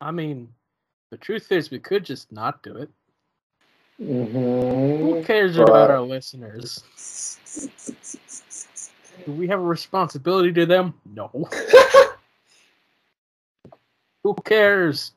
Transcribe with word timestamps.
I 0.00 0.10
mean, 0.10 0.48
the 1.10 1.16
truth 1.16 1.52
is, 1.52 1.70
we 1.70 1.78
could 1.78 2.04
just 2.04 2.32
not 2.32 2.62
do 2.62 2.76
it. 2.76 2.90
Mm-hmm. 4.00 5.04
Who 5.04 5.22
cares 5.24 5.56
but- 5.56 5.68
about 5.68 5.90
our 5.90 6.00
listeners? 6.00 6.82
Do 9.26 9.32
we 9.32 9.46
have 9.48 9.60
a 9.60 9.62
responsibility 9.62 10.52
to 10.54 10.64
them? 10.64 10.94
No. 11.14 11.30
Who 14.24 14.34
cares? 14.44 15.12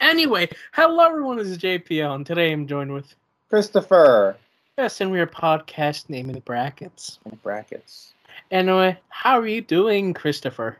Anyway, 0.00 0.48
hello 0.72 1.04
everyone, 1.04 1.36
this 1.38 1.46
is 1.48 1.58
JPL, 1.58 2.14
and 2.16 2.26
today 2.26 2.52
I'm 2.52 2.66
joined 2.66 2.92
with 2.92 3.14
Christopher. 3.48 4.36
yes, 4.76 5.00
and 5.00 5.12
we 5.12 5.20
are 5.20 5.26
podcast 5.26 6.08
naming 6.08 6.40
brackets. 6.40 7.18
In 7.24 7.38
brackets. 7.42 8.12
Anyway, 8.50 8.98
how 9.10 9.38
are 9.38 9.46
you 9.46 9.60
doing, 9.60 10.12
Christopher? 10.12 10.78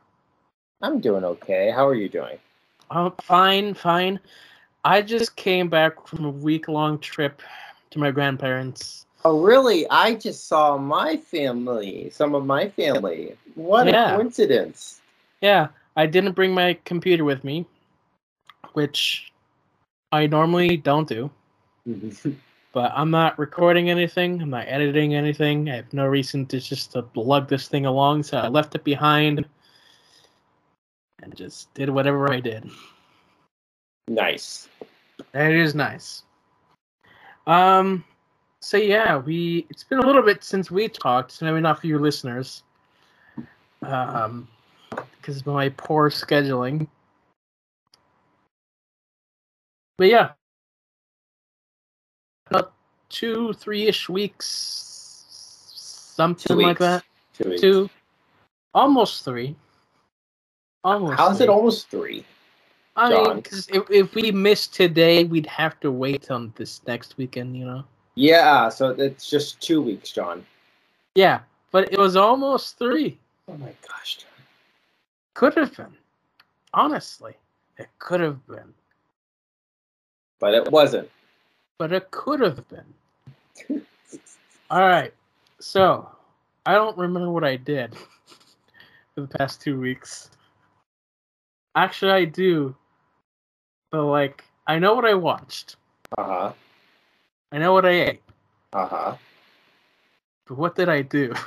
I'm 0.81 1.01
doing 1.01 1.25
okay. 1.25 1.71
How 1.71 1.87
are 1.87 1.95
you 1.95 2.09
doing? 2.09 2.39
Oh, 2.95 3.15
fine, 3.23 3.73
fine. 3.73 4.21
I 4.85 5.01
just 5.01 5.35
came 5.37 5.69
back 5.69 6.07
from 6.07 6.27
a 6.27 6.31
week 6.31 6.69
long 6.69 6.99
trip 6.99 7.41
to 7.91 7.99
my 7.99 8.11
grandparents. 8.11 9.07
Oh, 9.25 9.41
really? 9.41 9.89
I 9.89 10.15
just 10.15 10.47
saw 10.47 10.77
my 10.77 11.17
family, 11.17 12.11
some 12.11 12.35
of 12.35 12.45
my 12.45 12.69
family. 12.69 13.37
What 13.55 13.87
Yeah. 13.87 14.13
a 14.13 14.17
coincidence. 14.17 15.01
Yeah, 15.41 15.69
I 15.97 16.07
didn't 16.07 16.33
bring 16.33 16.53
my 16.53 16.77
computer 16.85 17.25
with 17.25 17.45
me, 17.45 17.65
which 18.75 19.33
I 20.11 20.27
normally 20.27 20.77
don't 20.77 21.09
do. 21.09 21.31
But 22.75 22.91
I'm 22.95 23.11
not 23.11 23.39
recording 23.39 23.91
anything. 23.91 24.41
I'm 24.41 24.49
not 24.49 24.67
editing 24.67 25.15
anything. 25.15 25.69
I 25.69 25.77
have 25.77 25.93
no 25.93 26.07
reason 26.07 26.47
to 26.47 26.59
just 26.59 26.93
to 26.93 27.05
lug 27.15 27.47
this 27.47 27.69
thing 27.69 27.85
along, 27.85 28.23
so 28.23 28.39
I 28.39 28.49
left 28.49 28.75
it 28.75 28.83
behind 28.83 29.45
and 31.23 31.37
just 31.37 31.73
did 31.75 31.91
whatever 31.91 32.33
I 32.33 32.41
did. 32.41 32.71
Nice. 34.09 34.69
It 35.35 35.55
is 35.55 35.75
nice. 35.75 36.23
Um, 37.47 38.05
so 38.61 38.77
yeah, 38.77 39.17
we 39.17 39.67
it's 39.71 39.85
been 39.85 39.99
a 39.99 40.07
little 40.07 40.23
bit 40.23 40.45
since 40.45 40.71
we 40.71 40.89
talked. 40.89 41.33
So 41.33 41.47
maybe 41.47 41.61
not 41.61 41.81
for 41.81 41.87
you 41.87 41.99
listeners, 41.99 42.63
um, 43.83 44.49
because 44.91 45.39
of 45.39 45.47
my 45.47 45.69
poor 45.71 46.11
scheduling. 46.11 46.87
But 49.99 50.09
yeah, 50.09 50.31
about 52.51 52.73
two, 53.09 53.53
three-ish 53.55 54.09
weeks, 54.09 54.47
something 56.17 56.57
like 56.57 56.67
weeks. 56.67 56.81
that. 56.81 57.05
Two 57.35 57.51
weeks. 57.51 57.61
Two, 57.61 57.91
almost 58.75 59.25
three. 59.25 59.57
Almost. 60.85 61.19
How's 61.19 61.39
three. 61.39 61.45
it 61.45 61.51
almost 61.51 61.91
three? 61.91 62.25
I 62.97 63.09
mean, 63.11 63.37
because 63.37 63.69
if, 63.69 63.91
if 63.91 64.15
we 64.15 64.31
missed 64.31 64.75
today, 64.75 65.25
we'd 65.25 65.47
have 65.47 65.81
to 65.81 65.91
wait 65.91 66.23
till 66.23 66.49
this 66.57 66.81
next 66.87 67.17
weekend, 67.17 67.57
you 67.57 67.65
know? 67.65 67.85
Yeah, 68.15 68.69
so 68.69 68.91
it's 68.91 69.31
just 69.31 69.61
two 69.63 69.81
weeks, 69.81 70.11
John. 70.11 70.45
Yeah, 71.15 71.41
but 71.71 71.93
it 71.93 71.99
was 71.99 72.17
almost 72.17 72.79
three. 72.79 73.19
Oh 73.49 73.57
my 73.57 73.73
gosh, 73.89 74.19
John. 74.19 74.29
Could 75.35 75.55
have 75.55 75.75
been. 75.75 75.95
Honestly, 76.75 77.35
it 77.79 77.89
could 77.99 78.21
have 78.21 78.47
been. 78.47 78.75
But 80.39 80.55
it 80.55 80.71
wasn't. 80.71 81.11
But 81.79 81.93
it 81.93 82.11
could 82.11 82.41
have 82.41 82.63
been. 82.69 83.85
All 84.71 84.81
right. 84.81 85.13
So, 85.61 86.09
I 86.67 86.75
don't 86.75 86.97
remember 86.99 87.31
what 87.31 87.45
I 87.45 87.57
did 87.57 87.95
for 89.15 89.23
the 89.23 89.39
past 89.39 89.63
two 89.63 89.81
weeks. 89.81 90.31
Actually, 91.75 92.13
I 92.13 92.25
do. 92.27 92.75
But, 93.93 94.05
like, 94.07 94.43
I 94.67 94.79
know 94.81 94.95
what 94.95 95.05
I 95.05 95.15
watched, 95.15 95.77
Uh 96.19 96.25
huh. 96.25 96.53
I 97.53 97.59
know 97.59 97.73
what 97.75 97.85
I 97.87 97.91
ate. 97.91 98.23
Uh 98.73 98.87
huh. 98.89 99.17
But 100.47 100.57
what 100.59 100.75
did 100.75 100.89
I 100.89 101.03
do? 101.03 101.33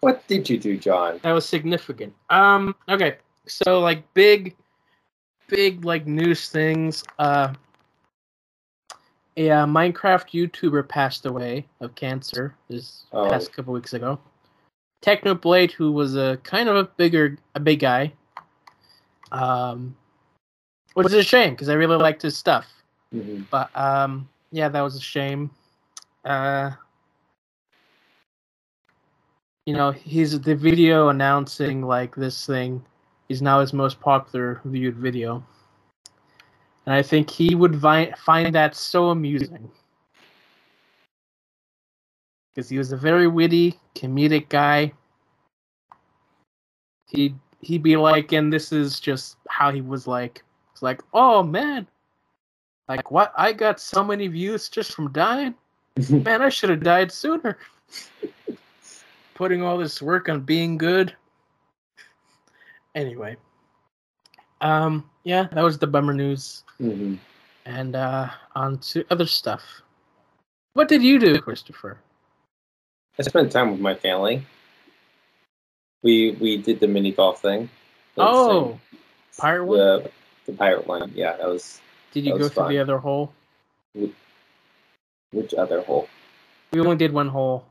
What 0.00 0.26
did 0.28 0.48
you 0.50 0.58
do, 0.58 0.76
John? 0.78 1.18
that 1.22 1.32
was 1.32 1.46
significant. 1.48 2.14
Um, 2.30 2.74
okay, 2.88 3.16
so 3.46 3.80
like 3.80 4.02
big, 4.14 4.54
big 5.48 5.84
like 5.84 6.06
news 6.06 6.48
things. 6.50 7.04
Uh, 7.18 7.52
a 9.38 9.50
uh, 9.50 9.66
Minecraft 9.66 10.28
YouTuber 10.30 10.86
passed 10.88 11.24
away 11.26 11.66
of 11.80 11.94
cancer 11.94 12.54
this 12.68 13.04
Oh. 13.12 13.28
past 13.30 13.52
couple 13.52 13.72
weeks 13.74 13.94
ago. 13.94 14.18
Technoblade, 15.02 15.72
who 15.72 15.90
was 15.92 16.16
a 16.16 16.38
kind 16.44 16.68
of 16.68 16.76
a 16.76 16.84
bigger, 16.84 17.36
a 17.54 17.60
big 17.60 17.80
guy. 17.80 18.12
Um, 19.32 19.96
which 20.94 21.08
is 21.08 21.14
a 21.14 21.22
shame 21.22 21.50
because 21.50 21.68
I 21.68 21.74
really 21.74 21.96
liked 21.96 22.22
his 22.22 22.36
stuff. 22.36 22.66
hmm 23.12 23.42
But 23.50 23.70
um, 23.76 24.28
yeah, 24.50 24.68
that 24.68 24.80
was 24.80 24.96
a 24.96 25.00
shame. 25.00 25.50
Uh, 26.24 26.70
you 29.66 29.74
know, 29.74 29.90
he's 29.90 30.38
the 30.40 30.54
video 30.54 31.08
announcing 31.08 31.82
like 31.82 32.14
this 32.14 32.46
thing 32.46 32.84
is 33.28 33.42
now 33.42 33.60
his 33.60 33.72
most 33.72 34.00
popular 34.00 34.60
viewed 34.64 34.96
video, 34.96 35.44
and 36.86 36.94
I 36.94 37.02
think 37.02 37.30
he 37.30 37.54
would 37.54 37.74
vi- 37.74 38.12
find 38.18 38.54
that 38.54 38.74
so 38.74 39.10
amusing 39.10 39.70
because 42.54 42.68
he 42.68 42.78
was 42.78 42.92
a 42.92 42.96
very 42.96 43.26
witty, 43.26 43.78
comedic 43.94 44.48
guy. 44.48 44.92
He 47.08 47.34
he'd 47.60 47.82
be 47.82 47.96
like, 47.96 48.32
and 48.32 48.52
this 48.52 48.72
is 48.72 49.00
just 49.00 49.36
how 49.48 49.70
he 49.72 49.80
was 49.80 50.06
like. 50.06 50.42
It's 50.74 50.82
like, 50.82 51.02
oh 51.12 51.44
man, 51.44 51.86
like 52.88 53.12
what? 53.12 53.32
I 53.36 53.52
got 53.52 53.78
so 53.78 54.02
many 54.02 54.26
views 54.26 54.68
just 54.68 54.92
from 54.92 55.12
dying. 55.12 55.54
Man, 56.10 56.42
I 56.42 56.48
should 56.48 56.70
have 56.70 56.82
died 56.82 57.12
sooner. 57.12 57.58
Putting 59.34 59.62
all 59.62 59.78
this 59.78 60.02
work 60.02 60.28
on 60.28 60.40
being 60.40 60.76
good. 60.76 61.14
Anyway. 62.96 63.36
Um, 64.60 65.08
yeah, 65.22 65.46
that 65.52 65.62
was 65.62 65.78
the 65.78 65.86
bummer 65.86 66.12
news. 66.12 66.64
hmm 66.78 67.14
And 67.66 67.94
uh 67.94 68.30
on 68.56 68.78
to 68.78 69.04
other 69.10 69.26
stuff. 69.26 69.62
What 70.72 70.88
did 70.88 71.04
you 71.04 71.20
do, 71.20 71.40
Christopher? 71.40 71.98
I 73.16 73.22
spent 73.22 73.52
time 73.52 73.70
with 73.70 73.80
my 73.80 73.94
family. 73.94 74.44
We 76.02 76.32
we 76.40 76.56
did 76.56 76.80
the 76.80 76.88
mini 76.88 77.12
golf 77.12 77.40
thing. 77.40 77.70
Oh, 78.18 78.80
pirate 79.38 79.66
one? 79.66 80.10
The 80.46 80.52
pirate 80.52 80.86
one. 80.86 81.12
Yeah, 81.14 81.36
that 81.36 81.46
was 81.46 81.80
Did 82.12 82.24
you 82.26 82.38
go 82.38 82.48
through 82.48 82.68
the 82.68 82.78
other 82.78 82.98
hole? 82.98 83.32
which 85.32 85.54
other 85.54 85.82
hole? 85.82 86.08
We 86.72 86.80
only 86.80 86.96
did 86.96 87.12
one 87.12 87.28
hole 87.28 87.64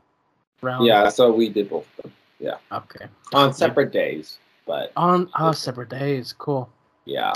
round. 0.60 0.86
Yeah, 0.86 1.08
so 1.08 1.32
we 1.32 1.48
did 1.48 1.70
both 1.70 1.86
of 1.98 2.04
them 2.04 2.12
Yeah. 2.38 2.56
Okay. 2.72 3.06
on 3.32 3.52
separate 3.54 3.92
days, 3.92 4.38
but 4.66 4.92
On 4.96 5.30
oh, 5.38 5.52
separate 5.52 5.88
days. 5.88 6.34
Cool. 6.36 6.68
yeah. 7.04 7.32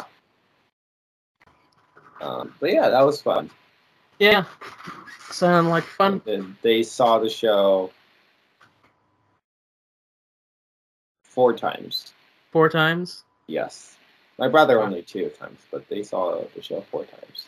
Um, 2.20 2.52
but 2.58 2.72
yeah, 2.72 2.88
that 2.88 3.02
was 3.06 3.22
fun. 3.22 3.48
Yeah. 4.18 4.44
Sound 5.30 5.68
like 5.68 5.84
fun. 5.84 6.20
And 6.26 6.56
they 6.62 6.82
saw 6.82 7.18
the 7.18 7.30
show 7.30 7.90
four 11.22 11.52
times. 11.52 12.12
Four 12.50 12.68
times. 12.68 13.22
Yes, 13.46 13.97
my 14.38 14.48
brother 14.48 14.80
only 14.80 15.02
two 15.02 15.28
times, 15.30 15.60
but 15.70 15.88
they 15.88 16.02
saw 16.02 16.42
the 16.54 16.62
show 16.62 16.80
four 16.90 17.04
times. 17.04 17.46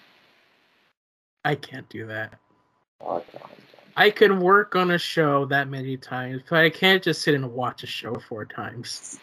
I 1.45 1.55
can't 1.55 1.89
do 1.89 2.07
that. 2.07 2.35
Oh, 3.01 3.23
God. 3.33 3.51
I 3.97 4.11
can 4.11 4.41
work 4.41 4.77
on 4.77 4.93
a 4.93 4.99
show 4.99 5.45
that 5.47 5.69
many 5.69 5.97
times, 5.97 6.43
but 6.49 6.65
I 6.65 6.71
can't 6.71 7.03
just 7.03 7.23
sit 7.23 7.35
and 7.35 7.53
watch 7.53 7.83
a 7.83 7.87
show 7.87 8.15
four 8.15 8.45
times. 8.45 9.19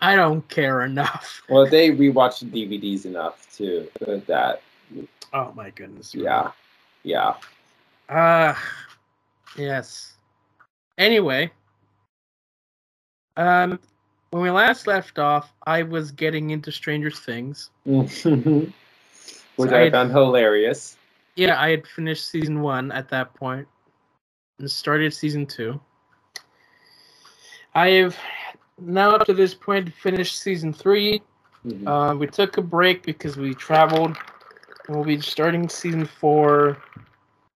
I 0.00 0.16
don't 0.16 0.46
care 0.48 0.82
enough. 0.82 1.42
Well, 1.48 1.66
they 1.66 1.90
rewatched 1.96 2.50
the 2.50 2.66
DVDs 2.66 3.04
enough 3.04 3.46
to 3.56 3.88
that. 4.26 4.62
Oh 5.32 5.52
my 5.54 5.70
goodness. 5.70 6.14
Yeah, 6.14 6.52
yeah. 7.02 7.34
Uh 8.08 8.54
yes. 9.56 10.14
Anyway, 10.98 11.50
um 13.36 13.78
when 14.30 14.42
we 14.42 14.50
last 14.50 14.86
left 14.86 15.18
off, 15.18 15.52
I 15.66 15.82
was 15.82 16.10
getting 16.10 16.50
into 16.50 16.70
Stranger 16.72 17.10
Things. 17.10 17.70
Which 17.84 18.10
So 18.22 18.66
I 19.58 19.82
I- 19.86 19.90
found 19.90 20.10
hilarious. 20.12 20.96
Yeah, 21.36 21.60
I 21.60 21.70
had 21.70 21.86
finished 21.86 22.28
season 22.28 22.60
one 22.60 22.92
at 22.92 23.08
that 23.10 23.32
point 23.34 23.66
and 24.58 24.70
started 24.70 25.14
season 25.14 25.46
two. 25.46 25.80
I 27.74 27.88
have 27.90 28.16
now 28.80 29.10
up 29.12 29.26
to 29.26 29.32
this 29.34 29.54
point 29.54 29.92
finished 29.94 30.38
season 30.40 30.72
three. 30.72 31.22
Mhm. 31.64 31.86
Uh, 31.86 32.16
we 32.16 32.26
took 32.26 32.56
a 32.58 32.62
break 32.62 33.02
because 33.04 33.36
we 33.36 33.54
traveled. 33.54 34.16
And 34.88 34.96
we'll 34.96 35.04
be 35.04 35.20
starting 35.20 35.68
season 35.68 36.04
four. 36.04 36.82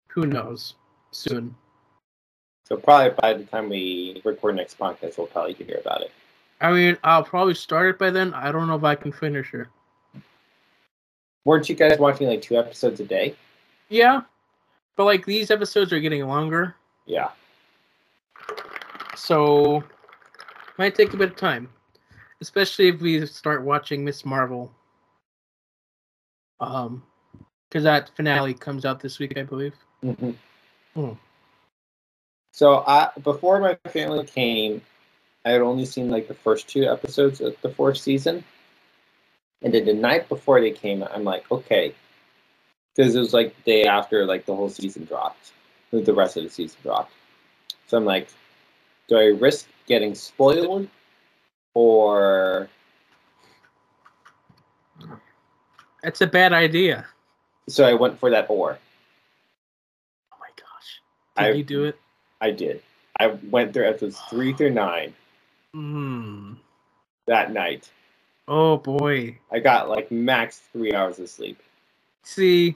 Who 0.09 0.25
knows? 0.25 0.75
Soon. 1.11 1.55
So 2.65 2.75
probably 2.77 3.15
by 3.21 3.33
the 3.33 3.45
time 3.45 3.69
we 3.69 4.21
record 4.25 4.55
next 4.57 4.77
podcast, 4.77 5.17
we'll 5.17 5.27
probably 5.27 5.53
hear 5.53 5.79
about 5.79 6.01
it. 6.01 6.11
I 6.61 6.71
mean, 6.71 6.97
I'll 7.03 7.23
probably 7.23 7.55
start 7.55 7.89
it 7.89 7.99
by 7.99 8.11
then. 8.11 8.33
I 8.33 8.51
don't 8.51 8.67
know 8.67 8.75
if 8.75 8.83
I 8.83 8.95
can 8.95 9.11
finish 9.11 9.53
it. 9.53 9.67
Weren't 11.43 11.67
you 11.67 11.75
guys 11.75 11.97
watching 11.97 12.27
like 12.27 12.41
two 12.41 12.55
episodes 12.57 12.99
a 12.99 13.03
day? 13.03 13.35
Yeah, 13.89 14.21
but 14.95 15.05
like 15.05 15.25
these 15.25 15.49
episodes 15.49 15.91
are 15.91 15.99
getting 15.99 16.25
longer, 16.27 16.75
Yeah. 17.05 17.31
so 19.15 19.83
might 20.77 20.95
take 20.95 21.13
a 21.13 21.17
bit 21.17 21.31
of 21.31 21.35
time, 21.35 21.67
especially 22.41 22.89
if 22.89 23.01
we 23.01 23.25
start 23.25 23.63
watching 23.63 24.05
Miss 24.05 24.23
Marvel. 24.23 24.71
Um, 26.59 27.03
because 27.67 27.83
that 27.85 28.11
finale 28.15 28.53
comes 28.53 28.85
out 28.85 28.99
this 28.99 29.17
week, 29.17 29.37
I 29.37 29.43
believe. 29.43 29.73
hmm 30.03 30.31
Hmm. 30.93 31.13
So 32.53 32.83
I 32.85 33.09
before 33.23 33.59
my 33.59 33.75
family 33.89 34.25
came, 34.25 34.81
I 35.43 35.51
had 35.51 35.61
only 35.61 35.85
seen 35.85 36.09
like 36.09 36.27
the 36.27 36.33
first 36.33 36.67
two 36.67 36.85
episodes 36.85 37.41
of 37.41 37.55
the 37.61 37.69
fourth 37.69 37.97
season, 37.97 38.43
and 39.61 39.73
then 39.73 39.85
the 39.85 39.93
night 39.93 40.29
before 40.29 40.61
they 40.61 40.71
came, 40.71 41.03
I'm 41.03 41.23
like, 41.23 41.49
okay, 41.51 41.95
because 42.95 43.15
it 43.15 43.19
was 43.19 43.33
like 43.33 43.55
the 43.55 43.71
day 43.71 43.83
after 43.85 44.25
like 44.25 44.45
the 44.45 44.55
whole 44.55 44.69
season 44.69 45.05
dropped, 45.05 45.53
the 45.91 46.13
rest 46.13 46.37
of 46.37 46.43
the 46.43 46.49
season 46.49 46.79
dropped. 46.83 47.11
So 47.87 47.97
I'm 47.97 48.05
like, 48.05 48.27
do 49.07 49.17
I 49.17 49.25
risk 49.25 49.67
getting 49.87 50.13
spoiled, 50.13 50.87
or 51.73 52.69
That's 56.03 56.21
a 56.21 56.27
bad 56.27 56.53
idea. 56.53 57.07
so 57.67 57.83
I 57.83 57.93
went 57.93 58.19
for 58.19 58.29
that 58.29 58.47
or. 58.47 58.77
Oh 60.31 60.37
my 60.39 60.49
gosh! 60.55 61.01
Did 61.35 61.55
I 61.55 61.57
you 61.57 61.63
do 61.63 61.85
it? 61.85 61.99
I 62.41 62.51
did. 62.51 62.83
I 63.19 63.27
went 63.49 63.73
through 63.73 63.89
episodes 63.89 64.19
three 64.29 64.53
through 64.53 64.71
nine 64.71 65.13
Hmm. 65.73 66.53
that 67.27 67.53
night. 67.53 67.89
Oh 68.47 68.77
boy. 68.77 69.37
I 69.51 69.59
got 69.59 69.89
like 69.89 70.11
max 70.11 70.61
three 70.73 70.93
hours 70.93 71.19
of 71.19 71.29
sleep. 71.29 71.59
See, 72.23 72.75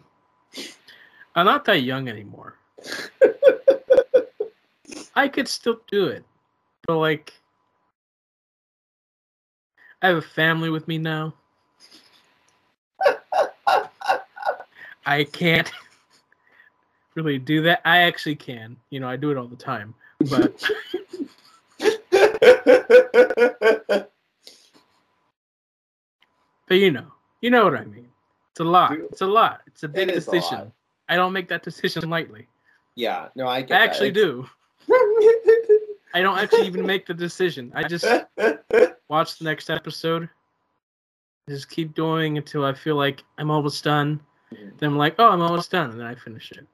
I'm 1.35 1.45
not 1.45 1.65
that 1.65 1.81
young 1.81 2.07
anymore. 2.07 2.55
I 5.15 5.27
could 5.27 5.47
still 5.47 5.81
do 5.87 6.07
it, 6.07 6.23
but 6.87 6.97
like, 6.97 7.33
I 10.01 10.07
have 10.07 10.17
a 10.17 10.21
family 10.21 10.69
with 10.69 10.87
me 10.87 10.97
now. 10.97 11.33
I 15.05 15.23
can't 15.25 15.71
really 17.15 17.39
do 17.39 17.61
that. 17.63 17.81
I 17.85 17.99
actually 17.99 18.35
can. 18.35 18.75
You 18.89 18.99
know, 18.99 19.07
I 19.07 19.15
do 19.15 19.31
it 19.31 19.37
all 19.37 19.47
the 19.47 19.55
time. 19.55 19.93
But 20.29 20.61
but 26.67 26.75
you 26.75 26.91
know, 26.91 27.07
you 27.41 27.49
know 27.49 27.63
what 27.65 27.75
I 27.75 27.85
mean. 27.85 28.07
It's 28.51 28.59
a 28.59 28.63
lot. 28.63 28.93
It's 28.93 29.21
a 29.21 29.25
lot. 29.27 29.61
It's 29.67 29.83
a 29.83 29.87
big 29.87 30.09
It 30.09 30.15
is 30.15 30.27
a 30.27 30.31
decision. 30.31 30.57
lot. 30.59 30.71
I 31.09 31.15
don't 31.15 31.33
make 31.33 31.47
that 31.49 31.63
decision 31.63 32.09
lightly. 32.09 32.47
yeah, 32.95 33.27
no, 33.35 33.47
I 33.47 33.57
I 33.69 33.75
actually 33.75 34.11
do. 34.11 34.47
I 36.13 36.21
don't 36.21 36.37
actually 36.37 36.67
even 36.67 36.85
make 36.85 37.05
the 37.05 37.13
decision. 37.13 37.71
I 37.75 37.83
just 37.83 38.05
watch 39.09 39.37
the 39.37 39.43
next 39.45 39.69
episode. 39.69 40.29
Just 41.49 41.69
keep 41.69 41.93
doing 41.93 42.37
until 42.37 42.63
I 42.65 42.73
feel 42.73 42.95
like 42.95 43.23
I'm 43.37 43.51
almost 43.51 43.83
done. 43.83 44.19
Then 44.51 44.89
I'm 44.91 44.97
like, 44.97 45.15
oh, 45.19 45.29
I'm 45.29 45.41
almost 45.41 45.69
done, 45.71 45.91
and 45.91 45.99
then 45.99 46.07
I 46.07 46.15
finish 46.15 46.51
it. 46.53 46.65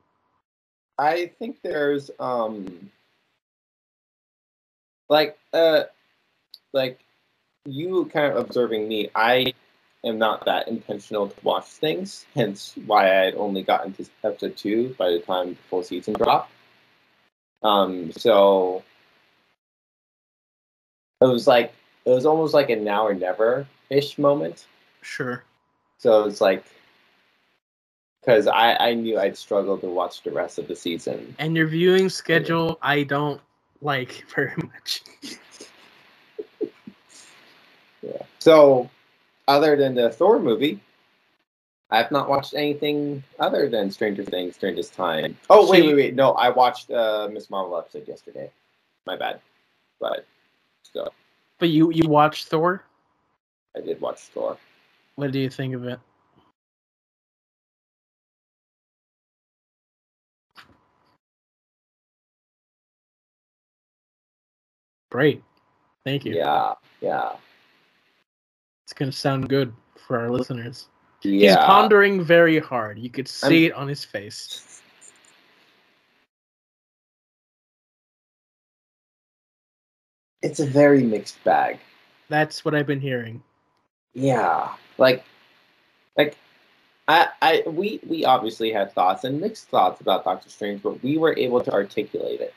I 1.00 1.32
think 1.40 1.58
there's 1.64 2.12
um 2.20 2.90
like 5.12 5.38
uh 5.54 5.84
like 6.74 7.04
you 7.66 8.06
kind 8.06 8.32
of 8.32 8.38
observing 8.38 8.88
me, 8.88 9.10
I 9.14 9.54
am 10.04 10.18
not 10.18 10.46
that 10.46 10.68
intentional 10.68 11.28
to 11.28 11.36
watch 11.44 11.66
things, 11.66 12.26
hence 12.34 12.74
why 12.88 13.12
I 13.12 13.26
had 13.26 13.36
only 13.36 13.62
gotten 13.62 13.94
to 13.94 14.06
episode 14.24 14.58
two 14.58 14.96
by 14.98 15.12
the 15.12 15.20
time 15.20 15.50
the 15.50 15.56
full 15.70 15.84
season 15.84 16.16
dropped. 16.16 16.52
Um 17.62 18.12
so 18.14 18.84
it 21.20 21.26
was 21.26 21.46
like 21.46 21.74
it 22.06 22.10
was 22.10 22.26
almost 22.26 22.54
like 22.56 22.70
a 22.70 22.76
now 22.78 23.06
or 23.06 23.14
never 23.14 23.68
ish 23.90 24.18
moment. 24.18 24.66
Sure. 25.02 25.44
So 25.98 26.24
it's 26.24 26.42
like 26.42 26.64
because 28.22 28.48
I, 28.48 28.76
I 28.76 28.94
knew 28.94 29.20
I'd 29.20 29.36
struggle 29.36 29.78
to 29.80 29.88
watch 29.88 30.24
the 30.24 30.32
rest 30.32 30.58
of 30.58 30.68
the 30.68 30.76
season. 30.76 31.36
And 31.38 31.56
your 31.56 31.68
viewing 31.68 32.08
schedule, 32.08 32.78
I 32.82 33.04
don't 33.04 33.42
like 33.82 34.26
very 34.36 34.54
much. 34.58 35.02
Yeah. 38.02 38.22
So, 38.40 38.90
other 39.48 39.76
than 39.76 39.96
the 39.96 40.10
Thor 40.10 40.40
movie, 40.40 40.80
I've 41.92 42.12
not 42.12 42.30
watched 42.30 42.54
anything 42.54 43.24
other 43.40 43.70
than 43.70 43.92
Stranger 43.92 44.24
Things 44.24 44.58
during 44.58 44.76
this 44.76 44.90
time. 44.90 45.38
Oh 45.50 45.70
wait, 45.70 45.86
wait, 45.86 45.96
wait! 45.96 46.16
No, 46.16 46.32
I 46.32 46.50
watched 46.50 46.90
uh, 46.90 47.28
Miss 47.32 47.50
Marvel 47.50 47.78
episode 47.78 48.08
yesterday. 48.08 48.50
My 49.06 49.18
bad, 49.18 49.42
but 50.00 50.26
still, 50.84 51.14
But 51.60 51.70
you 51.70 51.92
you 51.92 52.08
watched 52.08 52.48
Thor. 52.48 52.84
I 53.76 53.82
did 53.82 54.00
watch 54.02 54.20
Thor. 54.20 54.58
What 55.16 55.32
do 55.32 55.40
you 55.40 55.50
think 55.50 55.76
of 55.76 55.86
it? 55.86 56.00
Great. 65.12 65.44
Thank 66.06 66.26
you. 66.26 66.34
Yeah, 66.34 66.74
yeah, 67.02 67.34
It's 68.86 68.94
gonna 68.94 69.12
sound 69.12 69.50
good 69.50 69.72
for 69.98 70.18
our 70.18 70.32
listeners. 70.32 70.88
Yeah. 71.22 71.50
He's 71.50 71.58
pondering 71.58 72.24
very 72.24 72.58
hard. 72.58 72.98
You 72.98 73.10
could 73.12 73.28
see 73.28 73.66
I'm- 73.66 73.72
it 73.72 73.74
on 73.76 73.88
his 73.88 74.04
face. 74.04 74.82
It's 80.42 80.60
a 80.60 80.66
very 80.66 81.04
mixed 81.04 81.44
bag. 81.44 81.78
That's 82.30 82.66
what 82.66 82.74
I've 82.74 82.88
been 82.88 83.02
hearing. 83.02 83.44
Yeah, 84.14 84.74
like, 84.98 85.24
like, 86.18 86.36
I, 87.08 87.28
I, 87.42 87.64
we, 87.68 88.00
we 88.08 88.26
obviously 88.26 88.72
had 88.72 88.92
thoughts 88.94 89.24
and 89.24 89.40
mixed 89.40 89.70
thoughts 89.70 90.02
about 90.02 90.24
Doctor 90.24 90.50
Strange, 90.50 90.82
but 90.82 91.02
we 91.04 91.18
were 91.18 91.38
able 91.38 91.62
to 91.62 91.72
articulate 91.72 92.42
it. 92.42 92.54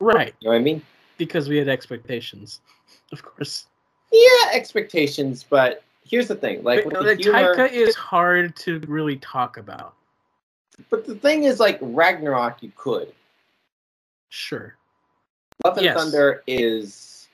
Right. 0.00 0.34
You 0.40 0.48
know 0.48 0.52
what 0.52 0.60
I 0.60 0.62
mean? 0.62 0.82
Because 1.18 1.48
we 1.48 1.56
had 1.56 1.68
expectations. 1.68 2.60
Of 3.12 3.22
course. 3.22 3.66
Yeah, 4.10 4.50
expectations, 4.54 5.44
but 5.48 5.82
here's 6.08 6.28
the 6.28 6.34
thing: 6.34 6.64
like 6.64 6.84
But, 6.84 7.04
the 7.04 7.14
humor, 7.14 7.54
Taika 7.54 7.70
is 7.70 7.94
hard 7.94 8.56
to 8.56 8.78
really 8.88 9.16
talk 9.16 9.58
about. 9.58 9.94
but 10.88 11.06
the 11.06 11.14
thing 11.14 11.44
is, 11.44 11.60
like 11.60 11.78
Ragnarok, 11.82 12.62
you 12.62 12.72
could. 12.74 13.12
Sure. 14.30 14.74
Love 15.62 15.76
and 15.76 15.84
Yes. 15.84 15.96
Thunder 15.96 16.42
is 16.46 17.28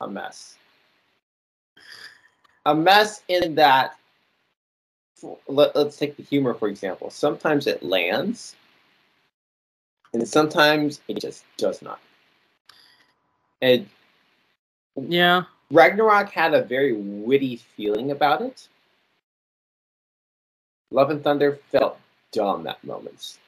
a 0.00 0.08
mess. 0.08 0.56
A 2.66 2.74
mess 2.74 3.22
in 3.28 3.54
that. 3.56 3.96
Let, 5.48 5.74
let's 5.76 5.96
take 5.96 6.16
the 6.16 6.22
humor 6.22 6.54
for 6.54 6.68
example. 6.68 7.10
Sometimes 7.10 7.66
it 7.66 7.82
lands, 7.82 8.56
and 10.12 10.26
sometimes 10.26 11.00
it 11.08 11.20
just 11.20 11.44
does 11.56 11.82
not. 11.82 12.00
And 13.62 13.88
Yeah. 14.96 15.44
Ragnarok 15.70 16.30
had 16.30 16.54
a 16.54 16.62
very 16.62 16.92
witty 16.94 17.56
feeling 17.56 18.10
about 18.10 18.42
it. 18.42 18.68
Love 20.90 21.10
and 21.10 21.22
Thunder 21.22 21.56
felt 21.70 21.98
dumb 22.32 22.66
at 22.66 22.82
moments. 22.84 23.38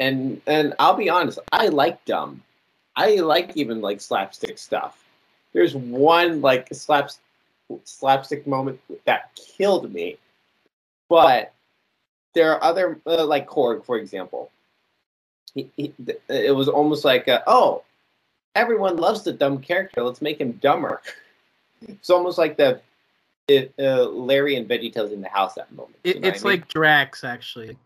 And 0.00 0.40
and 0.46 0.74
I'll 0.78 0.94
be 0.94 1.10
honest, 1.10 1.38
I 1.52 1.68
like 1.68 2.04
dumb. 2.04 2.42
I 2.96 3.16
like 3.16 3.56
even 3.56 3.80
like 3.80 4.00
slapstick 4.00 4.58
stuff. 4.58 5.04
There's 5.52 5.74
one 5.74 6.40
like 6.40 6.68
slaps 6.72 7.20
slapstick 7.84 8.46
moment 8.46 8.80
that 9.04 9.30
killed 9.34 9.92
me. 9.92 10.16
But 11.08 11.52
there 12.34 12.52
are 12.52 12.62
other 12.62 13.00
uh, 13.06 13.24
like 13.26 13.46
Korg, 13.46 13.84
for 13.84 13.98
example. 13.98 14.50
He, 15.54 15.70
he, 15.76 15.92
it 16.28 16.54
was 16.54 16.68
almost 16.68 17.04
like, 17.04 17.28
uh, 17.28 17.42
oh, 17.46 17.82
everyone 18.54 18.96
loves 18.96 19.22
the 19.22 19.32
dumb 19.32 19.58
character. 19.60 20.02
Let's 20.02 20.22
make 20.22 20.40
him 20.40 20.52
dumber. 20.52 21.00
It's 21.88 22.10
almost 22.10 22.38
like 22.38 22.56
the 22.56 22.80
it, 23.48 23.74
uh, 23.76 24.04
Larry 24.04 24.54
and 24.54 24.68
VeggieTales 24.68 25.12
in 25.12 25.20
the 25.20 25.28
house 25.28 25.58
at 25.58 25.68
the 25.68 25.74
moment. 25.74 25.96
It, 26.04 26.24
it's 26.24 26.44
I 26.44 26.48
mean? 26.48 26.58
like 26.60 26.68
Drax, 26.68 27.24
actually. 27.24 27.76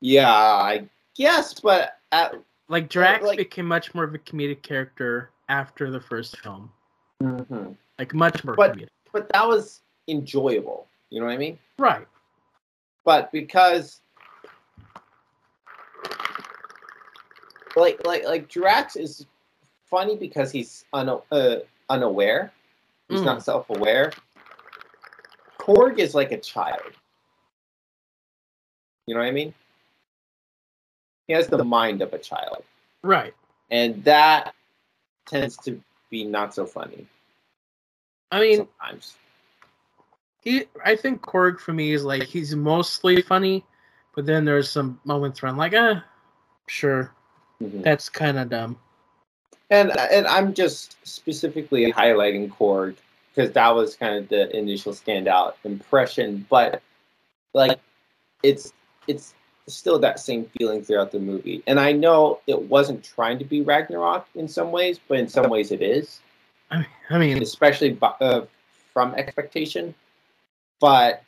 yeah, 0.00 0.28
I 0.32 0.88
guess, 1.14 1.60
but 1.60 1.98
at, 2.10 2.34
Like 2.68 2.88
Drax 2.88 3.24
like- 3.24 3.38
became 3.38 3.66
much 3.66 3.94
more 3.94 4.02
of 4.02 4.14
a 4.16 4.18
comedic 4.18 4.62
character 4.62 5.30
after 5.48 5.92
the 5.92 6.00
first 6.00 6.38
film. 6.38 6.72
Mhm. 7.22 7.76
Like 8.02 8.14
much 8.14 8.42
more 8.42 8.56
But- 8.56 8.74
comedic. 8.76 8.88
but 9.12 9.28
that 9.28 9.46
was 9.46 9.80
enjoyable. 10.08 10.88
You 11.10 11.20
know 11.20 11.26
what 11.26 11.34
I 11.34 11.36
mean? 11.36 11.56
Right. 11.78 12.04
But 13.04 13.30
because 13.30 14.00
like 17.76 18.04
like 18.04 18.24
like 18.24 18.48
Drax 18.48 18.96
is 18.96 19.24
funny 19.86 20.16
because 20.16 20.50
he's 20.50 20.84
un, 20.92 21.10
uh, 21.30 21.56
unaware. 21.90 22.50
He's 23.08 23.20
Mm. 23.20 23.24
not 23.26 23.44
self-aware. 23.44 24.12
Korg 25.60 26.00
is 26.00 26.12
like 26.12 26.32
a 26.32 26.38
child. 26.40 26.82
You 29.06 29.14
know 29.14 29.20
what 29.20 29.28
I 29.28 29.30
mean? 29.32 29.54
He 31.28 31.34
has 31.34 31.46
the 31.46 31.62
mind 31.62 32.02
of 32.02 32.12
a 32.12 32.18
child, 32.18 32.64
Right. 33.02 33.32
and 33.70 34.02
that 34.02 34.56
tends 35.26 35.56
to 35.58 35.80
be 36.10 36.24
not 36.24 36.52
so 36.52 36.66
funny 36.66 37.06
I 38.32 38.40
mean, 38.40 38.56
sometimes. 38.56 39.16
he. 40.40 40.64
I 40.84 40.96
think 40.96 41.20
Korg 41.20 41.60
for 41.60 41.72
me 41.72 41.92
is 41.92 42.02
like 42.02 42.24
he's 42.24 42.56
mostly 42.56 43.22
funny, 43.22 43.64
but 44.16 44.26
then 44.26 44.44
there's 44.44 44.70
some 44.70 44.98
moments 45.04 45.42
where 45.42 45.50
I'm 45.50 45.58
like, 45.58 45.74
ah, 45.76 46.02
sure, 46.66 47.12
Mhm. 47.62 47.84
that's 47.84 48.08
kind 48.08 48.38
of 48.38 48.48
dumb. 48.48 48.78
And 49.70 49.96
and 49.98 50.26
I'm 50.26 50.54
just 50.54 50.96
specifically 51.06 51.92
highlighting 51.92 52.50
Korg 52.50 52.96
because 53.34 53.52
that 53.52 53.70
was 53.74 53.96
kind 53.96 54.16
of 54.16 54.28
the 54.28 54.54
initial 54.56 54.92
standout 54.92 55.54
impression. 55.64 56.46
But 56.48 56.82
like, 57.54 57.78
it's 58.42 58.72
it's 59.06 59.34
still 59.68 59.98
that 59.98 60.18
same 60.20 60.46
feeling 60.58 60.82
throughout 60.82 61.12
the 61.12 61.20
movie. 61.20 61.62
And 61.66 61.78
I 61.78 61.92
know 61.92 62.40
it 62.46 62.60
wasn't 62.62 63.04
trying 63.04 63.38
to 63.38 63.44
be 63.44 63.60
Ragnarok 63.60 64.26
in 64.34 64.48
some 64.48 64.72
ways, 64.72 64.98
but 65.06 65.18
in 65.18 65.28
some 65.28 65.48
ways 65.50 65.70
it 65.70 65.82
is, 65.82 66.20
I, 67.10 67.18
mean, 67.18 67.42
especially 67.42 67.98
uh, 68.00 68.42
from 68.92 69.14
expectation. 69.14 69.94
But 70.80 71.22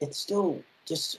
it's 0.00 0.18
still 0.18 0.62
just. 0.84 1.18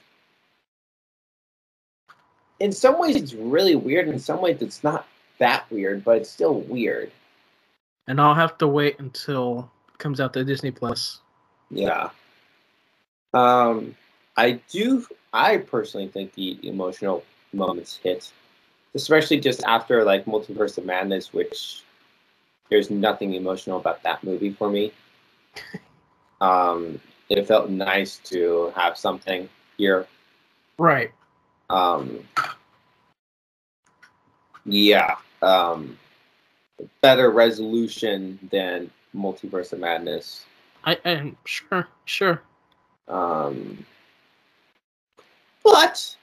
In 2.59 2.71
some 2.71 2.99
ways, 2.99 3.15
it's 3.15 3.33
really 3.33 3.75
weird. 3.75 4.07
In 4.07 4.19
some 4.19 4.41
ways, 4.41 4.61
it's 4.61 4.83
not 4.83 5.07
that 5.39 5.65
weird, 5.71 6.03
but 6.03 6.17
it's 6.17 6.29
still 6.29 6.61
weird. 6.61 7.11
and 8.07 8.21
I'll 8.21 8.35
have 8.35 8.57
to 8.59 8.67
wait 8.67 8.99
until 8.99 9.71
it 9.89 9.97
comes 9.97 10.19
out 10.19 10.33
to 10.33 10.43
Disney 10.43 10.71
Plus. 10.71 11.21
Yeah. 11.69 12.09
Um, 13.33 13.95
I 14.37 14.59
do. 14.69 15.05
I 15.33 15.57
personally 15.57 16.07
think 16.07 16.33
the 16.33 16.59
emotional 16.67 17.23
moments 17.53 17.97
hit, 17.97 18.31
especially 18.95 19.39
just 19.39 19.63
after 19.63 20.03
like 20.03 20.25
Multiverse 20.25 20.77
of 20.77 20.85
Madness, 20.85 21.33
which 21.33 21.83
there's 22.71 22.89
nothing 22.89 23.33
emotional 23.35 23.77
about 23.77 24.01
that 24.01 24.23
movie 24.23 24.51
for 24.51 24.69
me. 24.69 24.91
Um, 26.39 26.99
it 27.29 27.45
felt 27.45 27.69
nice 27.69 28.17
to 28.23 28.71
have 28.75 28.97
something 28.97 29.47
here. 29.77 30.07
Right. 30.79 31.11
Um, 31.69 32.25
yeah. 34.65 35.17
Um, 35.41 35.97
better 37.01 37.29
resolution 37.29 38.39
than 38.51 38.89
Multiverse 39.15 39.73
of 39.73 39.79
Madness. 39.79 40.45
I 40.85 40.97
am 41.05 41.37
sure, 41.45 41.87
sure. 42.05 42.41
Um, 43.07 43.85
but 45.63 46.15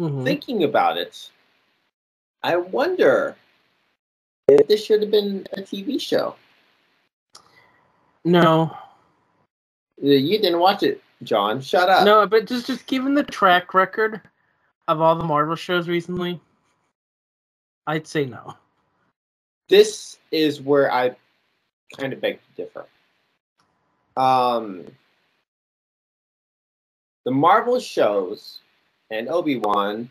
Mhm. 0.00 0.24
thinking 0.24 0.64
about 0.64 0.96
it, 0.96 1.30
I 2.42 2.56
wonder 2.56 3.36
this 4.48 4.84
should 4.84 5.02
have 5.02 5.10
been 5.10 5.46
a 5.54 5.60
TV 5.62 6.00
show. 6.00 6.36
No, 8.24 8.76
Uh, 10.02 10.08
You 10.08 10.38
didn't 10.38 10.58
watch 10.60 10.82
it, 10.82 11.02
John. 11.22 11.60
Shut 11.60 11.88
up. 11.88 12.04
no, 12.04 12.26
but 12.26 12.46
just 12.46 12.66
just 12.66 12.86
given 12.86 13.14
the 13.14 13.22
track 13.24 13.72
record 13.74 14.20
of 14.88 15.00
all 15.00 15.16
the 15.16 15.24
Marvel 15.24 15.56
shows 15.56 15.88
recently, 15.88 16.40
I'd 17.86 18.06
say 18.06 18.24
no. 18.26 18.54
This 19.68 20.18
is 20.30 20.60
where 20.60 20.92
I 20.92 21.16
kind 21.98 22.12
of 22.12 22.20
beg 22.20 22.38
to 22.40 22.62
differ. 22.62 22.86
Um, 24.16 24.84
the 27.24 27.30
Marvel 27.32 27.80
shows 27.80 28.60
and 29.10 29.28
Obi 29.28 29.56
Wan 29.58 30.10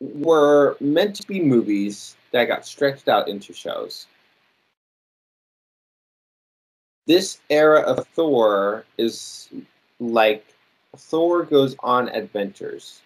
were 0.00 0.76
meant 0.80 1.16
to 1.16 1.26
be 1.26 1.40
movies 1.40 2.16
that 2.32 2.44
got 2.44 2.66
stretched 2.66 3.08
out 3.08 3.28
into 3.28 3.52
shows. 3.52 4.06
This 7.06 7.38
era 7.48 7.80
of 7.80 8.06
Thor 8.08 8.84
is 8.98 9.48
like 9.98 10.44
Thor 10.96 11.42
goes 11.44 11.74
on 11.80 12.08
adventures. 12.10 13.00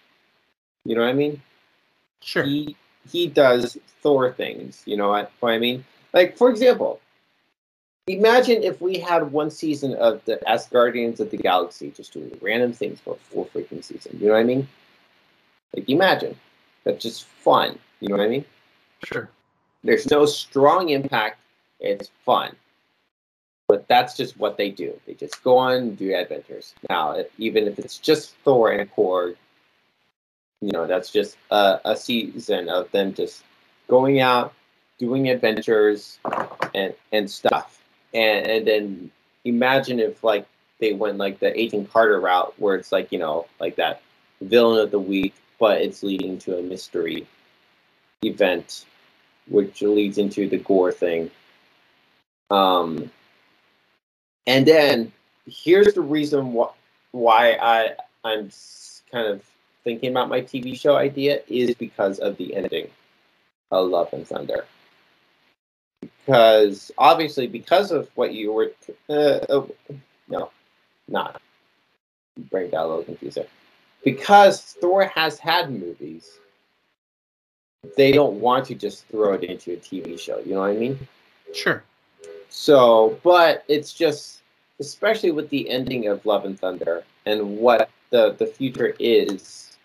You 0.85 0.95
know 0.95 1.01
what 1.01 1.09
I 1.09 1.13
mean? 1.13 1.41
Sure. 2.21 2.43
he 2.43 2.75
he 3.09 3.27
does 3.27 3.77
Thor 4.01 4.31
things. 4.31 4.83
You 4.85 4.97
know 4.97 5.09
what, 5.09 5.31
what 5.39 5.53
I 5.53 5.57
mean? 5.57 5.85
Like 6.13 6.37
for 6.37 6.49
example, 6.49 6.99
imagine 8.07 8.61
if 8.61 8.81
we 8.81 8.99
had 8.99 9.31
one 9.31 9.49
season 9.49 9.95
of 9.95 10.23
the 10.25 10.39
Asgardians 10.47 11.19
of 11.21 11.31
the 11.31 11.37
Galaxy 11.37 11.91
just 11.91 12.13
doing 12.13 12.37
random 12.41 12.73
things 12.73 12.99
for 12.99 13.15
a 13.15 13.17
full 13.17 13.45
freaking 13.45 13.83
season. 13.83 14.19
You 14.19 14.27
know 14.27 14.33
what 14.33 14.41
I 14.41 14.43
mean? 14.43 14.67
Like 15.73 15.89
imagine 15.89 16.37
that's 16.83 17.01
just 17.01 17.25
fun. 17.25 17.77
You 17.99 18.09
know 18.09 18.17
what 18.17 18.25
I 18.25 18.29
mean? 18.29 18.45
Sure. 19.03 19.29
There's 19.83 20.09
no 20.09 20.25
strong 20.25 20.89
impact. 20.89 21.39
It's 21.79 22.09
fun. 22.25 22.55
But 23.67 23.87
that's 23.87 24.15
just 24.15 24.37
what 24.37 24.57
they 24.57 24.69
do. 24.69 24.99
They 25.05 25.13
just 25.13 25.43
go 25.43 25.57
on 25.57 25.73
and 25.73 25.97
do 25.97 26.13
adventures. 26.13 26.73
Now, 26.89 27.11
if, 27.13 27.27
even 27.37 27.67
if 27.67 27.79
it's 27.79 27.97
just 27.97 28.35
Thor 28.43 28.71
and 28.71 28.93
Korg, 28.93 29.35
you 30.61 30.71
know, 30.71 30.87
that's 30.87 31.11
just 31.11 31.37
a, 31.51 31.79
a 31.85 31.95
season 31.95 32.69
of 32.69 32.91
them 32.91 33.13
just 33.13 33.43
going 33.87 34.19
out, 34.19 34.53
doing 34.97 35.29
adventures 35.29 36.19
and 36.73 36.93
and 37.11 37.29
stuff. 37.29 37.81
And 38.13 38.47
and 38.47 38.67
then 38.67 39.11
imagine 39.43 39.99
if 39.99 40.23
like 40.23 40.45
they 40.79 40.93
went 40.93 41.17
like 41.17 41.39
the 41.39 41.57
Agent 41.59 41.91
Carter 41.91 42.19
route 42.19 42.53
where 42.57 42.75
it's 42.75 42.91
like, 42.91 43.11
you 43.11 43.19
know, 43.19 43.45
like 43.59 43.75
that 43.75 44.01
villain 44.41 44.79
of 44.79 44.91
the 44.91 44.99
week, 44.99 45.33
but 45.63 45.81
it's 45.81 46.03
leading 46.03 46.37
to 46.37 46.59
a 46.59 46.61
mystery 46.61 47.25
event 48.21 48.83
which 49.47 49.81
leads 49.81 50.17
into 50.17 50.49
the 50.49 50.57
gore 50.57 50.91
thing. 50.91 51.31
Um, 52.51 53.09
and 54.45 54.65
then 54.65 55.13
here's 55.47 55.93
the 55.93 56.01
reason 56.01 56.53
wh- 56.53 56.75
why 57.13 57.53
I 57.53 57.91
I'm 58.25 58.51
kind 59.09 59.27
of 59.27 59.41
thinking 59.85 60.11
about 60.11 60.27
my 60.27 60.41
TV 60.41 60.77
show 60.77 60.97
idea 60.97 61.39
is 61.47 61.75
because 61.75 62.19
of 62.19 62.35
the 62.35 62.57
ending 62.57 62.89
of 63.71 63.87
Love 63.87 64.11
and 64.11 64.27
Thunder. 64.27 64.65
Because 66.01 66.91
obviously, 66.97 67.47
because 67.47 67.89
of 67.93 68.09
what 68.15 68.33
you 68.33 68.51
were, 68.51 68.73
uh, 69.09 69.13
uh, 69.13 69.65
no, 70.27 70.51
not 71.07 71.41
bring 72.51 72.69
that 72.71 72.81
a 72.81 72.85
little 72.85 73.05
confusing. 73.05 73.45
Because 74.03 74.61
Thor 74.61 75.05
has 75.05 75.39
had 75.39 75.71
movies, 75.71 76.39
they 77.95 78.11
don't 78.11 78.39
want 78.39 78.65
to 78.67 78.75
just 78.75 79.07
throw 79.07 79.33
it 79.33 79.43
into 79.43 79.73
a 79.73 79.77
TV 79.77 80.19
show. 80.19 80.39
You 80.39 80.55
know 80.55 80.61
what 80.61 80.71
I 80.71 80.75
mean? 80.75 81.07
Sure. 81.53 81.83
So, 82.49 83.19
but 83.23 83.63
it's 83.67 83.93
just, 83.93 84.41
especially 84.79 85.31
with 85.31 85.49
the 85.49 85.69
ending 85.69 86.07
of 86.07 86.25
Love 86.25 86.45
and 86.45 86.59
Thunder 86.59 87.03
and 87.25 87.57
what 87.57 87.89
the 88.09 88.35
the 88.37 88.45
future 88.45 88.93
is, 88.99 89.77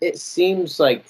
it 0.00 0.18
seems 0.18 0.80
like 0.80 1.04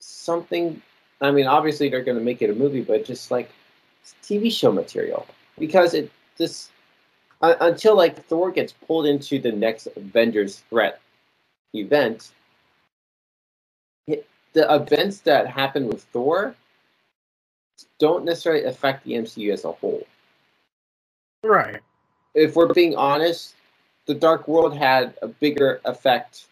something. 0.00 0.80
I 1.20 1.30
mean, 1.30 1.46
obviously 1.46 1.88
they're 1.88 2.04
going 2.04 2.18
to 2.18 2.24
make 2.24 2.42
it 2.42 2.50
a 2.50 2.54
movie, 2.54 2.82
but 2.82 3.04
just 3.04 3.30
like 3.30 3.50
TV 4.22 4.52
show 4.52 4.70
material 4.70 5.26
because 5.58 5.94
it 5.94 6.10
this 6.36 6.70
uh, 7.40 7.54
until 7.60 7.96
like 7.96 8.24
Thor 8.26 8.50
gets 8.50 8.72
pulled 8.72 9.06
into 9.06 9.38
the 9.38 9.52
next 9.52 9.88
Avengers 9.96 10.62
threat 10.70 11.00
event 11.74 12.32
the 14.54 14.72
events 14.74 15.18
that 15.20 15.46
happen 15.46 15.86
with 15.86 16.02
Thor 16.04 16.54
don't 17.98 18.24
necessarily 18.24 18.64
affect 18.64 19.04
the 19.04 19.12
MCU 19.12 19.52
as 19.52 19.64
a 19.64 19.72
whole. 19.72 20.06
Right. 21.42 21.80
If 22.34 22.56
we're 22.56 22.72
being 22.72 22.96
honest, 22.96 23.54
the 24.06 24.14
Dark 24.14 24.48
World 24.48 24.76
had 24.76 25.14
a 25.22 25.28
bigger 25.28 25.80
effect, 25.84 26.46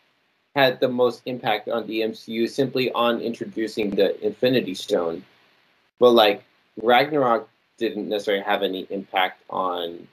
had 0.54 0.80
the 0.80 0.88
most 0.88 1.22
impact 1.26 1.68
on 1.68 1.86
the 1.86 2.00
MCU 2.00 2.48
simply 2.48 2.92
on 2.92 3.20
introducing 3.20 3.90
the 3.90 4.20
Infinity 4.24 4.74
Stone. 4.74 5.24
But 5.98 6.10
like 6.10 6.42
Ragnarok 6.82 7.48
didn't 7.82 8.08
necessarily 8.08 8.44
have 8.44 8.62
any 8.62 8.86
impact 8.90 9.42
on, 9.50 10.08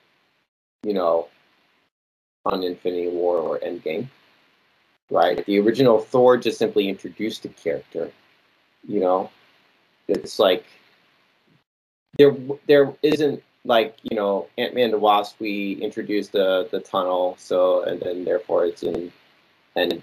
you 0.83 0.93
know, 0.93 1.27
on 2.45 2.63
Infinity 2.63 3.09
War 3.09 3.37
or 3.37 3.59
Endgame 3.59 4.09
right? 5.09 5.45
The 5.45 5.59
original 5.59 5.99
Thor 5.99 6.37
just 6.37 6.57
simply 6.57 6.89
introduced 6.89 7.43
the 7.43 7.49
character. 7.49 8.11
You 8.87 8.99
know, 8.99 9.31
it's 10.07 10.39
like 10.39 10.65
there 12.17 12.35
there 12.67 12.93
isn't 13.01 13.43
like 13.65 13.97
you 14.03 14.15
know 14.15 14.47
Ant 14.57 14.75
Man 14.75 14.91
the 14.91 14.97
Wasp, 14.99 15.39
we 15.39 15.73
introduced 15.81 16.31
the 16.31 16.67
the 16.71 16.79
tunnel, 16.79 17.35
so 17.39 17.83
and 17.83 17.99
then 17.99 18.23
therefore 18.23 18.65
it's 18.65 18.83
in 18.83 19.11
End 19.75 19.93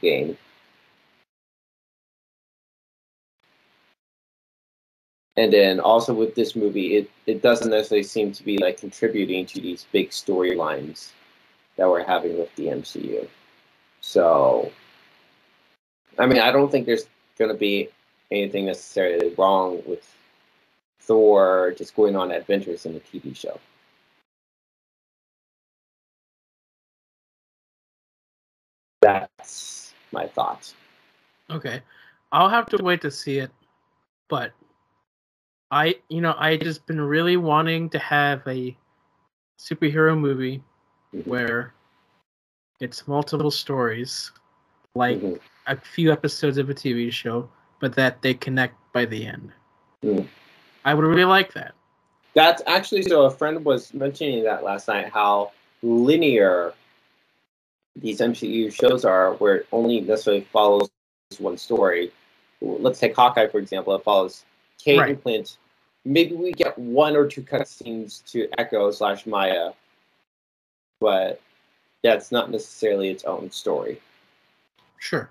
And 5.36 5.52
then 5.52 5.80
also 5.80 6.14
with 6.14 6.34
this 6.34 6.56
movie, 6.56 6.96
it, 6.96 7.10
it 7.26 7.42
doesn't 7.42 7.70
necessarily 7.70 8.04
seem 8.04 8.32
to 8.32 8.42
be 8.42 8.56
like 8.58 8.78
contributing 8.78 9.44
to 9.46 9.60
these 9.60 9.86
big 9.92 10.10
storylines 10.10 11.10
that 11.76 11.88
we're 11.88 12.04
having 12.04 12.38
with 12.38 12.54
the 12.56 12.68
MCU. 12.68 13.28
So, 14.00 14.72
I 16.18 16.26
mean, 16.26 16.40
I 16.40 16.50
don't 16.52 16.70
think 16.70 16.86
there's 16.86 17.06
going 17.38 17.50
to 17.50 17.56
be 17.56 17.90
anything 18.30 18.66
necessarily 18.66 19.34
wrong 19.36 19.82
with 19.86 20.10
Thor 21.00 21.74
just 21.76 21.94
going 21.94 22.16
on 22.16 22.32
adventures 22.32 22.86
in 22.86 22.94
the 22.94 23.00
TV 23.00 23.36
show. 23.36 23.60
That's 29.02 29.92
my 30.12 30.26
thoughts. 30.26 30.74
Okay. 31.50 31.82
I'll 32.32 32.48
have 32.48 32.66
to 32.70 32.82
wait 32.82 33.02
to 33.02 33.10
see 33.10 33.38
it, 33.38 33.50
but 34.28 34.52
I, 35.70 35.96
you 36.08 36.20
know, 36.20 36.34
I 36.38 36.56
just 36.56 36.86
been 36.86 37.00
really 37.00 37.36
wanting 37.36 37.90
to 37.90 37.98
have 37.98 38.42
a 38.46 38.76
superhero 39.58 40.18
movie 40.18 40.62
where 41.24 41.74
it's 42.80 43.08
multiple 43.08 43.50
stories, 43.50 44.30
like 44.94 45.18
mm-hmm. 45.18 45.36
a 45.66 45.76
few 45.76 46.12
episodes 46.12 46.58
of 46.58 46.70
a 46.70 46.74
TV 46.74 47.10
show, 47.10 47.48
but 47.80 47.94
that 47.96 48.22
they 48.22 48.34
connect 48.34 48.76
by 48.92 49.04
the 49.04 49.26
end. 49.26 49.52
Mm. 50.04 50.28
I 50.84 50.94
would 50.94 51.04
really 51.04 51.24
like 51.24 51.52
that. 51.54 51.74
That's 52.34 52.62
actually 52.66 53.02
so. 53.02 53.22
A 53.22 53.30
friend 53.30 53.64
was 53.64 53.92
mentioning 53.94 54.44
that 54.44 54.62
last 54.62 54.88
night. 54.88 55.10
How 55.12 55.52
linear 55.82 56.74
these 57.96 58.20
MCU 58.20 58.72
shows 58.72 59.04
are, 59.04 59.34
where 59.34 59.56
it 59.56 59.66
only 59.72 60.00
necessarily 60.00 60.46
follows 60.52 60.90
one 61.38 61.56
story. 61.56 62.12
Let's 62.60 63.00
take 63.00 63.16
Hawkeye 63.16 63.48
for 63.48 63.58
example. 63.58 63.94
It 63.94 64.04
follows 64.04 64.44
Kate 64.78 64.98
right. 64.98 65.10
and 65.10 65.22
Clint. 65.22 65.58
Maybe 66.04 66.34
we 66.34 66.52
get 66.52 66.78
one 66.78 67.16
or 67.16 67.26
two 67.26 67.42
cutscenes 67.42 68.24
to 68.30 68.48
Echo 68.58 68.90
slash 68.90 69.26
Maya, 69.26 69.72
but 71.00 71.40
that's 72.02 72.30
not 72.30 72.50
necessarily 72.50 73.08
its 73.08 73.24
own 73.24 73.50
story. 73.50 74.00
Sure. 74.98 75.28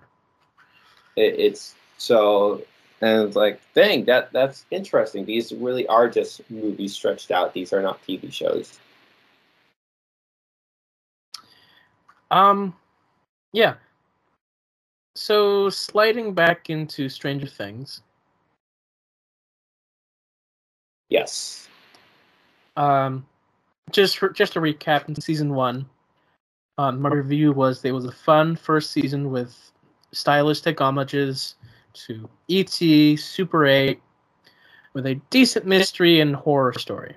It, 1.15 1.35
it's 1.39 1.75
so, 1.97 2.61
and 3.01 3.27
it's 3.27 3.35
like, 3.35 3.61
dang, 3.73 4.05
that 4.05 4.33
that's 4.33 4.65
interesting. 4.71 5.25
These 5.25 5.53
really 5.53 5.87
are 5.87 6.09
just 6.09 6.41
movies 6.51 6.93
stretched 6.93 7.31
out. 7.31 7.53
These 7.53 7.71
are 7.71 7.81
not 7.81 8.01
TV 8.05 8.31
shows. 8.31 8.79
Um, 12.31 12.75
yeah. 13.53 13.75
So 15.15 15.69
sliding 15.69 16.33
back 16.33 16.69
into 16.69 17.07
Stranger 17.07 17.47
Things. 17.47 18.01
Yes. 21.09 21.67
Um, 22.77 23.25
just 23.91 24.17
for, 24.17 24.29
just 24.29 24.53
to 24.53 24.59
recap, 24.59 25.07
in 25.07 25.19
season 25.19 25.53
one, 25.53 25.85
um, 26.77 27.01
my 27.01 27.09
review 27.09 27.51
was 27.51 27.83
it 27.85 27.91
was 27.91 28.05
a 28.05 28.11
fun 28.11 28.55
first 28.55 28.91
season 28.91 29.31
with 29.31 29.55
stylistic 30.11 30.79
homages 30.79 31.55
to 31.93 32.29
E.T., 32.47 33.15
Super 33.17 33.65
8, 33.65 34.01
with 34.93 35.05
a 35.05 35.15
decent 35.29 35.65
mystery 35.65 36.19
and 36.19 36.35
horror 36.35 36.73
story. 36.73 37.15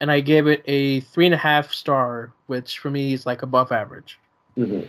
And 0.00 0.10
I 0.10 0.20
gave 0.20 0.46
it 0.46 0.62
a 0.66 1.00
three 1.00 1.26
and 1.26 1.34
a 1.34 1.38
half 1.38 1.72
star, 1.72 2.32
which 2.46 2.78
for 2.78 2.90
me 2.90 3.12
is 3.12 3.26
like 3.26 3.42
above 3.42 3.70
average. 3.70 4.18
Mm-hmm. 4.56 4.86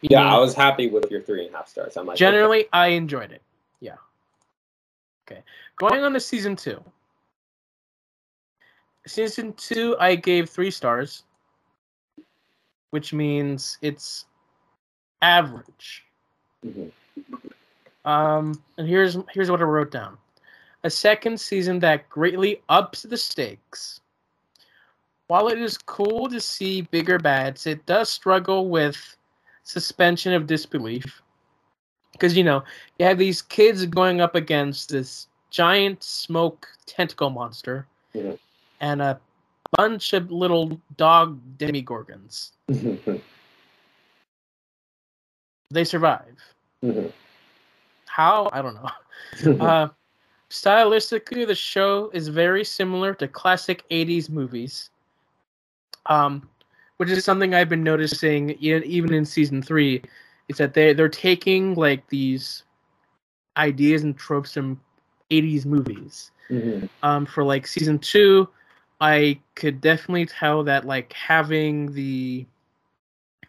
Yeah, 0.00 0.34
I 0.34 0.38
was 0.38 0.54
happy 0.54 0.88
with 0.88 1.10
your 1.10 1.20
three 1.20 1.46
and 1.46 1.54
a 1.54 1.58
half 1.58 1.68
stars. 1.68 1.96
I'm 1.96 2.06
like, 2.06 2.16
generally, 2.16 2.60
okay. 2.60 2.68
I 2.72 2.86
enjoyed 2.88 3.30
it. 3.30 3.42
Yeah. 3.80 3.96
Okay, 5.26 5.42
going 5.76 6.02
on 6.02 6.12
to 6.12 6.20
season 6.20 6.56
two. 6.56 6.82
Season 9.06 9.52
two, 9.54 9.96
I 9.98 10.14
gave 10.14 10.48
three 10.48 10.70
stars, 10.70 11.24
which 12.90 13.12
means 13.12 13.78
it's 13.82 14.26
average. 15.22 16.04
Mm-hmm. 16.64 16.88
Um, 18.04 18.60
and 18.78 18.88
here's 18.88 19.16
here's 19.32 19.50
what 19.50 19.60
I 19.60 19.64
wrote 19.64 19.90
down: 19.90 20.18
a 20.84 20.90
second 20.90 21.40
season 21.40 21.78
that 21.80 22.08
greatly 22.08 22.62
ups 22.68 23.02
the 23.02 23.16
stakes. 23.16 24.00
While 25.28 25.48
it 25.48 25.58
is 25.58 25.78
cool 25.78 26.28
to 26.28 26.40
see 26.40 26.82
bigger 26.82 27.18
bads, 27.18 27.66
it 27.66 27.86
does 27.86 28.10
struggle 28.10 28.68
with 28.68 29.16
suspension 29.62 30.34
of 30.34 30.46
disbelief. 30.46 31.22
Because 32.22 32.36
you 32.36 32.44
know 32.44 32.62
you 33.00 33.06
have 33.06 33.18
these 33.18 33.42
kids 33.42 33.84
going 33.84 34.20
up 34.20 34.36
against 34.36 34.90
this 34.90 35.26
giant 35.50 36.04
smoke 36.04 36.68
tentacle 36.86 37.30
monster 37.30 37.84
mm-hmm. 38.14 38.36
and 38.80 39.02
a 39.02 39.18
bunch 39.76 40.12
of 40.12 40.30
little 40.30 40.80
dog 40.96 41.40
demogorgons. 41.58 42.52
they 45.72 45.82
survive. 45.82 46.38
Mm-hmm. 46.84 47.08
How? 48.06 48.48
I 48.52 48.62
don't 48.62 48.76
know. 48.76 49.56
uh, 49.66 49.88
stylistically, 50.48 51.44
the 51.44 51.56
show 51.56 52.08
is 52.14 52.28
very 52.28 52.64
similar 52.64 53.14
to 53.14 53.26
classic 53.26 53.82
80s 53.90 54.30
movies, 54.30 54.90
um, 56.06 56.48
which 56.98 57.10
is 57.10 57.24
something 57.24 57.52
I've 57.52 57.68
been 57.68 57.82
noticing 57.82 58.50
even 58.60 59.12
in 59.12 59.24
season 59.24 59.60
three. 59.60 60.02
Is 60.48 60.58
that 60.58 60.74
they 60.74 60.92
they're 60.92 61.08
taking 61.08 61.74
like 61.74 62.08
these 62.08 62.64
ideas 63.56 64.02
and 64.02 64.16
tropes 64.16 64.52
from 64.54 64.80
80s 65.30 65.64
movies. 65.64 66.30
Mm-hmm. 66.50 66.86
Um, 67.02 67.26
for 67.26 67.44
like 67.44 67.66
season 67.66 67.98
two, 67.98 68.48
I 69.00 69.40
could 69.54 69.80
definitely 69.80 70.26
tell 70.26 70.62
that 70.64 70.86
like 70.86 71.12
having 71.12 71.92
the 71.92 72.46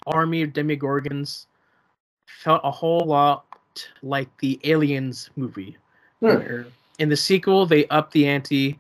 army 0.08 0.42
of 0.42 0.52
demogorgons 0.52 1.46
felt 2.26 2.62
a 2.64 2.72
whole 2.72 3.06
lot 3.06 3.46
like 4.02 4.30
the 4.40 4.60
Aliens 4.64 5.30
movie, 5.36 5.78
hmm. 6.20 6.26
where 6.26 6.68
in 7.00 7.10
the 7.10 7.18
sequel 7.18 7.66
they 7.66 7.88
upped 7.88 8.14
the 8.14 8.28
ante. 8.28 8.80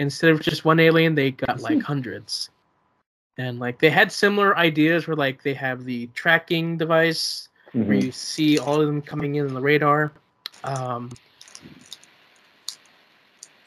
Instead 0.00 0.30
of 0.30 0.40
just 0.40 0.64
one 0.64 0.80
alien, 0.80 1.14
they 1.14 1.30
got 1.30 1.60
like 1.60 1.80
hundreds. 1.80 2.50
And 3.38 3.60
like 3.60 3.78
they 3.78 3.90
had 3.90 4.10
similar 4.10 4.56
ideas 4.58 5.06
where 5.06 5.16
like 5.16 5.42
they 5.42 5.54
have 5.54 5.84
the 5.84 6.08
tracking 6.14 6.76
device 6.76 7.48
mm-hmm. 7.74 7.86
where 7.86 7.96
you 7.96 8.12
see 8.12 8.58
all 8.58 8.80
of 8.80 8.86
them 8.86 9.02
coming 9.02 9.34
in 9.36 9.46
on 9.46 9.54
the 9.54 9.60
radar. 9.60 10.12
Um, 10.62 11.10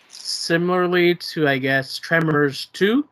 similarly 0.10 1.14
to 1.16 1.48
I 1.48 1.58
guess 1.58 2.00
Tremors 2.00 2.68
2, 2.74 3.08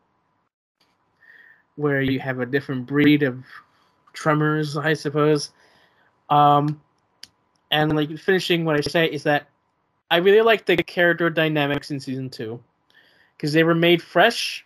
where 1.76 2.00
you 2.00 2.18
have 2.20 2.40
a 2.40 2.46
different 2.46 2.86
breed 2.86 3.22
of 3.22 3.44
tremors, 4.12 4.76
I 4.76 4.94
suppose. 4.94 5.50
Um, 6.30 6.80
and 7.70 7.94
like 7.94 8.16
finishing 8.18 8.64
what 8.64 8.76
I 8.76 8.80
say 8.80 9.06
is 9.06 9.22
that 9.24 9.48
I 10.10 10.16
really 10.18 10.40
like 10.40 10.66
the 10.66 10.76
character 10.76 11.30
dynamics 11.30 11.90
in 11.90 12.00
season 12.00 12.30
two 12.30 12.62
because 13.36 13.52
they 13.52 13.64
were 13.64 13.74
made 13.74 14.02
fresh. 14.02 14.64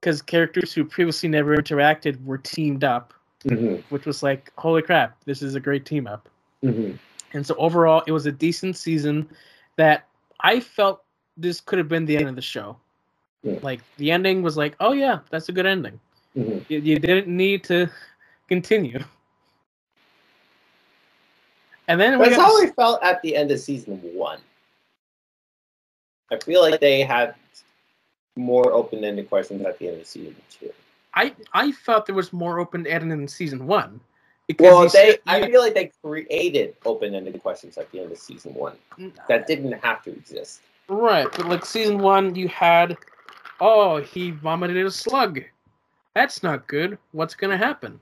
Because 0.00 0.22
characters 0.22 0.72
who 0.72 0.84
previously 0.84 1.28
never 1.28 1.56
interacted 1.56 2.22
were 2.24 2.38
teamed 2.38 2.84
up, 2.84 3.12
mm-hmm. 3.44 3.82
which 3.94 4.06
was 4.06 4.22
like, 4.22 4.52
holy 4.56 4.82
crap, 4.82 5.16
this 5.24 5.42
is 5.42 5.54
a 5.54 5.60
great 5.60 5.84
team 5.84 6.06
up. 6.06 6.28
Mm-hmm. 6.64 6.96
And 7.32 7.46
so 7.46 7.54
overall, 7.56 8.02
it 8.06 8.12
was 8.12 8.26
a 8.26 8.32
decent 8.32 8.76
season 8.76 9.28
that 9.76 10.06
I 10.40 10.60
felt 10.60 11.02
this 11.36 11.60
could 11.60 11.78
have 11.78 11.88
been 11.88 12.06
the 12.06 12.16
end 12.16 12.28
of 12.28 12.36
the 12.36 12.42
show. 12.42 12.76
Yeah. 13.42 13.58
Like 13.62 13.80
the 13.98 14.10
ending 14.10 14.42
was 14.42 14.56
like, 14.56 14.74
oh 14.80 14.92
yeah, 14.92 15.20
that's 15.30 15.48
a 15.48 15.52
good 15.52 15.66
ending. 15.66 16.00
Mm-hmm. 16.36 16.58
You, 16.68 16.78
you 16.80 16.98
didn't 16.98 17.28
need 17.28 17.64
to 17.64 17.90
continue. 18.48 19.02
And 21.88 22.00
then 22.00 22.18
that's 22.18 22.36
how 22.36 22.60
we 22.60 22.68
felt 22.72 23.02
at 23.02 23.22
the 23.22 23.36
end 23.36 23.50
of 23.52 23.60
season 23.60 24.00
one. 24.02 24.40
I 26.32 26.38
feel 26.38 26.60
like 26.60 26.80
they 26.80 27.02
had 27.02 27.34
more 28.34 28.72
open-ended 28.72 29.28
questions 29.28 29.64
at 29.64 29.78
the 29.78 29.88
end 29.88 30.00
of 30.00 30.06
season 30.06 30.34
two. 30.50 30.72
I 31.16 31.34
I 31.52 31.72
felt 31.72 32.06
there 32.06 32.14
was 32.14 32.32
more 32.32 32.60
open-ended 32.60 33.10
in 33.10 33.26
season 33.26 33.66
one. 33.66 34.00
Well, 34.60 34.82
they 34.82 34.88
said, 34.88 35.18
I 35.26 35.50
feel 35.50 35.60
like 35.60 35.74
they 35.74 35.90
created 36.04 36.76
open-ended 36.84 37.42
questions 37.42 37.76
at 37.78 37.90
the 37.90 38.00
end 38.00 38.12
of 38.12 38.18
season 38.18 38.54
one 38.54 38.76
that 39.28 39.48
didn't 39.48 39.72
have 39.72 40.04
to 40.04 40.12
exist. 40.12 40.60
Right, 40.88 41.26
but 41.32 41.48
like 41.48 41.64
season 41.64 41.98
one, 41.98 42.36
you 42.36 42.46
had, 42.46 42.96
oh, 43.60 43.96
he 43.96 44.30
vomited 44.30 44.86
a 44.86 44.90
slug. 44.90 45.40
That's 46.14 46.44
not 46.44 46.68
good. 46.68 46.96
What's 47.10 47.34
gonna 47.34 47.56
happen? 47.56 47.98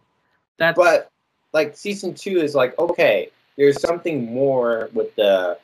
That's 0.58 0.76
but 0.76 1.10
like 1.54 1.76
season 1.76 2.14
two 2.14 2.40
is 2.40 2.54
like 2.54 2.78
okay, 2.78 3.30
there's 3.56 3.80
something 3.80 4.26
more 4.32 4.90
with 4.92 5.14
the 5.14 5.58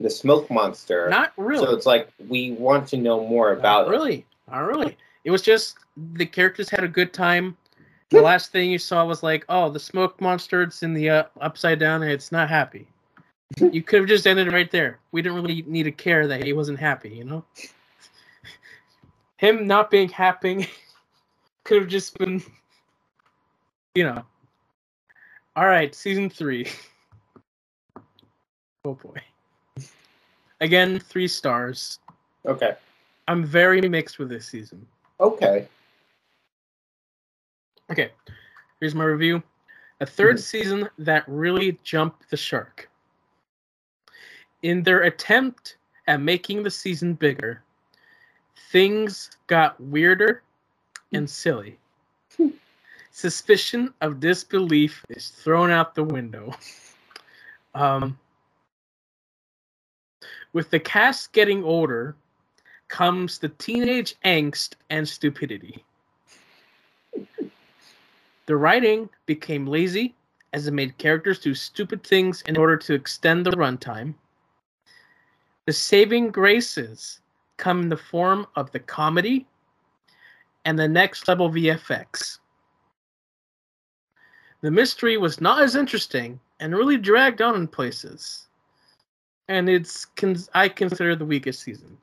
the 0.00 0.08
smoke 0.08 0.50
monster. 0.50 1.10
Not 1.10 1.32
really. 1.36 1.66
So 1.66 1.74
it's 1.74 1.86
like 1.86 2.08
we 2.28 2.52
want 2.52 2.88
to 2.88 2.96
know 2.96 3.26
more 3.26 3.52
about 3.52 3.86
Not 3.86 3.90
really. 3.90 4.24
Not 4.50 4.60
really. 4.60 4.96
It 5.28 5.30
was 5.30 5.42
just 5.42 5.76
the 6.14 6.24
characters 6.24 6.70
had 6.70 6.84
a 6.84 6.88
good 6.88 7.12
time. 7.12 7.54
The 8.08 8.22
last 8.22 8.50
thing 8.50 8.70
you 8.70 8.78
saw 8.78 9.04
was 9.04 9.22
like, 9.22 9.44
oh, 9.50 9.68
the 9.68 9.78
smoke 9.78 10.18
monster. 10.22 10.62
It's 10.62 10.82
in 10.82 10.94
the 10.94 11.10
uh, 11.10 11.24
upside 11.42 11.78
down. 11.78 12.02
and 12.02 12.10
It's 12.10 12.32
not 12.32 12.48
happy. 12.48 12.88
you 13.70 13.82
could 13.82 13.98
have 13.98 14.08
just 14.08 14.26
ended 14.26 14.50
right 14.50 14.70
there. 14.70 15.00
We 15.12 15.20
didn't 15.20 15.42
really 15.42 15.64
need 15.66 15.82
to 15.82 15.92
care 15.92 16.26
that 16.26 16.42
he 16.42 16.54
wasn't 16.54 16.78
happy. 16.78 17.10
You 17.10 17.24
know, 17.24 17.44
him 19.36 19.66
not 19.66 19.90
being 19.90 20.08
happy 20.08 20.66
could 21.64 21.82
have 21.82 21.90
just 21.90 22.16
been, 22.16 22.42
you 23.94 24.04
know. 24.04 24.24
All 25.56 25.66
right, 25.66 25.94
season 25.94 26.30
three. 26.30 26.68
Oh 28.86 28.94
boy. 28.94 29.20
Again, 30.62 30.98
three 30.98 31.28
stars. 31.28 31.98
Okay. 32.46 32.76
I'm 33.26 33.44
very 33.44 33.82
mixed 33.82 34.18
with 34.18 34.30
this 34.30 34.46
season. 34.46 34.86
Okay. 35.20 35.68
Okay, 37.90 38.12
here's 38.80 38.94
my 38.94 39.04
review. 39.04 39.42
A 40.00 40.06
3rd 40.06 40.36
Mhm. 40.36 40.42
season 40.42 40.88
that 40.98 41.24
really 41.26 41.72
jumped 41.82 42.28
the 42.30 42.36
shark. 42.36 42.88
In 44.62 44.82
their 44.82 45.02
attempt 45.04 45.78
at 46.06 46.20
making 46.20 46.62
the 46.62 46.70
season 46.70 47.14
bigger, 47.14 47.62
things 48.70 49.30
got 49.46 49.80
weirder 49.80 50.42
and 51.12 51.28
silly. 51.28 51.78
Suspicion 53.10 53.92
of 54.00 54.20
disbelief 54.20 55.04
is 55.08 55.30
thrown 55.30 55.70
out 55.70 55.94
the 55.94 56.04
window. 56.04 56.54
Um, 57.74 58.18
with 60.52 60.70
the 60.70 60.80
cast 60.80 61.32
getting 61.32 61.62
older, 61.62 62.16
comes 62.88 63.38
the 63.38 63.48
teenage 63.50 64.14
angst 64.24 64.74
and 64.90 65.08
stupidity. 65.08 65.84
The 68.46 68.56
writing 68.56 69.10
became 69.26 69.66
lazy 69.66 70.14
as 70.52 70.66
it 70.66 70.72
made 70.72 70.96
characters 70.98 71.38
do 71.38 71.54
stupid 71.54 72.02
things 72.02 72.42
in 72.46 72.56
order 72.56 72.76
to 72.78 72.94
extend 72.94 73.44
the 73.44 73.50
runtime. 73.50 74.14
The 75.66 75.72
saving 75.72 76.30
graces 76.30 77.20
come 77.58 77.82
in 77.82 77.88
the 77.90 77.96
form 77.96 78.46
of 78.56 78.70
the 78.72 78.80
comedy 78.80 79.46
and 80.64 80.78
the 80.78 80.88
next 80.88 81.28
level 81.28 81.50
VFX. 81.50 82.38
The 84.62 84.70
mystery 84.70 85.18
was 85.18 85.40
not 85.40 85.62
as 85.62 85.76
interesting 85.76 86.40
and 86.58 86.74
really 86.74 86.96
dragged 86.96 87.42
on 87.42 87.54
in 87.54 87.68
places. 87.68 88.46
And 89.48 89.68
it's 89.68 90.06
I 90.54 90.68
consider 90.68 91.14
the 91.16 91.24
weakest 91.24 91.62
season. 91.62 91.96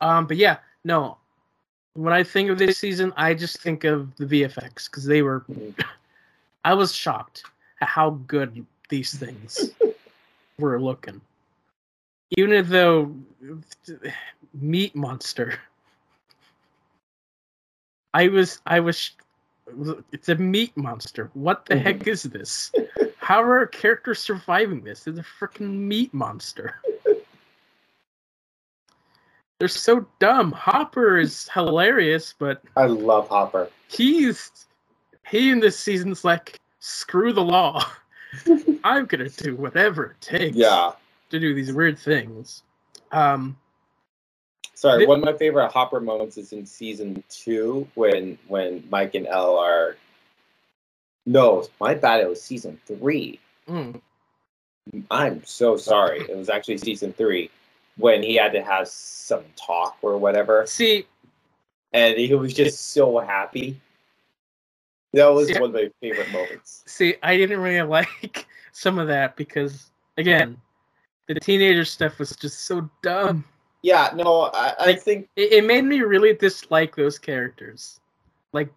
Um, 0.00 0.26
but 0.26 0.36
yeah, 0.36 0.58
no, 0.84 1.18
when 1.94 2.12
I 2.12 2.22
think 2.22 2.50
of 2.50 2.58
this 2.58 2.78
season, 2.78 3.12
I 3.16 3.34
just 3.34 3.60
think 3.60 3.84
of 3.84 4.14
the 4.16 4.26
VFX 4.26 4.90
because 4.90 5.04
they 5.04 5.22
were. 5.22 5.44
I 6.64 6.74
was 6.74 6.92
shocked 6.92 7.44
at 7.80 7.88
how 7.88 8.10
good 8.26 8.66
these 8.88 9.14
things 9.14 9.70
were 10.58 10.80
looking. 10.80 11.20
Even 12.36 12.68
though 12.68 13.14
Meat 14.52 14.96
Monster, 14.96 15.58
I 18.14 18.28
was 18.28 18.60
I 18.66 18.80
was. 18.80 19.12
It's 20.12 20.28
a 20.28 20.36
meat 20.36 20.76
monster. 20.76 21.30
What 21.34 21.66
the 21.66 21.76
heck 21.76 22.06
is 22.06 22.22
this? 22.22 22.72
How 23.18 23.42
are 23.42 23.66
characters 23.66 24.20
surviving 24.20 24.80
this? 24.80 25.06
It's 25.06 25.18
a 25.18 25.22
freaking 25.22 25.74
meat 25.74 26.14
monster. 26.14 26.76
They're 29.58 29.68
so 29.68 30.06
dumb. 30.18 30.52
Hopper 30.52 31.18
is 31.18 31.48
hilarious, 31.52 32.34
but 32.38 32.62
I 32.76 32.86
love 32.86 33.28
Hopper. 33.28 33.70
he's 33.88 34.50
he 35.28 35.50
in 35.50 35.60
this 35.60 35.78
season's 35.78 36.24
like 36.24 36.58
screw 36.80 37.32
the 37.32 37.42
law. 37.42 37.84
I'm 38.84 39.06
gonna 39.06 39.30
do 39.30 39.56
whatever 39.56 40.04
it 40.12 40.20
takes 40.20 40.56
Yeah. 40.56 40.92
to 41.30 41.40
do 41.40 41.54
these 41.54 41.72
weird 41.72 41.98
things. 41.98 42.62
Um, 43.12 43.56
Sorry, 44.74 44.98
Th- 44.98 45.08
one 45.08 45.20
of 45.20 45.24
my 45.24 45.32
favorite 45.32 45.72
Hopper 45.72 46.00
moments 46.00 46.36
is 46.36 46.52
in 46.52 46.66
season 46.66 47.24
two 47.30 47.88
when 47.94 48.38
when 48.48 48.84
Mike 48.90 49.14
and 49.14 49.26
El 49.26 49.58
are. 49.58 49.96
No, 51.24 51.66
my 51.80 51.94
bad. 51.94 52.20
It 52.20 52.28
was 52.28 52.42
season 52.42 52.78
three. 52.86 53.40
mm, 53.68 53.98
I'm 55.10 55.42
so 55.44 55.76
sorry. 55.78 56.20
It 56.20 56.36
was 56.36 56.48
actually 56.50 56.76
season 56.78 57.12
three 57.14 57.50
when 57.98 58.22
he 58.22 58.34
had 58.36 58.52
to 58.52 58.62
have 58.62 58.88
some 58.88 59.44
talk 59.56 59.96
or 60.02 60.16
whatever, 60.18 60.64
see, 60.66 61.06
and 61.92 62.16
he 62.16 62.34
was 62.34 62.52
just 62.54 62.90
so 62.92 63.18
happy. 63.18 63.80
That 65.12 65.28
was 65.28 65.48
Yeah. 65.50 65.60
one 65.60 65.70
of 65.70 65.74
my 65.74 65.90
favorite 66.00 66.30
moments. 66.30 66.82
see, 66.86 67.16
I 67.22 67.36
didn't 67.36 67.60
really 67.60 67.80
like 67.88 68.46
some 68.72 68.98
of 68.98 69.08
that 69.08 69.36
because 69.36 69.90
again, 70.18 70.60
the 71.28 71.34
teenager 71.40 71.84
stuff 71.84 72.18
was 72.18 72.36
just 72.36 72.64
so 72.64 72.88
dumb. 73.02 73.44
Yeah, 73.82 74.10
no, 74.14 74.50
I, 74.52 74.74
I 74.78 74.86
Like- 74.86 75.02
think 75.02 75.28
It, 75.36 75.52
it 75.52 75.64
made 75.64 75.84
me 75.84 76.00
really 76.00 76.34
dislike 76.34 76.96
those 76.96 77.18
characters, 77.18 78.00
like 78.52 78.68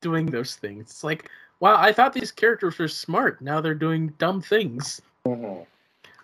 doing 0.00 0.26
those 0.26 0.56
things. 0.56 0.82
It's 0.90 1.04
like, 1.04 1.30
wow, 1.60 1.76
I 1.78 1.92
thought 1.92 2.12
these 2.12 2.32
characters 2.32 2.78
were 2.78 2.88
smart. 2.88 3.40
Now 3.42 3.60
they're 3.60 3.74
doing 3.74 4.08
dumb 4.18 4.40
things. 4.40 5.02
Mhm. 5.26 5.66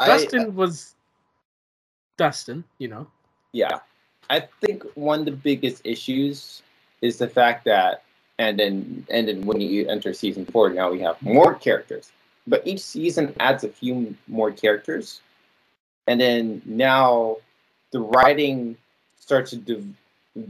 I- 0.01 0.07
Dustin 0.09 0.55
was 0.57 0.95
Dustin, 2.17 2.65
you 2.79 2.89
know. 2.89 3.07
Yeah. 3.53 3.79
I 4.31 4.41
think 4.61 4.85
one 4.95 5.21
of 5.21 5.25
the 5.27 5.33
biggest 5.33 5.83
issues 5.85 6.63
is 7.03 7.19
the 7.19 7.29
fact 7.29 7.65
that 7.67 8.03
and 8.39 8.59
then 8.59 9.07
and 9.11 9.29
then 9.29 9.47
when 9.47 9.61
you 9.61 9.87
enter 9.89 10.13
season 10.13 10.45
four, 10.47 10.71
now 10.71 10.91
we 10.91 11.01
have 11.01 11.21
more 11.23 11.55
characters. 11.55 12.11
But 12.47 12.67
each 12.67 12.81
season 12.81 13.35
adds 13.41 13.65
a 13.65 13.69
few 13.69 14.17
more 14.27 14.51
characters. 14.51 15.21
And 16.07 16.21
then 16.21 16.63
now 16.65 17.37
the 17.93 18.01
writing 18.01 18.77
starts 19.19 19.51
to 19.51 19.57
dev- 19.57 19.95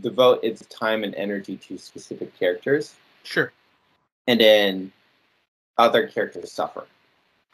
devote 0.01 0.43
its 0.43 0.65
time 0.67 1.05
and 1.05 1.15
energy 1.15 1.57
to 1.59 1.79
specific 1.79 2.37
characters. 2.39 2.95
Sure. 3.23 3.53
And 4.27 4.41
then 4.41 4.93
other 5.79 6.07
characters 6.09 6.51
suffer. 6.51 6.87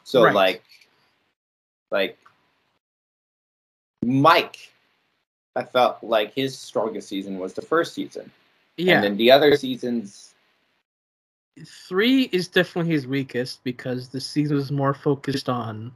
So 0.04 0.24
Right. 0.24 0.34
like 0.34 0.62
like 1.90 2.18
Mike 4.04 4.72
I 5.56 5.64
felt 5.64 6.02
like 6.02 6.32
his 6.32 6.56
strongest 6.56 7.08
season 7.08 7.38
was 7.38 7.54
the 7.54 7.62
first 7.62 7.92
season. 7.94 8.30
Yeah. 8.76 8.94
And 8.94 9.04
then 9.04 9.16
the 9.16 9.30
other 9.30 9.56
seasons, 9.56 10.34
Three 11.88 12.22
is 12.32 12.48
definitely 12.48 12.92
his 12.92 13.06
weakest 13.06 13.62
because 13.64 14.08
the 14.08 14.20
season 14.20 14.56
was 14.56 14.70
more 14.70 14.94
focused 14.94 15.48
on 15.48 15.92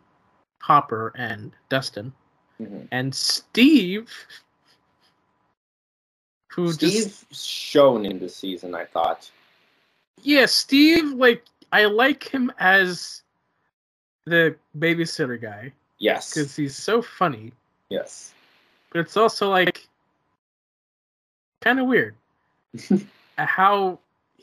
Hopper 0.61 1.13
and 1.17 1.53
Dustin. 1.71 2.13
Mhm. 2.61 2.89
And 2.91 3.15
Steve, 3.15 4.11
who 6.53 6.73
Steve 6.73 6.91
just 6.91 7.35
shone 7.35 8.05
in 8.05 8.19
the 8.19 8.29
season, 8.29 8.75
I 8.75 8.85
thought. 8.85 9.31
yeah, 10.23 10.47
Steve 10.47 11.13
like 11.13 11.45
I 11.73 11.85
like 11.87 12.25
him 12.25 12.53
as 12.59 13.23
the 14.27 14.57
babysitter 14.79 15.41
guy 15.41 15.73
Yes. 15.99 16.35
because 16.35 16.55
he's 16.57 16.77
so 16.77 17.01
funny, 17.01 17.53
Yes. 17.91 18.33
but 18.91 19.01
it's 19.01 19.17
also 19.17 19.51
like 19.51 19.87
kind 21.61 21.81
of 21.81 21.87
weird 21.87 22.17
how 23.39 23.99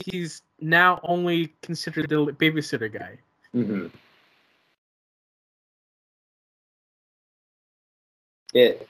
he's 0.06 0.41
now 0.60 0.99
only 1.04 1.54
considered 1.62 2.10
the 2.10 2.25
babysitter 2.34 2.91
guy. 2.91 3.17
hmm 3.51 3.88
It. 8.54 8.88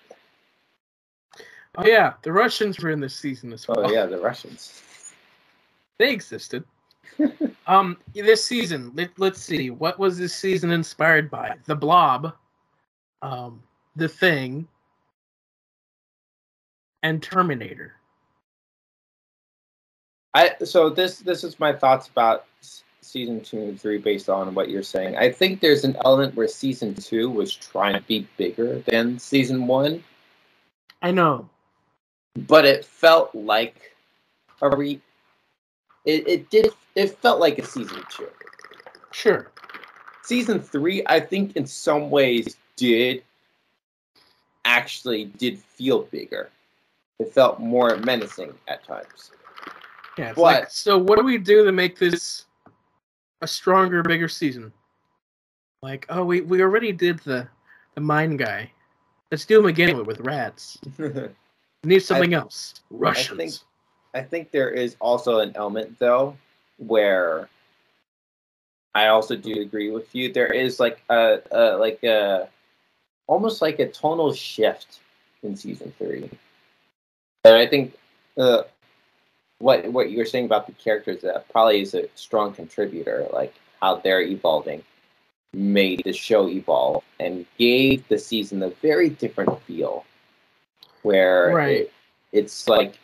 Oh 1.76 1.86
yeah, 1.86 2.14
the 2.24 2.32
Russians 2.32 2.80
were 2.80 2.90
in 2.90 3.00
this 3.00 3.16
season 3.16 3.54
as 3.54 3.68
well. 3.68 3.86
Oh 3.86 3.92
yeah, 3.92 4.06
the 4.06 4.20
Russians. 4.20 4.84
They 6.00 6.12
existed. 6.12 6.64
um, 7.68 7.98
this 8.16 8.44
season, 8.44 8.92
let, 8.96 9.12
let's 9.20 9.40
see, 9.40 9.70
what 9.70 10.00
was 10.00 10.18
this 10.18 10.34
season 10.34 10.72
inspired 10.72 11.30
by? 11.30 11.56
The 11.66 11.76
Blob, 11.76 12.34
um, 13.22 13.62
The 13.96 14.08
Thing, 14.08 14.68
and 17.04 17.22
Terminator. 17.24 17.94
I 20.34 20.52
so 20.64 20.90
this 20.90 21.20
this 21.20 21.44
is 21.44 21.60
my 21.60 21.74
thoughts 21.74 22.08
about 22.08 22.46
season 23.02 23.42
two 23.42 23.60
and 23.60 23.82
three 23.82 23.98
based 23.98 24.30
on 24.30 24.54
what 24.54 24.70
you're 24.70 24.84
saying. 24.84 25.18
I 25.18 25.32
think 25.32 25.60
there's 25.60 25.84
an 25.84 25.98
element 26.06 26.36
where 26.36 26.48
season 26.48 26.96
two 26.96 27.30
was 27.30 27.54
trying 27.56 27.94
to 27.96 28.02
be 28.04 28.28
bigger 28.38 28.80
than 28.82 29.20
season 29.20 29.68
one, 29.68 30.04
I 31.02 31.12
know. 31.12 31.50
but 32.48 32.66
it 32.66 32.86
felt 32.86 33.34
like 33.36 33.96
a 34.62 34.76
re. 34.76 35.02
It, 36.06 36.28
it 36.28 36.50
did. 36.50 36.72
It 36.96 37.18
felt 37.20 37.40
like 37.40 37.60
a 37.60 37.66
season 37.66 38.02
two. 38.10 38.30
Sure. 39.12 39.52
season 40.24 40.62
three, 40.62 41.04
I 41.08 41.20
think 41.20 41.56
in 41.58 41.66
some 41.66 42.10
ways 42.10 42.58
did 42.78 43.24
actually 44.66 45.26
did 45.26 45.60
feel 45.60 46.04
bigger. 46.04 46.50
It 47.20 47.34
felt 47.34 47.60
more 47.60 47.98
menacing 47.98 48.54
at 48.68 48.84
times. 48.84 49.32
Yeah. 50.18 50.34
But- 50.34 50.42
like, 50.42 50.72
so 50.72 50.98
what 50.98 51.18
do 51.18 51.24
we 51.26 51.38
do 51.38 51.64
to 51.66 51.72
make 51.72 51.98
this 51.98 52.46
a 53.42 53.48
stronger, 53.48 54.04
bigger 54.04 54.28
season? 54.28 54.72
Like, 55.82 56.06
oh, 56.10 56.24
we 56.24 56.42
we 56.42 56.62
already 56.62 56.92
did 56.92 57.20
the 57.20 57.48
the 57.96 58.02
mine 58.02 58.38
guy. 58.38 58.72
Let's 59.32 59.46
do 59.46 59.60
him 59.60 59.66
again 59.66 60.06
with, 60.06 60.20
rats. 60.22 60.78
We 61.84 61.90
need 61.96 62.02
something 62.04 62.36
else. 62.36 62.76
Russians. 62.92 63.38
think- 63.38 63.54
I 64.14 64.22
think 64.22 64.52
there 64.52 64.70
is 64.70 64.96
also 65.00 65.40
an 65.40 65.54
element 65.56 65.98
though 65.98 66.38
where 66.78 67.48
I 68.94 69.08
also 69.08 69.36
do 69.36 69.62
agree 69.62 69.90
with 69.90 70.14
you. 70.14 70.32
There 70.34 70.52
is 70.52 70.80
like 70.80 71.02
a, 71.10 71.40
a 71.52 71.78
like 71.78 72.04
a 72.04 72.50
almost 73.32 73.62
like 73.62 73.80
a 73.80 73.88
tonal 73.88 74.34
shift 74.34 75.00
in 75.42 75.56
season 75.56 75.94
three, 75.98 76.30
and 77.46 77.56
I 77.56 77.66
think 77.66 77.98
uh, 78.38 78.64
what 79.60 79.90
what 79.94 80.12
you're 80.12 80.26
saying 80.26 80.46
about 80.46 80.68
the 80.68 80.74
characters 80.74 81.22
that 81.22 81.48
probably 81.50 81.82
is 81.82 81.94
a 81.94 82.10
strong 82.16 82.54
contributor, 82.54 83.26
like 83.32 83.56
how 83.82 83.96
they're 83.96 84.22
evolving, 84.22 84.84
made 85.54 86.02
the 86.04 86.12
show 86.12 86.50
evolve 86.50 87.04
and 87.22 87.46
gave 87.58 88.06
the 88.10 88.20
season 88.20 88.62
a 88.64 88.70
very 88.82 89.10
different 89.10 89.62
feel, 89.64 90.06
where 91.04 91.56
Right. 91.56 91.78
it, 91.78 91.94
it's 92.34 92.68
like 92.68 93.00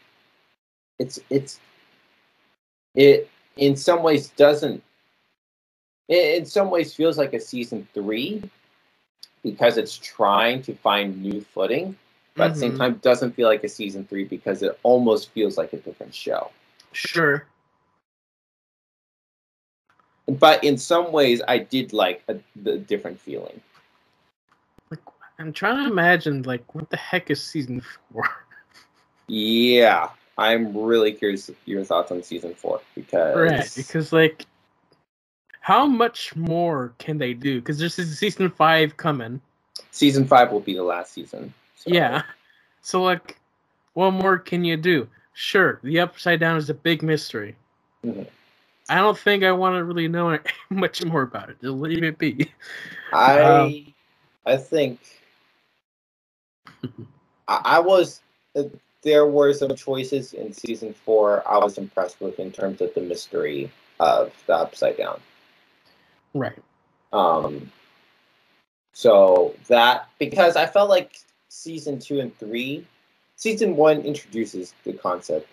it's 0.99 1.19
it's 1.29 1.57
it 2.95 3.29
in 3.55 3.77
some 3.77 4.03
ways 4.03 4.27
doesn't 4.29 4.83
it 6.09 6.37
in 6.39 6.45
some 6.45 6.69
ways 6.69 6.93
feels 6.93 7.17
like 7.17 7.33
a 7.33 7.39
season 7.39 7.87
three 7.93 8.43
because 9.51 9.77
it's 9.77 9.97
trying 9.97 10.61
to 10.61 10.73
find 10.75 11.21
new 11.21 11.41
footing 11.41 11.95
but 12.35 12.43
at 12.49 12.53
the 12.53 12.59
same 12.59 12.73
Mhm. 12.73 12.77
time 12.77 12.93
doesn't 13.01 13.31
feel 13.33 13.47
like 13.47 13.63
a 13.63 13.69
season 13.69 14.05
three 14.05 14.23
because 14.25 14.61
it 14.61 14.77
almost 14.83 15.29
feels 15.31 15.57
like 15.57 15.73
a 15.73 15.77
different 15.77 16.13
show 16.13 16.51
Sure. 16.93 17.45
but 20.27 20.63
in 20.63 20.77
some 20.77 21.11
ways 21.11 21.41
i 21.47 21.57
did 21.57 21.93
like 21.93 22.23
a, 22.27 22.35
the 22.63 22.77
different 22.77 23.19
feeling 23.19 23.59
Like, 24.91 24.99
I'm 25.39 25.51
trying 25.53 25.83
to 25.83 25.91
imagine, 25.91 26.43
like, 26.43 26.73
what 26.75 26.89
the 26.89 26.97
heck 26.97 27.29
is 27.29 27.41
season 27.43 27.81
four? 27.81 28.23
yeah 29.27 30.09
i'm 30.37 30.75
really 30.77 31.11
curious 31.11 31.49
your 31.65 31.83
thoughts 31.83 32.11
on 32.11 32.21
season 32.23 32.53
four 32.53 32.79
because 32.95 33.35
right. 33.35 33.71
Because, 33.75 34.13
like, 34.13 34.45
how 35.67 35.85
much 35.85 36.33
more 36.37 36.93
can 36.97 37.17
they 37.17 37.33
do? 37.33 37.59
Because 37.59 37.77
there's 37.77 37.95
season 37.95 38.49
five 38.49 38.95
coming. 38.95 39.41
season 39.91 40.25
five 40.25 40.49
will 40.49 40.61
be 40.61 40.73
the 40.73 40.81
last 40.83 41.11
season 41.11 41.53
so- 41.75 41.91
Yeah. 41.91 42.21
So, 42.81 43.03
like, 43.03 43.37
what 43.93 44.11
more 44.11 44.37
can 44.37 44.63
you 44.63 44.77
do? 44.77 45.09
Sure, 45.33 45.81
the 45.83 45.99
upside 45.99 46.39
down 46.39 46.55
is 46.55 46.69
a 46.69 46.73
big 46.73 47.03
mystery. 47.03 47.53
Mhm. 48.05 48.25
I 48.87 48.95
don't 48.95 49.17
think 49.17 49.43
I 49.43 49.51
want 49.51 49.75
to 49.75 49.83
really 49.83 50.07
know 50.07 50.39
much 50.69 51.03
more 51.03 51.23
about 51.23 51.49
it. 51.49 51.57
Just 51.59 51.73
leave 51.73 52.01
it 52.01 52.17
be. 52.17 52.49
I 53.11 53.41
Um, 53.41 53.93
I 54.45 54.55
think 54.55 54.99
I, 57.49 57.61
I 57.75 57.79
was 57.79 58.21
uh, 58.55 58.63
there 59.01 59.27
were 59.27 59.51
some 59.51 59.75
choices 59.75 60.33
in 60.33 60.53
season 60.53 60.93
four 60.93 61.45
I 61.45 61.57
was 61.57 61.77
impressed 61.77 62.21
with 62.21 62.39
in 62.39 62.53
terms 62.53 62.79
of 62.79 62.93
the 62.93 63.01
mystery 63.01 63.69
of 63.99 64.31
the 64.45 64.55
upside 64.55 64.95
down. 64.95 65.19
Right. 66.37 66.61
Um 67.13 67.71
so 68.93 69.55
that 69.67 70.09
because 70.19 70.55
I 70.55 70.65
felt 70.65 70.89
like 70.89 71.19
season 71.49 71.99
two 71.99 72.19
and 72.19 72.35
three 72.37 72.85
season 73.35 73.75
one 73.75 74.01
introduces 74.01 74.73
the 74.83 74.93
concept. 74.93 75.47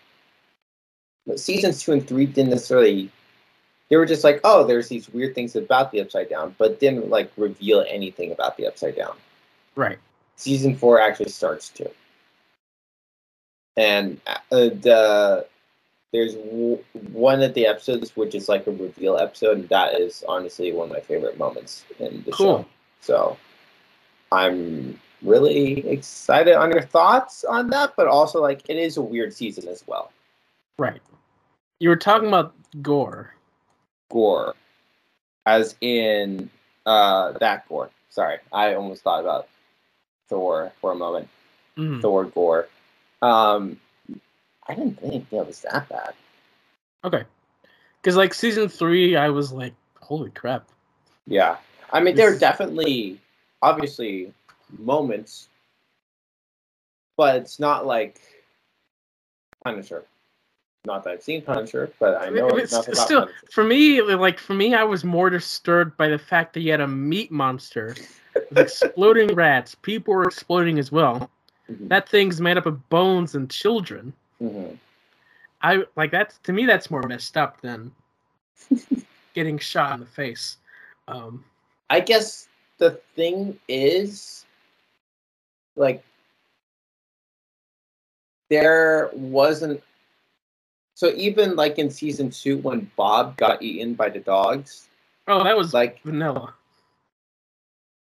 But 1.27 1.39
seasons 1.41 1.83
two 1.83 1.93
and 1.93 2.07
three 2.07 2.27
didn't 2.27 2.51
necessarily 2.51 3.11
they 3.91 3.97
were 3.97 4.07
just 4.07 4.25
like, 4.25 4.41
oh, 4.45 4.67
there's 4.67 4.89
these 4.89 5.09
weird 5.11 5.35
things 5.35 5.57
about 5.57 5.93
the 5.93 6.01
upside 6.01 6.29
down, 6.31 6.55
but 6.59 6.81
didn't 6.81 7.11
like 7.11 7.31
reveal 7.37 7.85
anything 7.89 8.33
about 8.33 8.57
the 8.57 8.67
upside 8.67 8.97
down. 8.97 9.17
Right. 9.77 9.99
season 10.37 10.77
four 10.77 11.01
actually 11.01 11.31
starts 11.31 11.69
to. 11.71 11.91
And 13.77 14.21
uh, 14.27 14.39
the 14.51 15.47
there's 16.15 16.37
w- 16.37 16.79
one 17.13 17.43
of 17.43 17.55
the 17.55 17.67
episodes 17.67 18.15
which 18.15 18.37
is 18.37 18.49
like 18.49 18.69
a 18.69 18.71
reveal 18.71 19.17
episode, 19.19 19.59
and 19.59 19.69
that 19.69 20.01
is 20.01 20.23
honestly 20.29 20.73
one 20.73 20.87
of 20.89 20.93
my 20.95 21.01
favorite 21.01 21.37
moments 21.39 21.85
in 21.99 22.23
the 22.23 22.31
Cool. 22.31 22.59
show. 22.63 22.67
So 23.01 23.37
I'm 24.31 24.99
really 25.23 25.85
excited 25.89 26.55
on 26.55 26.71
your 26.71 26.83
thoughts 26.83 27.43
on 27.43 27.69
that, 27.71 27.95
but 27.97 28.07
also 28.07 28.41
like 28.41 28.63
it 28.71 28.77
is 28.77 28.97
a 28.97 29.03
weird 29.03 29.35
season 29.35 29.67
as 29.67 29.83
well. 29.89 30.13
Right. 30.79 31.03
You 31.81 31.89
were 31.89 31.97
talking 31.97 32.29
about 32.29 32.55
gore. 32.81 33.35
Gore, 34.09 34.55
as 35.47 35.75
in 35.81 36.49
uh 36.87 37.33
that 37.41 37.69
gore. 37.69 37.91
Sorry, 38.11 38.39
I 38.53 38.75
almost 38.75 39.03
thought 39.03 39.21
about 39.21 39.49
Thor 40.29 40.71
for 40.81 40.93
a 40.93 40.95
moment. 40.95 41.29
Mhm. 41.77 42.01
Thor 42.01 42.25
gore. 42.27 42.69
Um, 43.21 43.81
I 44.69 44.75
didn't 44.75 45.01
think 45.01 45.27
it 45.33 45.47
was 45.47 45.61
that 45.63 45.89
bad. 45.89 46.15
Okay. 47.05 47.25
Because, 48.03 48.17
like, 48.17 48.35
season 48.35 48.69
three, 48.69 49.17
I 49.17 49.29
was 49.31 49.53
like, 49.53 49.75
holy 50.01 50.31
crap. 50.31 50.69
Yeah, 51.27 51.57
I 51.93 52.01
mean 52.01 52.17
there 52.17 52.33
are 52.35 52.39
definitely, 52.39 53.21
obviously, 53.63 54.33
moments, 54.79 55.49
but 57.17 57.37
it's 57.37 57.61
not 57.61 57.87
like 57.87 58.21
Punisher. 59.65 60.05
Not 60.87 61.05
that 61.05 61.11
I've 61.15 61.23
seen 61.23 61.43
Punisher, 61.43 61.93
but 62.01 62.21
I 62.21 62.31
know 62.31 62.49
It's 62.59 62.73
about 62.75 62.87
still, 62.95 63.21
Punisher. 63.23 63.49
for 63.51 63.65
me, 63.65 64.03
like, 64.03 64.39
for 64.39 64.55
me, 64.55 64.75
I 64.75 64.85
was 64.85 65.05
more 65.05 65.31
disturbed 65.31 65.97
by 65.97 66.09
the 66.09 66.19
fact 66.19 66.55
that 66.55 66.61
you 66.61 66.73
had 66.73 66.81
a 66.83 66.89
meat 66.89 67.31
monster 67.33 67.97
with 68.51 68.61
exploding 68.61 69.35
rats. 69.35 69.75
People 69.77 70.15
were 70.15 70.25
exploding 70.25 70.79
as 70.79 70.93
well. 70.93 71.31
Mhm, 71.71 71.89
That 71.89 72.09
thing's 72.09 72.41
made 72.41 72.59
up 72.59 72.67
of 72.67 72.89
bones 72.91 73.35
and 73.35 73.51
children. 73.51 74.13
Mhm. 74.41 74.79
I 75.63 75.85
like 75.97 76.11
that's 76.11 76.39
to 76.45 76.53
me 76.53 76.67
that's 76.67 76.91
more 76.91 77.03
messed 77.03 77.37
up 77.37 77.61
than 77.63 77.91
getting 79.35 79.59
shot 79.59 79.95
in 79.95 80.01
the 80.01 80.07
face. 80.07 80.59
Um, 81.09 81.45
I 81.91 82.01
guess 82.01 82.49
the 82.79 82.93
thing 83.15 83.59
is, 83.69 84.45
like, 85.77 86.03
there 88.51 89.11
wasn't. 89.13 89.83
So 90.97 91.13
even 91.17 91.57
like 91.57 91.79
in 91.79 91.91
season 91.91 92.31
two, 92.31 92.59
when 92.59 92.91
Bob 92.97 93.37
got 93.37 93.63
eaten 93.63 93.95
by 93.95 94.11
the 94.11 94.21
dogs, 94.21 94.89
oh, 95.27 95.43
that 95.43 95.57
was 95.57 95.75
like 95.75 96.01
vanilla. 96.03 96.55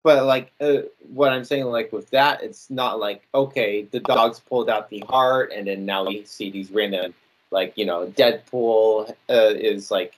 But 0.03 0.25
like 0.25 0.53
uh, 0.61 0.83
what 1.13 1.33
I'm 1.33 1.45
saying, 1.45 1.67
like 1.67 1.93
with 1.93 2.11
that, 2.11 2.43
it's 2.43 2.71
not 2.71 2.99
like 2.99 3.27
okay, 3.35 3.83
the 3.83 4.01
dogs 4.01 4.41
pulled 4.41 4.71
out 4.71 4.89
the 4.89 5.05
heart, 5.09 5.53
and 5.55 5.67
then 5.67 5.85
now 5.85 6.07
we 6.07 6.25
see 6.25 6.51
these 6.51 6.71
random, 6.71 7.15
like 7.51 7.75
you 7.77 7.85
know, 7.85 8.07
Deadpool 8.07 9.11
uh, 9.11 9.15
is 9.29 9.91
like 9.91 10.15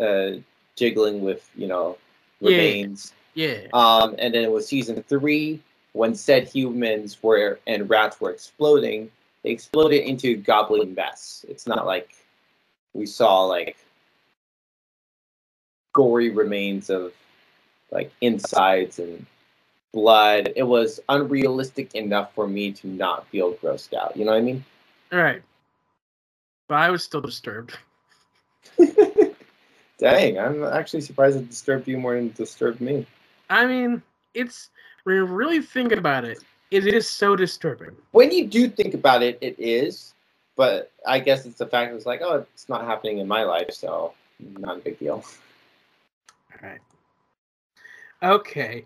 uh, 0.00 0.32
jiggling 0.76 1.22
with 1.22 1.48
you 1.54 1.66
know 1.66 1.96
remains. 2.40 3.12
Yeah. 3.34 3.66
Um, 3.72 4.14
and 4.18 4.32
then 4.34 4.52
with 4.52 4.64
season 4.64 5.02
three, 5.02 5.60
when 5.92 6.14
said 6.14 6.46
humans 6.46 7.22
were 7.22 7.58
and 7.66 7.88
rats 7.88 8.20
were 8.20 8.30
exploding, 8.30 9.10
they 9.42 9.50
exploded 9.50 10.02
into 10.02 10.36
goblin 10.36 10.94
mess. 10.94 11.44
It's 11.48 11.66
not 11.66 11.86
like 11.86 12.14
we 12.92 13.06
saw 13.06 13.42
like 13.44 13.76
gory 15.92 16.30
remains 16.30 16.90
of 16.90 17.12
like 17.94 18.12
insides 18.20 18.98
and 18.98 19.24
blood. 19.92 20.52
It 20.56 20.64
was 20.64 21.00
unrealistic 21.08 21.94
enough 21.94 22.34
for 22.34 22.46
me 22.46 22.72
to 22.72 22.88
not 22.88 23.26
feel 23.28 23.54
grossed 23.54 23.94
out. 23.94 24.16
You 24.16 24.24
know 24.26 24.32
what 24.32 24.38
I 24.38 24.42
mean? 24.42 24.64
All 25.12 25.20
right. 25.20 25.42
But 26.68 26.74
I 26.74 26.90
was 26.90 27.04
still 27.04 27.20
disturbed. 27.20 27.78
Dang, 29.98 30.38
I'm 30.38 30.64
actually 30.64 31.02
surprised 31.02 31.36
it 31.36 31.48
disturbed 31.48 31.86
you 31.86 31.96
more 31.96 32.16
than 32.16 32.26
it 32.26 32.34
disturbed 32.34 32.80
me. 32.80 33.06
I 33.48 33.64
mean, 33.64 34.02
it's 34.34 34.70
when 35.04 35.16
you 35.16 35.24
really 35.24 35.62
think 35.62 35.92
about 35.92 36.24
it, 36.24 36.38
it 36.70 36.86
is 36.86 37.08
so 37.08 37.36
disturbing. 37.36 37.94
when 38.10 38.32
you 38.32 38.46
do 38.46 38.68
think 38.68 38.94
about 38.94 39.22
it, 39.22 39.38
it 39.40 39.54
is. 39.58 40.14
But 40.56 40.90
I 41.06 41.18
guess 41.18 41.46
it's 41.46 41.58
the 41.58 41.66
fact 41.66 41.90
that 41.90 41.96
it's 41.96 42.06
like, 42.06 42.20
oh, 42.22 42.46
it's 42.54 42.68
not 42.68 42.84
happening 42.84 43.18
in 43.18 43.28
my 43.28 43.42
life, 43.44 43.72
so 43.72 44.14
not 44.40 44.78
a 44.78 44.80
big 44.80 44.98
deal. 44.98 45.24
All 46.52 46.68
right. 46.68 46.80
Okay. 48.24 48.84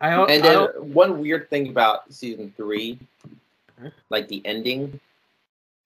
I 0.00 0.10
And 0.10 0.44
then 0.44 0.56
I'll- 0.56 0.84
one 0.84 1.20
weird 1.20 1.50
thing 1.50 1.68
about 1.68 2.12
season 2.12 2.52
three, 2.56 2.98
like 4.10 4.28
the 4.28 4.42
ending, 4.44 5.00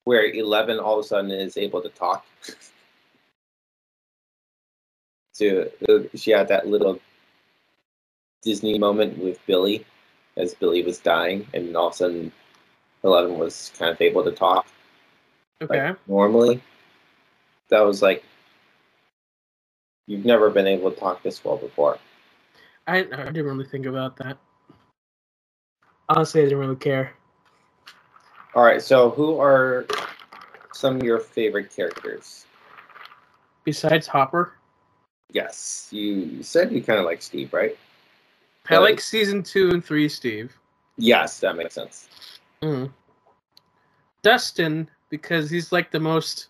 where 0.05 0.25
Eleven 0.27 0.79
all 0.79 0.99
of 0.99 1.05
a 1.05 1.09
sudden 1.09 1.31
is 1.31 1.57
able 1.57 1.81
to 1.83 1.89
talk. 1.91 2.27
to 5.35 5.71
uh, 5.89 6.03
she 6.15 6.31
had 6.33 6.49
that 6.49 6.67
little 6.67 7.01
Disney 8.43 8.79
moment 8.79 9.17
with 9.19 9.39
Billy, 9.47 9.87
as 10.37 10.55
Billy 10.55 10.83
was 10.83 10.99
dying, 10.99 11.47
and 11.55 11.77
all 11.77 11.89
of 11.89 11.95
a 11.95 11.97
sudden, 11.97 12.33
Eleven 13.05 13.39
was 13.39 13.73
kind 13.79 13.91
of 13.91 14.01
able 14.01 14.23
to 14.25 14.33
talk. 14.33 14.67
Okay. 15.63 15.89
Like, 15.89 16.09
normally, 16.09 16.61
that 17.69 17.81
was 17.81 18.03
like 18.03 18.25
you've 20.07 20.25
never 20.25 20.51
been 20.51 20.67
able 20.67 20.91
to 20.91 20.99
talk 20.99 21.23
this 21.23 21.45
well 21.45 21.57
before. 21.57 21.99
I 22.90 22.98
I 22.98 23.24
didn't 23.26 23.46
really 23.46 23.66
think 23.66 23.87
about 23.87 24.16
that. 24.18 24.38
Honestly, 26.09 26.40
I 26.40 26.44
didn't 26.44 26.59
really 26.59 26.76
care. 26.76 27.12
All 28.55 28.64
right, 28.64 28.83
so 28.83 29.11
who 29.11 29.38
are 29.38 29.87
some 30.72 30.96
of 30.96 31.03
your 31.05 31.20
favorite 31.20 31.74
characters? 31.74 32.46
Besides 33.64 34.09
Hopper, 34.09 34.55
Yes, 35.33 35.88
you 35.90 36.42
said 36.42 36.72
you 36.72 36.83
kind 36.83 36.98
of 36.98 37.05
like 37.05 37.22
Steve, 37.22 37.53
right? 37.53 37.76
I 38.68 38.79
like 38.79 39.00
season 39.00 39.42
two 39.42 39.70
and 39.70 39.85
three, 39.85 40.09
Steve. 40.09 40.57
Yes, 40.96 41.40
that 41.40 41.57
makes 41.57 41.74
sense. 41.74 42.09
Mm. 42.62 42.92
Dustin, 44.22 44.88
because 45.09 45.50
he's 45.50 45.72
like 45.72 45.90
the 45.90 46.00
most. 46.00 46.48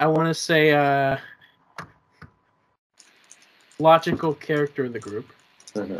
I 0.00 0.06
want 0.06 0.28
to 0.28 0.34
say 0.34 0.72
uh, 0.72 1.18
logical 3.78 4.34
character 4.34 4.84
of 4.84 4.92
the 4.92 4.98
group, 4.98 5.32
hmm 5.74 5.98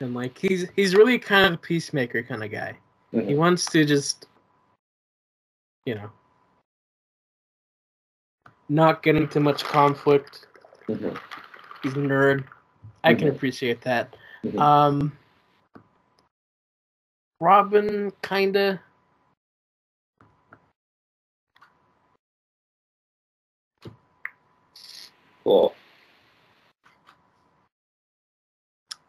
and 0.00 0.14
like 0.14 0.36
he's 0.36 0.66
he's 0.76 0.94
really 0.94 1.18
kind 1.18 1.46
of 1.46 1.52
a 1.54 1.56
peacemaker 1.58 2.22
kind 2.22 2.42
of 2.44 2.50
guy. 2.50 2.76
He 3.12 3.18
hmm 3.20 3.36
wants 3.36 3.66
to 3.66 3.84
just, 3.84 4.26
you 5.86 5.94
know, 5.94 6.10
not 8.68 9.02
get 9.02 9.16
into 9.16 9.40
much 9.40 9.64
conflict. 9.64 10.46
hmm 10.86 11.10
He's 11.82 11.92
a 11.92 11.96
nerd. 11.96 12.44
I 13.04 13.12
can 13.14 13.28
appreciate 13.28 13.80
that. 13.82 14.16
Um, 14.56 15.12
Robin, 17.40 18.10
kinda. 18.22 18.80
Cool. 25.44 25.74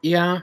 Yeah. 0.02 0.42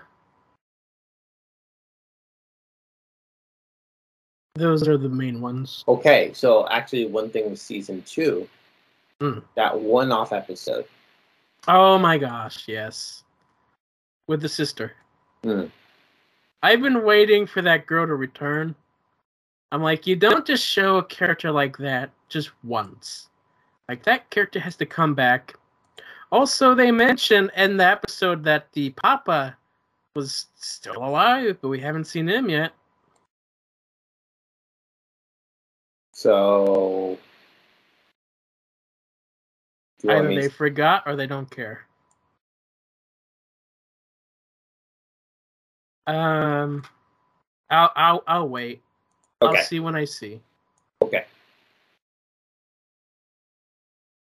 Those 4.55 4.87
are 4.89 4.99
the 4.99 5.09
main 5.09 5.41
ones. 5.41 5.85
Okay, 5.89 6.33
so 6.35 6.67
actually, 6.69 7.07
one 7.07 7.31
thing 7.31 7.49
with 7.51 7.61
season 7.61 8.03
two, 8.03 8.49
Mm. 9.21 9.43
that 9.55 9.79
one-off 9.79 10.33
episode. 10.33 10.85
Oh 11.69 11.97
my 11.97 12.19
gosh, 12.19 12.67
yes. 12.67 13.23
With 14.27 14.43
the 14.43 14.49
sister. 14.49 14.93
Mm. 15.45 15.71
I've 16.63 16.83
been 16.83 17.05
waiting 17.05 17.47
for 17.47 17.63
that 17.63 17.87
girl 17.87 18.07
to 18.07 18.15
return. 18.15 18.75
I'm 19.71 19.83
like, 19.83 20.07
you 20.07 20.17
don't 20.17 20.47
just 20.47 20.67
show 20.67 20.99
a 20.99 21.05
character 21.05 21.51
like 21.51 21.77
that 21.79 22.11
just 22.29 22.51
once. 22.65 23.29
Like 23.89 24.03
that 24.05 24.29
character 24.31 24.61
has 24.61 24.77
to 24.77 24.87
come 24.87 25.15
back. 25.15 25.55
Also, 26.33 26.75
they 26.75 26.90
mentioned 26.90 27.51
in 27.59 27.77
the 27.77 27.85
episode 27.85 28.42
that 28.42 28.73
the 28.73 28.88
Papa 28.90 29.55
was 30.16 30.47
still 30.57 30.97
alive, 30.97 31.59
but 31.61 31.68
we 31.68 31.79
haven't 31.79 32.07
seen 32.07 32.27
him 32.27 32.49
yet. 32.49 32.73
So, 36.12 37.18
do 40.01 40.09
you 40.09 40.14
want 40.14 40.27
Either 40.27 40.40
they 40.40 40.49
forgot 40.49 41.03
or 41.05 41.16
they 41.16 41.27
don't 41.27 41.51
care. 41.51 41.87
Um, 46.07 46.83
I'll 47.68 47.92
I'll 47.95 48.25
I'll 48.27 48.49
wait. 48.49 48.83
Okay. 49.42 49.59
I'll 49.59 49.64
see 49.64 49.81
when 49.81 49.95
I 49.95 50.07
see. 50.07 50.40
Okay. 51.03 51.27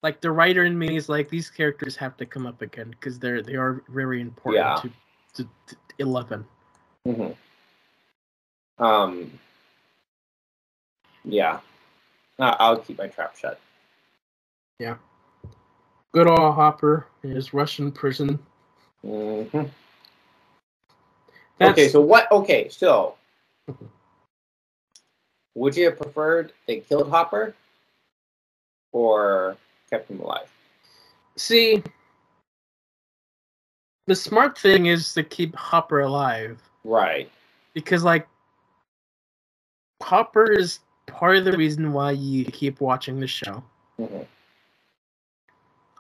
Like 0.03 0.21
the 0.21 0.31
writer 0.31 0.65
in 0.65 0.79
me 0.79 0.97
is 0.97 1.09
like 1.09 1.29
these 1.29 1.51
characters 1.51 1.97
have 1.97 2.17
to 2.19 2.27
come 2.27 2.47
up 2.47 2.63
again 2.63 2.91
because 2.91 3.19
they're 3.19 3.43
they 3.43 3.57
are 3.57 3.83
very 3.89 4.21
important 4.21 4.65
Yeah. 4.65 4.77
to, 4.77 5.43
to, 5.43 5.49
to 5.69 5.77
Eleven. 5.99 6.45
hmm 7.05 7.29
Um. 8.79 9.33
Yeah. 11.25 11.59
I- 12.39 12.57
I'll 12.61 12.79
keep 12.79 12.99
my 12.99 13.09
trap 13.09 13.37
shut. 13.37 13.59
Yeah. 14.79 14.97
Good 16.13 16.29
old 16.29 16.55
Hopper 16.55 17.07
in 17.25 17.31
his 17.31 17.53
Russian 17.53 17.91
prison. 17.91 18.39
hmm 19.03 19.65
Okay, 21.61 21.89
so 21.89 22.01
what? 22.01 22.31
Okay, 22.31 22.69
so 22.69 23.17
would 25.57 25.77
you 25.77 25.87
have 25.87 25.99
preferred 25.99 26.53
they 26.69 26.79
killed 26.79 27.11
Hopper 27.11 27.53
or 28.93 29.57
kept 29.91 30.11
him 30.11 30.21
alive? 30.21 30.49
see, 31.37 31.83
the 34.07 34.15
smart 34.15 34.59
thing 34.59 34.87
is 34.87 35.13
to 35.15 35.23
keep 35.23 35.55
Hopper 35.55 36.01
alive 36.01 36.61
Right. 36.85 37.31
because 37.75 38.03
like 38.05 38.27
Hopper 40.03 40.51
is 40.53 40.81
part 41.07 41.37
of 41.37 41.45
the 41.45 41.57
reason 41.57 41.93
why 41.93 42.13
you 42.13 42.45
keep 42.45 42.81
watching 42.81 43.21
the 43.21 43.27
show. 43.27 43.63
hmm 43.97 44.23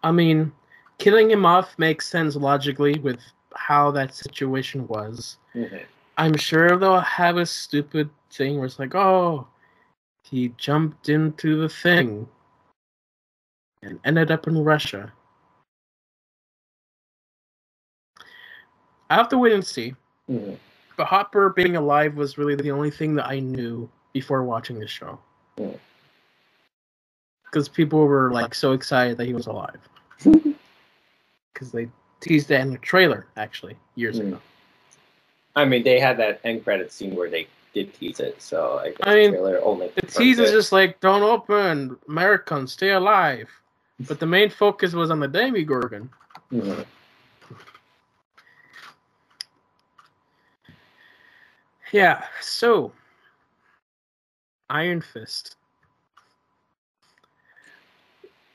I 0.04 0.12
mean, 0.12 0.52
killing 0.98 1.28
him 1.30 1.44
off 1.44 1.76
makes 1.78 2.08
sense 2.08 2.36
logically 2.36 2.98
with 3.00 3.18
how 3.54 3.90
that 3.92 4.14
situation 4.14 4.86
was. 4.88 5.36
hmm 5.52 5.76
I'm 6.16 6.36
sure 6.36 6.76
they'll 6.76 6.98
have 7.00 7.36
a 7.36 7.46
stupid 7.46 8.10
thing 8.32 8.56
where 8.56 8.66
it's 8.66 8.78
like, 8.80 8.94
oh, 8.96 9.46
he 10.24 10.48
jumped 10.56 11.08
into 11.08 11.60
the 11.60 11.68
thing 11.68 12.28
and 13.82 13.98
ended 14.04 14.30
up 14.30 14.46
in 14.46 14.62
Russia. 14.64 15.12
I 19.10 19.14
have 19.14 19.28
to 19.30 19.38
wait 19.38 19.52
and 19.52 19.64
see. 19.64 19.94
hmm 20.26 20.54
But 20.96 21.06
Hopper 21.06 21.50
being 21.50 21.76
alive 21.76 22.14
was 22.16 22.38
really 22.38 22.54
the 22.54 22.70
only 22.70 22.90
thing 22.90 23.14
that 23.16 23.26
I 23.26 23.40
knew 23.40 23.88
before 24.12 24.42
watching 24.44 24.78
the 24.78 24.86
show. 24.86 25.18
Because 27.44 27.68
people 27.68 28.06
were 28.06 28.30
like 28.32 28.54
so 28.54 28.72
excited 28.72 29.16
that 29.18 29.26
he 29.26 29.34
was 29.34 29.46
alive. 29.46 29.78
Because 31.54 31.72
they 31.72 31.88
teased 32.20 32.48
that 32.48 32.60
in 32.60 32.70
the 32.70 32.78
trailer, 32.78 33.26
actually, 33.36 33.76
years 33.96 34.18
Hmm. 34.18 34.28
ago. 34.28 34.40
I 35.56 35.64
mean, 35.64 35.82
they 35.82 35.98
had 35.98 36.16
that 36.18 36.40
end 36.44 36.62
credit 36.62 36.92
scene 36.92 37.16
where 37.16 37.28
they 37.28 37.48
did 37.74 37.92
tease 37.94 38.20
it, 38.20 38.40
so 38.40 38.78
I 38.78 38.90
guess 38.90 38.98
I 39.02 39.14
mean, 39.16 39.30
the 39.32 39.38
trailer 39.38 39.60
only. 39.64 39.90
The 39.96 40.02
tease 40.02 40.38
is 40.38 40.52
just 40.52 40.70
like, 40.70 41.00
don't 41.00 41.22
open, 41.24 41.96
Americans, 42.08 42.74
stay 42.74 42.90
alive. 42.90 43.48
But 44.06 44.20
the 44.20 44.26
main 44.26 44.50
focus 44.50 44.92
was 44.92 45.10
on 45.10 45.20
the 45.20 45.28
Demogorgon. 45.28 46.10
Mhm. 46.52 46.84
Yeah, 51.92 52.24
so 52.40 52.92
Iron 54.70 55.00
Fist. 55.00 55.56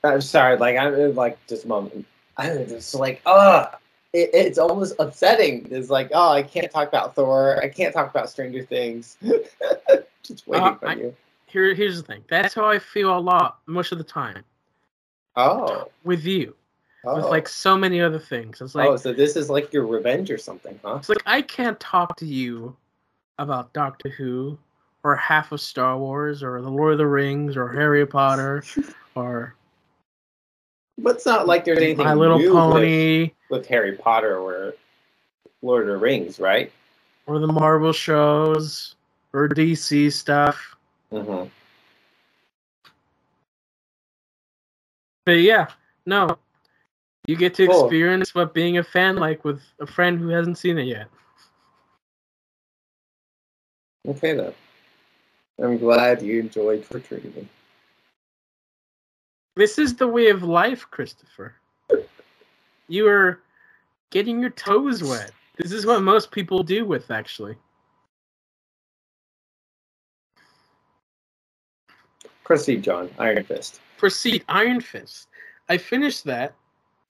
I'm 0.04 0.20
sorry, 0.20 0.56
like 0.56 0.76
I'm 0.76 1.14
like 1.14 1.44
just 1.46 1.64
a 1.64 1.68
moment. 1.68 2.06
I'm 2.36 2.66
just 2.68 2.94
like, 2.94 3.20
ugh. 3.26 3.76
It, 4.12 4.30
it's 4.32 4.58
almost 4.58 4.94
upsetting. 5.00 5.66
It's 5.72 5.90
like, 5.90 6.10
oh, 6.14 6.30
I 6.30 6.42
can't 6.44 6.70
talk 6.70 6.86
about 6.86 7.16
Thor. 7.16 7.60
I 7.60 7.68
can't 7.68 7.92
talk 7.92 8.08
about 8.10 8.30
Stranger 8.30 8.62
Things. 8.62 9.16
just 10.22 10.46
waiting 10.46 10.66
Uh, 10.68 10.74
for 10.76 10.88
I- 10.88 10.94
you. 10.94 11.16
Here, 11.46 11.72
here's 11.74 11.96
the 11.96 12.02
thing. 12.06 12.24
That's 12.28 12.52
how 12.54 12.64
I 12.66 12.78
feel 12.80 13.16
a 13.16 13.18
lot, 13.18 13.58
most 13.66 13.92
of 13.92 13.98
the 13.98 14.04
time, 14.04 14.42
Oh, 15.36 15.90
with 16.04 16.24
you, 16.24 16.54
oh. 17.04 17.16
with 17.16 17.24
like 17.26 17.48
so 17.48 17.76
many 17.76 18.00
other 18.00 18.18
things. 18.18 18.60
It's 18.60 18.74
like, 18.74 18.88
oh, 18.88 18.96
so 18.96 19.12
this 19.12 19.36
is 19.36 19.50
like 19.50 19.72
your 19.72 19.86
revenge 19.86 20.30
or 20.30 20.38
something, 20.38 20.78
huh? 20.84 20.96
it's 20.96 21.08
like 21.08 21.22
I 21.26 21.42
can't 21.42 21.78
talk 21.80 22.16
to 22.18 22.26
you 22.26 22.76
about 23.38 23.72
Doctor 23.72 24.10
Who, 24.10 24.58
or 25.02 25.16
half 25.16 25.52
of 25.52 25.60
Star 25.60 25.98
Wars, 25.98 26.42
or 26.42 26.60
The 26.60 26.70
Lord 26.70 26.92
of 26.92 26.98
the 26.98 27.06
Rings, 27.06 27.56
or 27.56 27.68
Harry 27.68 28.06
Potter, 28.06 28.64
or 29.14 29.54
But 30.98 31.16
it's 31.16 31.26
not 31.26 31.46
like 31.46 31.64
there's 31.64 31.78
anything 31.78 32.04
My 32.04 32.14
Little 32.14 32.38
Pony, 32.38 33.22
with, 33.22 33.32
with 33.50 33.66
Harry 33.66 33.96
Potter 33.96 34.38
or 34.38 34.74
Lord 35.62 35.88
of 35.88 35.88
the 35.88 35.96
Rings, 35.96 36.38
right? 36.38 36.70
or 37.26 37.38
the 37.38 37.46
Marvel 37.46 37.92
shows, 37.92 38.96
or 39.32 39.48
DC 39.48 40.12
stuff. 40.12 40.76
Mm-hmm. 41.12 41.48
But 45.24 45.40
yeah, 45.40 45.68
no. 46.06 46.38
You 47.26 47.36
get 47.36 47.54
to 47.54 47.66
Cool. 47.66 47.84
experience 47.86 48.34
what 48.34 48.52
being 48.52 48.78
a 48.78 48.84
fan 48.84 49.16
like 49.16 49.44
with 49.44 49.62
a 49.80 49.86
friend 49.86 50.18
who 50.18 50.28
hasn't 50.28 50.58
seen 50.58 50.78
it 50.78 50.84
yet. 50.84 51.08
Okay 54.06 54.34
then. 54.34 54.52
I'm 55.62 55.78
glad 55.78 56.20
you 56.20 56.40
enjoyed 56.40 56.84
torturing 56.84 57.32
me. 57.34 57.48
This 59.56 59.78
is 59.78 59.94
the 59.94 60.08
way 60.08 60.28
of 60.28 60.42
life, 60.42 60.86
Christopher. 60.90 61.54
You 62.88 63.08
are 63.08 63.40
getting 64.10 64.40
your 64.40 64.50
toes 64.50 65.02
wet. 65.02 65.30
This 65.56 65.72
is 65.72 65.86
what 65.86 66.02
most 66.02 66.30
people 66.30 66.62
do 66.62 66.84
with 66.84 67.10
actually. 67.10 67.56
Proceed, 72.42 72.82
John. 72.82 73.08
Iron 73.18 73.42
Fist. 73.44 73.80
Proceed, 73.96 74.44
Iron 74.48 74.80
Fist. 74.80 75.28
I 75.68 75.78
finished 75.78 76.24
that 76.24 76.54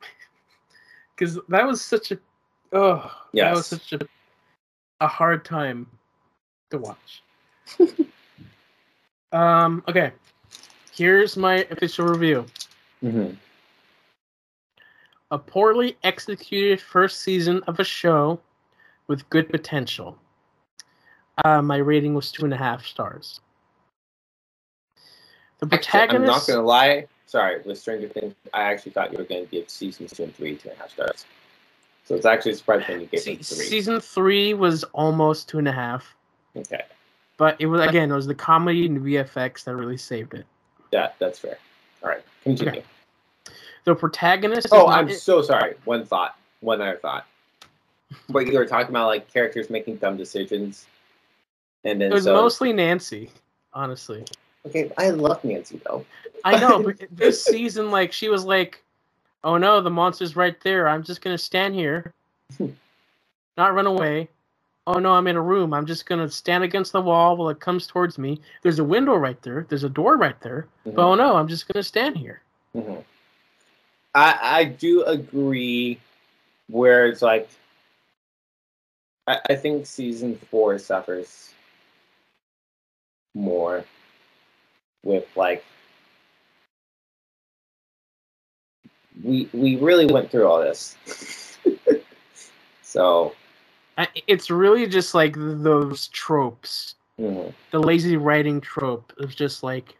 because 1.16 1.38
that 1.48 1.66
was 1.66 1.80
such 1.82 2.12
a 2.12 2.18
oh 2.72 3.10
Yes. 3.32 3.44
that 3.44 3.56
was 3.56 3.66
such 3.66 3.92
a 3.92 4.06
a 5.00 5.08
hard 5.08 5.44
time 5.44 5.86
to 6.70 6.78
watch. 6.78 7.22
um. 9.32 9.82
Okay. 9.88 10.12
Here's 10.92 11.36
my 11.36 11.66
official 11.70 12.06
review. 12.06 12.46
Mm-hmm. 13.02 13.34
A 15.32 15.38
poorly 15.38 15.96
executed 16.04 16.80
first 16.80 17.20
season 17.22 17.60
of 17.66 17.80
a 17.80 17.84
show 17.84 18.38
with 19.08 19.28
good 19.30 19.48
potential. 19.48 20.16
Uh, 21.44 21.60
my 21.60 21.78
rating 21.78 22.14
was 22.14 22.30
two 22.30 22.44
and 22.44 22.54
a 22.54 22.56
half 22.56 22.86
stars. 22.86 23.40
The 25.60 25.66
I'm 25.94 26.24
not 26.24 26.46
gonna 26.46 26.62
lie. 26.62 27.06
Sorry, 27.26 27.60
with 27.62 27.78
Stranger 27.78 28.08
Things, 28.08 28.34
I 28.52 28.62
actually 28.64 28.92
thought 28.92 29.12
you 29.12 29.18
were 29.18 29.24
gonna 29.24 29.46
give 29.46 29.68
season 29.70 30.06
two 30.06 30.24
and 30.24 30.34
three 30.34 30.56
two 30.56 30.68
and 30.68 30.78
a 30.78 30.80
half 30.80 30.90
stars. 30.90 31.24
So 32.04 32.14
it's 32.14 32.26
actually 32.26 32.54
surprising 32.54 33.00
you 33.00 33.06
gave 33.06 33.20
Se- 33.20 33.32
it 33.32 33.46
three. 33.46 33.64
season 33.64 34.00
three 34.00 34.52
was 34.54 34.84
almost 34.92 35.48
two 35.48 35.58
and 35.58 35.66
a 35.66 35.72
half, 35.72 36.14
Okay, 36.56 36.82
but 37.38 37.56
it 37.60 37.66
was 37.66 37.80
again 37.80 38.10
it 38.10 38.14
was 38.14 38.26
the 38.26 38.34
comedy 38.34 38.86
and 38.86 39.00
VFX 39.00 39.64
that 39.64 39.74
really 39.74 39.96
saved 39.96 40.34
it. 40.34 40.44
that 40.90 41.16
that's 41.18 41.38
fair. 41.38 41.56
All 42.02 42.10
right, 42.10 42.22
continue. 42.42 42.80
Okay. 42.80 42.84
The 43.84 43.94
protagonist. 43.94 44.68
Oh, 44.72 44.88
I'm 44.88 45.10
so 45.10 45.42
sorry. 45.42 45.74
One 45.84 46.04
thought. 46.04 46.36
One 46.60 46.80
other 46.80 46.98
thought. 47.00 47.26
But 48.28 48.46
you 48.46 48.58
were 48.58 48.66
talking 48.66 48.90
about 48.90 49.06
like 49.08 49.32
characters 49.32 49.70
making 49.70 49.96
dumb 49.96 50.16
decisions, 50.16 50.86
and 51.84 52.00
then 52.00 52.10
It 52.10 52.14
was 52.14 52.24
so 52.24 52.34
mostly 52.34 52.72
Nancy, 52.72 53.30
honestly. 53.72 54.24
Okay. 54.66 54.90
I 54.98 55.10
love 55.10 55.42
Nancy 55.44 55.80
though. 55.84 56.04
I 56.44 56.58
know, 56.58 56.82
but 56.84 56.96
this 57.10 57.44
season, 57.44 57.90
like, 57.90 58.12
she 58.12 58.28
was 58.28 58.44
like, 58.44 58.82
"Oh 59.42 59.56
no, 59.56 59.80
the 59.80 59.90
monster's 59.90 60.36
right 60.36 60.60
there. 60.62 60.88
I'm 60.88 61.02
just 61.02 61.20
gonna 61.20 61.38
stand 61.38 61.74
here, 61.74 62.12
not 63.56 63.74
run 63.74 63.86
away. 63.86 64.28
Oh 64.86 64.98
no, 64.98 65.12
I'm 65.12 65.26
in 65.26 65.36
a 65.36 65.42
room. 65.42 65.72
I'm 65.72 65.86
just 65.86 66.06
gonna 66.06 66.28
stand 66.28 66.62
against 66.62 66.92
the 66.92 67.00
wall 67.00 67.36
while 67.36 67.48
it 67.48 67.60
comes 67.60 67.86
towards 67.86 68.18
me. 68.18 68.40
There's 68.62 68.78
a 68.78 68.84
window 68.84 69.14
right 69.14 69.40
there. 69.42 69.66
There's 69.68 69.84
a 69.84 69.88
door 69.88 70.16
right 70.16 70.38
there. 70.42 70.66
But 70.84 70.98
oh 70.98 71.14
no, 71.14 71.36
I'm 71.36 71.48
just 71.48 71.66
gonna 71.68 71.82
stand 71.82 72.16
here. 72.16 72.42
Mhm. 72.74 73.02
I 74.14 74.38
I 74.42 74.64
do 74.64 75.04
agree. 75.04 75.98
Where 76.68 77.06
it's 77.06 77.20
like, 77.22 77.48
I, 79.26 79.38
I 79.50 79.54
think 79.54 79.86
season 79.86 80.36
four 80.50 80.78
suffers 80.78 81.52
more 83.34 83.84
with 85.04 85.24
like 85.36 85.64
we 89.22 89.48
we 89.52 89.76
really 89.76 90.06
went 90.06 90.30
through 90.30 90.46
all 90.46 90.60
this. 90.60 90.96
so 92.82 93.34
it's 94.26 94.50
really 94.50 94.86
just 94.86 95.14
like 95.14 95.34
those 95.36 96.08
tropes, 96.08 96.96
mhm. 97.18 97.52
the 97.70 97.78
lazy 97.78 98.16
writing 98.16 98.60
trope 98.60 99.12
of 99.18 99.34
just 99.34 99.62
like, 99.62 99.96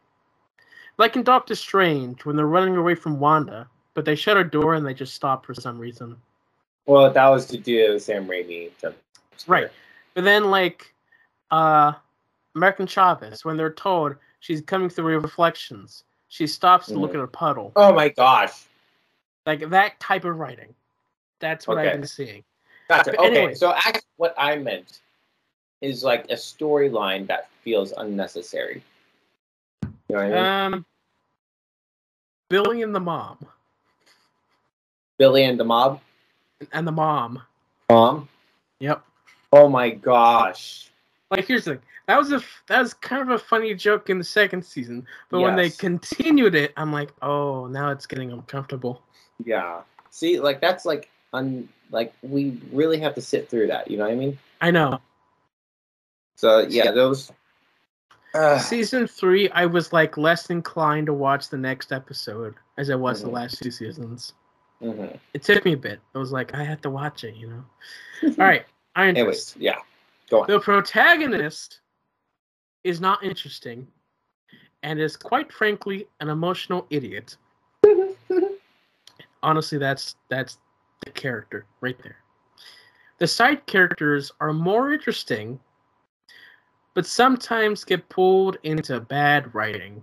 like 0.99 1.15
in 1.17 1.23
Doctor 1.23 1.55
Strange 1.55 2.25
when 2.25 2.37
they're 2.37 2.47
running 2.47 2.77
away 2.77 2.95
from 2.95 3.21
Wanda, 3.21 3.69
but 3.95 4.05
they 4.05 4.17
shut 4.17 4.37
a 4.37 4.45
door 4.45 4.75
and 4.75 4.85
they 4.85 4.95
just 4.95 5.15
stop 5.15 5.47
for 5.47 5.55
some 5.55 5.79
reason. 5.79 6.17
well, 6.87 7.11
that 7.13 7.29
was 7.29 7.47
to 7.47 7.59
do 7.59 7.93
with 7.93 8.03
Sam 8.03 8.27
Raimi. 8.27 8.71
Right. 9.47 9.71
But 10.15 10.25
then 10.25 10.51
like 10.51 10.93
uh 11.51 11.93
America 12.57 12.87
Chavez, 12.87 13.45
when 13.45 13.57
they're 13.57 13.73
told 13.73 14.17
she's 14.45 14.61
coming 14.61 14.91
through 14.91 15.19
reflections, 15.21 16.05
she 16.29 16.47
stops 16.47 16.89
to 16.89 16.99
look 16.99 17.13
Mhm. 17.13 17.21
at 17.21 17.25
a 17.25 17.27
puddle. 17.29 17.73
Oh 17.77 17.95
my 17.95 18.11
gosh. 18.11 18.67
Like 19.47 19.71
that 19.71 19.99
type 20.01 20.27
of 20.27 20.39
writing. 20.39 20.75
That's 21.41 21.67
what 21.67 21.79
Okay. 21.79 21.89
I've 21.89 22.01
been 22.01 22.07
seeing. 22.07 22.45
Gotcha. 22.89 23.13
But 23.13 23.21
Okay, 23.21 23.37
anyway. 23.39 23.55
so 23.55 23.73
actually, 23.73 24.03
what 24.17 24.35
I 24.37 24.57
meant 24.57 25.01
is 25.81 26.05
like 26.05 26.27
a 26.31 26.35
storyline 26.35 27.27
that 27.29 27.49
feels 27.63 27.93
unnecessary. 27.93 28.83
You 29.83 29.91
know 30.11 30.17
what 30.17 30.25
I 30.25 30.29
mean? 30.29 30.75
Um 30.75 30.87
Billy 32.51 32.83
and 32.83 32.95
the 32.95 33.01
mom. 33.01 33.39
Billy 35.17 35.45
and 35.45 35.59
the 35.59 35.65
mob. 35.65 36.01
And 36.73 36.87
the 36.87 36.93
mom. 36.93 37.43
Mom. 37.89 38.29
Yep. 38.81 39.03
Oh 39.53 39.69
my 39.71 39.89
gosh. 39.89 40.91
Like 41.37 41.47
here's 41.47 41.65
the 41.65 41.73
thing. 41.75 41.83
That 42.07 42.17
was 42.19 42.33
a 42.33 42.41
that 42.69 42.81
was 42.81 42.95
kind 42.95 43.23
of 43.23 43.29
a 43.31 43.39
funny 43.39 43.75
joke 43.75 44.09
in 44.11 44.19
the 44.19 44.25
second 44.25 44.65
season, 44.65 45.07
but 45.31 45.41
when 45.41 45.57
they 45.57 45.71
continued 45.71 46.55
it, 46.55 46.73
I'm 46.77 46.93
like, 46.93 47.11
oh, 47.23 47.67
now 47.67 47.91
it's 47.91 48.07
getting 48.07 48.31
uncomfortable. 48.31 49.03
Yeah. 49.45 49.81
See, 50.11 50.39
like 50.39 50.61
that's 50.61 50.85
like 50.85 51.11
un 51.33 51.69
like 51.91 52.13
we 52.23 52.61
really 52.73 52.99
have 53.01 53.15
to 53.17 53.21
sit 53.21 53.49
through 53.49 53.67
that. 53.69 53.91
You 53.91 53.97
know 53.97 54.05
what 54.05 54.13
I 54.13 54.17
mean? 54.17 54.39
I 54.61 54.71
know. 54.71 55.01
So 56.37 56.61
yeah, 56.69 56.91
those. 56.93 57.33
Uh, 58.35 58.59
Season 58.59 59.07
three, 59.07 59.49
I 59.51 59.65
was 59.67 59.93
like 59.93 60.17
less 60.17 60.51
inclined 60.51 61.07
to 61.07 61.13
watch 61.13 61.49
the 61.51 61.57
next 61.57 61.93
episode 61.93 62.55
as 62.79 62.91
I 62.91 62.97
was 62.97 63.21
Mhm. 63.21 63.25
the 63.27 63.31
last 63.31 63.63
two 63.63 63.71
seasons. 63.71 64.33
mhm. 64.83 65.19
It 65.35 65.43
took 65.45 65.65
me 65.65 65.73
a 65.73 65.77
bit. 65.77 66.01
I 66.15 66.19
was 66.19 66.33
like, 66.33 66.53
I 66.55 66.65
had 66.65 66.83
to 66.83 66.91
watch 66.91 67.23
it, 67.25 67.37
you 67.37 67.47
know. 67.49 67.65
All 68.25 68.45
right, 68.45 68.67
Iron 68.97 69.17
Anyways, 69.17 69.51
Fist. 69.53 69.57
yeah. 69.59 69.79
Go 70.35 70.41
on. 70.41 70.47
The 70.49 70.59
protagonist 70.59 71.81
is 72.83 73.01
not 73.01 73.23
interesting, 73.23 73.87
and 74.83 74.99
is 74.99 75.17
quite 75.17 75.53
frankly 75.53 76.09
an 76.19 76.29
emotional 76.29 76.89
idiot. 76.91 77.37
Honestly, 79.45 79.79
that's 79.79 80.17
that's 80.29 80.59
the 81.05 81.13
character 81.13 81.67
right 81.81 81.97
there. 82.03 82.17
The 83.19 83.29
side 83.29 83.65
characters 83.67 84.33
are 84.41 84.53
more 84.53 84.93
interesting, 84.93 85.61
but 86.95 87.07
sometimes 87.07 87.85
get 87.85 88.09
pulled 88.09 88.57
into 88.65 88.99
bad 88.99 89.55
writing. 89.55 90.03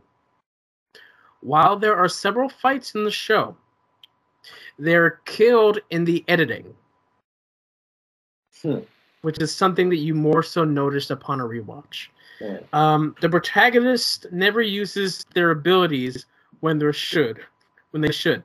While 1.41 1.75
there 1.77 1.97
are 1.97 2.07
several 2.07 2.47
fights 2.47 2.95
in 2.95 3.03
the 3.03 3.11
show, 3.11 3.57
they're 4.79 5.19
killed 5.25 5.79
in 5.89 6.05
the 6.05 6.23
editing, 6.29 6.73
Hmm. 8.61 8.79
Which 9.21 9.39
is 9.39 9.53
something 9.53 9.89
that 9.89 9.97
you 9.97 10.13
more 10.13 10.43
so 10.43 10.63
noticed 10.63 11.11
upon 11.11 11.39
a 11.41 11.43
rewatch. 11.43 12.07
Yeah. 12.39 12.59
Um, 12.73 13.15
the 13.21 13.29
protagonist 13.29 14.25
never 14.31 14.61
uses 14.61 15.25
their 15.33 15.51
abilities 15.51 16.25
when 16.61 16.79
they 16.79 16.91
should, 16.91 17.39
when 17.91 18.01
they 18.01 18.11
should. 18.11 18.43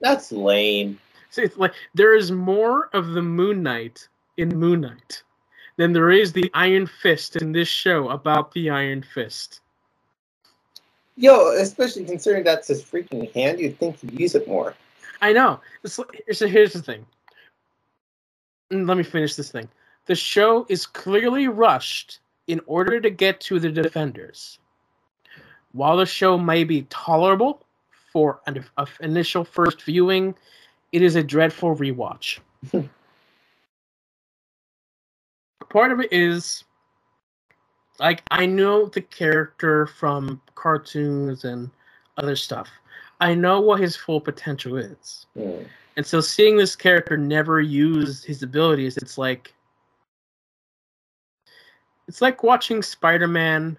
That's 0.00 0.32
lame. 0.32 0.98
So 1.30 1.42
it's 1.42 1.56
like 1.56 1.74
there 1.94 2.14
is 2.14 2.30
more 2.30 2.90
of 2.92 3.08
the 3.08 3.22
Moon 3.22 3.62
Knight 3.62 4.08
in 4.36 4.50
Moon 4.50 4.82
Knight 4.82 5.22
than 5.76 5.92
there 5.92 6.10
is 6.10 6.32
the 6.32 6.50
Iron 6.54 6.86
Fist 6.86 7.36
in 7.36 7.52
this 7.52 7.68
show 7.68 8.10
about 8.10 8.52
the 8.52 8.70
Iron 8.70 9.02
Fist. 9.14 9.60
Yo, 11.16 11.56
especially 11.58 12.04
considering 12.04 12.44
that's 12.44 12.68
his 12.68 12.82
freaking 12.82 13.32
hand, 13.32 13.60
you'd 13.60 13.78
think 13.78 13.98
he'd 14.00 14.18
use 14.18 14.34
it 14.34 14.46
more. 14.46 14.74
I 15.20 15.32
know. 15.32 15.60
It's, 15.82 15.94
so 15.94 16.46
here's 16.46 16.72
the 16.72 16.82
thing. 16.82 17.06
Mm, 18.72 18.88
Let 18.88 18.96
me 18.96 19.02
finish 19.02 19.34
this 19.34 19.50
thing. 19.50 19.68
The 20.06 20.14
show 20.14 20.66
is 20.68 20.86
clearly 20.86 21.48
rushed 21.48 22.20
in 22.46 22.60
order 22.66 23.00
to 23.00 23.10
get 23.10 23.40
to 23.42 23.60
the 23.60 23.70
defenders. 23.70 24.58
While 25.72 25.96
the 25.96 26.06
show 26.06 26.36
may 26.38 26.64
be 26.64 26.82
tolerable 26.90 27.64
for 28.12 28.40
an 28.46 28.64
initial 29.00 29.44
first 29.44 29.82
viewing, 29.82 30.34
it 30.92 31.02
is 31.02 31.16
a 31.16 31.22
dreadful 31.22 31.76
rewatch. 31.76 32.40
Part 35.70 35.92
of 35.92 36.00
it 36.00 36.12
is 36.12 36.64
like 37.98 38.22
I 38.30 38.44
know 38.46 38.86
the 38.86 39.00
character 39.00 39.86
from 39.86 40.40
cartoons 40.54 41.44
and 41.44 41.70
other 42.18 42.36
stuff. 42.36 42.68
I 43.20 43.34
know 43.34 43.60
what 43.60 43.80
his 43.80 43.96
full 43.96 44.20
potential 44.20 44.76
is. 44.76 45.26
Hmm. 45.34 45.62
And 45.96 46.06
so 46.06 46.20
seeing 46.20 46.56
this 46.56 46.74
character 46.74 47.16
never 47.16 47.60
use 47.60 48.24
his 48.24 48.42
abilities, 48.42 48.96
it's 48.96 49.18
like 49.18 49.52
it's 52.08 52.22
like 52.22 52.42
watching 52.42 52.82
Spider-Man 52.82 53.76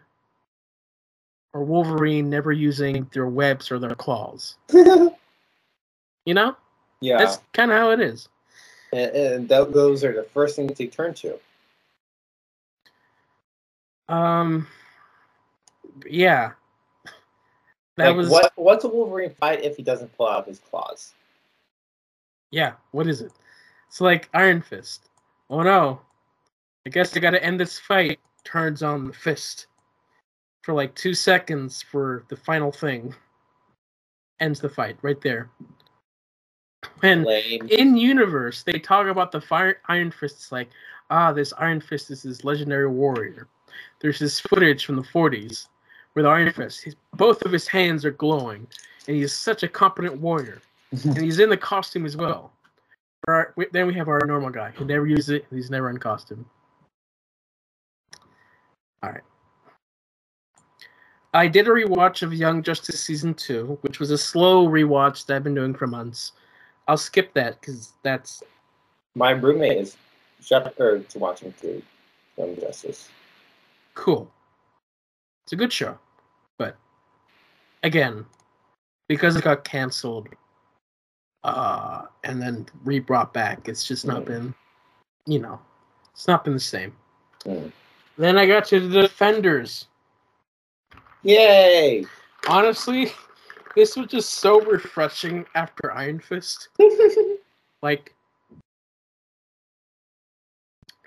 or 1.53 1.63
Wolverine 1.63 2.29
never 2.29 2.51
using 2.51 3.07
their 3.13 3.27
webs 3.27 3.71
or 3.71 3.79
their 3.79 3.95
claws. 3.95 4.55
You 6.25 6.33
know? 6.33 6.55
yeah, 7.01 7.17
That's 7.17 7.39
kind 7.51 7.69
of 7.69 7.77
how 7.77 7.91
it 7.91 7.99
is. 7.99 8.29
and, 8.93 9.11
and 9.11 9.49
th- 9.49 9.67
those 9.71 10.05
are 10.05 10.13
the 10.13 10.23
first 10.23 10.55
things 10.55 10.77
they 10.77 10.87
turn 10.87 11.13
to. 11.15 11.37
Um 14.07 14.67
yeah. 16.09 16.51
That 17.97 18.07
like, 18.07 18.15
was 18.15 18.29
what 18.29 18.53
what's 18.55 18.85
a 18.85 18.87
Wolverine 18.87 19.31
fight 19.31 19.63
if 19.63 19.75
he 19.75 19.83
doesn't 19.83 20.15
pull 20.15 20.29
out 20.29 20.47
his 20.47 20.59
claws? 20.59 21.13
Yeah, 22.53 22.73
what 22.91 23.07
is 23.07 23.21
it? 23.21 23.31
It's 23.87 23.99
like 23.99 24.29
Iron 24.35 24.61
Fist. 24.61 25.09
Oh 25.49 25.63
no. 25.63 25.99
I 26.85 26.91
guess 26.91 27.17
I 27.17 27.19
gotta 27.19 27.43
end 27.43 27.59
this 27.59 27.79
fight. 27.79 28.19
Turns 28.43 28.83
on 28.83 29.07
the 29.07 29.13
fist. 29.13 29.65
For 30.61 30.75
like 30.75 30.93
two 30.93 31.15
seconds 31.15 31.81
for 31.81 32.25
the 32.29 32.35
final 32.35 32.71
thing. 32.71 33.15
Ends 34.39 34.59
the 34.59 34.69
fight 34.69 34.97
right 35.01 35.19
there. 35.19 35.49
And 37.01 37.23
Lame. 37.23 37.67
in 37.71 37.97
universe, 37.97 38.61
they 38.61 38.77
talk 38.77 39.07
about 39.07 39.31
the 39.31 39.41
fire 39.41 39.81
Iron 39.87 40.11
Fists 40.11 40.51
like, 40.51 40.69
ah, 41.09 41.33
this 41.33 41.53
Iron 41.57 41.81
Fist 41.81 42.11
is 42.11 42.21
this 42.21 42.43
legendary 42.43 42.87
warrior. 42.87 43.47
There's 43.99 44.19
this 44.19 44.39
footage 44.39 44.85
from 44.85 44.97
the 44.97 45.01
40s 45.01 45.69
with 46.13 46.27
Iron 46.27 46.53
Fist. 46.53 46.83
He's, 46.83 46.95
both 47.15 47.41
of 47.41 47.51
his 47.51 47.67
hands 47.67 48.05
are 48.05 48.11
glowing, 48.11 48.67
and 49.07 49.17
he's 49.17 49.33
such 49.33 49.63
a 49.63 49.67
competent 49.67 50.21
warrior. 50.21 50.61
And 50.93 51.17
he's 51.17 51.39
in 51.39 51.49
the 51.49 51.57
costume 51.57 52.05
as 52.05 52.15
well. 52.15 52.53
Our, 53.27 53.53
then 53.71 53.87
we 53.87 53.93
have 53.95 54.09
our 54.09 54.25
normal 54.25 54.49
guy 54.49 54.71
who 54.71 54.85
never 54.85 55.07
uses 55.07 55.29
it. 55.29 55.45
He's 55.49 55.71
never 55.71 55.89
in 55.89 55.97
costume. 55.97 56.45
All 59.01 59.11
right. 59.11 59.21
I 61.33 61.47
did 61.47 61.67
a 61.67 61.71
rewatch 61.71 62.21
of 62.21 62.33
Young 62.33 62.61
Justice 62.61 62.99
season 62.99 63.33
two, 63.33 63.77
which 63.81 63.99
was 63.99 64.11
a 64.11 64.17
slow 64.17 64.67
rewatch 64.67 65.25
that 65.25 65.35
I've 65.35 65.43
been 65.43 65.55
doing 65.55 65.73
for 65.73 65.87
months. 65.87 66.33
I'll 66.87 66.97
skip 66.97 67.33
that 67.33 67.59
because 67.59 67.93
that's 68.03 68.43
my 69.15 69.31
roommate 69.31 69.77
is 69.77 69.97
shepherd 70.41 71.09
to 71.09 71.19
watching 71.19 71.51
through 71.53 71.81
Young 72.37 72.55
Justice. 72.59 73.09
Cool. 73.95 74.29
It's 75.45 75.53
a 75.53 75.55
good 75.55 75.73
show, 75.73 75.97
but 76.57 76.77
again, 77.81 78.25
because 79.07 79.35
it 79.35 79.43
got 79.43 79.63
canceled, 79.63 80.29
uh, 81.43 82.03
and 82.23 82.41
then 82.41 82.65
re 82.83 82.99
brought 82.99 83.33
back, 83.33 83.67
it's 83.67 83.85
just 83.85 84.05
not 84.05 84.23
mm. 84.23 84.27
been, 84.27 84.55
you 85.25 85.39
know, 85.39 85.59
it's 86.11 86.27
not 86.27 86.43
been 86.43 86.53
the 86.53 86.59
same. 86.59 86.95
Mm. 87.45 87.71
Then 88.17 88.37
I 88.37 88.45
got 88.45 88.65
to 88.65 88.79
the 88.79 89.03
Defenders. 89.03 89.87
Yay! 91.23 92.05
Honestly, 92.47 93.11
this 93.75 93.95
was 93.95 94.07
just 94.07 94.35
so 94.35 94.61
refreshing 94.61 95.45
after 95.55 95.91
Iron 95.91 96.19
Fist. 96.19 96.69
like, 97.81 98.13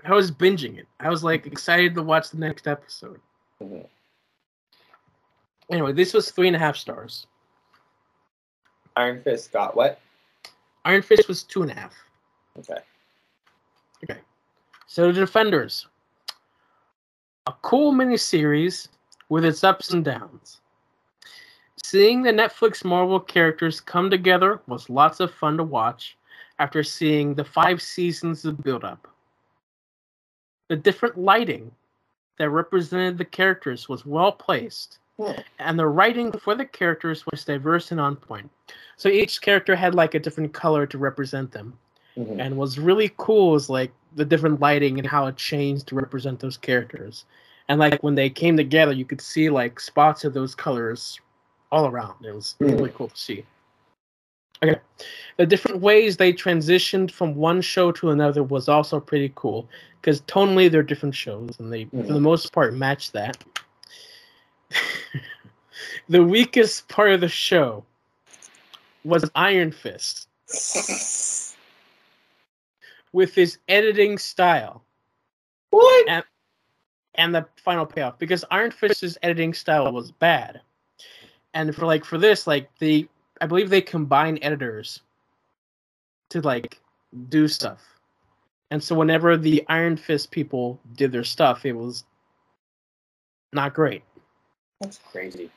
I 0.04 0.12
was 0.12 0.30
binging 0.30 0.78
it. 0.78 0.86
I 1.00 1.08
was 1.08 1.24
like 1.24 1.46
excited 1.46 1.94
to 1.94 2.02
watch 2.02 2.30
the 2.30 2.38
next 2.38 2.66
episode. 2.66 3.20
Mm-hmm. 3.62 3.86
Anyway, 5.70 5.92
this 5.92 6.14
was 6.14 6.30
three 6.30 6.46
and 6.46 6.56
a 6.56 6.60
half 6.60 6.76
stars. 6.76 7.26
Iron 8.94 9.20
Fist 9.22 9.52
got 9.52 9.76
what? 9.76 10.00
Iron 10.86 11.02
Fist 11.02 11.26
was 11.26 11.42
two 11.42 11.62
and 11.62 11.70
a 11.72 11.74
half. 11.74 11.94
Okay. 12.56 12.78
Okay. 14.04 14.20
So 14.86 15.08
the 15.08 15.20
Defenders. 15.20 15.88
A 17.48 17.52
cool 17.62 17.92
miniseries 17.92 18.86
with 19.28 19.44
its 19.44 19.64
ups 19.64 19.90
and 19.90 20.04
downs. 20.04 20.60
Seeing 21.82 22.22
the 22.22 22.30
Netflix 22.30 22.84
Marvel 22.84 23.18
characters 23.18 23.80
come 23.80 24.10
together 24.10 24.60
was 24.68 24.88
lots 24.88 25.18
of 25.18 25.34
fun 25.34 25.56
to 25.56 25.64
watch 25.64 26.16
after 26.60 26.84
seeing 26.84 27.34
the 27.34 27.44
five 27.44 27.82
seasons 27.82 28.44
of 28.44 28.62
build 28.62 28.84
up. 28.84 29.08
The 30.68 30.76
different 30.76 31.18
lighting 31.18 31.72
that 32.38 32.50
represented 32.50 33.18
the 33.18 33.24
characters 33.24 33.88
was 33.88 34.06
well 34.06 34.30
placed. 34.30 34.98
And 35.58 35.78
the 35.78 35.86
writing 35.86 36.32
for 36.32 36.54
the 36.54 36.66
characters 36.66 37.24
was 37.30 37.44
diverse 37.44 37.90
and 37.90 38.00
on 38.00 38.16
point. 38.16 38.50
So 38.96 39.08
each 39.08 39.40
character 39.40 39.74
had 39.74 39.94
like 39.94 40.14
a 40.14 40.18
different 40.20 40.52
color 40.52 40.86
to 40.86 40.98
represent 40.98 41.52
them. 41.52 41.78
Mm-hmm. 42.16 42.40
And 42.40 42.56
was 42.56 42.78
really 42.78 43.12
cool 43.18 43.56
is 43.56 43.68
like 43.68 43.92
the 44.14 44.24
different 44.24 44.60
lighting 44.60 44.98
and 44.98 45.06
how 45.06 45.26
it 45.26 45.36
changed 45.36 45.86
to 45.88 45.94
represent 45.94 46.40
those 46.40 46.56
characters. 46.56 47.26
And 47.68 47.78
like 47.78 48.02
when 48.02 48.14
they 48.14 48.30
came 48.30 48.56
together, 48.56 48.92
you 48.92 49.04
could 49.04 49.20
see 49.20 49.50
like 49.50 49.80
spots 49.80 50.24
of 50.24 50.32
those 50.32 50.54
colors 50.54 51.20
all 51.70 51.86
around. 51.86 52.24
It 52.24 52.34
was 52.34 52.54
mm-hmm. 52.60 52.76
really 52.76 52.92
cool 52.94 53.08
to 53.08 53.16
see. 53.16 53.44
Okay. 54.62 54.80
The 55.36 55.44
different 55.44 55.82
ways 55.82 56.16
they 56.16 56.32
transitioned 56.32 57.10
from 57.10 57.34
one 57.34 57.60
show 57.60 57.92
to 57.92 58.10
another 58.10 58.42
was 58.42 58.68
also 58.68 58.98
pretty 58.98 59.30
cool 59.34 59.68
because 60.00 60.22
tonally 60.22 60.70
they're 60.70 60.82
different 60.82 61.14
shows 61.14 61.56
and 61.58 61.70
they, 61.70 61.84
mm-hmm. 61.84 62.06
for 62.06 62.12
the 62.14 62.20
most 62.20 62.52
part, 62.52 62.72
match 62.74 63.12
that. 63.12 63.44
the 66.08 66.22
weakest 66.22 66.88
part 66.88 67.12
of 67.12 67.20
the 67.20 67.28
show 67.28 67.84
was 69.04 69.30
Iron 69.34 69.72
Fist 69.72 70.28
with 73.12 73.34
his 73.34 73.58
editing 73.68 74.18
style. 74.18 74.82
What? 75.70 76.08
And, 76.08 76.24
and 77.14 77.34
the 77.34 77.46
final 77.56 77.86
payoff 77.86 78.18
because 78.18 78.44
Iron 78.50 78.70
Fist's 78.70 79.16
editing 79.22 79.54
style 79.54 79.92
was 79.92 80.12
bad. 80.12 80.60
And 81.54 81.74
for 81.74 81.86
like 81.86 82.04
for 82.04 82.18
this, 82.18 82.46
like 82.46 82.68
the 82.78 83.08
I 83.40 83.46
believe 83.46 83.70
they 83.70 83.80
combine 83.80 84.38
editors 84.42 85.00
to 86.30 86.40
like 86.40 86.80
do 87.28 87.48
stuff. 87.48 87.80
And 88.70 88.82
so 88.82 88.94
whenever 88.94 89.36
the 89.36 89.64
Iron 89.68 89.96
Fist 89.96 90.30
people 90.30 90.80
did 90.94 91.12
their 91.12 91.24
stuff, 91.24 91.64
it 91.64 91.72
was 91.72 92.04
not 93.52 93.74
great. 93.74 94.02
That's 94.80 94.98
crazy. 95.10 95.50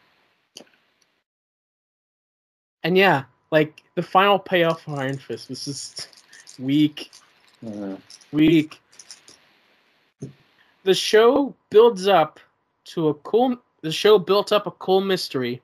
And 2.84 2.98
yeah, 2.98 3.24
like 3.52 3.84
the 3.96 4.02
final 4.02 4.40
payoff 4.40 4.84
for 4.84 5.00
Iron 5.00 5.18
Fist 5.18 5.50
was 5.50 5.66
just 5.66 6.10
weak, 6.58 7.12
uh-huh. 7.66 7.98
weak. 8.32 8.80
The 10.84 10.94
show 10.94 11.54
builds 11.70 12.08
up 12.08 12.40
to 12.86 13.10
a 13.10 13.14
cool. 13.16 13.58
The 13.82 13.92
show 13.92 14.18
built 14.18 14.52
up 14.52 14.68
a 14.68 14.72
cool 14.72 15.02
mystery 15.02 15.62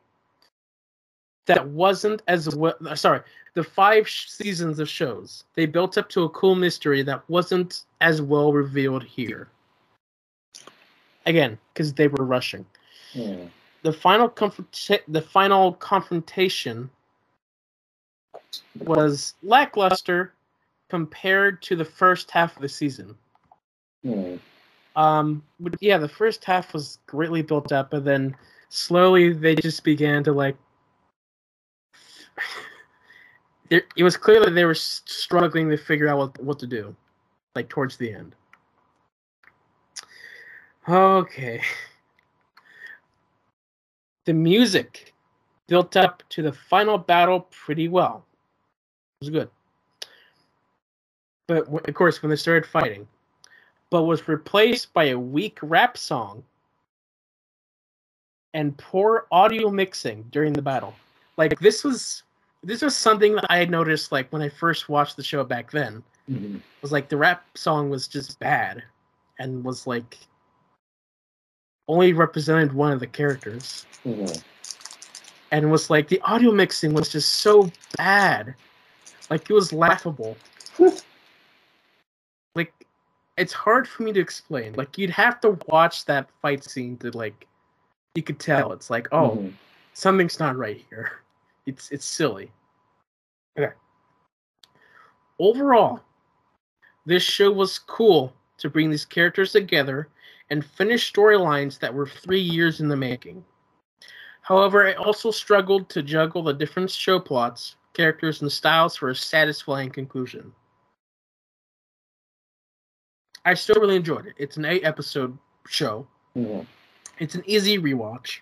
that 1.46 1.66
wasn't 1.70 2.22
as 2.28 2.54
well. 2.56 2.76
Sorry, 2.96 3.22
the 3.54 3.64
five 3.64 4.08
sh- 4.08 4.28
seasons 4.30 4.80
of 4.80 4.90
shows 4.90 5.46
they 5.56 5.66
built 5.66 5.98
up 5.98 6.10
to 6.10 6.24
a 6.24 6.30
cool 6.30 6.56
mystery 6.56 7.02
that 7.04 7.28
wasn't 7.30 7.84
as 8.02 8.22
well 8.22 8.52
revealed 8.52 9.04
here. 9.04 9.48
Again, 11.26 11.58
because 11.74 11.94
they 11.94 12.08
were 12.08 12.26
rushing. 12.26 12.66
The 13.84 13.94
final 13.94 14.30
confront- 14.30 15.04
the 15.08 15.22
final 15.22 15.74
confrontation 15.74 16.90
was 18.80 19.36
lackluster 19.44 20.34
compared 20.90 21.62
to 21.64 21.76
the 21.76 21.86
first 21.86 22.32
half 22.32 22.56
of 22.56 22.62
the 22.62 22.70
season. 22.70 23.16
Hmm. 24.04 24.36
Um, 24.96 25.44
but 25.60 25.76
yeah, 25.82 25.98
the 25.98 26.08
first 26.08 26.44
half 26.46 26.74
was 26.74 27.00
greatly 27.06 27.42
built 27.42 27.72
up, 27.72 27.94
and 27.94 28.06
then 28.06 28.36
slowly 28.70 29.34
they 29.34 29.56
just 29.56 29.84
began 29.84 30.24
to 30.24 30.32
like. 30.32 30.56
it, 33.70 33.86
it 33.96 34.04
was 34.04 34.16
clear 34.18 34.40
that 34.44 34.56
they 34.56 34.66
were 34.66 34.76
struggling 34.76 35.70
to 35.70 35.78
figure 35.78 36.08
out 36.08 36.18
what, 36.18 36.44
what 36.44 36.60
to 36.60 36.68
do, 36.68 36.96
like 37.56 37.68
towards 37.68 37.98
the 37.98 38.14
end. 38.14 38.36
Okay. 40.88 41.62
The 44.26 44.34
music 44.34 45.14
built 45.68 45.96
up 45.96 46.24
to 46.30 46.42
the 46.42 46.52
final 46.52 46.98
battle 46.98 47.48
pretty 47.52 47.88
well 47.88 48.26
It 49.22 49.26
was 49.26 49.30
good. 49.30 49.50
But 51.48 51.68
of 51.68 51.94
course, 51.94 52.22
when 52.22 52.30
they 52.32 52.36
started 52.36 52.68
fighting, 52.68 53.08
but 53.92 54.04
was 54.04 54.28
replaced 54.28 54.94
by 54.94 55.06
a 55.06 55.20
weak 55.20 55.60
rap 55.62 55.98
song 55.98 56.44
and 58.54 58.76
poor 58.78 59.28
audio 59.32 59.70
mixing 59.70 60.24
during 60.32 60.54
the 60.54 60.62
battle. 60.62 60.96
Like 61.38 61.60
this 61.60 61.84
was 61.84 62.24
this 62.64 62.82
was 62.82 62.98
something 62.98 63.36
that 63.36 63.46
I 63.50 63.58
had 63.58 63.70
noticed 63.70 64.12
like 64.12 64.32
when 64.34 64.42
I 64.42 64.50
first 64.50 64.90
watched 64.90 65.18
the 65.18 65.24
show 65.24 65.44
back 65.44 65.70
then. 65.70 66.02
Mm-hmm. 66.32 66.58
Was 66.82 66.92
like 66.92 67.10
the 67.10 67.18
rap 67.18 67.46
song 67.56 67.90
was 67.92 68.08
just 68.08 68.40
bad 68.40 68.82
and 69.38 69.64
was 69.64 69.86
like 69.86 70.18
only 71.88 72.14
represented 72.14 72.74
one 72.74 72.92
of 72.92 73.00
the 73.00 73.08
characters. 73.08 73.86
Mm-hmm. 74.06 74.40
And 75.52 75.72
was 75.72 75.90
like 75.90 76.08
the 76.08 76.20
audio 76.22 76.52
mixing 76.52 76.94
was 76.94 77.10
just 77.10 77.36
so 77.36 77.72
bad 77.98 78.56
like 79.30 79.50
it 79.50 79.54
was 79.54 79.74
laughable. 79.74 80.38
like 82.56 82.74
it's 83.38 83.54
hard 83.54 83.88
for 83.88 84.04
me 84.04 84.14
to 84.14 84.20
explain. 84.20 84.74
Like 84.74 84.98
you'd 84.98 85.10
have 85.12 85.40
to 85.42 85.58
watch 85.68 86.06
that 86.06 86.30
fight 86.42 86.64
scene 86.64 86.98
to 86.98 87.12
like 87.12 87.48
you 88.16 88.24
could 88.24 88.40
tell 88.40 88.72
it's 88.72 88.90
like, 88.90 89.08
oh, 89.12 89.32
mm-hmm. 89.32 89.50
something's 89.94 90.40
not 90.40 90.58
right 90.58 90.84
here. 90.90 91.12
It's 91.68 91.90
it's 91.90 92.06
silly. 92.06 92.52
Okay. 93.58 93.74
Overall, 95.40 96.00
this 97.08 97.24
show 97.24 97.52
was 97.52 97.80
cool 97.80 98.32
to 98.60 98.70
bring 98.70 98.92
these 98.92 99.04
characters 99.04 99.54
together 99.54 100.08
and 100.50 100.66
finished 100.66 101.16
storylines 101.16 101.80
that 101.80 101.94
were 101.94 102.08
three 102.08 102.42
years 102.42 102.80
in 102.80 102.88
the 102.88 102.96
making. 102.96 103.44
However, 104.42 104.88
I 104.88 104.94
also 104.94 105.32
struggled 105.32 105.90
to 105.90 106.04
juggle 106.04 106.44
the 106.44 106.54
different 106.54 106.92
show 106.92 107.20
plots, 107.20 107.78
characters, 107.94 108.42
and 108.42 108.52
styles 108.52 108.96
for 108.96 109.10
a 109.10 109.16
satisfying 109.16 109.90
conclusion. 109.90 110.52
I 113.44 113.54
still 113.54 113.82
really 113.82 113.96
enjoyed 113.96 114.28
it. 114.28 114.34
It's 114.38 114.58
an 114.58 114.66
eight 114.66 114.84
episode 114.84 115.38
show. 115.68 116.08
Mm-hmm. 116.36 116.62
It's 117.20 117.36
an 117.36 117.44
easy 117.46 117.78
rewatch. 117.78 118.40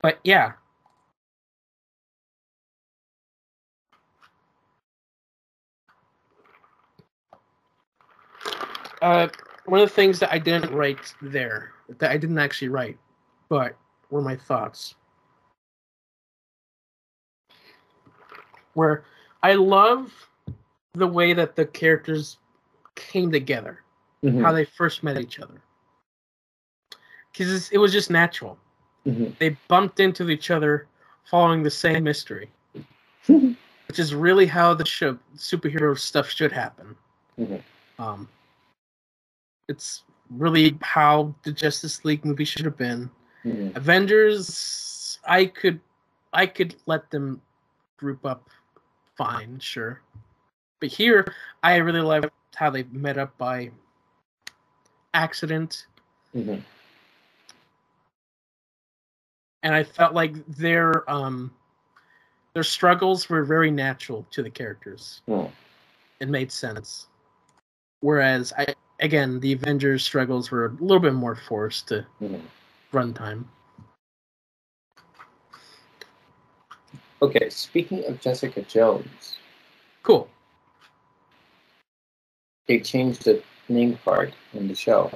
But 0.00 0.18
yeah. 0.24 0.52
Uh, 9.02 9.28
one 9.66 9.80
of 9.80 9.88
the 9.88 9.94
things 9.94 10.18
that 10.20 10.32
I 10.32 10.38
didn't 10.38 10.72
write 10.72 11.14
there, 11.22 11.72
that 11.98 12.10
I 12.10 12.16
didn't 12.16 12.38
actually 12.38 12.68
write, 12.68 12.98
but 13.48 13.76
were 14.10 14.22
my 14.22 14.36
thoughts. 14.36 14.94
Where 18.74 19.04
I 19.42 19.54
love 19.54 20.12
the 20.94 21.06
way 21.06 21.32
that 21.32 21.56
the 21.56 21.66
characters 21.66 22.38
came 22.94 23.30
together, 23.30 23.80
Mhm. 24.22 24.42
how 24.42 24.52
they 24.52 24.64
first 24.64 25.02
met 25.02 25.18
each 25.18 25.40
other. 25.40 25.60
Because 27.32 27.70
it 27.70 27.78
was 27.78 27.92
just 27.92 28.10
natural. 28.10 28.58
Mhm. 29.06 29.36
They 29.38 29.56
bumped 29.68 30.00
into 30.00 30.30
each 30.30 30.50
other 30.50 30.86
following 31.24 31.62
the 31.62 31.70
same 31.70 32.04
mystery, 32.04 32.50
which 33.88 33.98
is 33.98 34.14
really 34.14 34.46
how 34.46 34.74
the 34.74 34.86
show, 34.86 35.18
superhero 35.36 35.98
stuff 35.98 36.28
should 36.28 36.52
happen. 36.52 36.96
Mhm. 37.38 37.62
Um, 37.98 38.28
it's 39.68 40.04
really 40.30 40.76
how 40.80 41.34
the 41.42 41.52
Justice 41.52 42.04
League 42.04 42.24
movie 42.24 42.44
should 42.44 42.64
have 42.64 42.76
been. 42.76 43.10
Mhm. 43.44 43.76
Avengers, 43.76 45.18
I 45.26 45.46
could, 45.46 45.80
I 46.32 46.46
could 46.46 46.76
let 46.86 47.10
them 47.10 47.40
group 47.96 48.24
up, 48.24 48.48
fine, 49.16 49.58
sure. 49.58 50.00
But 50.80 50.90
here, 50.90 51.32
I 51.62 51.76
really 51.76 52.00
liked 52.00 52.30
how 52.54 52.70
they 52.70 52.84
met 52.84 53.18
up 53.18 53.36
by 53.38 53.70
accident, 55.14 55.86
Mhm. 56.34 56.62
and 59.62 59.74
I 59.74 59.84
felt 59.84 60.14
like 60.14 60.44
their 60.46 61.08
um, 61.10 61.54
their 62.54 62.62
struggles 62.64 63.28
were 63.28 63.44
very 63.44 63.70
natural 63.70 64.26
to 64.30 64.42
the 64.42 64.50
characters. 64.50 65.22
Mhm. 65.28 65.50
It 66.20 66.28
made 66.28 66.52
sense. 66.52 67.08
Whereas 68.00 68.52
I, 68.56 68.74
again, 69.00 69.40
the 69.40 69.52
Avengers 69.52 70.02
struggles 70.04 70.50
were 70.50 70.66
a 70.66 70.70
little 70.72 71.00
bit 71.00 71.14
more 71.14 71.34
forced 71.34 71.88
to 71.88 72.06
Mhm. 72.20 72.42
runtime. 72.92 73.44
Okay, 77.22 77.48
speaking 77.48 78.04
of 78.06 78.20
Jessica 78.20 78.62
Jones, 78.62 79.38
Cool. 80.02 80.28
they 82.66 82.80
changed 82.80 83.24
the 83.24 83.42
name 83.68 83.98
card 84.04 84.34
in 84.52 84.68
the 84.68 84.74
show. 84.74 85.10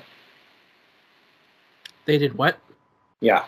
They 2.07 2.17
did 2.17 2.35
what? 2.35 2.59
Yeah. 3.21 3.47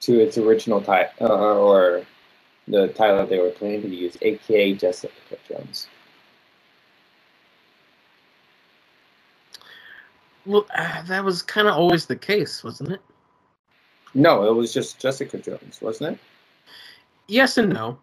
To 0.00 0.20
its 0.20 0.36
original 0.36 0.82
title, 0.82 1.32
uh, 1.32 1.56
or 1.56 2.06
the 2.68 2.88
title 2.88 3.26
they 3.26 3.38
were 3.38 3.50
planning 3.50 3.82
to 3.82 3.88
use, 3.88 4.16
aka 4.20 4.74
Jessica 4.74 5.12
Jones. 5.48 5.88
Well, 10.46 10.66
uh, 10.76 11.02
that 11.02 11.24
was 11.24 11.42
kind 11.42 11.68
of 11.68 11.74
always 11.74 12.06
the 12.06 12.16
case, 12.16 12.64
wasn't 12.64 12.92
it? 12.92 13.00
No, 14.14 14.48
it 14.48 14.54
was 14.54 14.72
just 14.72 14.98
Jessica 14.98 15.38
Jones, 15.38 15.80
wasn't 15.80 16.14
it? 16.14 16.18
Yes 17.28 17.58
and 17.58 17.72
no. 17.72 17.98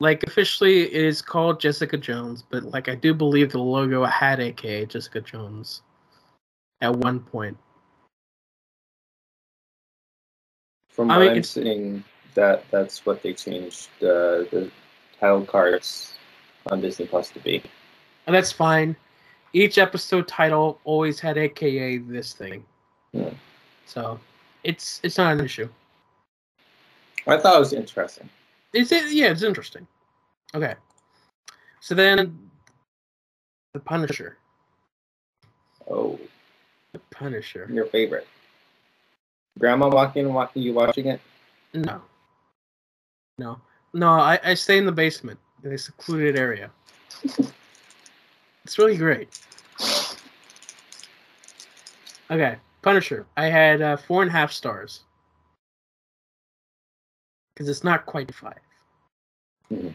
Like 0.00 0.22
officially, 0.24 0.82
it 0.82 1.04
is 1.04 1.22
called 1.22 1.60
Jessica 1.60 1.96
Jones, 1.96 2.44
but 2.48 2.64
like 2.64 2.88
I 2.88 2.94
do 2.94 3.14
believe 3.14 3.52
the 3.52 3.58
logo 3.58 4.04
had 4.04 4.40
AKA 4.40 4.86
Jessica 4.86 5.20
Jones 5.20 5.82
at 6.80 6.94
one 6.94 7.20
point. 7.20 7.56
From 10.88 11.10
I 11.10 11.18
what 11.18 11.26
mean, 11.26 11.36
I'm 11.38 11.42
seeing, 11.42 12.04
that 12.34 12.64
that's 12.70 13.06
what 13.06 13.22
they 13.22 13.32
changed 13.32 13.88
uh, 14.02 14.46
the 14.52 14.70
title 15.18 15.44
cards 15.44 16.14
on 16.66 16.80
Disney 16.80 17.06
Plus 17.06 17.30
to 17.30 17.40
be. 17.40 17.62
And 18.26 18.34
that's 18.34 18.52
fine. 18.52 18.94
Each 19.54 19.78
episode 19.78 20.26
title 20.26 20.80
always 20.84 21.20
had 21.20 21.38
AKA 21.38 21.98
this 21.98 22.32
thing, 22.34 22.64
Yeah. 23.12 23.30
so 23.86 24.18
it's 24.64 25.00
it's 25.04 25.16
not 25.16 25.32
an 25.32 25.44
issue. 25.44 25.68
I 27.26 27.38
thought 27.38 27.56
it 27.56 27.60
was 27.60 27.72
interesting. 27.72 28.28
It's 28.72 28.90
it, 28.92 29.12
yeah, 29.12 29.30
it's 29.30 29.42
interesting. 29.44 29.86
Okay, 30.56 30.74
so 31.80 31.94
then 31.94 32.36
the 33.74 33.80
Punisher, 33.80 34.36
Oh, 35.88 36.18
the 36.92 36.98
Punisher. 37.10 37.68
your 37.72 37.86
favorite. 37.86 38.26
Grandma 39.60 39.88
walking, 39.88 40.32
wa- 40.34 40.48
you 40.54 40.72
watching 40.74 41.06
it? 41.06 41.20
No. 41.72 42.02
No. 43.38 43.60
No, 43.92 44.10
I, 44.10 44.40
I 44.42 44.54
stay 44.54 44.78
in 44.78 44.84
the 44.86 44.90
basement 44.92 45.38
in 45.62 45.72
a 45.72 45.78
secluded 45.78 46.36
area. 46.36 46.70
it's 48.64 48.78
really 48.78 48.96
great. 48.96 49.28
Okay, 52.30 52.56
Punisher. 52.82 53.26
I 53.36 53.46
had 53.46 53.82
uh, 53.82 53.96
four 53.96 54.22
and 54.22 54.30
a 54.30 54.32
half 54.32 54.50
stars. 54.50 55.02
Because 57.54 57.68
it's 57.68 57.84
not 57.84 58.06
quite 58.06 58.34
five. 58.34 58.58
Mhm. 59.70 59.94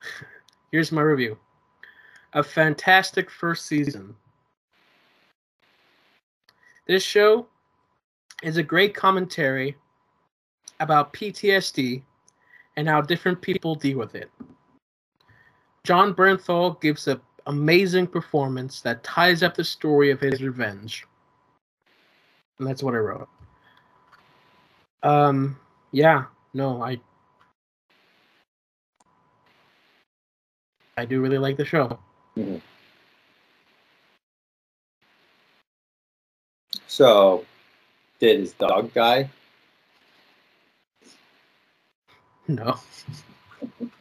Here's 0.72 0.90
my 0.90 1.02
review. 1.02 1.38
A 2.32 2.42
fantastic 2.42 3.30
first 3.30 3.66
season. 3.66 4.16
This 6.86 7.02
show 7.02 7.46
is 8.42 8.56
a 8.56 8.62
great 8.62 8.94
commentary 8.94 9.76
about 10.80 11.12
PTSD 11.12 12.02
and 12.76 12.88
how 12.88 13.00
different 13.00 13.40
people 13.40 13.74
deal 13.74 13.98
with 13.98 14.14
it. 14.16 14.30
Jon 15.84 16.12
Bernthal 16.14 16.80
gives 16.80 17.06
an 17.06 17.20
amazing 17.46 18.06
performance 18.06 18.80
that 18.80 19.02
ties 19.02 19.42
up 19.42 19.54
the 19.54 19.64
story 19.64 20.10
of 20.10 20.20
his 20.20 20.42
revenge. 20.42 21.06
And 22.58 22.66
that's 22.66 22.82
what 22.82 22.94
I 22.94 22.98
wrote. 22.98 23.28
Um, 25.02 25.58
yeah, 25.92 26.24
no, 26.54 26.82
I 26.82 26.98
I 30.96 31.04
do 31.04 31.20
really 31.20 31.38
like 31.38 31.56
the 31.56 31.64
show. 31.64 31.98
So, 36.86 37.44
did 38.20 38.38
his 38.38 38.52
dog 38.52 38.94
die? 38.94 39.28
No. 42.46 42.78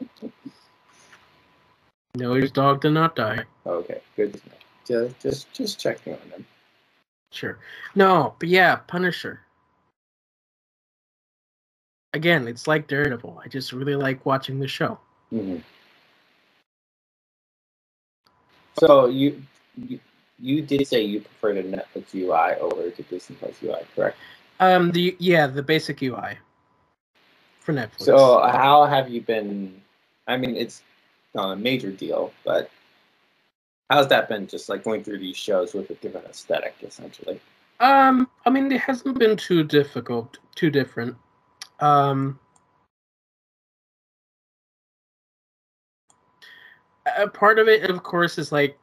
no, 2.15 2.33
his 2.33 2.51
dog 2.51 2.81
did 2.81 2.91
not 2.91 3.15
die. 3.15 3.43
Okay, 3.65 4.01
good 4.15 4.33
to 4.33 4.39
know. 4.49 4.55
Just, 4.85 5.19
just, 5.19 5.53
just 5.53 5.79
checking 5.79 6.13
on 6.13 6.19
him. 6.29 6.45
Sure. 7.31 7.57
No, 7.95 8.35
but 8.39 8.49
yeah, 8.49 8.75
Punisher. 8.75 9.41
Again, 12.13 12.47
it's 12.47 12.67
like 12.67 12.87
Daredevil. 12.87 13.41
I 13.43 13.47
just 13.47 13.73
really 13.73 13.95
like 13.95 14.25
watching 14.25 14.59
the 14.59 14.67
show. 14.67 14.99
hmm 15.31 15.57
So 18.77 19.07
you, 19.07 19.41
you, 19.75 19.99
you 20.39 20.61
did 20.61 20.87
say 20.87 21.01
you 21.01 21.21
prefer 21.21 21.53
the 21.55 21.63
Netflix 21.63 22.13
UI 22.13 22.59
over 22.59 22.89
the 22.89 23.03
Disney 23.03 23.35
Plus 23.37 23.55
UI, 23.63 23.79
correct? 23.95 24.17
Um, 24.59 24.91
the 24.91 25.15
yeah, 25.19 25.47
the 25.47 25.63
basic 25.63 26.03
UI 26.03 26.37
for 27.59 27.73
Netflix. 27.73 28.01
So 28.03 28.39
how 28.39 28.85
have 28.85 29.09
you 29.09 29.21
been? 29.21 29.81
I 30.27 30.37
mean, 30.37 30.55
it's 30.55 30.83
not 31.35 31.51
a 31.51 31.55
major 31.55 31.91
deal, 31.91 32.31
but 32.43 32.69
how's 33.89 34.07
that 34.09 34.29
been? 34.29 34.47
Just 34.47 34.69
like 34.69 34.83
going 34.83 35.03
through 35.03 35.19
these 35.19 35.37
shows 35.37 35.73
with 35.73 35.89
a 35.89 35.95
different 35.95 36.27
aesthetic, 36.27 36.75
essentially. 36.81 37.39
Um, 37.79 38.29
I 38.45 38.49
mean, 38.49 38.71
it 38.71 38.81
hasn't 38.81 39.19
been 39.19 39.35
too 39.35 39.63
difficult, 39.63 40.37
too 40.55 40.69
different. 40.69 41.15
Um, 41.79 42.39
a 47.17 47.27
part 47.27 47.59
of 47.59 47.67
it, 47.67 47.89
of 47.89 48.03
course, 48.03 48.37
is 48.37 48.51
like 48.51 48.77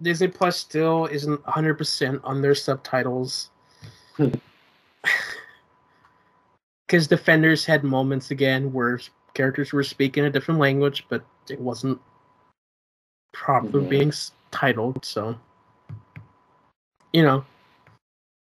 Disney 0.00 0.28
Plus 0.28 0.56
still 0.56 1.06
isn't 1.06 1.42
100% 1.44 2.20
on 2.24 2.40
their 2.42 2.54
subtitles. 2.54 3.50
Because 6.86 7.06
Defenders 7.06 7.66
had 7.66 7.84
moments 7.84 8.30
again 8.30 8.72
where 8.72 8.98
characters 9.34 9.74
were 9.74 9.82
speaking 9.82 10.24
a 10.24 10.30
different 10.30 10.58
language, 10.58 11.04
but 11.10 11.22
it 11.50 11.60
wasn't 11.60 12.00
properly 13.32 13.84
Mhm. 13.84 13.88
being 13.88 14.12
titled, 14.50 15.04
so. 15.04 15.38
You 17.12 17.22
know, 17.22 17.44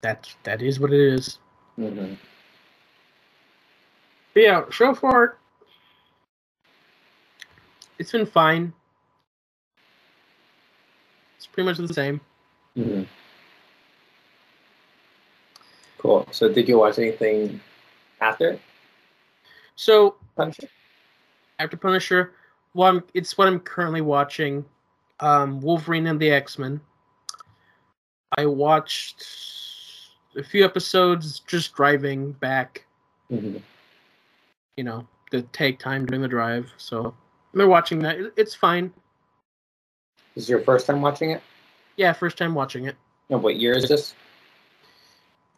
that 0.04 0.34
that 0.44 0.62
is 0.62 0.80
what 0.80 0.94
it 0.94 1.00
is. 1.00 1.40
Mm-hmm. 1.80 2.14
But 4.34 4.44
yeah, 4.44 4.66
so 4.72 4.94
far 4.94 5.38
it's 7.98 8.12
been 8.12 8.26
fine. 8.26 8.74
It's 11.38 11.48
pretty 11.48 11.66
much 11.68 11.78
the 11.78 11.94
same. 11.94 12.22
Mm-hmm. 12.78 13.04
Cool. 15.98 16.28
So, 16.32 16.50
did 16.50 16.68
you 16.68 16.78
watch 16.80 17.00
anything 17.00 17.60
after 18.22 18.60
So 19.76 20.16
Punisher? 20.36 20.68
after 21.60 21.78
Punisher, 21.78 22.34
well, 22.74 22.90
I'm, 22.90 23.04
it's 23.14 23.38
what 23.38 23.48
I'm 23.48 23.60
currently 23.60 24.02
watching. 24.02 24.66
Um, 25.20 25.62
Wolverine 25.62 26.08
and 26.08 26.20
the 26.20 26.32
X 26.32 26.58
Men. 26.58 26.82
I 28.38 28.46
watched 28.46 29.26
a 30.36 30.44
few 30.44 30.66
episodes 30.66 31.40
just 31.42 31.76
driving 31.76 32.32
back. 32.34 32.86
Mm-hmm. 33.32 33.58
You 34.76 34.84
know, 34.84 35.08
to 35.32 35.44
take 35.54 35.80
time 35.80 36.06
during 36.06 36.22
the 36.22 36.28
drive. 36.28 36.72
So 36.78 37.14
I'm 37.54 37.68
watching 37.70 38.00
that. 38.00 38.34
It's 38.38 38.56
fine. 38.56 38.92
This 40.36 40.46
is 40.46 40.50
your 40.50 40.62
first 40.62 40.88
time 40.88 41.02
watching 41.02 41.32
it? 41.32 41.42
Yeah, 41.96 42.12
first 42.14 42.38
time 42.38 42.56
watching 42.56 42.86
it. 42.86 42.96
And 43.30 43.44
what 43.44 43.58
year 43.58 43.74
is 43.74 43.88
this? 43.88 44.16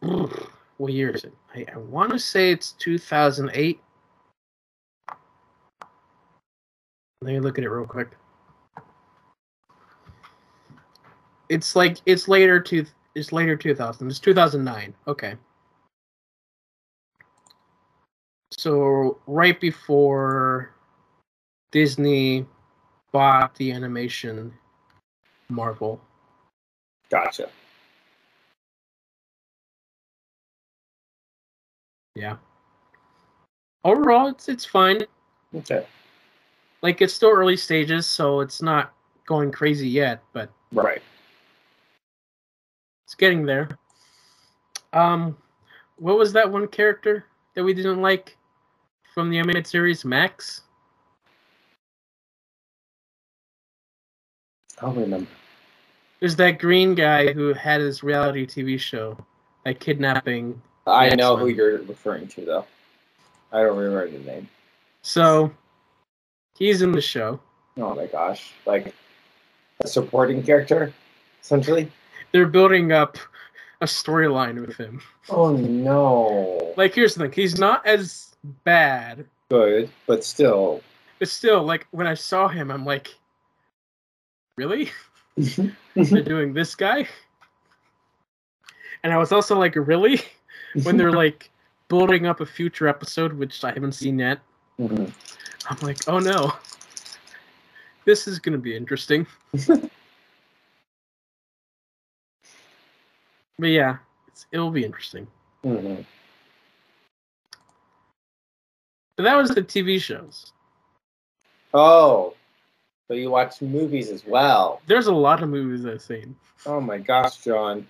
what 0.00 0.92
year 0.92 1.10
is 1.10 1.24
it? 1.24 1.32
I, 1.54 1.64
I 1.74 1.78
want 1.78 2.10
to 2.12 2.18
say 2.18 2.50
it's 2.50 2.72
2008. 2.72 3.80
Let 7.22 7.32
me 7.32 7.40
look 7.40 7.58
at 7.58 7.64
it 7.64 7.70
real 7.70 7.86
quick. 7.86 8.10
It's 11.48 11.74
like 11.76 11.98
it's 12.06 12.28
later 12.28 12.60
to 12.60 12.84
it's 13.14 13.32
later 13.32 13.56
2000. 13.56 14.08
It's 14.08 14.18
2009. 14.18 14.94
Okay. 15.08 15.34
So 18.52 19.18
right 19.26 19.58
before 19.60 20.74
Disney 21.72 22.46
bought 23.12 23.54
the 23.54 23.72
animation 23.72 24.52
Marvel. 25.48 26.00
Gotcha. 27.10 27.48
Yeah. 32.14 32.36
Overall, 33.84 34.28
it's 34.28 34.48
it's 34.48 34.64
fine. 34.64 35.02
Okay. 35.54 35.86
Like 36.82 37.00
it's 37.02 37.14
still 37.14 37.30
early 37.30 37.56
stages, 37.56 38.06
so 38.06 38.40
it's 38.40 38.62
not 38.62 38.94
going 39.26 39.50
crazy 39.50 39.88
yet, 39.88 40.22
but 40.32 40.50
Right. 40.72 41.02
it's 43.06 43.14
getting 43.14 43.44
there. 43.44 43.68
Um, 44.92 45.36
what 45.96 46.18
was 46.18 46.32
that 46.32 46.50
one 46.50 46.68
character 46.68 47.26
that 47.54 47.64
we 47.64 47.74
didn't 47.74 48.00
like 48.00 48.36
from 49.14 49.30
the 49.30 49.38
animated 49.38 49.66
series, 49.66 50.04
Max? 50.04 50.62
I 54.78 54.82
don't 54.82 54.96
remember. 54.96 55.30
There's 56.20 56.36
that 56.36 56.58
green 56.58 56.94
guy 56.94 57.32
who 57.32 57.52
had 57.52 57.80
his 57.80 58.02
reality 58.02 58.46
TV 58.46 58.78
show, 58.78 59.16
like 59.64 59.80
kidnapping. 59.80 60.60
I 60.86 61.14
know 61.14 61.36
who 61.36 61.48
you're 61.48 61.82
referring 61.82 62.28
to, 62.28 62.44
though. 62.44 62.66
I 63.52 63.62
don't 63.62 63.76
remember 63.76 64.10
the 64.10 64.18
name. 64.24 64.48
So 65.02 65.52
he's 66.58 66.82
in 66.82 66.92
the 66.92 67.00
show. 67.00 67.40
Oh 67.76 67.94
my 67.94 68.06
gosh. 68.06 68.52
Like 68.64 68.94
a 69.82 69.86
supporting 69.86 70.42
character, 70.42 70.92
essentially? 71.42 71.90
They're 72.32 72.46
building 72.46 72.92
up 72.92 73.18
a 73.80 73.86
storyline 73.86 74.66
with 74.66 74.76
him. 74.76 75.00
Oh 75.28 75.56
no. 75.56 76.74
Like, 76.76 76.94
here's 76.94 77.14
the 77.14 77.24
thing: 77.24 77.32
he's 77.32 77.58
not 77.58 77.86
as 77.86 78.34
bad 78.64 79.26
Good, 79.48 79.90
but 80.06 80.24
still. 80.24 80.82
But 81.18 81.28
still, 81.28 81.62
like 81.62 81.86
when 81.92 82.06
I 82.06 82.14
saw 82.14 82.48
him, 82.48 82.70
I'm 82.70 82.84
like, 82.84 83.14
really? 84.56 84.90
They're 85.36 86.22
doing 86.22 86.52
this 86.52 86.74
guy? 86.74 87.06
And 89.02 89.12
I 89.12 89.18
was 89.18 89.30
also 89.30 89.56
like, 89.56 89.76
really? 89.76 90.20
When 90.82 90.96
they're 90.96 91.12
like 91.24 91.50
building 91.88 92.26
up 92.26 92.40
a 92.40 92.46
future 92.46 92.88
episode, 92.88 93.34
which 93.34 93.62
I 93.62 93.72
haven't 93.72 93.92
seen 93.92 94.18
yet, 94.18 94.40
Mhm. 94.80 95.12
I'm 95.68 95.78
like, 95.80 95.98
oh 96.08 96.18
no, 96.18 96.52
this 98.04 98.28
is 98.28 98.38
gonna 98.38 98.58
be 98.58 98.76
interesting. 98.76 99.26
but 99.68 99.90
yeah, 103.60 103.96
it's, 104.28 104.46
it'll 104.52 104.70
be 104.70 104.84
interesting. 104.84 105.26
Mhm. 105.64 106.04
But 109.16 109.22
that 109.22 109.36
was 109.36 109.50
the 109.50 109.62
TV 109.62 110.00
shows. 110.00 110.52
Oh, 111.72 112.34
so 113.08 113.14
you 113.14 113.30
watch 113.30 113.60
movies 113.62 114.10
as 114.10 114.26
well. 114.26 114.82
There's 114.86 115.06
a 115.06 115.14
lot 115.14 115.42
of 115.42 115.48
movies 115.48 115.86
I've 115.86 116.02
seen. 116.02 116.36
Oh 116.64 116.80
my 116.80 116.98
gosh, 116.98 117.38
John. 117.38 117.86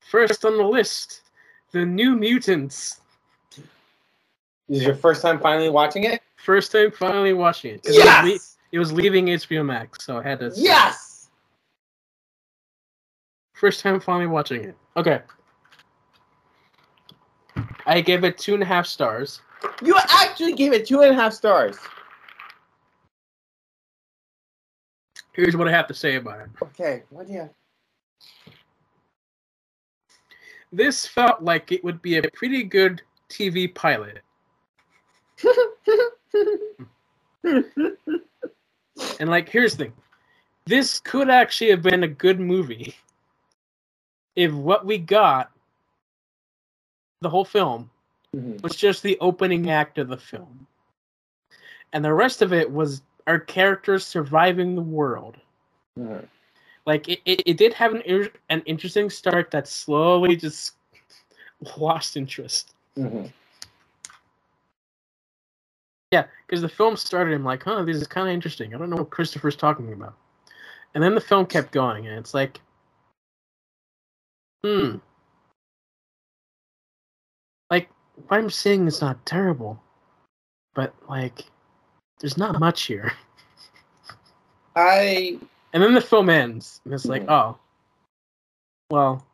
First 0.00 0.44
on 0.44 0.56
the 0.56 0.64
list, 0.64 1.22
The 1.72 1.84
New 1.84 2.16
Mutants. 2.16 3.00
This 4.68 4.78
is 4.78 4.82
your 4.84 4.94
first 4.94 5.22
time 5.22 5.40
finally 5.40 5.68
watching 5.68 6.04
it? 6.04 6.22
First 6.44 6.72
time 6.72 6.90
finally 6.90 7.32
watching 7.34 7.74
it. 7.74 7.82
'cause 7.82 7.96
It 7.96 8.04
was, 8.04 8.24
le- 8.24 8.30
Yes! 8.32 8.56
it 8.72 8.78
was 8.78 8.92
leaving 8.92 9.26
HBO 9.28 9.62
Max, 9.64 10.04
so 10.04 10.18
I 10.18 10.22
had 10.22 10.40
to. 10.40 10.52
Yes! 10.56 11.30
First 13.54 13.80
time 13.80 14.00
finally 14.00 14.26
watching 14.26 14.64
it. 14.64 14.76
Okay. 14.96 15.22
I 17.84 18.00
gave 18.00 18.24
it 18.24 18.38
two 18.38 18.54
and 18.54 18.62
a 18.62 18.66
half 18.66 18.86
stars. 18.86 19.42
You 19.82 19.96
actually 19.98 20.54
gave 20.54 20.72
it 20.72 20.86
two 20.86 21.02
and 21.02 21.12
a 21.12 21.14
half 21.14 21.34
stars. 21.34 21.76
Here's 25.32 25.56
what 25.56 25.68
I 25.68 25.70
have 25.72 25.86
to 25.88 25.94
say 25.94 26.16
about 26.16 26.40
it. 26.40 26.48
Okay, 26.62 27.02
what 27.10 27.26
do 27.26 27.34
you 27.34 27.50
This 30.72 31.06
felt 31.06 31.42
like 31.42 31.70
it 31.72 31.84
would 31.84 32.00
be 32.00 32.16
a 32.16 32.30
pretty 32.30 32.62
good 32.62 33.02
TV 33.28 33.74
pilot. 33.74 34.22
And 39.18 39.30
like, 39.30 39.48
here's 39.48 39.76
the 39.76 39.84
thing. 39.84 39.92
This 40.66 41.00
could 41.00 41.30
actually 41.30 41.70
have 41.70 41.82
been 41.82 42.04
a 42.04 42.08
good 42.08 42.38
movie 42.38 42.94
if 44.36 44.52
what 44.52 44.86
we 44.86 44.98
got, 44.98 45.50
the 47.20 47.28
whole 47.28 47.44
film, 47.44 47.90
Mhm. 48.34 48.62
was 48.62 48.76
just 48.76 49.02
the 49.02 49.18
opening 49.20 49.70
act 49.70 49.98
of 49.98 50.08
the 50.08 50.16
film. 50.16 50.66
And 51.92 52.04
the 52.04 52.14
rest 52.14 52.42
of 52.42 52.52
it 52.52 52.70
was 52.70 53.02
our 53.26 53.38
characters 53.38 54.06
surviving 54.06 54.74
the 54.74 54.82
world. 54.82 55.36
Mhm. 55.98 56.26
Like 56.86 57.08
it, 57.08 57.20
it, 57.24 57.42
it 57.46 57.56
did 57.56 57.74
have 57.74 57.94
an 57.94 58.30
an 58.48 58.62
interesting 58.62 59.10
start 59.10 59.50
that 59.50 59.66
slowly 59.68 60.36
just 60.36 60.76
lost 61.76 62.16
interest. 62.16 62.74
Mhm. 62.96 63.32
Yeah, 66.10 66.24
because 66.46 66.60
the 66.60 66.68
film 66.68 66.96
started, 66.96 67.34
I'm 67.34 67.44
like, 67.44 67.62
huh, 67.62 67.84
this 67.84 67.96
is 67.96 68.06
kind 68.08 68.28
of 68.28 68.34
interesting. 68.34 68.74
I 68.74 68.78
don't 68.78 68.90
know 68.90 68.96
what 68.96 69.10
Christopher's 69.10 69.54
talking 69.56 69.92
about. 69.92 70.14
And 70.94 71.04
then 71.04 71.14
the 71.14 71.20
film 71.20 71.46
kept 71.46 71.70
going, 71.70 72.08
and 72.08 72.18
it's 72.18 72.34
like, 72.34 72.60
hmm. 74.64 74.96
Like, 77.70 77.88
what 78.26 78.38
I'm 78.38 78.50
saying 78.50 78.88
is 78.88 79.00
not 79.00 79.24
terrible, 79.24 79.80
but, 80.74 80.92
like, 81.08 81.44
there's 82.18 82.36
not 82.36 82.58
much 82.58 82.82
here. 82.82 83.12
I 84.76 85.38
And 85.72 85.80
then 85.82 85.94
the 85.94 86.00
film 86.00 86.28
ends, 86.28 86.80
and 86.84 86.92
it's 86.92 87.04
like, 87.04 87.22
Mhm. 87.22 87.30
oh, 87.30 87.58
well, 88.90 89.24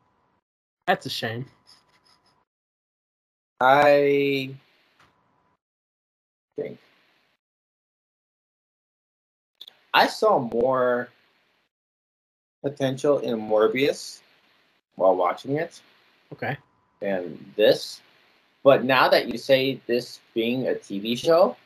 that's 0.86 1.06
a 1.06 1.10
shame. 1.10 1.46
I 3.60 4.54
think 6.56 6.78
I 9.94 10.06
saw 10.06 10.38
more 10.38 11.08
potential 12.62 13.18
in 13.18 13.38
Morbius 13.38 14.20
while 14.96 15.14
watching 15.14 15.56
it 15.56 15.80
Okay. 16.32 16.56
And 17.02 17.52
this. 17.56 18.00
But 18.62 18.84
now 18.84 19.08
that 19.08 19.28
you 19.28 19.38
say 19.38 19.80
this 19.86 20.20
being 20.34 20.66
a 20.68 20.72
TV 20.72 21.16
show, 21.16 21.56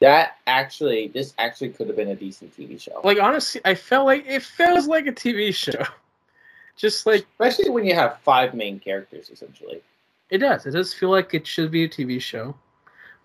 that 0.00 0.36
actually 0.46 1.08
this 1.08 1.34
actually 1.38 1.70
could 1.70 1.86
have 1.86 1.96
been 1.96 2.08
a 2.08 2.16
decent 2.16 2.54
TV 2.56 2.80
show. 2.80 3.00
Like, 3.02 3.18
honestly, 3.20 3.60
I 3.64 3.74
felt 3.74 4.06
like 4.06 4.26
it 4.26 4.42
feels 4.42 4.86
like 4.86 5.06
a 5.06 5.12
TV 5.12 5.54
show. 5.54 5.82
Just 6.76 7.06
like 7.06 7.26
Especially 7.40 7.70
when 7.70 7.86
you 7.86 7.94
have 7.94 8.18
five 8.20 8.52
main 8.54 8.78
characters 8.78 9.30
essentially. 9.30 9.80
It 10.28 10.38
does. 10.38 10.66
It 10.66 10.72
does 10.72 10.92
feel 10.92 11.10
like 11.10 11.32
it 11.32 11.46
should 11.46 11.70
be 11.70 11.84
a 11.84 11.88
TV 11.88 12.20
show. 12.20 12.54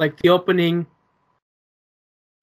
Like 0.01 0.17
the 0.17 0.29
opening 0.29 0.87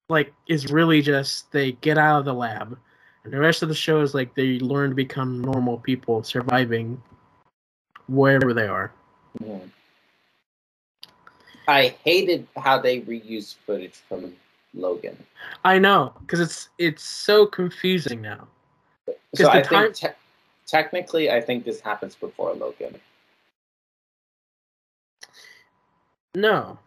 like 0.07 0.33
is 0.47 0.71
really 0.71 1.01
just 1.01 1.51
they 1.51 1.73
get 1.73 1.97
out 1.97 2.19
of 2.19 2.25
the 2.25 2.33
lab. 2.33 2.79
And 3.25 3.33
the 3.33 3.37
rest 3.37 3.61
of 3.61 3.67
the 3.67 3.75
show 3.75 3.99
is 3.99 4.13
like 4.13 4.33
they 4.33 4.59
learn 4.59 4.91
to 4.91 4.95
become 4.95 5.41
normal 5.41 5.77
people 5.77 6.23
surviving 6.23 7.03
wherever 8.07 8.53
they 8.53 8.65
are. 8.65 8.93
yeah. 9.43 9.59
I 11.67 11.95
hated 12.03 12.47
how 12.55 12.79
they 12.79 13.01
reused 13.01 13.55
footage 13.65 13.95
from 14.07 14.33
Logan. 14.73 15.17
I 15.65 15.79
know 15.79 16.13
because 16.21 16.39
it's 16.39 16.69
it's 16.77 17.03
so 17.03 17.45
confusing 17.45 18.21
now. 18.21 18.47
So 19.35 19.49
I 19.49 19.61
time- 19.61 19.93
think 19.93 19.95
te- 19.95 20.19
technically, 20.65 21.29
I 21.29 21.41
think 21.41 21.65
this 21.65 21.81
happens 21.81 22.15
before 22.15 22.53
Logan. 22.53 22.95
No, 26.35 26.79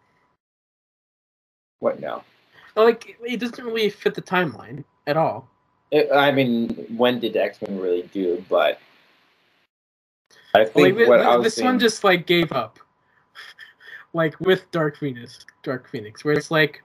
What? 1.83 1.99
now? 1.99 2.23
like 2.77 3.17
it 3.21 3.41
doesn't 3.41 3.65
really 3.65 3.91
fit 3.91 4.15
the 4.15 4.23
timeline 4.23 4.85
at 5.09 5.17
all. 5.17 5.49
It, 5.91 6.09
I 6.13 6.31
mean, 6.31 6.69
when 6.97 7.19
did 7.19 7.37
X 7.37 7.61
Men 7.61 7.81
really 7.81 8.03
do? 8.15 8.43
But 8.49 8.79
I 10.55 10.65
think 10.65 10.97
thi- 10.97 11.07
what 11.07 11.21
I 11.21 11.37
was 11.37 11.45
this 11.47 11.55
saying, 11.57 11.67
one 11.67 11.79
just 11.81 12.05
like 12.05 12.25
gave 12.27 12.53
up, 12.53 12.79
like 14.13 14.39
with 14.39 14.71
Dark 14.71 14.97
Phoenix, 14.97 15.45
Dark 15.65 15.89
Phoenix, 15.91 16.25
where 16.25 16.35
it's 16.35 16.53
like, 16.53 16.85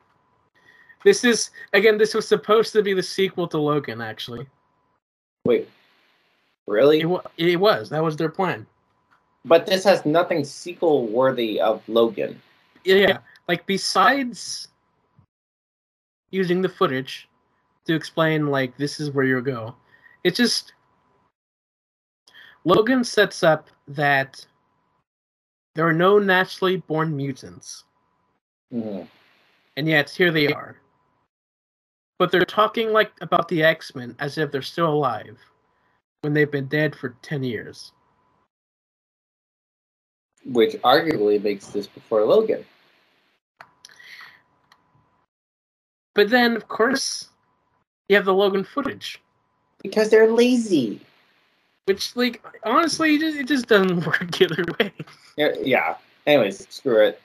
this 1.06 1.24
is 1.24 1.52
again, 1.74 2.00
this 2.00 2.16
was 2.16 2.28
supposed 2.28 2.74
to 2.74 2.82
be 2.82 2.96
the 2.96 3.04
sequel 3.04 3.48
to 3.50 3.60
Logan. 3.60 4.02
Actually, 4.02 4.48
wait, 5.46 5.70
really? 6.66 7.02
it, 7.02 7.06
wa- 7.06 7.22
it 7.38 7.60
was 7.60 7.90
that 7.92 8.04
was 8.04 8.18
their 8.18 8.30
plan. 8.30 8.66
But 9.46 9.68
this 9.68 9.84
has 9.84 10.08
nothing 10.08 10.44
sequel 10.44 11.06
worthy 11.06 11.62
of 11.62 11.88
Logan. 11.88 12.42
Yeah. 12.84 13.20
Like 13.48 13.66
besides 13.68 14.68
using 16.32 16.62
the 16.62 16.70
footage 16.70 17.30
to 17.86 17.96
explain 17.96 18.48
like 18.48 18.76
this 18.78 19.00
is 19.00 19.12
where 19.12 19.26
you 19.26 19.42
go, 19.42 19.76
it 20.24 20.36
just 20.36 20.74
Logan 22.66 23.04
sets 23.04 23.44
up 23.44 23.70
that 23.88 24.46
there 25.76 25.88
are 25.88 25.94
no 25.94 26.20
naturally 26.20 26.78
born 26.78 27.16
mutants, 27.16 27.86
Mhm. 28.74 29.08
and 29.78 29.88
yet 29.88 30.10
here 30.10 30.32
they 30.32 30.52
are. 30.52 30.82
But 32.20 32.32
they're 32.32 32.46
talking 32.46 32.92
like 32.92 33.14
about 33.22 33.48
the 33.48 33.64
X 33.64 33.96
Men 33.96 34.16
as 34.20 34.38
if 34.38 34.52
they're 34.52 34.62
still 34.62 34.92
alive 34.92 35.40
when 36.22 36.34
they've 36.34 36.52
been 36.52 36.68
dead 36.68 36.96
for 36.96 37.10
ten 37.22 37.44
years. 37.44 37.94
Which 40.44 40.74
arguably 40.82 41.42
makes 41.42 41.68
this 41.68 41.88
before 41.88 42.26
Logan. 42.26 42.66
But 46.18 46.32
then, 46.32 46.56
of 46.56 46.68
course, 46.68 47.30
you 48.10 48.16
have 48.16 48.26
the 48.26 48.34
Logan 48.34 48.64
footage. 48.64 49.22
Because 49.84 50.10
they're 50.10 50.32
lazy. 50.32 51.00
Which, 51.86 52.16
like, 52.16 52.44
honestly, 52.64 53.14
it 53.16 53.20
just, 53.20 53.38
it 53.38 53.48
just 53.48 53.68
doesn't 53.68 54.04
work 54.08 54.42
either 54.42 54.66
way. 54.80 54.92
Yeah. 55.38 55.54
yeah. 55.62 55.96
Anyways, 56.26 56.68
screw 56.74 57.06
it. 57.06 57.22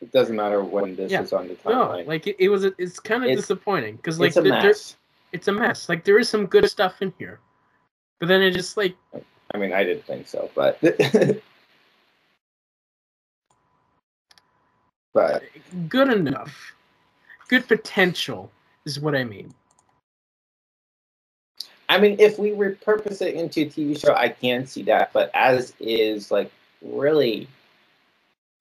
It 0.00 0.12
doesn't 0.12 0.36
matter 0.36 0.62
when 0.62 0.94
this 0.94 1.10
Yeah. 1.10 1.22
is 1.22 1.32
on 1.32 1.48
the 1.48 1.54
timeline. 1.54 2.04
No, 2.04 2.04
like 2.06 2.28
it, 2.28 2.36
it 2.38 2.48
was. 2.48 2.64
It's 2.64 3.00
kind 3.00 3.24
of 3.24 3.30
It's- 3.30 3.40
disappointing 3.42 3.96
because 3.96 4.20
like 4.20 4.28
it's 4.28 4.36
a 4.36 4.42
there- 4.42 4.52
there- 4.52 4.62
mess. 4.62 4.96
it's 5.32 5.48
a 5.48 5.52
mess. 5.52 5.88
Like 5.88 6.04
there 6.04 6.18
is 6.20 6.28
some 6.28 6.46
good 6.46 6.70
stuff 6.70 7.02
in 7.02 7.12
here, 7.18 7.40
but 8.20 8.28
then 8.28 8.42
it 8.42 8.52
just 8.52 8.76
like 8.76 8.94
I 9.54 9.58
mean, 9.58 9.72
I 9.72 9.82
didn't 9.82 10.04
think 10.04 10.28
so, 10.28 10.48
but 10.54 10.78
but 15.14 15.42
good 15.88 16.12
enough, 16.12 16.74
good 17.48 17.66
potential 17.68 18.50
is 18.84 19.00
what 19.00 19.14
I 19.14 19.24
mean. 19.24 19.52
I 21.88 21.98
mean, 21.98 22.16
if 22.18 22.38
we 22.38 22.50
repurpose 22.50 23.22
it 23.22 23.34
into 23.34 23.62
a 23.62 23.66
TV 23.66 23.98
show, 23.98 24.14
I 24.14 24.28
can 24.28 24.66
see 24.66 24.82
that. 24.84 25.12
But 25.12 25.30
as 25.34 25.72
is, 25.78 26.30
like, 26.30 26.50
really, 26.82 27.46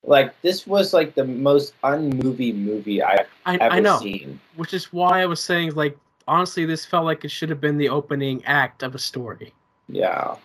like 0.03 0.39
this 0.41 0.67
was 0.67 0.93
like 0.93 1.15
the 1.15 1.25
most 1.25 1.73
unmovie 1.83 2.55
movie 2.55 3.01
I've 3.01 3.27
I 3.45 3.55
ever 3.55 3.75
I 3.75 3.79
know, 3.79 3.99
seen. 3.99 4.39
which 4.55 4.73
is 4.73 4.93
why 4.93 5.21
I 5.21 5.25
was 5.25 5.41
saying 5.41 5.73
like 5.73 5.97
honestly, 6.27 6.65
this 6.65 6.85
felt 6.85 7.05
like 7.05 7.25
it 7.25 7.31
should 7.31 7.49
have 7.49 7.61
been 7.61 7.77
the 7.77 7.89
opening 7.89 8.43
act 8.45 8.83
of 8.83 8.95
a 8.95 8.99
story. 8.99 9.53
Yeah. 9.89 10.35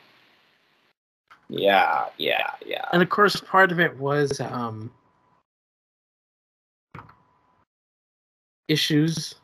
Yeah, 1.48 2.06
yeah, 2.16 2.52
yeah. 2.64 2.84
And 2.92 3.02
of 3.02 3.08
course, 3.08 3.40
part 3.40 3.72
of 3.72 3.80
it 3.80 3.96
was 3.98 4.40
um, 4.40 4.90
issues 8.70 9.34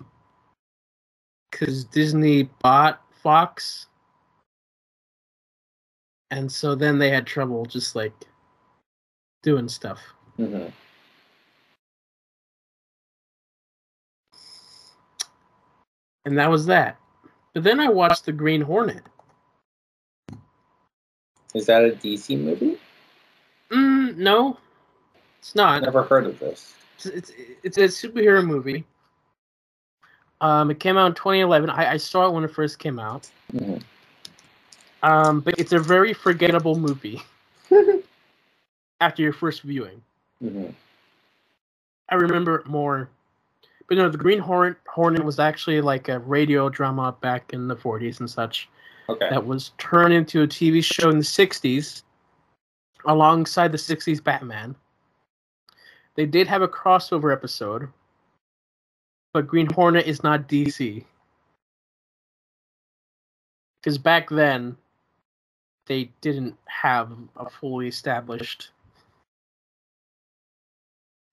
because 1.51 1.85
Disney 1.85 2.45
bought 2.63 3.03
Fox, 3.23 3.87
and 6.31 6.51
so 6.51 6.75
then 6.75 6.99
they 6.99 7.11
had 7.11 7.27
trouble 7.27 7.67
just 7.67 7.97
like 7.97 8.13
doing 9.43 9.69
stuff. 9.69 10.01
Mhm. 10.39 10.73
And 16.25 16.39
that 16.39 16.51
was 16.51 16.67
that. 16.67 16.99
But 17.55 17.65
then 17.65 17.81
I 17.81 17.89
watched 17.89 18.27
The 18.27 18.33
Green 18.33 18.61
Hornet. 18.61 19.03
Is 21.55 21.67
that 21.67 21.85
a 21.85 21.93
DC 21.93 22.39
movie? 22.39 22.79
Mm, 23.71 24.17
no, 24.17 24.59
it's 25.39 25.55
not. 25.55 25.83
Never 25.83 26.03
heard 26.03 26.27
of 26.27 26.39
this. 26.39 26.75
It's, 26.97 27.07
it's 27.07 27.33
it's 27.63 27.79
a 27.79 28.09
superhero 28.09 28.47
movie. 28.47 28.85
Um, 30.41 30.71
it 30.71 30.81
came 30.81 30.97
out 30.97 31.07
in 31.07 31.15
2011. 31.15 31.71
I, 31.71 31.93
I 31.93 31.97
saw 31.97 32.27
it 32.27 32.33
when 32.33 32.45
it 32.45 32.51
first 32.51 32.79
came 32.79 32.99
out. 32.99 33.29
Mhm. 33.53 33.83
Um, 35.03 35.41
but 35.41 35.59
it's 35.59 35.73
a 35.73 35.79
very 35.79 36.13
forgettable 36.13 36.79
movie 36.79 37.23
after 39.01 39.23
your 39.23 39.33
first 39.33 39.63
viewing. 39.63 40.03
Mhm. 40.43 40.75
I 42.09 42.15
remember 42.15 42.57
it 42.57 42.67
more. 42.67 43.09
But 43.89 43.99
no, 43.99 44.09
the 44.09 44.19
Green 44.19 44.39
Hornet 44.39 44.77
Hornet 44.87 45.25
was 45.25 45.39
actually 45.39 45.81
like 45.81 46.09
a 46.09 46.19
radio 46.21 46.69
drama 46.69 47.17
back 47.21 47.53
in 47.53 47.69
the 47.69 47.77
40s 47.77 48.21
and 48.21 48.29
such 48.29 48.69
Okay. 49.09 49.29
that 49.31 49.45
was 49.47 49.71
turned 49.79 50.13
into 50.13 50.43
a 50.43 50.47
TV 50.49 50.83
show 50.83 51.09
in 51.11 51.19
the 51.19 51.25
60s 51.25 52.03
alongside 53.05 53.71
the 53.71 53.79
60s 53.79 54.23
Batman. 54.23 54.75
They 56.17 56.27
did 56.27 56.49
have 56.49 56.63
a 56.63 56.69
crossover 56.69 57.33
episode, 57.33 57.89
but 59.37 59.47
Green 59.47 59.67
Hornet 59.71 60.07
is 60.07 60.23
not 60.23 60.49
DC. 60.49 61.05
Because 63.83 63.99
back 63.99 64.31
then, 64.31 64.79
they 65.85 66.11
didn't 66.23 66.57
have 66.65 67.13
a 67.37 67.51
fully 67.51 67.87
established 67.87 68.71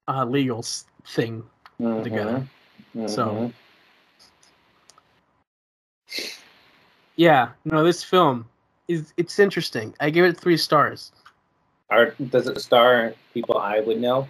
uh, 0.09 0.25
legal 0.25 0.65
thing 1.07 1.49
Mhm. 1.79 2.03
together. 2.03 2.47
So- 3.07 3.31
Mhm. 3.31 3.53
Yeah, 7.15 7.53
no, 7.63 7.85
this 7.85 8.03
film 8.03 8.49
is 8.89 9.13
it's 9.15 9.39
interesting. 9.39 9.95
I 10.01 10.09
give 10.09 10.25
it 10.25 10.37
three 10.37 10.57
stars. 10.57 11.13
Are, 11.89 12.11
does 12.31 12.47
it 12.47 12.59
star 12.59 13.13
people 13.33 13.57
I 13.57 13.79
would 13.79 14.01
know? 14.01 14.27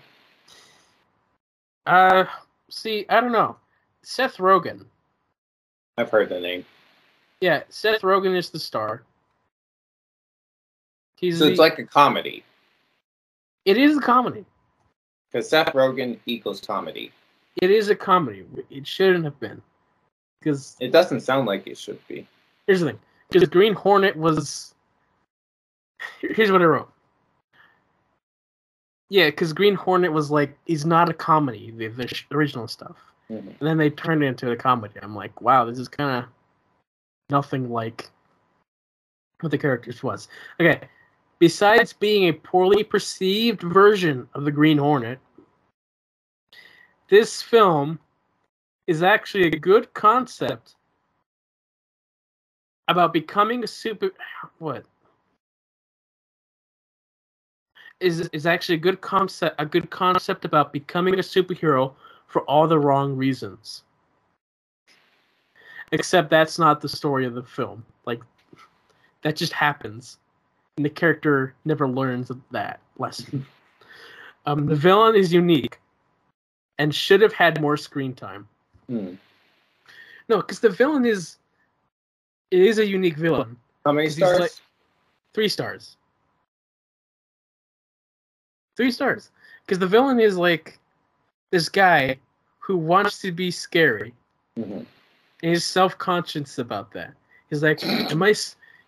Uh, 1.88 2.26
see, 2.70 3.08
I 3.10 3.20
don't 3.20 3.32
know. 3.32 3.58
Seth 4.04 4.38
Rogen. 4.38 4.86
I've 5.98 6.10
heard 6.10 6.30
the 6.30 6.40
name. 6.40 6.66
Yeah, 7.42 7.64
Seth 7.70 8.02
Rogen 8.02 8.36
is 8.36 8.50
the 8.50 8.60
star. 8.60 9.04
He's 11.18 11.40
So 11.40 11.46
it's 11.46 11.58
the- 11.58 11.62
like 11.64 11.80
a 11.80 11.86
comedy. 11.86 12.44
it 13.66 13.78
is 13.78 13.98
a 13.98 14.02
comedy. 14.02 14.46
Because 15.32 15.50
Seth 15.50 15.74
Rogen 15.74 16.20
equals 16.26 16.62
comedy. 16.62 17.12
It 17.62 17.72
is 17.72 17.90
a 17.90 17.96
comedy. 17.96 18.46
It 18.70 18.86
shouldn't 18.86 19.24
have 19.26 19.40
been. 19.40 19.62
Because 20.40 20.76
It 20.80 20.92
doesn't 20.92 21.22
sound 21.22 21.48
like 21.48 21.66
it 21.68 21.78
should 21.78 22.06
be. 22.08 22.28
here's 22.68 22.82
the 22.82 22.88
thing. 22.88 23.00
Because 23.30 23.48
Green 23.50 23.74
Hornet 23.74 24.16
was. 24.16 24.76
Here's 26.20 26.52
what 26.52 26.62
I 26.62 26.66
wrote. 26.66 26.92
Yeah, 29.10 29.28
because 29.30 29.54
Green 29.54 29.76
Hornet 29.76 30.12
was 30.12 30.30
like 30.32 30.58
he's 30.66 30.86
not 30.86 31.08
a 31.10 31.14
comedy, 31.14 31.72
the, 31.72 31.88
the 31.88 32.24
original 32.32 32.68
stuff, 32.68 32.98
Mhm. 33.34 33.48
and 33.48 33.68
then 33.68 33.78
they 33.78 33.90
turned 33.90 34.24
it 34.24 34.28
into 34.28 34.52
a 34.52 34.56
comedy. 34.56 34.96
I'm 35.02 35.16
like, 35.16 35.42
wow, 35.42 35.66
this 35.66 35.80
is 35.80 35.88
kind 35.88 36.24
of 36.24 36.30
nothing 37.30 37.70
like 37.70 38.10
what 39.40 39.52
the 39.52 39.58
characters 39.58 40.04
was. 40.04 40.28
Okay, 40.60 40.82
besides 41.40 41.94
being 41.94 42.28
a 42.30 42.34
poorly 42.34 42.84
perceived 42.84 43.62
version 43.62 44.28
of 44.34 44.46
the 44.46 44.52
Green 44.52 44.78
Hornet, 44.78 45.20
this 47.10 47.42
film 47.42 48.00
is 48.88 49.02
actually 49.02 49.48
a 49.48 49.58
good 49.58 49.94
concept 49.94 50.76
about 52.88 53.14
becoming 53.14 53.64
a 53.64 53.68
super 53.68 54.12
what 54.60 54.86
is 58.00 58.28
is 58.34 58.46
actually 58.46 58.76
a 58.76 58.80
good 58.80 59.00
concept 59.00 59.56
a 59.60 59.66
good 59.66 59.90
concept 59.90 60.44
about 60.44 60.74
becoming 60.74 61.14
a 61.16 61.24
superhero 61.24 61.94
for 62.28 62.42
all 62.44 62.68
the 62.68 62.80
wrong 62.80 63.16
reasons 63.16 63.84
except 65.92 66.30
that's 66.30 66.58
not 66.58 66.82
the 66.82 66.90
story 66.90 67.26
of 67.26 67.34
the 67.36 67.44
film 67.44 67.86
like 68.06 68.20
that 69.22 69.36
just 69.36 69.54
happens 69.54 70.18
and 70.78 70.86
the 70.86 70.90
character 70.90 71.54
never 71.66 71.88
learns 71.88 72.32
that 72.52 72.80
lesson. 72.98 73.46
Um, 74.46 74.66
the 74.66 74.76
villain 74.76 75.16
is 75.16 75.32
unique 75.32 75.80
and 76.78 76.94
should 76.94 77.22
have 77.22 77.32
had 77.32 77.62
more 77.62 77.78
screen 77.78 78.14
time. 78.14 78.46
Hmm. 78.90 79.14
No, 80.28 80.42
because 80.42 80.60
the 80.60 80.68
villain 80.70 81.06
is 81.06 81.38
it 82.52 82.60
is 82.60 82.78
a 82.78 82.86
unique 82.86 83.16
villain. 83.16 83.56
How 83.86 83.94
many 83.94 84.10
stars? 84.10 84.40
like- 84.40 84.52
Three 85.34 85.48
stars. 85.48 85.96
Three 88.76 88.92
stars. 88.92 89.30
Because 89.66 89.80
the 89.80 89.88
villain 89.88 90.20
is 90.20 90.36
like 90.36 90.78
this 91.54 91.70
guy 91.70 92.18
who 92.58 92.76
wants 92.76 93.20
to 93.22 93.32
be 93.32 93.52
scary. 93.52 94.12
Mhm. 94.58 94.88
And 95.44 95.52
he's 95.52 95.64
self 95.64 95.96
conscious 96.00 96.58
about 96.58 96.92
that. 96.94 97.14
He's 97.52 97.62
like, 97.62 97.84
Am 97.84 98.24
I 98.24 98.30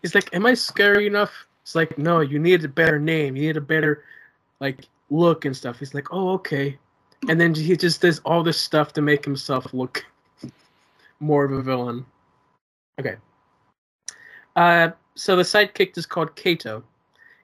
he's 0.02 0.16
like, 0.16 0.34
Am 0.34 0.48
I 0.48 0.56
scary 0.56 1.06
enough? 1.06 1.46
It's 1.62 1.76
like, 1.76 1.96
no, 2.00 2.22
you 2.22 2.40
need 2.40 2.66
a 2.66 2.68
better 2.68 3.00
name. 3.00 3.36
You 3.36 3.44
need 3.44 3.58
a 3.58 3.62
better 3.62 4.04
like 4.60 4.88
look 5.12 5.46
and 5.46 5.56
stuff. 5.56 5.78
He's 5.78 5.94
like, 5.94 6.12
Oh, 6.12 6.30
okay. 6.40 6.80
And 7.30 7.40
then 7.40 7.54
he 7.54 7.78
just 7.78 8.02
does 8.02 8.20
all 8.26 8.42
this 8.42 8.60
stuff 8.60 8.94
to 8.94 9.02
make 9.04 9.24
himself 9.24 9.72
look 9.72 10.04
more 11.20 11.46
of 11.46 11.52
a 11.52 11.62
villain. 11.62 12.04
Okay. 13.00 13.18
Uh 14.56 14.90
so 15.14 15.36
the 15.36 15.44
sidekick 15.44 15.96
is 16.00 16.08
called 16.08 16.36
Kato. 16.36 16.84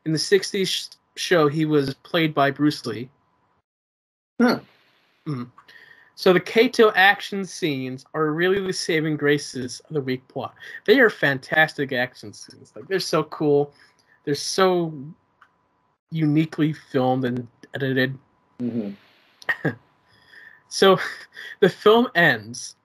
In 0.06 0.14
the 0.14 0.18
60s 0.18 0.68
sh- 0.68 0.96
show, 1.16 1.48
he 1.48 1.66
was 1.66 1.94
played 1.94 2.34
by 2.34 2.50
Bruce 2.50 2.84
Lee. 2.88 3.08
Hmm. 4.42 4.58
Mhm. 5.28 5.52
So 6.16 6.34
the 6.34 6.40
Kato 6.40 6.92
action 6.96 7.46
scenes 7.46 8.06
are 8.14 8.32
really 8.32 8.60
the 8.60 8.74
saving 8.74 9.18
graces 9.18 9.80
of 9.82 9.94
the 9.94 10.02
weak 10.02 10.28
plot. 10.28 10.56
They 10.86 11.00
are 11.00 11.10
fantastic 11.10 11.94
action 11.94 12.34
scenes. 12.34 12.74
Like 12.76 12.88
they're 12.88 13.00
so 13.00 13.24
cool. 13.26 13.74
They're 14.24 14.36
so 14.36 14.94
uniquely 16.12 16.74
filmed 16.74 17.26
and 17.26 17.48
edited. 17.74 18.18
Mhm. 18.60 18.96
So 20.70 20.98
the 21.60 21.68
film 21.68 22.08
ends, 22.16 22.78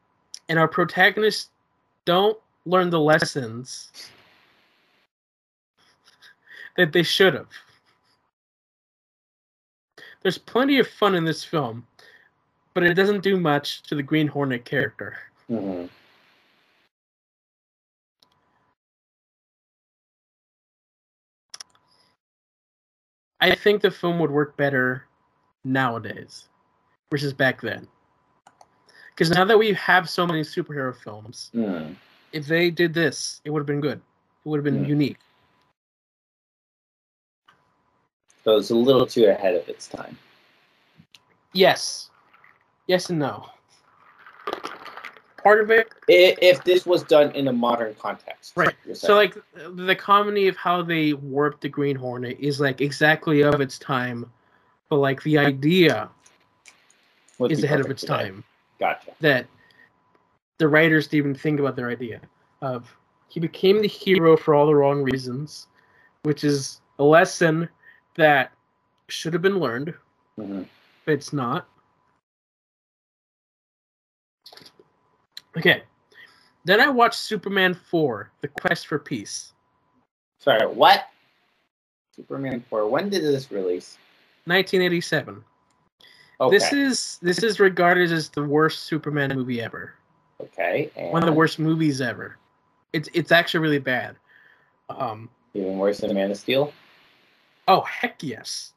and 0.48 0.58
our 0.58 0.66
protagonists 0.66 1.50
don't 2.04 2.36
learn 2.64 2.90
the 2.90 2.98
lessons 2.98 3.92
that 6.76 6.92
they 6.92 7.04
should 7.04 7.34
have. 7.34 7.46
There's 10.22 10.36
plenty 10.36 10.80
of 10.80 10.88
fun 10.88 11.14
in 11.14 11.24
this 11.24 11.44
film, 11.44 11.86
but 12.76 12.84
it 12.84 12.92
doesn't 12.92 13.22
do 13.22 13.40
much 13.40 13.80
to 13.84 13.94
the 13.94 14.02
Green 14.02 14.26
Hornet 14.28 14.66
character. 14.66 15.16
Mhm. 15.50 15.88
I 23.40 23.54
think 23.54 23.80
the 23.80 23.90
film 23.90 24.18
would 24.18 24.30
work 24.30 24.58
better 24.58 25.06
nowadays 25.64 26.50
versus 27.10 27.32
back 27.32 27.62
then. 27.62 27.88
Because 29.08 29.30
now 29.30 29.46
that 29.46 29.58
we 29.58 29.72
have 29.72 30.10
so 30.10 30.26
many 30.26 30.42
superhero 30.42 30.94
films, 30.94 31.50
Mhm. 31.54 31.96
if 32.32 32.46
they 32.46 32.70
did 32.70 32.92
this, 32.92 33.40
it 33.46 33.50
would 33.52 33.60
have 33.60 33.66
been 33.66 33.80
good. 33.80 34.02
It 34.44 34.48
would 34.50 34.58
have 34.58 34.64
been 34.64 34.84
Hmm. 34.84 34.90
unique. 34.90 35.20
So 38.44 38.56
was 38.56 38.68
a 38.68 38.76
little 38.76 39.06
too 39.06 39.24
ahead 39.24 39.54
of 39.54 39.66
its 39.66 39.88
time. 39.88 40.18
Yes. 41.54 42.10
Yes 42.86 43.10
and 43.10 43.18
no. 43.18 43.46
Part 45.42 45.60
of 45.60 45.70
it, 45.70 45.92
If 46.08 46.64
this 46.64 46.86
was 46.86 47.02
done 47.04 47.30
in 47.32 47.48
a 47.48 47.52
modern 47.52 47.94
context, 47.94 48.52
Right. 48.56 48.74
so 48.94 49.14
like 49.14 49.36
the 49.74 49.94
comedy 49.94 50.48
of 50.48 50.56
how 50.56 50.82
they 50.82 51.12
warped 51.12 51.60
the 51.60 51.68
Green 51.68 51.94
Hornet 51.96 52.36
is 52.40 52.60
like 52.60 52.80
exactly 52.80 53.42
of 53.42 53.60
its 53.60 53.78
time, 53.78 54.30
but 54.88 54.96
like 54.96 55.22
the 55.22 55.38
idea 55.38 56.08
Would 57.38 57.52
is 57.52 57.62
ahead 57.62 57.80
of 57.80 57.90
its 57.90 58.00
today. 58.02 58.14
time. 58.24 58.44
Gotcha. 58.78 59.12
that 59.20 59.46
the 60.58 60.68
writers 60.68 61.06
didn't 61.06 61.18
even 61.30 61.34
think 61.34 61.60
about 61.60 61.76
their 61.76 61.88
idea 61.88 62.20
of 62.60 62.94
he 63.28 63.40
became 63.40 63.80
the 63.80 63.88
hero 63.88 64.36
for 64.36 64.54
all 64.54 64.66
the 64.66 64.74
wrong 64.74 65.02
reasons, 65.02 65.66
which 66.24 66.44
is 66.44 66.80
a 66.98 67.02
lesson 67.04 67.68
that 68.16 68.52
should 69.08 69.32
have 69.32 69.40
been 69.42 69.58
learned, 69.58 69.94
Mhm. 70.38 70.66
but 71.06 71.12
it's 71.12 71.32
not. 71.32 71.66
Okay. 75.56 75.82
Then 76.64 76.80
I 76.80 76.88
watched 76.88 77.20
Superman 77.20 77.74
4, 77.74 78.30
The 78.40 78.48
Quest 78.48 78.86
for 78.88 78.98
Peace, 78.98 79.52
Sorry, 80.38 80.66
what? 80.66 81.08
Superman 82.14 82.64
4. 82.70 82.88
When 82.88 83.08
did 83.08 83.22
this 83.22 83.50
release? 83.50 83.98
1987. 84.44 85.42
Okay. 86.40 86.56
This 86.56 86.72
is 86.72 87.18
this 87.22 87.42
is 87.42 87.58
regarded 87.58 88.12
as 88.12 88.28
the 88.28 88.44
worst 88.44 88.84
Superman 88.84 89.34
movie 89.34 89.60
ever. 89.60 89.94
okay. 90.40 90.90
And 90.96 91.10
One 91.12 91.22
of 91.22 91.26
the 91.26 91.32
worst 91.32 91.58
movies 91.58 92.00
ever. 92.00 92.36
It's 92.92 93.08
it's 93.14 93.32
actually 93.32 93.60
really 93.60 93.78
bad. 93.78 94.16
Um 94.90 95.30
Even 95.54 95.78
worse 95.78 95.98
than 95.98 96.14
Man 96.14 96.30
of 96.30 96.36
Steel? 96.36 96.72
Oh 97.68 97.80
heck 97.80 98.22
yes! 98.22 98.72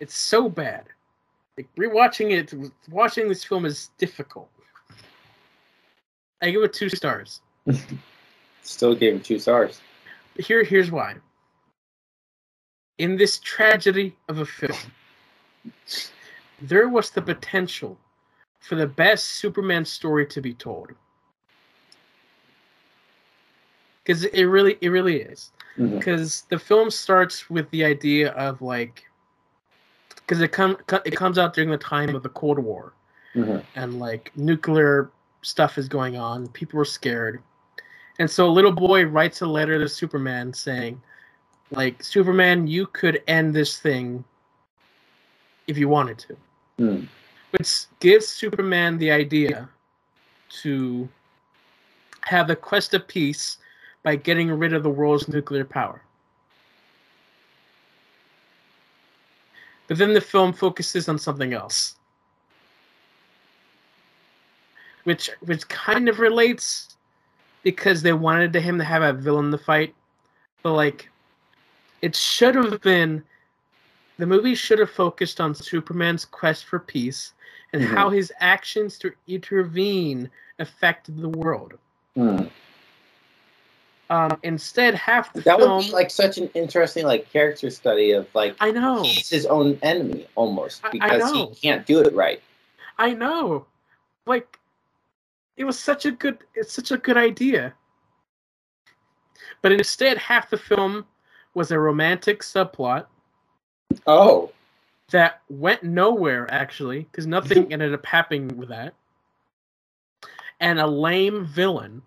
It's 0.00 0.16
so 0.16 0.48
bad. 0.48 0.84
Like 1.56 1.68
rewatching 1.76 2.32
it, 2.32 2.52
watching 2.90 3.28
this 3.28 3.44
film 3.44 3.64
is 3.64 3.90
difficult. 3.98 4.50
I 6.40 6.50
give 6.50 6.62
it 6.62 6.72
two 6.72 6.88
stars. 6.88 7.40
Still 8.62 8.94
gave 8.94 9.14
it 9.16 9.24
two 9.24 9.38
stars. 9.38 9.80
Here, 10.38 10.62
here's 10.62 10.90
why. 10.90 11.16
In 12.98 13.16
this 13.16 13.38
tragedy 13.38 14.16
of 14.28 14.38
a 14.38 14.46
film, 14.46 14.78
there 16.62 16.88
was 16.88 17.10
the 17.10 17.22
potential 17.22 17.98
for 18.60 18.74
the 18.74 18.86
best 18.86 19.24
Superman 19.24 19.84
story 19.84 20.26
to 20.26 20.40
be 20.40 20.54
told. 20.54 20.90
Because 24.04 24.24
it 24.24 24.44
really, 24.44 24.78
it 24.80 24.88
really 24.88 25.20
is. 25.20 25.52
Because 25.76 26.42
the 26.50 26.58
film 26.58 26.90
starts 26.90 27.48
with 27.48 27.70
the 27.70 27.84
idea 27.84 28.32
of 28.32 28.60
like 28.62 29.04
because 30.16 30.40
it 30.40 30.48
come 30.52 30.76
it 31.04 31.14
comes 31.14 31.38
out 31.38 31.54
during 31.54 31.70
the 31.70 31.78
time 31.78 32.14
of 32.16 32.22
the 32.22 32.28
Cold 32.30 32.58
War 32.58 32.92
Mhm. 33.34 33.62
and 33.76 33.98
like 34.00 34.32
nuclear 34.36 35.10
stuff 35.42 35.78
is 35.78 35.88
going 35.88 36.16
on. 36.16 36.48
People 36.48 36.80
are 36.80 36.84
scared, 36.84 37.42
and 38.18 38.30
so 38.30 38.46
a 38.46 38.50
little 38.50 38.72
boy 38.72 39.04
writes 39.04 39.40
a 39.42 39.46
letter 39.46 39.78
to 39.78 39.88
Superman 39.88 40.52
saying, 40.52 41.00
like 41.70 42.02
Superman, 42.02 42.66
you 42.66 42.86
could 42.86 43.22
end 43.28 43.54
this 43.54 43.78
thing 43.78 44.24
if 45.66 45.76
you 45.76 45.88
wanted 45.88 46.18
to, 46.18 46.36
Hmm. 46.78 47.04
which 47.50 47.86
gives 48.00 48.26
Superman 48.26 48.98
the 48.98 49.10
idea 49.10 49.68
to 50.62 51.08
have 52.22 52.48
the 52.48 52.56
quest 52.56 52.94
of 52.94 53.06
peace 53.06 53.58
by 54.02 54.16
getting 54.16 54.50
rid 54.50 54.72
of 54.72 54.82
the 54.82 54.90
world's 54.90 55.28
nuclear 55.28 55.64
power. 55.64 56.02
But 59.86 59.98
then 59.98 60.14
the 60.14 60.20
film 60.20 60.52
focuses 60.52 61.08
on 61.08 61.18
something 61.18 61.52
else. 61.52 61.97
Which 65.08 65.30
which 65.40 65.66
kind 65.68 66.06
of 66.06 66.20
relates 66.20 66.94
because 67.62 68.02
they 68.02 68.12
wanted 68.12 68.52
to 68.52 68.60
him 68.60 68.76
to 68.76 68.84
have 68.84 69.00
a 69.02 69.14
villain 69.14 69.50
to 69.52 69.56
fight. 69.56 69.94
But 70.62 70.74
like 70.74 71.08
it 72.02 72.14
should 72.14 72.54
have 72.56 72.82
been 72.82 73.24
the 74.18 74.26
movie 74.26 74.54
should 74.54 74.78
have 74.78 74.90
focused 74.90 75.40
on 75.40 75.54
Superman's 75.54 76.26
quest 76.26 76.66
for 76.66 76.78
peace 76.78 77.32
and 77.72 77.80
Mhm. 77.80 77.86
how 77.94 78.10
his 78.10 78.30
actions 78.40 78.98
to 78.98 79.10
intervene 79.26 80.28
affected 80.58 81.16
the 81.22 81.30
world. 81.30 81.78
Hmm. 82.14 82.44
Um, 84.10 84.38
instead, 84.42 84.94
half 84.94 85.32
the 85.32 85.40
That 85.40 85.58
film. 85.58 85.76
would 85.78 85.86
be 85.86 85.92
like 85.92 86.10
such 86.10 86.36
an 86.36 86.50
interesting 86.52 87.06
like 87.06 87.32
character 87.32 87.70
study 87.70 88.10
of 88.10 88.26
like 88.34 88.56
I 88.60 88.72
know, 88.72 89.04
he's 89.04 89.30
his 89.30 89.46
own 89.46 89.78
enemy 89.80 90.26
almost 90.34 90.82
because 90.92 91.32
he 91.32 91.46
can't 91.62 91.86
do 91.86 92.00
it 92.00 92.12
right. 92.14 92.42
I 92.98 93.14
know. 93.14 93.64
Like, 94.26 94.57
it 95.58 95.64
was 95.64 95.78
such 95.78 96.06
a 96.06 96.12
good. 96.12 96.38
It's 96.54 96.72
such 96.72 96.92
a 96.92 96.96
good 96.96 97.16
idea. 97.16 97.74
But 99.60 99.72
instead, 99.72 100.16
half 100.16 100.48
the 100.48 100.56
film 100.56 101.04
was 101.54 101.72
a 101.72 101.78
romantic 101.78 102.42
subplot 102.42 103.06
Oh. 104.06 104.52
that 105.10 105.42
went 105.50 105.82
nowhere 105.82 106.48
actually, 106.50 107.00
because 107.10 107.26
nothing 107.26 107.72
ended 107.72 107.92
up 107.92 108.06
happening 108.06 108.56
with 108.56 108.68
that, 108.68 108.94
and 110.60 110.78
a 110.78 110.86
lame 110.86 111.44
villain 111.44 112.02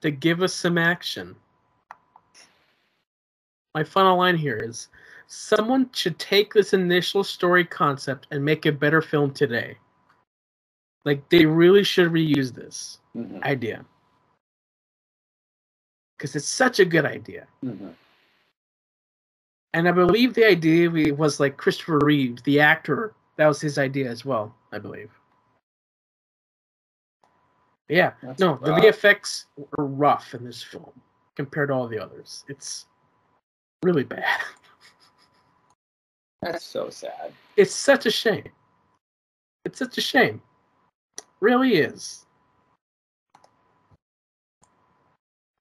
to 0.00 0.10
give 0.10 0.42
us 0.42 0.52
some 0.52 0.76
action. 0.76 1.36
My 3.74 3.84
final 3.84 4.16
line 4.18 4.36
here 4.36 4.56
is 4.56 4.88
someone 5.28 5.88
should 5.92 6.18
take 6.18 6.52
this 6.52 6.72
initial 6.72 7.22
story 7.22 7.64
concept 7.64 8.26
and 8.32 8.44
make 8.44 8.66
a 8.66 8.72
better 8.72 9.00
film 9.02 9.30
today. 9.30 9.76
Like 11.08 11.26
they 11.30 11.46
really 11.46 11.84
should 11.84 12.12
reuse 12.12 12.52
this 12.54 12.98
Mhm. 13.16 13.42
idea. 13.42 13.82
Because 16.18 16.36
it's 16.36 16.46
such 16.46 16.80
a 16.80 16.84
good 16.84 17.06
idea. 17.06 17.48
Mhm. 17.64 17.94
And 19.72 19.88
I 19.88 19.92
believe 19.92 20.34
the 20.34 20.44
idea 20.46 20.90
was 21.14 21.40
like 21.40 21.56
Christopher 21.56 21.98
Reeve, 22.04 22.42
the 22.42 22.60
actor, 22.60 23.14
that 23.36 23.46
was 23.46 23.58
his 23.58 23.78
idea 23.78 24.10
as 24.10 24.26
well, 24.26 24.54
I 24.70 24.78
believe. 24.78 25.10
Yeah, 27.88 28.12
That's 28.22 28.38
no, 28.38 28.56
rough. 28.56 28.60
the 28.64 28.72
VFX 28.72 29.46
are 29.78 29.86
rough 29.86 30.34
in 30.34 30.44
this 30.44 30.62
film 30.62 30.92
compared 31.36 31.68
to 31.70 31.74
all 31.74 31.88
the 31.88 31.98
others. 31.98 32.44
It's 32.48 32.84
really 33.82 34.04
bad. 34.04 34.42
That's 36.42 36.66
so 36.66 36.90
sad. 36.90 37.32
It's 37.56 37.74
such 37.74 38.04
a 38.04 38.10
shame. 38.10 38.52
It's 39.64 39.78
such 39.78 39.96
a 39.96 40.02
shame. 40.02 40.42
Really 41.40 41.76
is. 41.76 42.26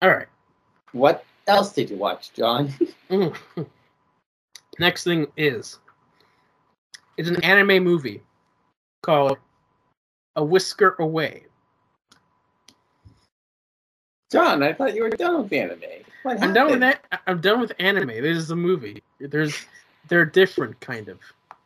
All 0.01 0.09
right. 0.09 0.28
What 0.91 1.25
else 1.47 1.73
did 1.73 1.89
you 1.89 1.97
watch, 1.97 2.34
John? 2.34 2.73
Mm. 3.09 3.34
Next 4.80 5.05
thing 5.05 5.28
is 5.38 5.80
it's 7.15 7.30
an 7.30 7.41
anime 7.41 7.82
movie 7.82 8.21
called 9.01 9.38
A 10.36 10.43
Whisker 10.43 10.97
Away. 10.99 11.43
John, 14.30 14.61
I 14.61 14.73
thought 14.73 14.93
you 14.93 15.03
were 15.03 15.09
done 15.09 15.41
with 15.41 15.53
anime. 15.53 15.80
I'm 16.25 16.53
done 16.53 16.69
with 16.69 16.82
that. 16.82 17.05
I'm 17.28 17.39
done 17.39 17.61
with 17.61 17.71
anime. 17.80 18.09
This 18.09 18.38
is 18.38 18.51
a 18.51 18.55
movie. 18.57 19.01
There's, 19.21 19.55
they're 20.09 20.25
different, 20.25 20.78
kind 20.82 21.07
of. 21.07 21.19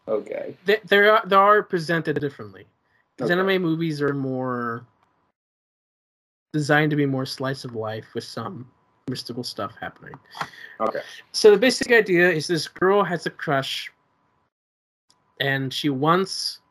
Okay. 0.07 0.55
They, 0.65 0.79
they 0.85 0.97
are 0.97 1.23
they 1.25 1.35
are 1.35 1.63
presented 1.63 2.19
differently. 2.19 2.65
Because 3.21 3.37
okay. 3.37 3.39
anime 3.39 3.61
movies 3.61 4.01
are 4.01 4.15
more 4.15 4.83
designed 6.53 6.89
to 6.89 6.95
be 6.95 7.05
more 7.05 7.23
slice 7.23 7.63
of 7.63 7.75
life 7.75 8.07
with 8.15 8.23
some 8.23 8.67
mystical 9.07 9.43
stuff 9.43 9.75
happening. 9.79 10.15
Okay. 10.79 11.01
So 11.31 11.51
the 11.51 11.57
basic 11.57 11.91
idea 11.91 12.31
is 12.31 12.47
this 12.47 12.67
girl 12.67 13.03
has 13.03 13.27
a 13.27 13.29
crush 13.29 13.91
and 15.39 15.71
she 15.71 15.89
wants 15.89 16.61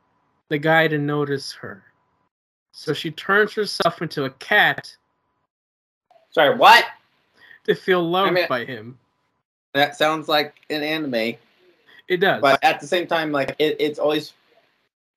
the 0.48 0.58
guy 0.58 0.88
to 0.88 0.98
notice 0.98 1.52
her. 1.52 1.84
So 2.72 2.92
she 2.92 3.12
turns 3.12 3.52
herself 3.52 4.02
into 4.02 4.24
a 4.24 4.30
cat. 4.30 4.92
Sorry, 6.32 6.56
what? 6.56 6.84
To 7.66 7.76
feel 7.76 8.02
loved 8.02 8.30
I 8.30 8.34
mean, 8.34 8.46
by 8.48 8.64
him. 8.64 8.98
That 9.74 9.94
sounds 9.94 10.26
like 10.26 10.56
an 10.68 10.82
anime. 10.82 11.36
It 12.08 12.16
does. 12.18 12.42
But 12.42 12.58
at 12.64 12.80
the 12.80 12.88
same 12.88 13.06
time, 13.06 13.30
like 13.30 13.54
it, 13.60 13.76
it's 13.78 14.00
always 14.00 14.32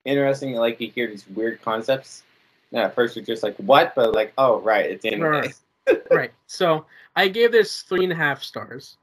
interesting. 0.06 0.54
Like 0.56 0.80
you 0.80 0.90
hear 0.90 1.08
these 1.08 1.28
weird 1.30 1.62
concepts. 1.62 2.24
And 2.72 2.82
at 2.82 2.96
first, 2.96 3.16
you're 3.16 3.26
just 3.26 3.44
like, 3.44 3.56
"What?" 3.58 3.94
But 3.96 4.14
like, 4.14 4.34
oh, 4.38 4.60
right, 4.62 4.90
it's 4.90 5.06
anime. 5.06 5.22
Right. 5.22 5.54
right. 6.12 6.32
So 6.48 6.86
I 7.16 7.28
gave 7.28 7.52
this 7.52 7.82
three 7.82 8.04
and 8.04 8.12
a 8.12 8.16
half 8.16 8.42
stars 8.42 8.98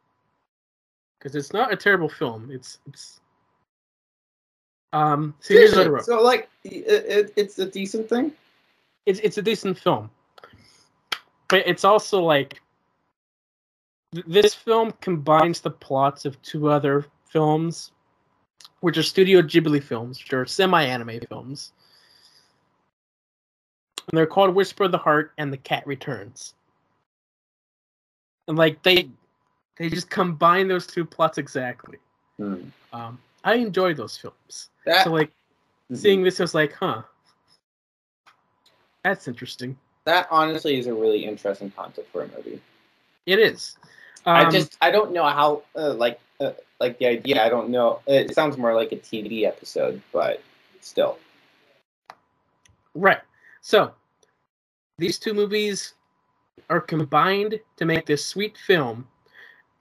because 1.18 1.36
it's 1.36 1.52
not 1.52 1.72
a 1.72 1.76
terrible 1.76 2.08
film. 2.08 2.50
It's 2.50 2.78
it's 2.88 3.20
um, 4.92 5.34
so 5.40 5.54
here's 5.54 6.04
So 6.04 6.22
like, 6.22 6.48
it, 6.64 6.84
it, 6.88 7.32
it's 7.36 7.58
a 7.58 7.66
decent 7.66 8.08
thing. 8.08 8.32
It's 9.06 9.20
it's 9.20 9.38
a 9.38 9.42
decent 9.42 9.78
film, 9.78 10.10
but 11.48 11.66
it's 11.66 11.84
also 11.84 12.20
like 12.20 12.60
th- 14.14 14.26
this 14.26 14.54
film 14.54 14.92
combines 15.00 15.60
the 15.60 15.70
plots 15.70 16.24
of 16.24 16.40
two 16.42 16.68
other 16.68 17.06
films, 17.28 17.92
which 18.80 18.98
are 18.98 19.02
Studio 19.02 19.42
Ghibli 19.42 19.82
films, 19.82 20.22
which 20.22 20.32
are 20.32 20.46
semi-anime 20.46 21.20
films, 21.28 21.72
and 24.10 24.18
they're 24.18 24.26
called 24.26 24.54
Whisper 24.54 24.84
of 24.84 24.92
the 24.92 24.98
Heart 24.98 25.32
and 25.38 25.52
The 25.52 25.58
Cat 25.58 25.86
Returns. 25.86 26.54
And 28.48 28.58
like 28.58 28.82
they 28.82 29.08
they 29.76 29.88
just 29.88 30.10
combine 30.10 30.68
those 30.68 30.86
two 30.86 31.04
plots 31.04 31.38
exactly. 31.38 31.98
Hmm. 32.36 32.64
Um, 32.92 33.18
I 33.44 33.54
enjoy 33.54 33.94
those 33.94 34.16
films. 34.16 34.68
That, 34.84 35.04
so 35.04 35.12
like 35.12 35.28
mm-hmm. 35.28 35.94
seeing 35.94 36.22
this, 36.22 36.40
I 36.40 36.44
was 36.44 36.54
like, 36.54 36.72
huh, 36.72 37.02
that's 39.04 39.28
interesting. 39.28 39.78
That 40.04 40.26
honestly 40.30 40.78
is 40.78 40.86
a 40.86 40.94
really 40.94 41.24
interesting 41.24 41.70
concept 41.70 42.10
for 42.10 42.22
a 42.24 42.28
movie. 42.28 42.60
It 43.26 43.38
is. 43.38 43.76
Um, 44.26 44.46
I 44.46 44.50
just 44.50 44.76
I 44.80 44.90
don't 44.90 45.12
know 45.12 45.24
how 45.24 45.62
uh, 45.76 45.94
like 45.94 46.20
uh, 46.40 46.52
like 46.80 46.98
the 46.98 47.06
idea. 47.06 47.44
I 47.44 47.48
don't 47.48 47.70
know. 47.70 48.00
It 48.06 48.34
sounds 48.34 48.56
more 48.56 48.74
like 48.74 48.92
a 48.92 48.96
TV 48.96 49.44
episode, 49.44 50.00
but 50.12 50.42
still. 50.80 51.18
Right. 52.94 53.20
So 53.60 53.92
these 54.98 55.18
two 55.18 55.34
movies 55.34 55.94
are 56.68 56.80
combined 56.80 57.60
to 57.76 57.84
make 57.84 58.06
this 58.06 58.24
sweet 58.24 58.56
film 58.56 59.06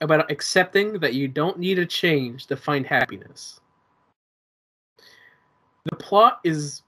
about 0.01 0.31
accepting 0.31 0.93
that 0.99 1.13
you 1.13 1.27
don't 1.27 1.59
need 1.59 1.79
a 1.79 1.85
change 1.85 2.45
to 2.47 2.55
find 2.55 2.85
happiness. 2.85 3.59
The 5.85 5.95
plot 5.95 6.39
is 6.43 6.83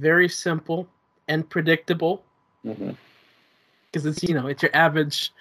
very 0.00 0.28
simple 0.28 0.88
and 1.28 1.48
predictable 1.48 2.24
because 2.62 2.78
mm-hmm. 2.78 4.08
it's 4.08 4.22
you 4.22 4.34
know 4.34 4.46
it's 4.46 4.62
your 4.62 4.74
average 4.74 5.32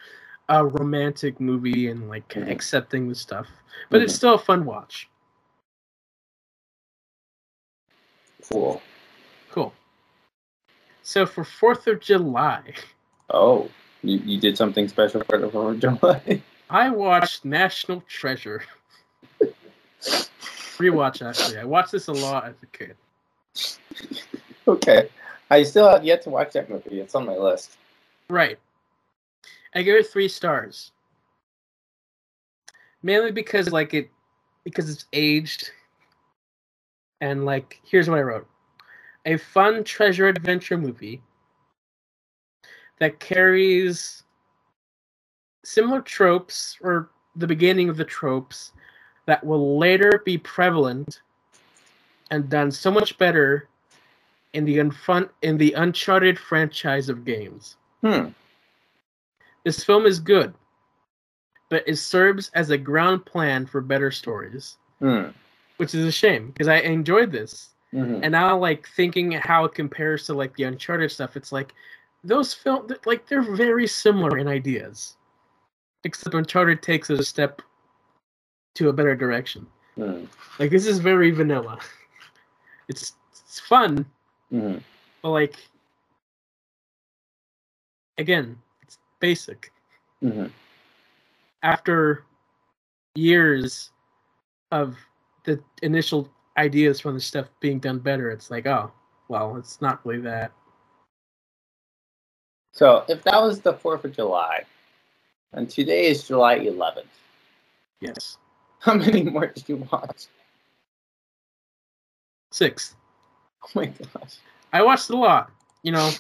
uh, 0.50 0.66
romantic 0.66 1.40
movie 1.40 1.88
and 1.88 2.10
like 2.10 2.28
mm-hmm. 2.30 2.50
accepting 2.50 3.08
the 3.08 3.16
stuff, 3.16 3.48
but 3.90 3.98
mm-hmm. 3.98 4.06
it's 4.06 4.16
still 4.16 4.36
a 4.36 4.40
fun 4.40 4.66
watch. 4.66 5.10
Cool. 8.52 8.82
Cool. 9.52 9.74
So 11.02 11.26
for 11.26 11.44
Fourth 11.44 11.88
of 11.88 12.02
July. 12.02 12.62
Oh, 13.30 13.70
you, 14.02 14.18
you 14.20 14.40
did 14.40 14.58
something 14.58 14.88
special 14.88 15.24
for 15.24 15.38
the 15.38 15.50
Fourth 15.50 15.76
of 15.76 16.00
July. 16.00 16.42
I 16.70 16.90
watched 16.90 17.46
National 17.46 18.02
Treasure. 18.08 18.64
Rewatch 20.02 21.28
actually. 21.28 21.60
I 21.60 21.64
watched 21.64 21.92
this 21.92 22.08
a 22.08 22.14
lot 22.14 22.46
as 22.46 22.56
a 22.62 22.66
kid. 22.68 22.96
Okay. 24.66 25.10
I 25.52 25.64
still 25.64 25.90
have 25.90 26.06
yet 26.06 26.22
to 26.22 26.30
watch 26.30 26.54
that 26.54 26.70
movie. 26.70 27.02
It's 27.02 27.16
on 27.16 27.26
my 27.26 27.36
list. 27.36 27.78
Right. 28.30 28.58
I 29.76 29.82
give 29.82 29.96
it 29.96 30.08
three 30.08 30.28
stars. 30.28 30.92
Mainly 33.02 33.32
because 33.32 33.72
like 33.72 33.94
it 33.94 34.10
because 34.64 34.90
it's 34.90 35.06
aged. 35.14 35.72
And 37.22 37.46
like 37.46 37.80
here's 37.84 38.10
what 38.10 38.20
I 38.20 38.24
wrote. 38.24 38.48
A 39.26 39.38
fun 39.38 39.84
treasure 39.84 40.28
adventure 40.28 40.78
movie 40.78 41.22
that 43.00 43.20
carries 43.20 44.24
similar 45.64 46.02
tropes 46.02 46.78
or 46.82 47.10
the 47.36 47.48
beginning 47.48 47.90
of 47.90 47.98
the 47.98 48.06
tropes 48.06 48.74
that 49.26 49.44
will 49.44 49.78
later 49.78 50.22
be 50.26 50.38
prevalent 50.38 51.22
and 52.32 52.50
done 52.50 52.72
so 52.72 52.92
much 52.92 53.18
better 53.18 53.70
in 54.54 54.66
the 54.66 54.78
unfun 54.78 55.30
in 55.42 55.58
the 55.58 55.74
Uncharted 55.74 56.38
franchise 56.38 57.10
of 57.10 57.26
games. 57.26 57.78
Hmm. 58.02 58.28
This 59.64 59.84
film 59.84 60.06
is 60.06 60.20
good, 60.20 60.54
but 61.70 61.84
it 61.88 61.98
serves 61.98 62.52
as 62.54 62.70
a 62.70 62.78
ground 62.78 63.26
plan 63.26 63.66
for 63.66 63.82
better 63.82 64.12
stories. 64.12 64.78
Hmm. 65.00 65.30
Which 65.78 65.96
is 65.96 66.06
a 66.06 66.12
shame 66.12 66.48
because 66.48 66.68
I 66.68 66.78
enjoyed 66.78 67.32
this. 67.32 67.70
Mm-hmm. 67.94 68.24
And 68.24 68.32
now 68.32 68.58
like 68.58 68.88
thinking 68.90 69.32
how 69.34 69.66
it 69.66 69.74
compares 69.74 70.26
to 70.28 70.34
like 70.34 70.56
the 70.56 70.64
Uncharted 70.64 71.12
stuff, 71.12 71.36
it's 71.36 71.52
like 71.52 71.74
those 72.24 72.54
film 72.54 72.88
like 73.06 73.28
they're 73.28 73.56
very 73.56 73.88
similar 73.88 74.38
in 74.38 74.48
ideas 74.48 75.18
except 76.04 76.36
Uncharted 76.36 76.82
takes 76.82 77.10
it 77.10 77.20
a 77.20 77.24
step 77.24 77.62
to 78.76 78.90
a 78.90 78.94
better 78.94 79.16
direction. 79.16 79.66
Mm. 79.98 80.28
Like 80.60 80.72
this 80.72 80.86
is 80.86 81.00
very 81.00 81.32
vanilla. 81.32 81.80
It's 82.90 83.14
it's 83.32 83.62
fun, 83.62 84.06
mm. 84.52 84.82
but 85.22 85.30
like 85.30 85.56
again, 88.18 88.58
basic. 89.24 89.72
Mm-hmm. 90.22 90.48
After 91.64 92.26
years 93.16 93.92
of 94.72 94.98
the 95.46 95.64
initial 95.82 96.30
ideas 96.58 97.00
from 97.00 97.14
the 97.14 97.22
stuff 97.22 97.48
being 97.62 97.80
done 97.80 98.00
better, 98.00 98.32
it's 98.32 98.52
like, 98.52 98.68
oh, 98.68 98.92
well, 99.30 99.56
it's 99.56 99.82
not 99.82 100.06
really 100.06 100.22
that. 100.24 100.52
So, 102.74 103.06
if 103.08 103.24
that 103.24 103.42
was 103.42 103.62
the 103.62 103.72
Fourth 103.72 104.04
of 104.04 104.14
July, 104.14 104.64
and 105.54 105.70
today 105.70 106.08
is 106.08 106.28
July 106.28 106.60
11th. 106.60 107.16
Yes. 108.02 108.38
How 108.80 108.96
many 108.96 109.24
more 109.24 109.48
did 109.48 109.70
you 109.70 109.88
watch? 109.90 110.26
Six. 112.52 112.98
Oh 113.64 113.70
my 113.74 113.86
gosh. 113.86 114.36
I 114.74 114.82
watched 114.82 115.10
a 115.12 115.16
lot. 115.16 115.50
You 115.84 115.94
know, 115.94 116.12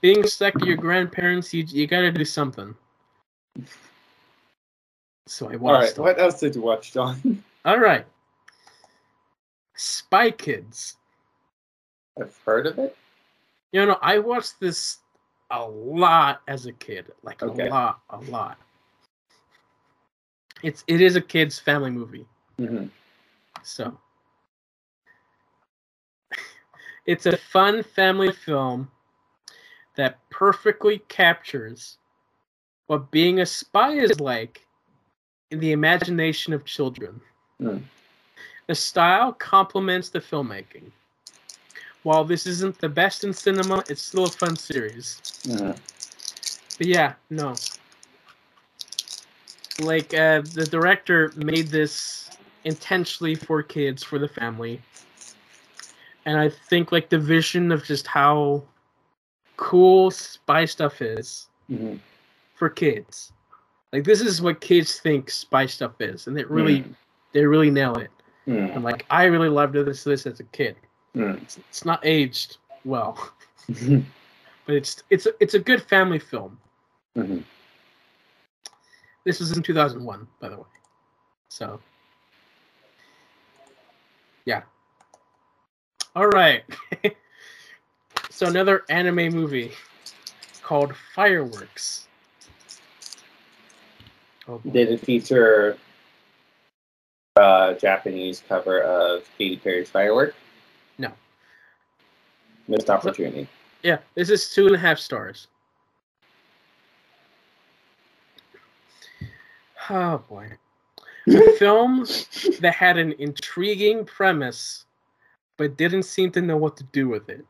being 0.00 0.26
stuck 0.26 0.54
to 0.58 0.66
your 0.66 0.76
grandparents, 0.76 1.52
you 1.52 1.64
you 1.64 1.86
gotta 1.86 2.10
do 2.10 2.24
something. 2.24 2.74
So 5.26 5.50
I 5.50 5.56
watched. 5.56 5.98
All 5.98 6.04
right. 6.06 6.16
What 6.16 6.20
else 6.20 6.40
did 6.40 6.54
you 6.54 6.62
watch, 6.62 6.92
John? 6.92 7.42
All 7.64 7.78
right. 7.78 8.06
Spy 9.76 10.30
Kids. 10.30 10.96
I've 12.20 12.36
heard 12.44 12.66
of 12.66 12.78
it. 12.78 12.96
You 13.72 13.86
know, 13.86 13.98
I 14.02 14.18
watched 14.18 14.58
this 14.60 14.98
a 15.50 15.64
lot 15.64 16.42
as 16.48 16.66
a 16.66 16.72
kid, 16.72 17.12
like 17.22 17.42
okay. 17.42 17.68
a 17.68 17.70
lot, 17.70 18.00
a 18.10 18.18
lot. 18.22 18.58
It's 20.62 20.84
it 20.86 21.00
is 21.00 21.16
a 21.16 21.20
kids 21.20 21.58
family 21.58 21.90
movie. 21.90 22.26
hmm 22.58 22.86
So 23.62 23.96
it's 27.06 27.26
a 27.26 27.36
fun 27.36 27.82
family 27.82 28.32
film 28.32 28.90
that 29.96 30.18
perfectly 30.30 30.98
captures 31.08 31.98
what 32.86 33.10
being 33.10 33.40
a 33.40 33.46
spy 33.46 33.92
is 33.92 34.18
like 34.20 34.66
in 35.50 35.60
the 35.60 35.72
imagination 35.72 36.52
of 36.52 36.64
children. 36.64 37.20
Mm. 37.60 37.82
The 38.66 38.74
style 38.74 39.32
complements 39.32 40.08
the 40.08 40.20
filmmaking. 40.20 40.90
While 42.02 42.24
this 42.24 42.46
isn't 42.46 42.78
the 42.78 42.88
best 42.88 43.24
in 43.24 43.32
cinema, 43.32 43.84
it's 43.88 44.02
still 44.02 44.24
a 44.24 44.30
fun 44.30 44.56
series. 44.56 45.20
hmm 45.46 45.72
But 46.78 46.86
yeah, 46.86 47.14
no. 47.28 47.54
Like 49.80 50.14
uh, 50.14 50.42
the 50.54 50.66
director 50.70 51.32
made 51.36 51.68
this 51.68 52.30
intentionally 52.64 53.34
for 53.34 53.62
kids, 53.62 54.02
for 54.02 54.18
the 54.18 54.28
family. 54.28 54.80
And 56.24 56.38
I 56.38 56.48
think 56.48 56.92
like 56.92 57.08
the 57.08 57.18
vision 57.18 57.72
of 57.72 57.84
just 57.84 58.06
how 58.06 58.62
cool 59.60 60.10
spy 60.10 60.64
stuff 60.64 61.00
is 61.02 61.48
hmm 61.68 61.96
for 62.54 62.68
kids. 62.68 63.32
Like 63.92 64.04
this 64.04 64.20
is 64.20 64.42
what 64.42 64.60
kids 64.60 64.98
think 65.00 65.30
spy 65.30 65.66
stuff 65.66 65.92
is, 66.00 66.26
and 66.26 66.36
they 66.36 66.44
really 66.44 66.80
Mm. 66.80 66.94
they 67.32 67.44
really 67.44 67.70
nail 67.70 67.94
it. 67.96 68.10
Mm. 68.46 68.74
And 68.74 68.84
like 68.84 69.04
I 69.10 69.24
really 69.24 69.48
loved 69.48 69.74
this 69.74 70.04
this 70.04 70.26
as 70.26 70.40
a 70.40 70.44
kid. 70.44 70.76
Mm. 71.14 71.40
It's, 71.42 71.56
it's 71.58 71.84
not 71.84 72.00
aged 72.04 72.56
well, 72.84 73.16
Mhm. 73.70 74.04
but 74.66 74.74
it's 74.74 75.02
it's 75.10 75.26
a, 75.26 75.32
it's 75.40 75.54
a 75.54 75.58
good 75.58 75.82
family 75.82 76.18
film. 76.18 76.58
Mhm. 77.16 77.44
This 79.24 79.40
was 79.40 79.52
in 79.56 79.62
2001, 79.62 80.26
by 80.40 80.48
the 80.48 80.56
way. 80.56 80.72
So, 81.50 81.80
yeah. 84.46 84.62
All 86.16 86.28
right. 86.28 86.64
so 88.40 88.46
another 88.46 88.84
anime 88.88 89.34
movie 89.34 89.70
called 90.62 90.94
Fireworks. 91.14 92.08
Oh. 94.48 94.62
Did 94.72 94.88
it 94.92 95.00
feature 95.04 95.76
a 97.36 97.76
Japanese 97.78 98.42
cover 98.48 98.80
of 98.80 99.28
Katy 99.36 99.58
Perry's 99.58 99.90
Firework? 99.90 100.34
No. 100.96 101.12
Missed 102.66 102.88
opportunity. 102.88 103.46
Yeah, 103.82 103.98
this 104.14 104.30
is 104.30 104.50
two 104.50 104.64
and 104.64 104.74
a 104.74 104.78
half 104.78 104.98
stars. 104.98 105.48
Oh 109.90 110.16
boy. 110.30 110.48
A 111.28 111.52
film 111.58 112.06
that 112.60 112.72
had 112.74 112.96
an 112.96 113.12
intriguing 113.18 114.06
premise 114.06 114.86
but 115.58 115.76
didn't 115.76 116.04
seem 116.04 116.30
to 116.30 116.40
know 116.40 116.56
what 116.56 116.78
to 116.78 116.84
do 116.84 117.06
with 117.06 117.28
it. 117.28 117.44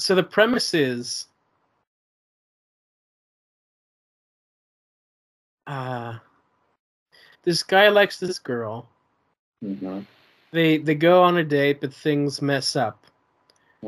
So 0.00 0.16
the 0.16 0.24
premise 0.24 0.74
is 0.74 1.28
uh 5.68 6.18
this 7.44 7.62
guy 7.62 7.88
likes 7.88 8.18
this 8.20 8.38
girl. 8.38 8.88
hmm 9.62 10.00
They 10.52 10.78
they 10.78 10.94
go 10.96 11.22
on 11.24 11.38
a 11.38 11.44
date 11.44 11.80
but 11.80 11.94
things 11.94 12.42
mess 12.42 12.76
up. 12.76 13.04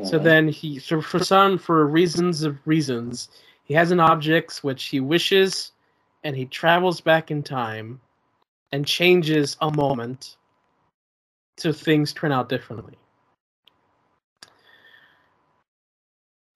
So 0.01 0.19
then 0.19 0.49
he, 0.49 0.79
so 0.79 1.01
for 1.01 1.19
some, 1.19 1.57
for 1.59 1.85
reasons 1.87 2.43
of 2.43 2.57
reasons, 2.67 3.29
he 3.65 3.73
has 3.75 3.91
an 3.91 3.99
object 4.01 4.59
which 4.63 4.85
he 4.85 5.01
wishes, 5.01 5.73
and 6.23 6.35
he 6.37 6.45
travels 6.45 7.01
back 7.01 7.31
in 7.31 7.43
time, 7.43 8.01
and 8.71 8.87
changes 8.87 9.57
a 9.61 9.71
moment, 9.71 10.37
so 11.57 11.73
things 11.73 12.13
turn 12.13 12.31
out 12.31 12.49
differently. 12.49 12.97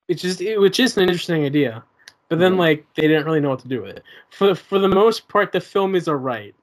Which 0.08 0.24
is 0.26 0.40
which 0.58 0.80
is 0.80 0.98
an 0.98 1.04
interesting 1.04 1.44
idea, 1.44 1.84
but 2.30 2.40
then 2.40 2.58
like 2.58 2.86
they 2.96 3.08
didn't 3.08 3.26
really 3.26 3.40
know 3.42 3.50
what 3.50 3.60
to 3.60 3.68
do 3.68 3.82
with 3.82 3.98
it. 3.98 4.04
For 4.32 4.56
for 4.56 4.80
the 4.80 4.88
most 4.88 5.28
part, 5.28 5.52
the 5.52 5.62
film 5.62 5.96
is 5.96 6.08
alright. 6.08 6.56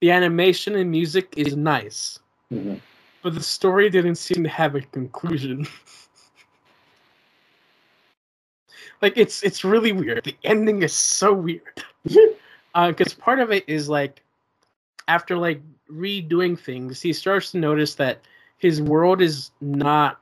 The 0.00 0.10
animation 0.10 0.74
and 0.76 0.90
music 0.90 1.32
is 1.36 1.56
nice 1.56 2.18
Mhm. 2.52 2.80
but 3.22 3.34
the 3.34 3.42
story 3.42 3.88
didn't 3.90 4.16
seem 4.16 4.42
to 4.44 4.50
have 4.50 4.74
a 4.74 4.80
conclusion. 4.82 5.66
like 9.02 9.14
it's 9.16 9.42
it's 9.42 9.64
really 9.64 9.92
weird. 9.92 10.24
The 10.24 10.36
ending 10.44 10.82
is 10.82 10.92
so 10.92 11.32
weird. 11.32 11.82
Because 12.74 13.14
part 13.14 13.38
of 13.38 13.52
it 13.52 13.62
is 13.68 13.88
like 13.88 14.20
after 15.06 15.38
like 15.38 15.60
redoing 15.88 16.58
things, 16.58 17.00
he 17.00 17.12
starts 17.12 17.52
to 17.52 17.58
notice 17.58 17.94
that 17.94 18.18
his 18.58 18.82
world 18.82 19.22
is 19.22 19.52
not 19.60 20.20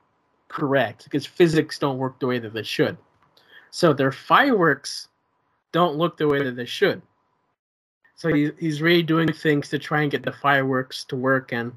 correct 0.53 1.03
because 1.05 1.25
physics 1.25 1.79
don't 1.79 1.97
work 1.97 2.19
the 2.19 2.27
way 2.27 2.37
that 2.37 2.53
they 2.53 2.63
should. 2.63 2.95
So 3.71 3.91
their 3.91 4.11
fireworks 4.11 5.07
don't 5.71 5.95
look 5.95 6.15
the 6.15 6.27
way 6.27 6.43
that 6.43 6.55
they 6.55 6.65
should. 6.65 7.01
So 8.15 8.31
he, 8.31 8.51
he's 8.59 8.77
doing 9.03 9.33
things 9.33 9.67
to 9.69 9.79
try 9.79 10.03
and 10.03 10.11
get 10.11 10.23
the 10.23 10.31
fireworks 10.31 11.03
to 11.05 11.15
work 11.15 11.51
and 11.51 11.75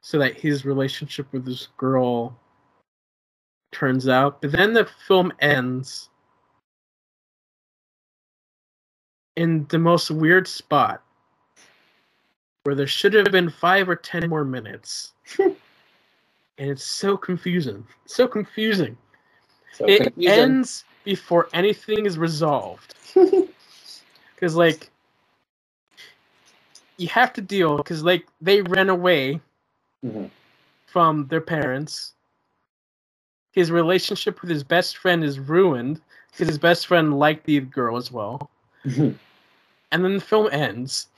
so 0.00 0.18
that 0.20 0.38
his 0.38 0.64
relationship 0.64 1.26
with 1.32 1.44
this 1.44 1.68
girl 1.76 2.38
turns 3.72 4.08
out. 4.08 4.40
But 4.40 4.52
then 4.52 4.72
the 4.72 4.88
film 5.08 5.32
ends 5.40 6.08
in 9.34 9.66
the 9.68 9.80
most 9.80 10.12
weird 10.12 10.46
spot 10.46 11.02
where 12.62 12.76
there 12.76 12.86
should 12.86 13.14
have 13.14 13.32
been 13.32 13.50
five 13.50 13.88
or 13.88 13.96
ten 13.96 14.28
more 14.28 14.44
minutes. 14.44 15.12
and 16.58 16.70
it's 16.70 16.84
so 16.84 17.16
confusing. 17.16 17.86
So 18.06 18.26
confusing. 18.28 18.96
So 19.72 19.86
it 19.86 20.02
confusing. 20.02 20.32
ends 20.38 20.84
before 21.04 21.48
anything 21.52 22.06
is 22.06 22.18
resolved. 22.18 22.94
Because, 24.34 24.54
like, 24.54 24.90
you 26.98 27.08
have 27.08 27.32
to 27.34 27.40
deal, 27.40 27.78
because, 27.78 28.02
like, 28.04 28.26
they 28.40 28.62
ran 28.62 28.90
away 28.90 29.40
Mhm. 30.04 30.30
from 30.86 31.26
their 31.28 31.40
parents. 31.40 32.14
His 33.52 33.70
relationship 33.70 34.40
with 34.42 34.50
his 34.50 34.62
best 34.62 34.98
friend 34.98 35.24
is 35.24 35.38
ruined 35.40 36.00
because 36.32 36.48
his 36.48 36.58
best 36.58 36.86
friend 36.86 37.18
liked 37.18 37.46
the 37.46 37.60
girl 37.60 37.96
as 37.96 38.12
well. 38.12 38.50
Mhm. 38.84 39.18
And 39.92 40.04
then 40.04 40.14
the 40.16 40.20
film 40.20 40.48
ends. 40.52 41.08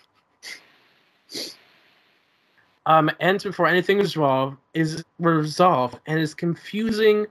Um, 2.89 3.11
ends 3.21 3.45
before 3.45 3.67
anything 3.67 3.99
is 3.99 4.17
resolved, 4.17 4.57
is 4.73 5.05
resolved, 5.19 6.01
and 6.07 6.19
is 6.19 6.35
confusing 6.35 7.27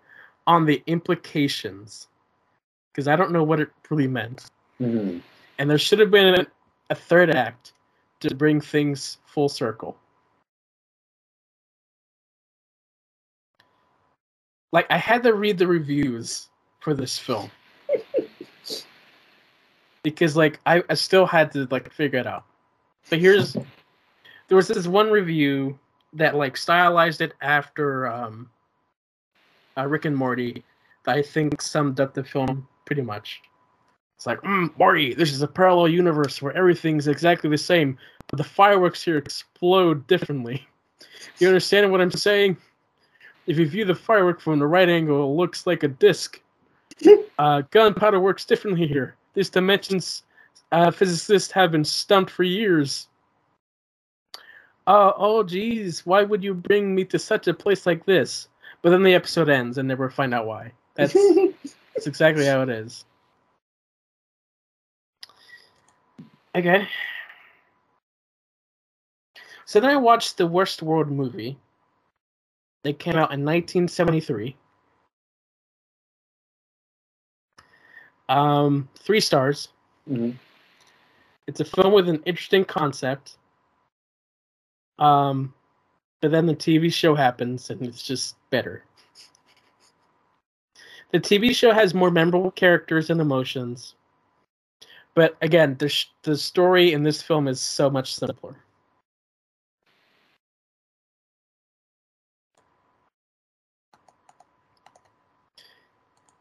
on 0.45 0.65
the 0.65 0.84
implications. 0.85 2.07
Because 2.93 3.07
I 3.07 3.15
don't 3.15 3.31
know 3.31 3.43
what 3.43 3.59
it 3.59 3.69
really 3.89 4.07
meant. 4.07 4.45
Mhm. 4.79 5.21
And 5.57 5.69
there 5.69 5.79
should 5.79 5.99
have 5.99 6.11
been 6.11 6.39
a, 6.39 6.47
a 6.91 6.95
third 6.95 7.31
act 7.31 7.73
to 8.19 8.35
bring 8.35 8.61
things 8.61 9.17
full 9.25 9.49
circle. 9.49 9.97
Like 14.71 14.85
I 14.91 14.97
had 14.97 15.23
to 15.23 15.34
read 15.34 15.57
the 15.57 15.67
reviews 15.67 16.49
for 16.81 16.93
this 16.93 17.17
film. 17.17 17.49
because 20.03 20.35
like 20.35 20.59
I, 20.67 20.84
I 20.89 20.93
still 20.93 21.25
had 21.25 21.51
to 21.53 21.67
like 21.71 21.91
figure 21.91 22.19
it 22.19 22.27
out. 22.27 22.43
But 23.09 23.19
here's 23.19 23.57
there 24.48 24.56
was 24.56 24.68
this 24.68 24.88
one 24.88 25.10
review 25.10 25.78
that 26.14 26.36
like 26.36 26.57
stylized 26.57 27.22
it 27.22 27.34
after 27.41 28.07
um 28.07 28.49
uh, 29.78 29.88
Rick 29.88 30.06
and 30.06 30.15
Morty 30.15 30.64
that 31.06 31.15
I 31.15 31.22
think 31.22 31.61
summed 31.61 31.99
up 31.99 32.14
the 32.14 32.24
film 32.24 32.68
pretty 32.86 33.02
much. 33.02 33.41
It's 34.15 34.26
like, 34.26 34.41
mm, 34.41 34.76
Morty, 34.78 35.14
this 35.14 35.32
is 35.32 35.44
a 35.44 35.48
parallel 35.48 35.90
universe 35.90 36.41
where 36.41 36.56
everything's 36.57 37.07
exactly 37.07 37.49
the 37.49 37.57
same, 37.57 37.98
but 38.28 38.38
the 38.38 38.44
fireworks 38.44 39.03
here 39.03 39.18
explode 39.18 40.07
differently. 40.07 40.68
You 41.38 41.48
understand 41.48 41.91
what 41.91 42.02
I'm 42.02 42.10
saying? 42.10 42.57
If 43.45 43.60
you 43.60 43.68
view 43.68 43.86
the 43.86 43.94
firework 43.94 44.41
from 44.41 44.57
the 44.57 44.65
right 44.65 44.90
angle, 44.90 45.24
it 45.24 45.36
looks 45.36 45.68
like 45.68 45.84
a 45.84 45.88
disc. 45.88 46.41
Uh, 47.40 47.61
gunpowder 47.69 48.19
works 48.19 48.45
differently 48.45 48.88
here. 48.88 49.14
These 49.36 49.52
dimensions 49.52 50.24
uh, 50.72 50.90
physicists 50.90 51.52
have 51.52 51.72
been 51.72 51.86
stumped 51.86 52.32
for 52.32 52.41
years. 52.41 53.10
Uh, 54.88 55.11
oh, 55.18 55.43
geez, 55.43 56.05
why 56.05 56.23
would 56.23 56.41
you 56.41 56.53
bring 56.53 56.95
me 56.95 57.03
to 57.03 57.19
such 57.19 57.47
a 57.47 57.53
place 57.53 57.85
like 57.85 58.05
this? 58.05 58.47
But 58.81 58.91
then 58.91 59.03
the 59.03 59.14
episode 59.14 59.49
ends 59.49 59.77
and 59.77 59.85
never 59.88 60.09
find 60.09 60.34
out 60.34 60.47
why. 60.47 60.72
That's, 60.95 61.14
that's 61.93 62.07
exactly 62.07 62.45
how 62.45 62.61
it 62.61 62.69
is. 62.69 63.03
Okay. 66.55 66.88
So 69.65 69.81
then 69.81 69.89
I 69.89 69.97
watched 69.97 70.38
the 70.38 70.47
Westworld 70.47 71.09
movie. 71.09 71.57
It 72.85 72.97
came 72.97 73.15
out 73.15 73.34
in 73.34 73.43
1973. 73.43 74.55
Um, 78.30 78.88
three 78.97 79.19
stars. 79.19 79.68
Mm-hmm. 80.09 80.31
It's 81.47 81.59
a 81.59 81.65
film 81.65 81.91
with 81.91 82.07
an 82.07 82.23
interesting 82.26 82.64
concept. 82.64 83.35
Um, 84.99 85.53
but 86.22 86.32
then 86.32 86.45
the 86.45 86.56
TV 86.56 86.91
show 86.91 87.15
happens 87.15 87.69
and 87.69 87.86
it's 87.86 88.03
just 88.03 88.36
better. 88.49 88.84
The 91.11 91.19
TV 91.19 91.56
show 91.56 91.72
has 91.72 91.94
more 91.94 92.11
memorable 92.11 92.52
characters 92.52 93.10
and 93.10 93.22
emotions. 93.22 93.95
But 95.14 95.38
again, 95.41 95.76
the, 95.80 95.90
sh- 95.90 96.07
the 96.24 96.38
story 96.38 96.94
in 96.94 97.03
this 97.03 97.22
film 97.22 97.48
is 97.48 97.61
so 97.61 97.90
much 97.90 98.14
simpler. 98.14 98.57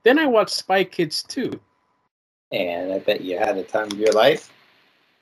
Then 0.02 0.18
I 0.18 0.26
watched 0.26 0.54
Spy 0.54 0.84
Kids 0.84 1.22
2. 1.24 1.58
And 2.52 2.92
I 2.92 3.00
bet 3.00 3.22
you 3.22 3.38
had 3.38 3.56
the 3.56 3.64
time 3.64 3.86
of 3.90 3.98
your 3.98 4.12
life. 4.12 4.52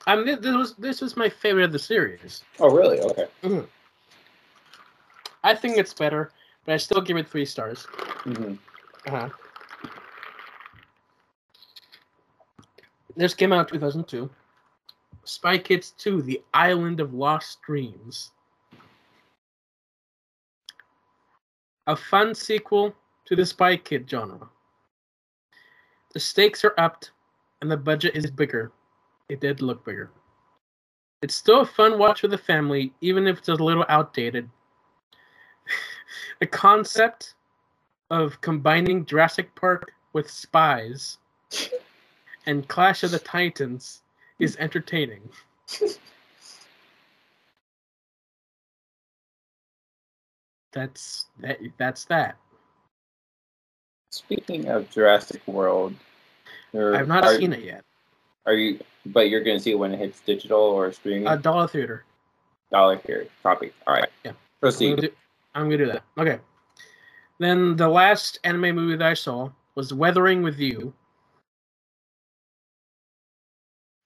I 0.07 0.17
mean, 0.17 0.41
this 0.41 0.55
was 0.55 0.75
this 0.75 1.01
was 1.01 1.17
my 1.17 1.29
favorite 1.29 1.65
of 1.65 1.73
the 1.73 1.79
series. 1.79 2.43
Oh, 2.61 2.71
really? 2.71 3.01
Okay. 3.01 3.27
I 5.43 5.55
think 5.55 5.79
it's 5.79 5.95
better, 5.95 6.31
but 6.65 6.75
I 6.75 6.77
still 6.77 7.01
give 7.01 7.17
it 7.17 7.29
three 7.29 7.45
stars. 7.45 7.87
Mm-hmm. 8.25 8.55
Uh-huh. 9.15 9.29
This 13.17 13.35
came 13.35 13.53
out 13.53 13.73
in 13.73 13.81
2002. 13.81 14.29
Spy 15.25 15.59
Kids 15.59 15.93
2: 15.99 16.23
The 16.23 16.43
Island 16.53 17.01
of 17.01 17.15
Lost 17.15 17.63
Dreams. 17.63 18.33
A 21.87 21.97
fun 21.97 22.35
sequel 22.35 22.95
to 23.27 23.37
the 23.37 23.45
Spy 23.45 23.77
Kid 23.77 24.09
genre. 24.09 24.49
The 26.13 26.21
stakes 26.21 26.65
are 26.65 26.75
upped 26.79 27.11
and 27.61 27.71
the 27.71 27.77
budget 27.77 28.17
is 28.17 28.31
bigger. 28.31 28.73
It 29.29 29.41
did 29.41 29.63
look 29.63 29.85
bigger. 29.85 30.11
It's 31.23 31.35
still 31.35 31.63
a 31.63 31.67
fun 31.67 31.99
watch 31.99 32.23
with 32.23 32.31
the 32.33 32.39
family, 32.39 32.93
even 33.01 33.27
if 33.27 33.39
it's 33.39 33.49
a 33.49 33.55
little 33.55 33.87
outdated. 33.89 34.51
the 36.41 36.47
concept 36.47 37.35
of 38.11 38.41
combining 38.43 39.07
Jurassic 39.07 39.55
Park 39.55 39.93
with 40.13 40.31
spies 40.31 41.19
and 42.47 42.69
Clash 42.69 43.03
of 43.03 43.11
the 43.11 43.19
Titans 43.19 44.03
is 44.39 44.57
entertaining. 44.59 45.29
That's 50.73 51.27
that. 51.39 51.59
That's 51.79 52.05
that. 52.07 52.37
Speaking 54.11 54.69
of 54.69 54.91
Jurassic 54.91 55.41
World, 55.47 55.95
I've 56.75 57.09
not 57.09 57.25
are, 57.25 57.37
seen 57.37 57.53
it 57.53 57.63
yet. 57.63 57.85
Are 58.45 58.55
you? 58.55 58.81
But 59.07 59.29
you're 59.29 59.43
going 59.43 59.59
to 59.59 59.63
see 59.63 59.73
it 59.73 59.79
when 59.79 59.93
it 59.93 59.99
hits 59.99 60.21
digital 60.21 60.61
or 60.61 60.91
streaming. 60.93 61.27
A 61.27 61.37
dollar 61.37 61.69
theater. 61.69 62.05
Dollar 62.71 63.01
here, 63.07 63.27
copy. 63.43 63.71
All 63.87 63.95
right. 63.95 64.09
Yeah. 64.25 64.33
I'm 64.33 64.37
Proceed. 64.61 65.13
I'm 65.55 65.65
gonna 65.65 65.77
do 65.77 65.87
that. 65.87 66.03
Okay. 66.19 66.39
Then 67.39 67.77
the 67.77 67.89
last 67.89 68.41
anime 68.45 68.75
movie 68.75 68.97
that 68.97 69.07
I 69.07 69.15
saw 69.15 69.51
was 69.75 69.93
Weathering 69.93 70.43
with 70.43 70.59
You. 70.59 70.93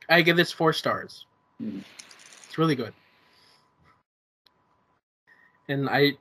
I 0.08 0.22
give 0.22 0.36
this 0.36 0.52
four 0.52 0.72
stars. 0.72 1.26
Mhm. 1.62 1.82
It's 2.46 2.58
really 2.58 2.74
good. 2.74 2.92
And 5.68 5.88
I 5.88 6.00
it 6.00 6.18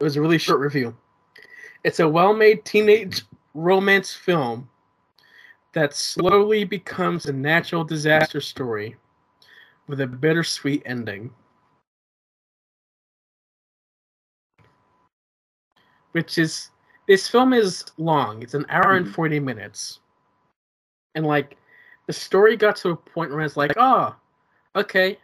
was 0.00 0.16
a 0.16 0.20
really 0.20 0.38
short 0.38 0.60
review. 0.60 0.96
It's 1.84 2.00
a 2.00 2.08
well-made 2.08 2.64
teenage 2.64 3.22
romance 3.54 4.14
film 4.14 4.68
that 5.72 5.94
slowly 5.94 6.64
becomes 6.64 7.26
a 7.26 7.32
natural 7.32 7.84
disaster 7.84 8.40
story 8.40 8.96
with 9.86 10.00
a 10.00 10.06
bittersweet 10.06 10.82
ending. 10.86 11.30
which 16.12 16.38
is 16.38 16.70
this 17.06 17.28
film 17.28 17.52
is 17.52 17.84
long. 17.98 18.42
It's 18.42 18.54
an 18.54 18.64
hour 18.70 18.94
and 18.94 19.06
Mhm. 19.06 19.12
40 19.14 19.40
minutes. 19.40 20.00
And 21.14 21.26
like 21.26 21.56
the 22.06 22.12
story 22.12 22.56
got 22.56 22.76
to 22.76 22.90
a 22.90 22.96
point 22.96 23.30
where 23.30 23.42
it's 23.42 23.56
like, 23.56 23.74
oh, 23.76 24.16
okay, 24.74 25.18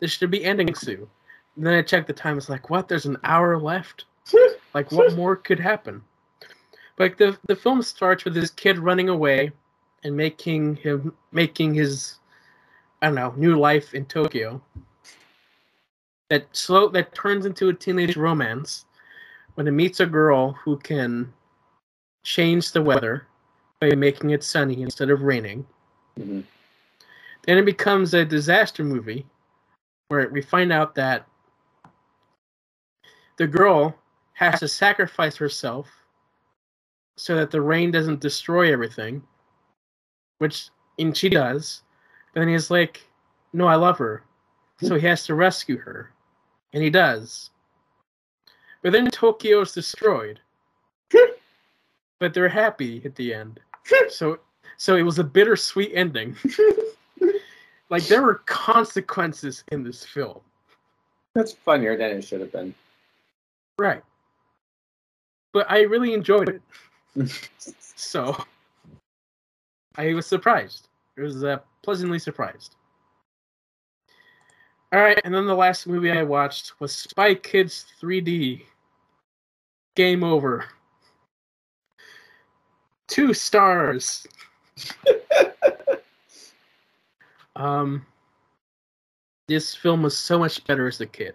this 0.00 0.10
should 0.10 0.30
be 0.30 0.44
ending 0.44 0.74
soon. 0.74 1.08
And 1.56 1.64
then 1.66 1.74
I 1.74 1.82
checked 1.82 2.08
the 2.08 2.12
time, 2.12 2.36
it's 2.36 2.48
like, 2.48 2.68
what? 2.68 2.88
There's 2.88 3.06
an 3.06 3.16
hour 3.24 3.58
left? 3.58 4.04
like 4.74 4.92
what 4.92 5.12
more 5.16 5.36
could 5.36 5.60
happen? 5.60 6.04
Like 6.98 7.16
the 7.16 7.38
the 7.46 7.56
film 7.56 7.80
starts 7.80 8.24
with 8.24 8.34
this 8.34 8.50
kid 8.50 8.78
running 8.78 9.08
away 9.08 9.52
and 10.04 10.16
making 10.16 10.76
him 10.76 11.14
making 11.32 11.74
his 11.74 12.18
I 13.02 13.06
don't 13.06 13.14
know, 13.14 13.32
new 13.36 13.56
life 13.56 13.94
in 13.94 14.04
Tokyo. 14.06 14.60
That 16.30 16.46
slow 16.54 16.88
that 16.88 17.14
turns 17.14 17.46
into 17.46 17.68
a 17.68 17.74
teenage 17.74 18.16
romance 18.16 18.84
when 19.54 19.66
he 19.66 19.72
meets 19.72 20.00
a 20.00 20.06
girl 20.06 20.52
who 20.52 20.76
can 20.78 21.32
change 22.24 22.72
the 22.72 22.82
weather 22.82 23.26
by 23.80 23.94
making 23.94 24.30
it 24.30 24.44
sunny 24.44 24.82
instead 24.82 25.10
of 25.10 25.22
raining. 25.22 25.66
Mhm. 26.18 26.44
Then 27.42 27.58
it 27.58 27.64
becomes 27.64 28.12
a 28.14 28.24
disaster 28.24 28.84
movie 28.84 29.26
where 30.08 30.28
we 30.28 30.42
find 30.42 30.72
out 30.72 30.94
that 30.96 31.26
the 33.36 33.46
girl 33.46 33.96
has 34.34 34.60
to 34.60 34.68
sacrifice 34.68 35.36
herself 35.36 35.88
so 37.16 37.36
that 37.36 37.50
the 37.50 37.60
rain 37.60 37.90
doesn't 37.90 38.20
destroy 38.20 38.72
everything, 38.72 39.26
which 40.38 40.70
and 40.98 41.16
she 41.16 41.28
does. 41.28 41.82
But 42.32 42.40
then 42.40 42.48
he's 42.48 42.70
like, 42.70 43.06
"No, 43.52 43.66
I 43.66 43.76
love 43.76 43.98
her," 43.98 44.24
so 44.80 44.96
he 44.96 45.06
has 45.06 45.24
to 45.26 45.34
rescue 45.34 45.78
her, 45.78 46.12
and 46.72 46.82
he 46.82 46.90
does. 46.90 47.50
But 48.82 48.92
then 48.92 49.10
Tokyo 49.10 49.60
is 49.60 49.72
destroyed. 49.72 50.40
but 52.20 52.34
they're 52.34 52.48
happy 52.48 53.02
at 53.04 53.14
the 53.14 53.34
end. 53.34 53.60
So 54.08 54.38
so 54.76 54.96
it 54.96 55.02
was 55.02 55.18
a 55.18 55.24
bittersweet 55.24 55.92
ending. 55.94 56.36
like 57.90 58.06
there 58.06 58.22
were 58.22 58.36
consequences 58.46 59.64
in 59.72 59.82
this 59.82 60.04
film. 60.04 60.40
That's 61.34 61.52
funnier 61.52 61.96
than 61.96 62.12
it 62.12 62.22
should 62.22 62.40
have 62.40 62.52
been. 62.52 62.74
Right. 63.78 64.02
But 65.52 65.70
I 65.70 65.82
really 65.82 66.12
enjoyed 66.12 66.48
it. 66.48 66.62
so 67.96 68.36
I 69.98 70.14
was 70.14 70.26
surprised. 70.26 70.88
I 71.18 71.22
was 71.22 71.42
uh, 71.42 71.58
pleasantly 71.82 72.20
surprised. 72.20 72.76
All 74.92 75.00
right, 75.00 75.20
and 75.24 75.34
then 75.34 75.44
the 75.44 75.54
last 75.54 75.86
movie 75.86 76.10
I 76.10 76.22
watched 76.22 76.80
was 76.80 76.94
Spy 76.94 77.34
Kids 77.34 77.84
3D. 78.00 78.62
Game 79.96 80.24
over. 80.24 80.64
Two 83.08 83.34
stars. 83.34 84.26
um, 87.56 88.06
this 89.48 89.74
film 89.74 90.02
was 90.02 90.16
so 90.16 90.38
much 90.38 90.64
better 90.64 90.86
as 90.86 91.00
a 91.00 91.06
kid 91.06 91.34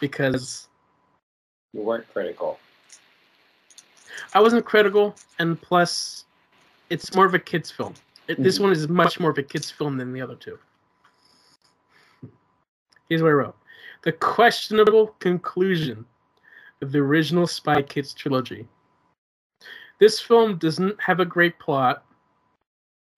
because 0.00 0.68
You 1.72 1.82
weren't 1.82 2.08
critical. 2.12 2.58
I 4.32 4.40
wasn't 4.40 4.64
critical, 4.64 5.14
and 5.38 5.60
plus, 5.60 6.24
it's 6.90 7.14
more 7.14 7.26
of 7.26 7.34
a 7.34 7.38
kids' 7.38 7.70
film. 7.70 7.94
It, 8.28 8.42
this 8.42 8.58
Mhm. 8.58 8.62
one 8.62 8.72
is 8.72 8.88
much 8.88 9.18
more 9.20 9.30
of 9.30 9.38
a 9.38 9.42
kids' 9.42 9.70
film 9.70 9.96
than 9.96 10.12
the 10.12 10.20
other 10.20 10.34
two. 10.34 10.58
Here's 13.08 13.22
what 13.22 13.28
I 13.30 13.32
wrote: 13.32 13.56
the 14.02 14.12
questionable 14.12 15.08
conclusion 15.18 16.04
of 16.82 16.92
the 16.92 16.98
original 16.98 17.46
Spy 17.46 17.82
Kids 17.82 18.12
trilogy. 18.14 18.68
This 19.98 20.20
film 20.20 20.58
doesn't 20.58 21.00
have 21.00 21.20
a 21.20 21.24
great 21.24 21.58
plot, 21.58 22.04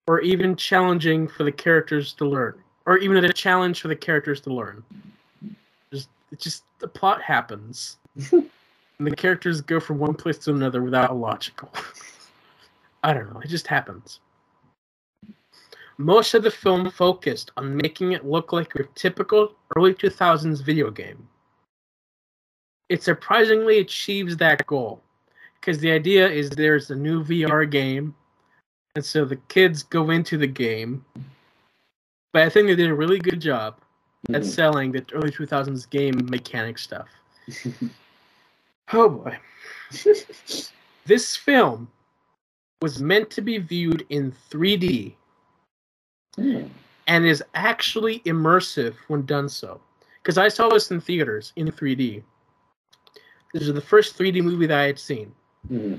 or 0.07 0.21
even 0.21 0.55
challenging 0.55 1.27
for 1.27 1.43
the 1.43 1.51
characters 1.51 2.13
to 2.13 2.25
learn, 2.25 2.61
or 2.85 2.97
even 2.97 3.23
a 3.23 3.33
challenge 3.33 3.81
for 3.81 3.87
the 3.87 3.95
characters 3.95 4.41
to 4.41 4.53
learn. 4.53 4.83
Just, 5.93 6.09
it 6.31 6.39
just 6.39 6.63
the 6.79 6.87
plot 6.87 7.21
happens. 7.21 7.97
and 8.31 8.49
the 8.99 9.15
characters 9.15 9.61
go 9.61 9.79
from 9.79 9.99
one 9.99 10.13
place 10.13 10.37
to 10.39 10.51
another 10.51 10.81
without 10.81 11.11
a 11.11 11.13
logical. 11.13 11.71
I 13.03 13.13
don't 13.13 13.33
know. 13.33 13.39
It 13.39 13.47
just 13.49 13.67
happens. 13.67 14.19
Most 15.97 16.33
of 16.33 16.43
the 16.43 16.51
film 16.51 16.89
focused 16.89 17.51
on 17.57 17.75
making 17.75 18.13
it 18.13 18.25
look 18.25 18.53
like 18.53 18.73
a 18.75 18.83
typical 18.95 19.55
early 19.75 19.93
2000s 19.93 20.61
video 20.63 20.89
game. 20.89 21.27
It 22.89 23.03
surprisingly 23.03 23.79
achieves 23.79 24.35
that 24.37 24.65
goal 24.67 25.01
because 25.59 25.79
the 25.79 25.91
idea 25.91 26.27
is 26.27 26.49
there's 26.49 26.91
a 26.91 26.95
new 26.95 27.23
VR 27.23 27.69
game, 27.69 28.15
and 28.95 29.05
so 29.05 29.25
the 29.25 29.37
kids 29.47 29.83
go 29.83 30.09
into 30.09 30.37
the 30.37 30.47
game. 30.47 31.05
But 32.33 32.43
I 32.43 32.49
think 32.49 32.67
they 32.67 32.75
did 32.75 32.89
a 32.89 32.95
really 32.95 33.19
good 33.19 33.39
job 33.39 33.79
at 34.29 34.41
Mhm. 34.41 34.45
selling 34.45 34.91
the 34.91 35.05
early 35.13 35.31
2000s 35.31 35.85
game 35.85 36.15
mechanic 36.29 36.77
stuff. 36.77 37.07
Oh 38.93 39.07
boy. 39.07 39.39
This 41.05 41.35
film 41.35 41.89
was 42.81 43.01
meant 43.01 43.29
to 43.29 43.41
be 43.41 43.57
viewed 43.59 44.05
in 44.09 44.31
3D 44.49 45.15
Hmm. 46.35 46.63
and 47.07 47.25
is 47.25 47.43
actually 47.53 48.19
immersive 48.21 48.95
when 49.07 49.25
done 49.25 49.49
so. 49.49 49.81
Because 50.21 50.37
I 50.37 50.47
saw 50.47 50.69
this 50.69 50.91
in 50.91 51.01
theaters 51.01 51.51
in 51.55 51.71
3D. 51.71 52.23
This 53.53 53.63
is 53.63 53.73
the 53.73 53.81
first 53.81 54.17
3D 54.17 54.41
movie 54.41 54.65
that 54.67 54.79
I 54.79 54.85
had 54.87 54.99
seen, 54.99 55.33
Hmm. 55.67 55.95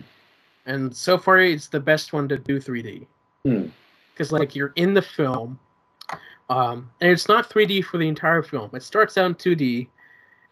and 0.66 0.94
so 0.94 1.18
far 1.18 1.38
it's 1.38 1.68
the 1.68 1.80
best 1.80 2.12
one 2.12 2.28
to 2.28 2.38
do 2.38 2.59
3D. 2.59 3.06
Hmm. 3.44 3.66
Because 4.12 4.32
like 4.32 4.54
you're 4.56 4.72
in 4.76 4.94
the 4.94 5.02
film, 5.02 5.59
um, 6.50 6.90
and 7.00 7.10
it's 7.10 7.28
not 7.28 7.48
3D 7.48 7.82
for 7.82 7.98
the 7.98 8.09
entire 8.09 8.42
film. 8.42 8.70
It 8.74 8.82
starts 8.82 9.16
out 9.18 9.26
in 9.26 9.34
2D, 9.34 9.88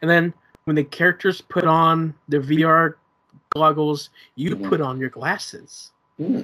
and 0.02 0.10
then 0.10 0.32
when 0.64 0.76
the 0.76 0.84
characters 0.84 1.40
put 1.40 1.64
on 1.64 2.14
the 2.28 2.38
VR 2.38 2.96
goggles, 3.54 4.10
you 4.36 4.56
Mhm. 4.56 4.68
put 4.68 4.80
on 4.80 4.98
your 5.00 5.10
glasses, 5.10 5.92
Hmm. 6.20 6.42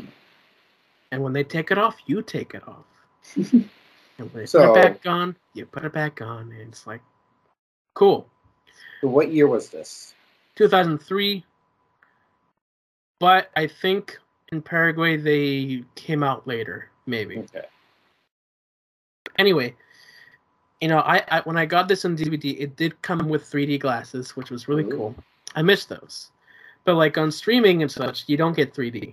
and 1.12 1.22
when 1.22 1.34
they 1.34 1.44
take 1.44 1.70
it 1.70 1.76
off, 1.76 1.96
you 2.06 2.22
take 2.22 2.54
it 2.54 2.62
off. 2.66 2.86
And 4.18 4.32
when 4.32 4.42
they 4.42 4.46
So- 4.46 4.72
put 4.72 4.78
it 4.78 4.82
back 5.02 5.06
on, 5.06 5.36
you 5.52 5.66
put 5.66 5.84
it 5.84 5.92
back 5.92 6.22
on, 6.22 6.50
and 6.50 6.60
it's 6.68 6.86
like, 6.86 7.02
cool. 7.92 8.26
So 9.02 9.08
what 9.08 9.30
year 9.30 9.46
was 9.46 9.68
this? 9.68 10.14
2003. 10.54 11.44
But 13.20 13.50
I 13.54 13.66
think 13.66 14.18
in 14.52 14.62
Paraguay 14.62 15.18
they 15.18 15.84
came 15.96 16.22
out 16.22 16.46
later, 16.46 16.88
maybe. 17.04 17.38
Okay. 17.40 17.66
Anyway, 19.38 19.74
you 20.80 20.88
know, 20.88 21.00
I, 21.00 21.22
I 21.28 21.40
when 21.40 21.58
I 21.58 21.66
got 21.66 21.88
this 21.88 22.06
on 22.06 22.16
DVD, 22.16 22.58
it 22.58 22.76
did 22.76 23.00
come 23.02 23.28
with 23.28 23.42
3D 23.44 23.80
glasses, 23.80 24.34
which 24.34 24.50
was 24.50 24.66
really 24.68 24.84
Ooh. 24.84 24.90
cool. 24.96 25.14
I 25.54 25.60
missed 25.62 25.90
those. 25.90 26.30
But 26.84 26.94
like 26.94 27.18
on 27.18 27.30
streaming 27.30 27.82
and 27.82 27.90
such, 27.90 28.24
you 28.28 28.38
don't 28.38 28.56
get 28.56 28.72
3D. 28.74 29.12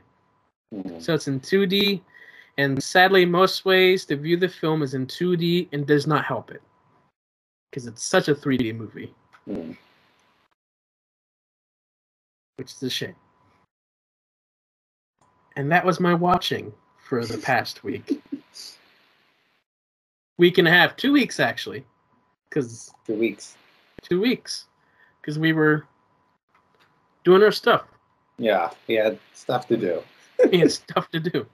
Hmm. 0.74 1.00
So 1.00 1.14
it's 1.14 1.28
in 1.28 1.40
2D, 1.40 2.02
and 2.58 2.82
sadly, 2.82 3.26
most 3.26 3.64
ways 3.66 4.06
to 4.06 4.16
view 4.16 4.38
the 4.38 4.50
film 4.50 4.82
is 4.82 4.94
in 4.94 5.06
2D 5.06 5.68
and 5.72 5.86
does 5.86 6.08
not 6.08 6.26
help 6.26 6.50
it. 6.52 6.62
Because 7.70 7.86
it's 7.88 8.04
such 8.04 8.28
a 8.28 8.36
3D 8.36 8.76
movie, 8.76 9.14
Hmm. 9.46 9.72
which 12.58 12.72
is 12.72 12.82
a 12.84 12.90
shame. 12.90 13.16
And 15.56 15.72
that 15.72 15.86
was 15.86 16.00
my 16.00 16.14
watching 16.16 16.74
for 16.98 17.26
the 17.26 17.38
past 17.38 17.84
week. 17.84 18.22
Week 20.40 20.58
and 20.58 20.68
a 20.68 20.72
half, 20.72 20.96
two 20.96 21.14
weeks 21.14 21.40
actually. 21.40 21.86
Because 22.50 22.92
Two 23.06 23.14
weeks. 23.14 23.56
two 24.02 24.20
weeks. 24.20 24.66
Because 25.22 25.38
we 25.38 25.54
were 25.54 25.86
doing 27.24 27.44
our 27.44 27.52
stuff. 27.52 27.84
Yeah, 28.40 28.72
he 28.88 28.96
had 28.96 29.20
stuff 29.34 29.68
to 29.68 29.78
do. 29.78 30.02
Had 30.52 30.72
stuff 30.72 31.10
to 31.12 31.20
do. 31.20 31.46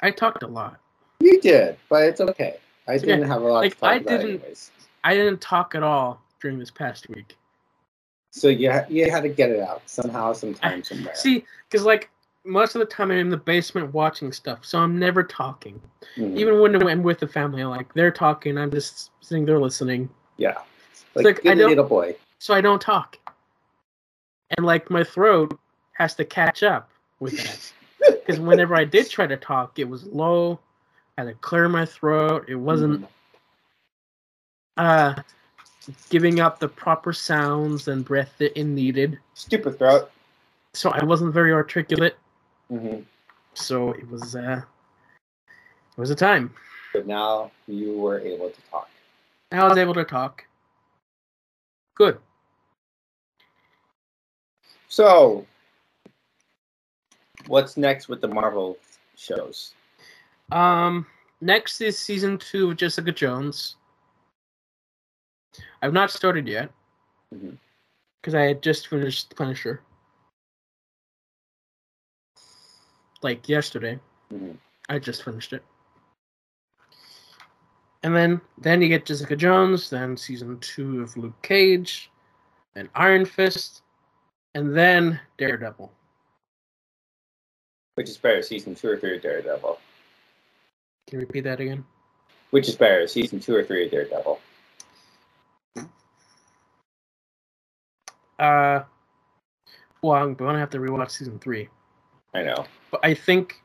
I 0.00 0.10
talked 0.10 0.42
a 0.42 0.46
lot. 0.46 0.78
You 1.20 1.40
did, 1.40 1.76
but 1.88 2.04
it's 2.04 2.20
okay. 2.20 2.56
I 2.86 2.98
didn't 2.98 3.24
have 3.28 3.42
a 3.42 3.44
lot 3.46 3.60
Like, 3.60 3.74
to 3.74 3.80
talk 3.80 3.90
I 3.90 3.94
about 3.96 4.08
didn't- 4.08 4.26
anyways. 4.40 4.70
I 5.04 5.14
didn't 5.14 5.40
talk 5.40 5.74
at 5.74 5.82
all 5.82 6.20
during 6.40 6.58
this 6.58 6.70
past 6.70 7.08
week. 7.08 7.36
So 8.30 8.48
you 8.48 8.70
ha- 8.70 8.84
you 8.88 9.10
had 9.10 9.22
to 9.22 9.28
get 9.28 9.50
it 9.50 9.60
out 9.60 9.82
somehow, 9.86 10.32
sometime, 10.32 10.82
somewhere. 10.84 11.14
See, 11.14 11.44
because 11.68 11.84
like 11.84 12.10
most 12.44 12.74
of 12.74 12.80
the 12.80 12.86
time 12.86 13.10
I'm 13.10 13.18
in 13.18 13.30
the 13.30 13.36
basement 13.36 13.92
watching 13.92 14.32
stuff, 14.32 14.64
so 14.64 14.78
I'm 14.78 14.98
never 14.98 15.22
talking. 15.22 15.80
Mhm. 16.16 16.36
Even 16.36 16.60
when 16.60 16.86
I'm 16.88 17.02
with 17.02 17.18
the 17.20 17.28
family, 17.28 17.64
like 17.64 17.92
they're 17.94 18.10
talking, 18.10 18.56
I'm 18.58 18.70
just 18.70 19.10
sitting 19.20 19.44
there 19.44 19.58
listening, 19.58 20.08
yeah, 20.36 20.58
like, 21.14 21.24
like, 21.24 21.46
I 21.46 21.54
don't- 21.54 21.68
little 21.70 21.84
boy. 21.84 22.16
so 22.38 22.54
I 22.54 22.60
don't 22.60 22.80
talk. 22.80 23.18
And 24.56 24.64
like 24.64 24.90
my 24.90 25.04
throat 25.04 25.58
has 25.98 26.14
to 26.14 26.24
catch 26.24 26.62
up 26.62 26.90
with 27.20 27.36
that. 27.36 27.72
Because 28.28 28.40
whenever 28.40 28.76
I 28.76 28.84
did 28.84 29.08
try 29.08 29.26
to 29.26 29.36
talk, 29.38 29.78
it 29.78 29.88
was 29.88 30.04
low. 30.04 30.60
I 31.16 31.22
had 31.22 31.28
to 31.28 31.34
clear 31.34 31.66
my 31.68 31.84
throat. 31.86 32.44
It 32.48 32.54
wasn't 32.56 33.00
Mhm. 33.02 33.08
uh 34.76 35.22
giving 36.10 36.38
up 36.38 36.58
the 36.60 36.68
proper 36.68 37.12
sounds 37.14 37.88
and 37.88 38.04
breath 38.04 38.34
that 38.38 38.56
it 38.58 38.64
needed. 38.64 39.18
stupid 39.34 39.78
throat. 39.78 40.10
So 40.74 40.90
I 40.90 41.02
wasn't 41.04 41.32
very 41.32 41.52
articulate. 41.52 42.18
hmm 42.68 43.00
So 43.54 43.92
it 43.92 44.08
was 44.10 44.36
uh 44.36 44.60
it 45.96 45.98
was 46.00 46.10
a 46.10 46.14
time. 46.14 46.54
But 46.92 47.06
now 47.06 47.50
you 47.66 47.96
were 47.98 48.20
able 48.20 48.50
to 48.50 48.60
talk. 48.70 48.88
I 49.52 49.66
was 49.66 49.78
able 49.78 49.94
to 49.94 50.04
talk. 50.04 50.44
Good. 51.94 52.18
So, 54.88 55.46
what's 57.48 57.76
next 57.76 58.08
with 58.08 58.20
the 58.20 58.28
Marvel 58.28 58.78
shows? 59.16 59.74
Um 60.52 61.06
next 61.40 61.80
is 61.80 61.98
season 61.98 62.38
two 62.38 62.70
of 62.70 62.76
Jessica 62.76 63.12
Jones. 63.12 63.76
I've 65.82 65.92
not 65.92 66.10
started 66.10 66.46
yet. 66.46 66.70
Because 67.30 68.34
I 68.34 68.42
had 68.42 68.62
just 68.62 68.88
finished 68.88 69.34
Punisher. 69.36 69.80
Like 73.22 73.48
yesterday. 73.48 73.98
Mhm. 74.32 74.56
I 74.88 74.98
just 74.98 75.24
finished 75.24 75.52
it. 75.52 75.64
And 78.02 78.14
then 78.14 78.40
then 78.58 78.80
you 78.80 78.88
get 78.88 79.06
Jessica 79.06 79.36
Jones, 79.36 79.90
then 79.90 80.16
season 80.16 80.58
two 80.60 81.02
of 81.02 81.16
Luke 81.16 81.40
Cage, 81.42 82.10
and 82.76 82.88
Iron 82.94 83.24
Fist, 83.24 83.82
and 84.54 84.74
then 84.74 85.20
Daredevil. 85.36 85.92
Which 87.98 88.08
is 88.10 88.16
better, 88.16 88.42
season 88.42 88.76
two 88.76 88.90
or 88.90 88.96
three 88.96 89.16
of 89.16 89.22
Daredevil? 89.22 89.76
Can 91.08 91.18
you 91.18 91.26
repeat 91.26 91.40
that 91.40 91.58
again? 91.58 91.84
Which 92.50 92.68
is 92.68 92.76
better, 92.76 93.08
season 93.08 93.40
two 93.40 93.56
or 93.56 93.64
three 93.64 93.86
of 93.86 93.90
Daredevil? 93.90 94.38
Uh 98.38 98.82
well 100.00 100.12
I'm 100.22 100.34
gonna 100.34 100.60
have 100.60 100.70
to 100.70 100.78
rewatch 100.78 101.10
season 101.10 101.40
three. 101.40 101.68
I 102.34 102.44
know. 102.44 102.66
But 102.92 103.00
I 103.02 103.14
think 103.14 103.56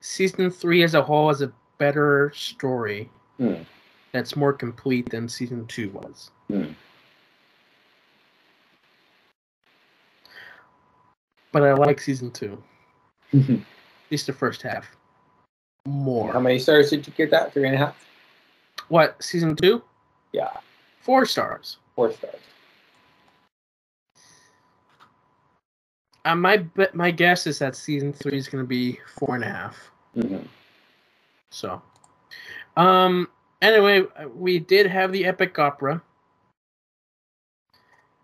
season 0.00 0.50
three 0.50 0.82
as 0.82 0.94
a 0.94 1.02
whole 1.02 1.30
is 1.30 1.42
a 1.42 1.52
better 1.78 2.32
story 2.34 3.08
Hmm. 3.38 3.62
that's 4.10 4.34
more 4.34 4.52
complete 4.52 5.08
than 5.10 5.28
season 5.28 5.64
two 5.68 5.90
was. 5.90 6.32
Hmm. 6.48 6.72
But 11.52 11.62
I 11.64 11.74
like 11.74 12.00
season 12.00 12.30
two, 12.30 12.62
How 13.32 13.38
at 13.38 13.60
least 14.10 14.26
the 14.26 14.32
first 14.32 14.62
half. 14.62 14.96
More. 15.86 16.32
How 16.32 16.40
many 16.40 16.58
stars 16.58 16.90
did 16.90 17.06
you 17.06 17.12
give 17.16 17.30
that? 17.30 17.52
Three 17.52 17.66
and 17.66 17.74
a 17.74 17.78
half? 17.78 17.96
What 18.88 19.22
season 19.22 19.54
two? 19.56 19.82
Yeah, 20.32 20.50
Four 21.00 21.26
stars. 21.26 21.78
four 21.94 22.12
stars. 22.12 22.40
Uh, 26.24 26.36
my 26.36 26.56
bet- 26.58 26.94
my 26.94 27.10
guess 27.10 27.46
is 27.46 27.58
that 27.58 27.74
season 27.74 28.12
three 28.12 28.38
is 28.38 28.48
going 28.48 28.62
to 28.62 28.68
be 28.68 28.98
four 29.18 29.34
and 29.34 29.42
a 29.44 29.48
half. 29.48 29.90
Mhm. 30.16 30.46
So, 31.50 31.82
um, 32.76 33.28
anyway, 33.60 34.02
we 34.34 34.58
did 34.60 34.86
have 34.86 35.10
the 35.12 35.26
epic 35.26 35.58
opera 35.58 36.00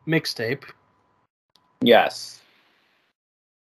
mixtape. 0.07 0.63
Yes. 1.81 2.41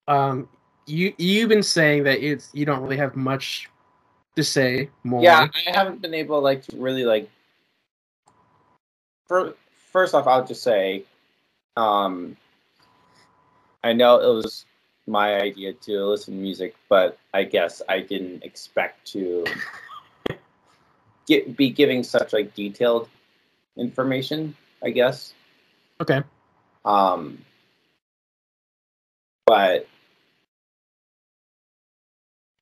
Um, 0.08 0.48
you 0.86 1.14
you've 1.18 1.50
been 1.50 1.64
saying 1.64 2.04
that 2.04 2.24
it's 2.24 2.50
you 2.54 2.66
don't 2.66 2.82
really 2.82 2.98
have 2.98 3.16
much 3.16 3.70
to 4.36 4.44
say 4.44 4.90
more. 5.04 5.24
Yeah, 5.24 5.48
I 5.54 5.72
haven't 5.72 6.02
been 6.02 6.14
able 6.14 6.42
like 6.42 6.64
to 6.68 6.78
really 6.78 7.06
like. 7.06 7.30
For, 9.28 9.56
first 9.92 10.14
off, 10.14 10.28
I'll 10.28 10.46
just 10.46 10.64
say, 10.64 11.04
um, 11.78 12.36
I 13.84 13.94
know 13.94 14.20
it 14.20 14.34
was 14.34 14.66
my 15.08 15.36
idea 15.36 15.74
to 15.74 16.06
listen 16.06 16.34
to 16.34 16.40
music, 16.40 16.76
but 16.90 17.18
I 17.34 17.44
guess 17.44 17.82
I 17.88 18.02
didn't 18.02 18.44
expect 18.44 19.06
to 19.14 19.46
get 21.28 21.56
be 21.56 21.70
giving 21.70 22.04
such 22.04 22.34
like 22.34 22.54
detailed 22.54 23.08
information. 23.78 24.56
I 24.84 24.90
guess. 24.90 25.34
Okay. 26.02 26.22
Um, 26.84 27.38
but 29.46 29.88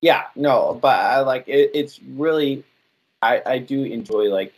yeah, 0.01 0.25
no, 0.35 0.77
but 0.81 0.99
I 0.99 1.19
like 1.21 1.47
it, 1.47 1.71
it's 1.73 1.99
really, 2.15 2.63
I, 3.21 3.41
I 3.45 3.57
do 3.59 3.83
enjoy 3.83 4.25
like, 4.29 4.53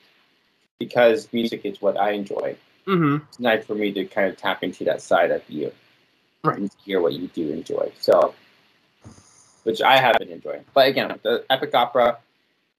because 0.80 1.28
music 1.32 1.62
is 1.66 1.82
what 1.82 1.98
I 1.98 2.12
enjoy. 2.12 2.56
Mm-hmm. 2.88 3.24
It's 3.30 3.40
nice 3.40 3.66
for 3.66 3.76
me 3.76 3.92
to 3.94 4.06
kind 4.06 4.28
of 4.30 4.38
tap 4.38 4.64
into 4.64 4.84
that 4.86 5.02
side 5.02 5.32
of 5.32 5.42
you 5.50 5.72
Right. 6.44 6.58
and 6.58 6.70
hear 6.84 7.00
what 7.00 7.14
you 7.14 7.28
do 7.30 7.52
enjoy. 7.52 7.92
So, 8.02 8.34
which 9.64 9.82
I 9.82 9.98
have 9.98 10.18
been 10.20 10.28
enjoying. 10.30 10.66
But 10.74 10.90
again, 10.90 11.18
the 11.24 11.46
Epic 11.50 11.74
Opera, 11.74 12.18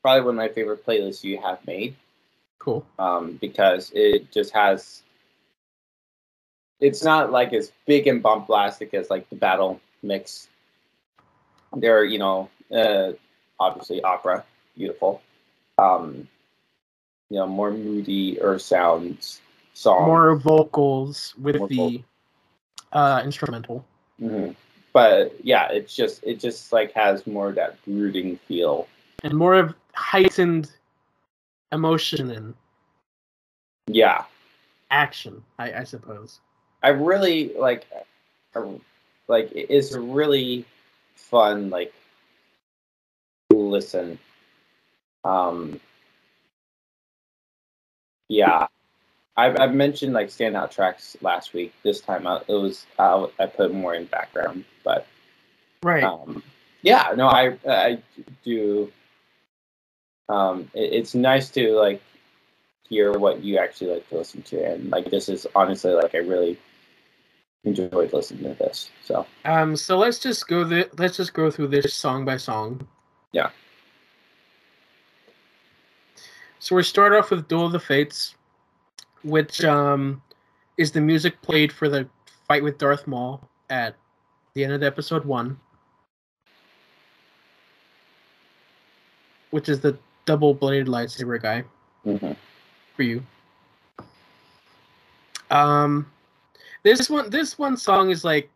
probably 0.03 0.21
one 0.21 0.35
of 0.35 0.37
my 0.37 0.49
favorite 0.49 0.85
playlists 0.85 1.25
you 1.25 1.39
have 1.41 1.67
made 1.67 1.95
Cool. 2.59 2.85
um, 2.99 3.39
because 3.41 3.91
it 3.95 4.31
just 4.33 4.53
has 4.53 5.03
it's 6.81 7.03
not 7.03 7.33
like 7.33 7.53
as 7.55 7.73
big 7.87 8.07
and 8.07 8.23
bombastic 8.23 8.93
as 8.93 9.09
like 9.09 9.29
the 9.31 9.37
battle 9.37 9.81
mix. 10.03 10.49
there 11.75 11.99
are 11.99 12.05
you 12.05 12.19
know 12.19 12.51
uh, 12.73 13.13
obviously 13.61 14.03
opera, 14.03 14.45
beautiful. 14.77 15.23
Um, 15.79 16.29
you 17.31 17.39
know, 17.39 17.47
more 17.47 17.71
moody 17.73 18.39
or 18.41 18.59
sounds 18.59 19.41
song. 19.75 20.07
More 20.07 20.37
vocals 20.37 21.35
with 21.41 21.57
More 21.57 21.69
the 21.69 21.77
vocals. 21.77 22.03
uh, 22.93 23.23
instrumental. 23.25 23.85
hmm 24.19 24.51
But 24.93 25.35
yeah, 25.45 25.69
it's 25.73 25.95
just 25.97 26.23
it 26.25 26.39
just 26.39 26.73
like 26.73 26.93
has 26.93 27.27
more 27.27 27.49
of 27.49 27.55
that 27.57 27.83
brooding 27.85 28.39
feel. 28.47 28.87
and 29.25 29.35
more 29.35 29.55
of 29.55 29.75
heightened 29.95 30.71
emotion 31.73 32.31
and 32.31 32.55
Yeah, 33.89 34.25
action, 34.91 35.43
I, 35.59 35.73
I 35.81 35.85
suppose. 35.85 36.41
I 36.83 36.89
really 36.91 37.53
like 37.59 37.87
like 39.27 39.51
it- 39.53 39.67
it's 39.71 39.93
a 39.95 40.01
really 40.01 40.65
fun 41.17 41.71
like 41.71 41.93
listen. 43.75 44.19
Um 45.25 45.81
yeah. 48.29 48.67
I've, 49.37 49.59
I've 49.59 49.75
mentioned 49.75 50.13
like 50.13 50.29
standout 50.29 50.71
tracks 50.71 51.17
last 51.21 51.55
week. 51.55 51.75
This 51.83 52.01
time 52.01 52.27
I, 52.27 52.41
it 52.47 52.53
was 52.55 52.87
I, 52.99 53.27
I 53.41 53.47
put 53.47 53.75
more 53.75 53.95
in 53.95 54.05
background, 54.07 54.65
but 54.85 55.07
Right. 55.83 56.05
um, 56.05 56.43
yeah, 56.83 57.13
no, 57.17 57.27
I 57.29 57.59
I 57.69 57.99
do. 58.45 58.91
Um, 60.29 60.71
it, 60.73 60.93
it's 60.93 61.15
nice 61.15 61.51
to 61.51 61.73
like 61.75 62.01
hear 62.89 63.13
what 63.13 63.43
you 63.43 63.59
actually 63.59 63.91
like 63.91 64.09
to 64.09 64.19
listen 64.19 64.43
to, 64.43 64.65
and 64.65 64.91
like 64.91 65.11
this 65.11 65.29
is 65.29 65.47
honestly 65.55 65.93
like 65.93 66.15
I 66.15 66.19
really 66.19 66.59
enjoyed 67.65 68.13
listening 68.13 68.45
to 68.45 68.59
this. 68.59 68.91
So 69.05 69.27
Um, 69.45 69.77
so 69.77 69.99
let's 69.99 70.19
just 70.19 70.47
go 70.49 70.67
th- 70.67 70.91
let's 70.97 71.17
just 71.17 71.35
go 71.35 71.51
through 71.51 71.69
this 71.69 71.93
song 71.93 72.25
by 72.25 72.39
song. 72.39 72.87
Yeah. 73.33 73.51
So 76.65 76.75
we 76.75 76.83
start 76.83 77.13
off 77.13 77.31
with 77.31 77.47
Duel 77.47 77.67
of 77.67 77.73
the 77.73 77.79
Fates, 77.79 78.37
which 79.23 79.63
um 79.67 80.23
is 80.79 80.93
the 80.93 81.01
music 81.03 81.43
played 81.43 81.71
for 81.71 81.91
the 81.91 82.09
fight 82.49 82.63
with 82.63 82.79
Darth 82.79 83.07
Maul 83.07 83.47
at 83.69 83.97
the 84.55 84.65
end 84.65 84.73
of 84.73 84.83
episode 84.83 85.27
one. 85.27 85.61
Which 89.51 89.69
is 89.69 89.81
the 89.81 89.99
double 90.25 90.55
bladed 90.55 90.87
lightsaber 90.87 91.39
guy 91.43 91.65
mhm. 92.07 92.35
for 92.97 93.03
you. 93.03 93.23
Um, 95.51 96.11
this 96.83 97.11
one, 97.11 97.29
this 97.29 97.59
one 97.59 97.77
song 97.77 98.09
is 98.09 98.25
like 98.25 98.49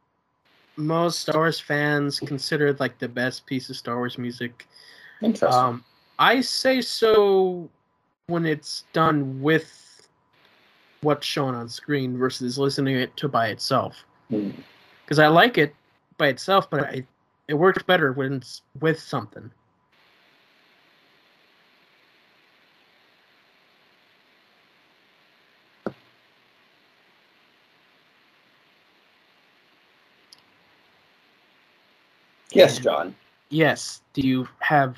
most 0.77 1.21
Star 1.21 1.41
Wars 1.41 1.61
fans 1.61 2.21
considered 2.21 2.81
like 2.81 2.99
the 2.99 3.09
best 3.09 3.45
piece 3.45 3.69
of 3.69 3.77
Star 3.77 3.97
Wars 3.97 4.17
music. 4.17 4.67
interesting. 5.21 5.53
Um, 5.53 5.85
I 6.19 6.41
say 6.41 6.81
so 6.81 7.69
when 8.29 8.45
it's 8.45 8.85
done 8.93 9.43
with 9.43 10.07
what's 11.01 11.27
shown 11.27 11.55
on 11.55 11.69
screen 11.69 12.17
versus 12.17 12.59
listening 12.59 12.97
it 12.97 13.17
to 13.17 13.27
by 13.27 13.49
itself. 13.49 14.05
Hmm. 14.29 14.51
Because 15.05 15.19
I 15.19 15.29
like 15.29 15.57
it 15.57 15.75
by 16.19 16.29
itself, 16.29 16.69
but 16.69 16.85
I, 16.85 17.05
it 17.49 17.55
works 17.55 17.83
better 17.83 18.13
when 18.13 18.35
it's 18.35 18.63
with 18.81 19.01
something. 19.01 19.51
yes, 32.53 32.79
John. 32.79 33.15
Yes. 33.49 34.03
Do 34.13 34.21
you 34.21 34.49
have? 34.59 34.97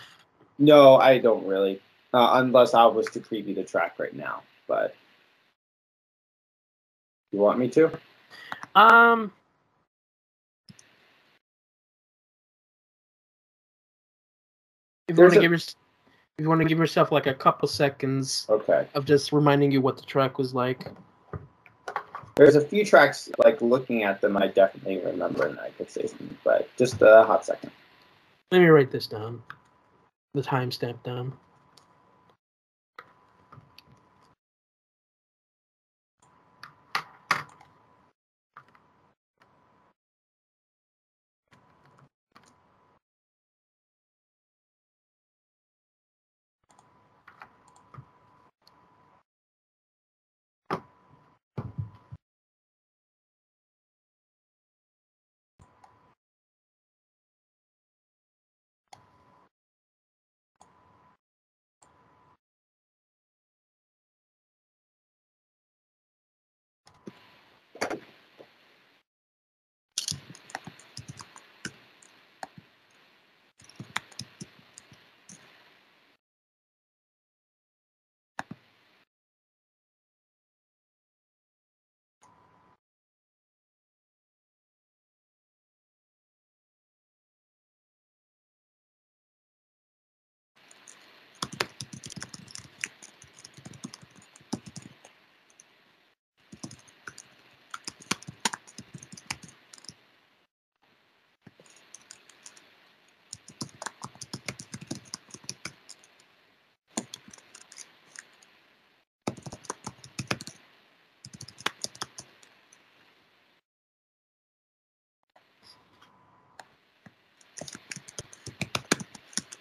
No, 0.58 0.96
I 0.96 1.18
don't 1.18 1.46
really, 1.46 1.80
uh, 2.12 2.30
unless 2.34 2.74
I 2.74 2.84
was 2.86 3.06
to 3.10 3.20
preview 3.20 3.54
the 3.54 3.64
track 3.64 3.98
right 3.98 4.14
now. 4.14 4.42
But 4.66 4.94
you 7.32 7.38
want 7.38 7.58
me 7.58 7.68
to? 7.70 7.90
Um. 8.74 9.32
If 15.08 15.16
you 15.16 15.22
want 15.22 15.34
to 15.34 15.40
give 15.40 15.50
your, 15.50 15.58
if 15.58 15.74
you 16.38 16.48
want 16.48 16.60
to 16.60 16.68
give 16.68 16.78
yourself 16.78 17.10
like 17.10 17.26
a 17.26 17.34
couple 17.34 17.66
seconds 17.66 18.46
Okay. 18.48 18.86
of 18.94 19.04
just 19.04 19.32
reminding 19.32 19.72
you 19.72 19.80
what 19.80 19.96
the 19.96 20.04
track 20.04 20.38
was 20.38 20.54
like. 20.54 20.86
There's 22.36 22.54
a 22.54 22.60
few 22.60 22.84
tracks 22.84 23.28
like 23.38 23.60
looking 23.60 24.04
at 24.04 24.20
them, 24.20 24.36
I 24.36 24.46
definitely 24.46 24.98
remember, 25.04 25.46
and 25.46 25.58
I 25.58 25.70
could 25.70 25.90
say 25.90 26.06
something, 26.06 26.38
but 26.44 26.68
just 26.78 27.02
a 27.02 27.24
hot 27.24 27.44
second. 27.44 27.72
Let 28.52 28.60
me 28.60 28.68
write 28.68 28.92
this 28.92 29.06
down. 29.08 29.42
The 30.34 30.42
timestamp 30.42 31.02
down. 31.02 31.32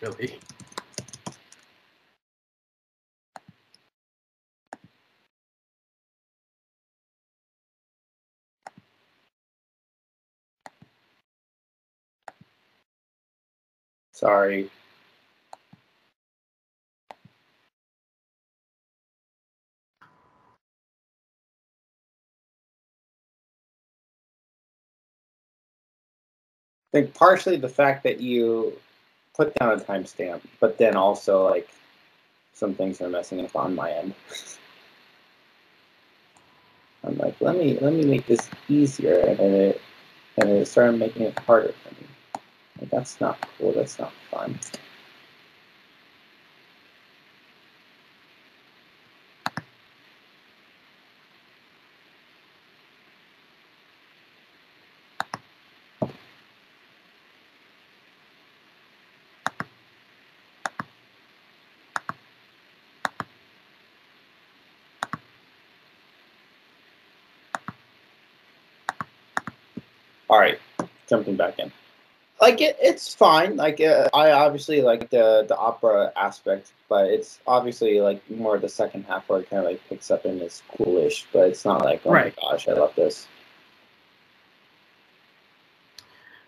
Really. 0.01 0.39
Sorry. 14.13 14.69
I 26.93 27.01
think 27.01 27.13
partially 27.13 27.57
the 27.57 27.69
fact 27.69 28.03
that 28.03 28.19
you 28.19 28.73
put 29.40 29.56
down 29.56 29.72
a 29.72 29.78
timestamp, 29.78 30.41
but 30.60 30.78
then 30.78 30.98
also 30.98 31.49
like 31.49 31.70
some 32.53 32.74
things 32.74 32.99
are 32.99 33.07
messing 33.07 33.40
up 33.40 33.56
on 33.56 33.74
my 33.74 33.90
end. 33.90 34.14
I'm 37.06 37.18
like, 37.18 37.40
let 37.40 37.56
me 37.56 37.80
let 37.80 37.94
me 37.94 38.03
make 38.03 38.26
this 38.28 38.49
easier, 38.68 39.18
and 39.20 39.40
it 39.40 39.82
and 40.36 40.49
it 40.49 40.68
started 40.68 40.99
making 40.99 41.22
it 41.22 41.40
harder 41.40 41.72
for 41.72 41.94
me. 41.95 42.07
Like, 42.82 42.90
that's 42.90 43.22
not 43.22 43.38
cool. 43.57 43.72
That's 43.72 43.98
not 43.98 44.11
fun. 44.30 44.60
All 70.30 70.39
right, 70.39 70.60
jumping 71.07 71.35
back 71.35 71.60
in. 71.60 71.72
Like 72.41 72.61
it, 72.61 72.77
it's 72.81 73.14
fine. 73.14 73.57
Like 73.57 73.81
uh, 73.81 74.07
I 74.14 74.31
obviously 74.31 74.81
like 74.81 75.10
the 75.10 75.45
the 75.47 75.57
opera 75.57 76.11
aspect, 76.15 76.72
but 76.88 77.07
it's 77.07 77.39
obviously 77.45 77.99
like 77.99 78.22
more 78.30 78.57
the 78.57 78.69
second 78.69 79.03
half 79.03 79.27
where 79.27 79.41
it 79.41 79.49
kind 79.49 79.65
of 79.65 79.69
like 79.69 79.81
picks 79.89 80.10
up 80.10 80.23
and 80.26 80.41
is 80.41 80.61
coolish. 80.77 81.26
But 81.34 81.49
it's 81.49 81.65
not 81.65 81.84
like 81.84 82.01
oh 82.06 82.11
Right. 82.11 82.34
my 82.38 82.51
gosh, 82.51 82.68
I 82.68 82.73
love 82.73 82.95
this. 82.95 83.27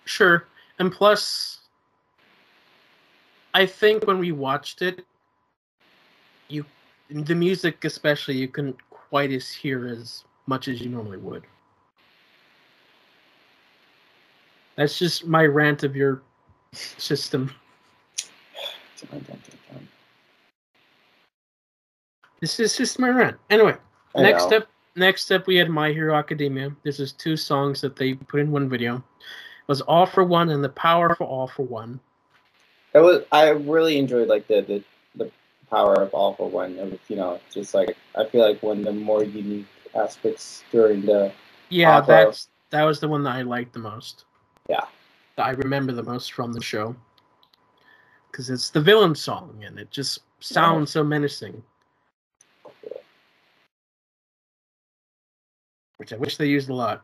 Sure. 0.05 0.45
And 0.79 0.91
plus, 0.91 1.59
I 3.53 3.65
think 3.65 4.07
when 4.07 4.17
we 4.19 4.31
watched 4.31 4.81
it, 4.81 5.05
you 6.47 6.65
the 7.09 7.35
music 7.35 7.83
especially 7.83 8.37
you 8.37 8.47
couldn't 8.47 8.77
quite 8.89 9.31
as 9.31 9.49
hear 9.49 9.87
as 9.87 10.23
much 10.47 10.69
as 10.69 10.79
you 10.81 10.89
normally 10.89 11.17
would. 11.17 11.43
That's 14.75 14.97
just 14.97 15.25
my 15.25 15.45
rant 15.45 15.83
of 15.83 15.95
your 15.95 16.21
system. 16.73 17.53
This 22.39 22.59
is 22.59 22.75
just 22.75 22.99
my 22.99 23.09
rant. 23.09 23.37
Anyway, 23.49 23.75
I 24.15 24.21
next 24.21 24.49
know. 24.49 24.57
up 24.57 24.67
next 24.95 25.31
up 25.31 25.47
we 25.47 25.55
had 25.57 25.69
My 25.69 25.91
Hero 25.91 26.15
Academia. 26.15 26.71
This 26.83 26.99
is 26.99 27.11
two 27.11 27.37
songs 27.37 27.81
that 27.81 27.95
they 27.95 28.13
put 28.15 28.39
in 28.39 28.51
one 28.51 28.69
video. 28.69 28.95
It 28.97 29.67
was 29.67 29.81
All 29.81 30.05
for 30.05 30.23
One 30.23 30.49
and 30.49 30.63
The 30.63 30.69
Power 30.69 31.15
for 31.15 31.25
All 31.25 31.47
for 31.47 31.63
One. 31.63 31.99
It 32.93 32.99
was. 32.99 33.23
I 33.31 33.49
really 33.49 33.97
enjoyed 33.97 34.27
like 34.27 34.47
the 34.47 34.61
the, 34.61 34.83
the 35.15 35.31
power 35.69 35.93
of 35.95 36.13
all 36.13 36.33
for 36.33 36.49
one. 36.49 36.77
It 36.77 36.91
was, 36.91 36.99
you 37.07 37.15
know, 37.15 37.39
just 37.53 37.73
like 37.73 37.95
I 38.15 38.25
feel 38.25 38.41
like 38.41 38.61
one 38.61 38.79
of 38.79 38.85
the 38.85 38.91
more 38.91 39.23
unique 39.23 39.67
aspects 39.95 40.63
during 40.71 41.05
the 41.05 41.31
Yeah, 41.69 41.97
Opera. 41.97 42.25
that's 42.25 42.49
that 42.71 42.83
was 42.83 42.99
the 42.99 43.07
one 43.07 43.23
that 43.23 43.35
I 43.35 43.43
liked 43.43 43.73
the 43.73 43.79
most. 43.79 44.25
Yeah. 44.71 44.85
That 45.35 45.47
I 45.47 45.49
remember 45.51 45.91
the 45.91 46.03
most 46.03 46.31
from 46.31 46.53
the 46.53 46.61
show. 46.61 46.95
Because 48.31 48.49
it's 48.49 48.69
the 48.69 48.79
villain 48.79 49.15
song 49.15 49.61
and 49.65 49.77
it 49.77 49.91
just 49.91 50.19
sounds 50.39 50.91
so 50.91 51.03
menacing. 51.03 51.61
Which 55.97 56.13
I 56.13 56.15
wish 56.15 56.37
they 56.37 56.47
used 56.47 56.69
a 56.69 56.73
lot. 56.73 57.03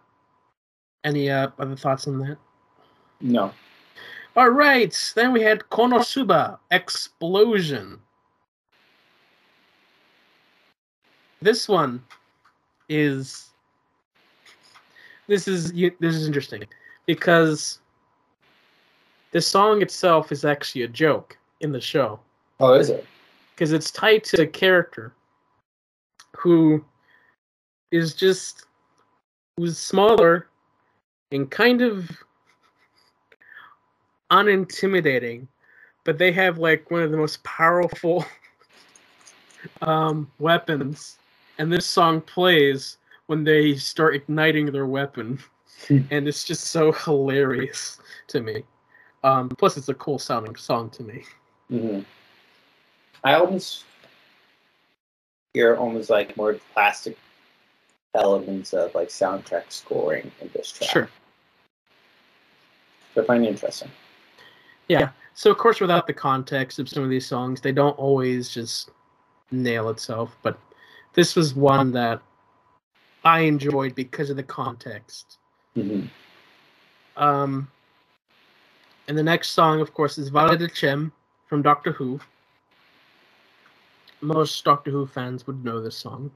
Any 1.04 1.30
uh, 1.30 1.50
other 1.60 1.76
thoughts 1.76 2.08
on 2.08 2.20
that? 2.20 2.38
no. 3.20 3.52
All 4.38 4.50
right, 4.50 4.96
then 5.16 5.34
we 5.34 5.42
had 5.42 5.62
Konosuba 5.72 6.60
Explosion. 6.70 8.00
This 11.42 11.68
one 11.68 12.04
is 12.88 13.50
this 15.28 15.48
is 15.48 15.74
this 15.74 16.16
is 16.16 16.28
interesting 16.28 16.64
because 17.08 17.80
the 19.32 19.42
song 19.42 19.82
itself 19.82 20.32
is 20.32 20.46
actually 20.46 20.84
a 20.84 20.88
joke 20.88 21.38
in 21.62 21.72
the 21.72 21.82
show 21.82 22.20
Oh, 22.60 22.74
is 22.74 22.90
it? 22.90 23.06
because 23.56 23.72
it's 23.72 23.90
tied 23.90 24.24
to 24.26 24.44
a 24.44 24.48
character 24.48 25.14
who 26.38 26.84
is 27.92 28.14
just 28.14 28.66
who's 29.58 29.78
smaller 29.78 30.50
and 31.32 31.50
kind 31.50 31.82
of 31.82 32.10
unintimidating, 34.32 35.48
but 36.04 36.18
they 36.18 36.32
have 36.32 36.58
like 36.60 36.92
one 36.92 37.02
of 37.02 37.12
the 37.12 37.18
most 37.18 37.44
powerful 37.44 38.26
um, 39.82 40.30
weapons, 40.40 41.18
and 41.58 41.72
this 41.72 41.86
song 41.86 42.22
plays 42.22 42.98
when 43.28 43.44
they 43.44 43.76
start 43.76 44.16
igniting 44.16 44.72
their 44.72 44.86
weapon. 44.86 45.40
and 45.90 46.28
it's 46.28 46.44
just 46.44 46.68
so 46.68 46.92
hilarious 46.92 48.00
to 48.28 48.42
me. 48.42 48.64
Um, 49.24 49.50
plus, 49.50 49.78
it's 49.78 49.90
a 49.90 49.94
cool 49.96 50.20
sounding 50.20 50.56
song 50.56 50.90
to 50.92 51.04
me. 51.04 51.24
hmm 51.70 52.00
I 53.24 53.34
almost 53.34 53.84
hear 55.54 55.76
almost 55.76 56.10
like 56.10 56.38
more 56.38 56.56
classic 56.74 57.18
elements 58.14 58.74
of 58.74 58.94
like 58.96 59.10
soundtrack 59.10 59.64
scoring 59.70 60.32
in 60.40 60.50
this 60.54 60.72
track. 60.72 60.90
Sure. 60.90 61.10
So 63.16 63.24
I 63.24 63.26
find 63.26 63.44
it 63.44 63.50
interesting. 63.50 63.90
Yeah. 64.88 65.10
So 65.34 65.52
of 65.52 65.58
course, 65.58 65.82
without 65.82 66.08
the 66.08 66.14
context 66.14 66.80
of 66.80 66.88
some 66.88 67.04
of 67.04 67.10
these 67.10 67.26
songs, 67.26 67.62
they 67.62 67.72
don't 67.72 67.98
always 67.98 68.50
just 68.50 68.92
nail 69.52 69.90
itself. 69.90 70.38
But 70.42 70.60
this 71.14 71.36
was 71.36 71.56
one 71.56 71.92
that 71.94 72.22
I 73.24 73.42
enjoyed 73.42 73.96
because 73.96 74.30
of 74.30 74.38
the 74.38 74.44
context. 74.44 75.40
Hmm 75.82 76.06
Um, 77.16 77.68
and 79.08 79.18
the 79.18 79.24
next 79.24 79.50
song, 79.50 79.80
of 79.82 79.94
course, 79.94 80.18
is 80.18 80.30
Vale 80.30 80.58
Decem 80.58 81.12
from 81.48 81.62
Doctor 81.62 81.92
Who. 81.92 82.20
Most 84.22 84.64
Doctor 84.64 84.92
Who 84.92 85.06
fans 85.06 85.46
would 85.48 85.64
know 85.64 85.80
this 85.82 85.96
song. 85.96 86.32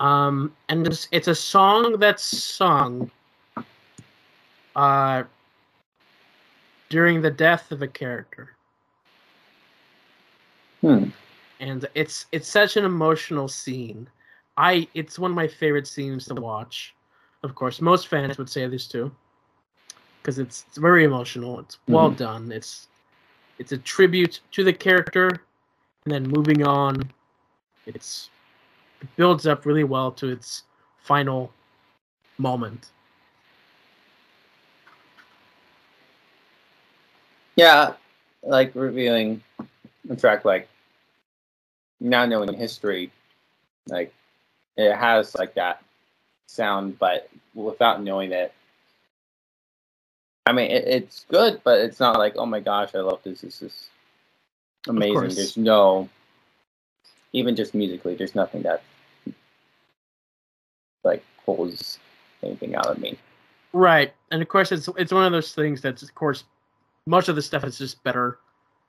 Um, 0.00 0.52
and 0.68 0.86
it's, 0.86 1.08
it's 1.12 1.28
a 1.28 1.34
song 1.34 1.98
that's 1.98 2.24
sung 2.24 3.10
uh, 4.74 5.22
during 6.88 7.22
the 7.22 7.30
death 7.30 7.70
of 7.70 7.82
a 7.82 7.88
character. 7.88 8.54
Hmm. 10.80 11.10
and 11.60 11.86
it's 11.94 12.24
it's 12.32 12.48
such 12.48 12.78
an 12.78 12.86
emotional 12.86 13.46
scene. 13.46 14.08
I 14.60 14.86
it's 14.92 15.18
one 15.18 15.30
of 15.30 15.34
my 15.34 15.48
favorite 15.48 15.86
scenes 15.86 16.26
to 16.26 16.34
watch. 16.34 16.94
Of 17.42 17.54
course, 17.54 17.80
most 17.80 18.08
fans 18.08 18.36
would 18.36 18.50
say 18.50 18.66
this 18.66 18.86
too, 18.86 19.10
because 20.20 20.38
it's, 20.38 20.66
it's 20.68 20.76
very 20.76 21.04
emotional. 21.04 21.58
It's 21.60 21.78
well 21.88 22.10
Mhm. 22.10 22.16
done. 22.16 22.52
It's 22.52 22.88
it's 23.58 23.72
a 23.72 23.78
tribute 23.78 24.40
to 24.52 24.62
the 24.62 24.72
character, 24.72 25.28
and 26.04 26.12
then 26.12 26.24
moving 26.28 26.66
on, 26.66 27.10
it's 27.86 28.28
it 29.00 29.08
builds 29.16 29.46
up 29.46 29.64
really 29.64 29.84
well 29.84 30.12
to 30.12 30.28
its 30.28 30.64
final 30.98 31.50
moment. 32.36 32.90
Yeah, 37.56 37.94
like 38.42 38.74
revealing, 38.74 39.42
in 40.10 40.16
fact, 40.18 40.44
like 40.44 40.68
now 41.98 42.26
knowing 42.26 42.52
history, 42.52 43.10
like 43.86 44.12
it 44.76 44.94
has 44.94 45.34
like 45.34 45.54
that 45.54 45.82
sound, 46.46 46.98
but 46.98 47.28
without 47.54 48.02
knowing 48.02 48.32
it. 48.32 48.52
I 50.46 50.52
mean, 50.52 50.70
it, 50.70 50.84
it's 50.86 51.26
good, 51.28 51.60
but 51.64 51.80
it's 51.80 52.00
not 52.00 52.18
like, 52.18 52.34
oh 52.36 52.46
my 52.46 52.60
gosh, 52.60 52.94
I 52.94 52.98
love 52.98 53.20
this. 53.22 53.42
This 53.42 53.62
is 53.62 53.88
amazing. 54.88 55.34
There's 55.34 55.56
no, 55.56 56.08
even 57.32 57.54
just 57.54 57.74
musically, 57.74 58.14
there's 58.14 58.34
nothing 58.34 58.62
that 58.62 58.82
like 61.04 61.24
pulls 61.44 61.98
anything 62.42 62.74
out 62.74 62.86
of 62.86 62.98
me. 62.98 63.18
Right, 63.72 64.12
and 64.32 64.42
of 64.42 64.48
course, 64.48 64.72
it's 64.72 64.88
it's 64.96 65.12
one 65.12 65.24
of 65.24 65.32
those 65.32 65.54
things 65.54 65.80
that's 65.80 66.02
of 66.02 66.14
course 66.14 66.44
most 67.06 67.28
of 67.28 67.36
the 67.36 67.42
stuff 67.42 67.64
is 67.64 67.78
just 67.78 68.02
better 68.02 68.38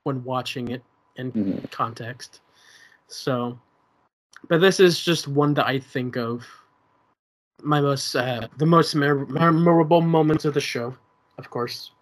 when 0.02 0.22
watching 0.24 0.68
it 0.68 0.82
in 1.16 1.32
Mhm. 1.32 1.70
context. 1.70 2.40
So, 3.08 3.58
but 4.48 4.60
this 4.60 4.80
is 4.80 5.02
just 5.02 5.28
one 5.28 5.54
that 5.54 5.66
I 5.66 5.78
think 5.78 6.16
of 6.16 6.46
my 7.62 7.80
most 7.80 8.14
uh, 8.14 8.48
the 8.58 8.66
most 8.66 8.94
memorable 8.94 10.00
moments 10.00 10.44
of 10.44 10.54
the 10.54 10.60
show, 10.60 10.94
of 11.38 11.50
course. 11.50 11.92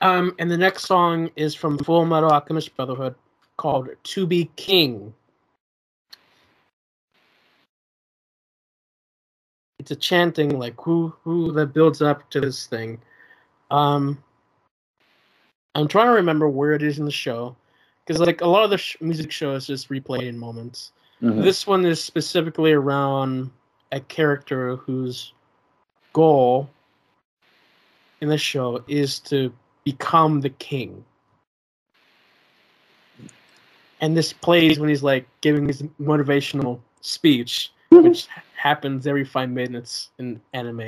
Um, 0.00 0.34
and 0.38 0.50
the 0.50 0.58
next 0.58 0.84
song 0.84 1.30
is 1.36 1.54
from 1.54 1.78
Full 1.78 2.04
Metal 2.04 2.30
Alchemist 2.30 2.76
Brotherhood 2.76 3.14
called 3.56 3.88
"To 4.02 4.26
Be 4.26 4.50
King." 4.56 5.14
It's 9.78 9.90
a 9.90 9.96
chanting 9.96 10.58
like 10.58 10.74
who 10.80 11.14
who 11.22 11.52
that 11.52 11.72
builds 11.72 12.02
up 12.02 12.28
to 12.30 12.40
this 12.40 12.66
thing. 12.66 13.00
Um, 13.70 14.22
I'm 15.74 15.88
trying 15.88 16.06
to 16.06 16.12
remember 16.12 16.48
where 16.48 16.72
it 16.72 16.82
is 16.82 16.98
in 16.98 17.04
the 17.04 17.10
show, 17.10 17.56
because 18.06 18.20
like 18.20 18.40
a 18.40 18.46
lot 18.46 18.62
of 18.64 18.70
the 18.70 18.78
sh- 18.78 18.96
music 19.00 19.32
shows 19.32 19.62
is 19.62 19.66
just 19.66 19.88
replay 19.88 20.26
in 20.28 20.38
moments. 20.38 20.92
Mhm. 21.22 21.42
This 21.42 21.66
one 21.66 21.84
is 21.84 22.02
specifically 22.02 22.72
around 22.72 23.50
a 23.92 24.00
character 24.00 24.76
whose 24.76 25.32
goal 26.12 26.70
in 28.20 28.28
the 28.28 28.38
show 28.38 28.82
is 28.86 29.18
to 29.20 29.52
become 29.84 30.40
the 30.40 30.50
king. 30.50 31.04
And 34.00 34.16
this 34.16 34.32
plays 34.32 34.78
when 34.78 34.88
he's 34.88 35.02
like 35.02 35.26
giving 35.40 35.66
his 35.66 35.82
motivational 36.00 36.80
speech, 37.00 37.72
which 37.90 38.28
happens 38.56 39.06
every 39.06 39.24
five 39.24 39.50
minutes 39.50 40.10
in 40.18 40.40
anime. 40.52 40.78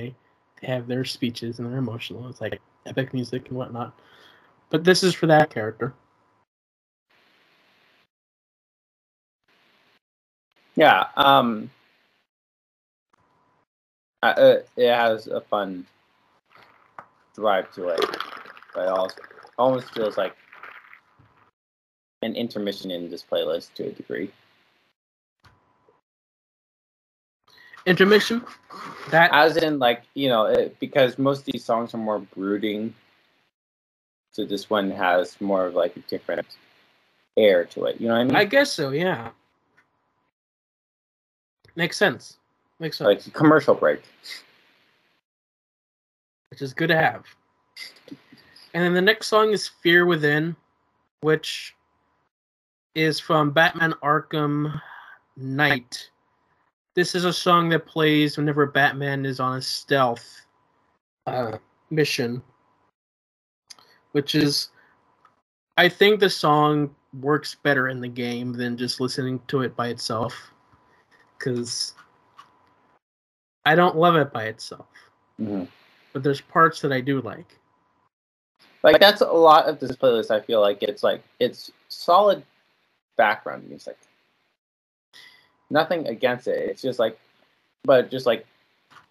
They 0.61 0.67
have 0.67 0.87
their 0.87 1.05
speeches 1.05 1.59
and 1.59 1.71
they're 1.71 1.79
emotional. 1.79 2.29
It's 2.29 2.41
like 2.41 2.61
epic 2.87 3.15
music 3.15 3.49
and 3.49 3.57
whatnot. 3.57 3.99
But 4.71 4.85
this 4.85 5.03
is 5.03 5.15
for 5.15 5.27
that 5.27 5.51
character. 5.51 5.95
Yeah. 10.79 11.09
Um, 11.17 11.71
uh, 14.23 14.59
it 14.77 14.95
has 14.95 15.27
a 15.27 15.41
fun 15.41 15.85
drive 17.35 17.73
to 17.75 17.89
it, 17.89 18.01
but 18.73 18.85
it 18.85 18.89
also 18.89 19.17
almost 19.59 19.93
feels 19.93 20.17
like 20.17 20.37
an 22.23 22.37
intermission 22.37 22.93
in 22.93 23.11
this 23.11 23.25
playlist 23.29 23.75
to 23.75 23.89
a 23.89 23.91
degree. 23.91 24.31
Intermission? 27.85 28.45
That 29.11 29.31
As 29.33 29.57
in, 29.57 29.81
like 29.81 30.03
you 30.15 30.29
know, 30.29 30.45
it, 30.45 30.79
because 30.79 31.19
most 31.19 31.41
of 31.41 31.47
these 31.47 31.65
songs 31.65 31.93
are 31.93 31.99
more 31.99 32.21
brooding, 32.21 32.95
so 34.31 34.45
this 34.45 34.71
one 34.71 34.93
has 34.93 35.41
more 35.41 35.67
of 35.67 35.75
like 35.75 35.97
a 35.97 36.01
different 36.01 36.47
air 37.37 37.65
to 37.65 37.87
it. 37.87 38.01
You 38.01 38.07
know 38.07 38.15
what 38.15 38.21
I 38.21 38.25
mean? 38.25 38.37
I 38.37 38.45
guess 38.45 38.71
so, 38.71 38.91
yeah. 38.91 39.31
Makes 41.79 41.97
sense. 41.97 42.39
Makes 42.81 42.99
sense. 42.99 43.07
like 43.25 43.35
commercial 43.35 43.73
break. 43.73 44.03
which 46.51 46.61
is 46.61 46.75
good 46.75 46.89
to 46.89 46.97
have. 46.97 47.25
And 48.75 48.83
then 48.83 48.95
the 48.95 49.01
next 49.01 49.29
song 49.29 49.53
is 49.53 49.69
Fear 49.69 50.05
Within, 50.07 50.57
which 51.21 51.77
is 52.97 53.21
from 53.21 53.53
Batman 53.53 53.95
Arkham 54.03 54.81
Knight. 55.37 56.11
This 56.97 57.15
is 57.15 57.25
a 57.25 57.33
song 57.33 57.69
that 57.69 57.87
plays 57.87 58.37
whenever 58.37 58.67
Batman 58.67 59.25
is 59.25 59.39
on 59.39 59.59
a 59.59 59.63
stealth 59.63 60.47
uh, 61.29 61.59
mission, 61.91 62.43
which 64.11 64.35
is, 64.35 64.71
I 65.77 65.89
think 65.89 66.19
the 66.19 66.29
song 66.29 66.93
works 67.21 67.55
better 67.55 67.89
in 67.89 68.01
the 68.01 68.09
game 68.09 68.53
than 68.53 68.77
just 68.77 69.01
listening 69.01 69.41
to 69.47 69.63
it 69.63 69.77
by 69.77 69.89
itself. 69.89 70.53
Because 71.39 71.95
I 73.65 73.75
don't 73.75 73.97
love 73.97 74.17
it 74.17 74.33
by 74.33 74.45
itself 74.45 74.87
Mhm. 75.41 75.69
but 76.13 76.23
there's 76.23 76.41
parts 76.41 76.81
that 76.81 76.93
I 76.93 77.01
do 77.01 77.21
like. 77.21 77.59
Like 78.83 79.01
that's 79.01 79.21
a 79.21 79.27
lot 79.27 79.67
of 79.67 79.79
this 79.79 79.93
playlist. 79.93 80.31
I 80.31 80.41
feel 80.41 80.61
like 80.61 80.83
it's 80.83 81.03
like 81.03 81.23
it's 81.39 81.71
solid 81.89 82.45
background 83.17 83.69
music. 83.69 83.97
Nothing 85.71 86.07
against 86.09 86.49
it. 86.49 86.71
It's 86.71 86.83
just 86.83 86.99
like, 86.99 87.19
but 87.85 88.11
just 88.11 88.27
like 88.27 88.47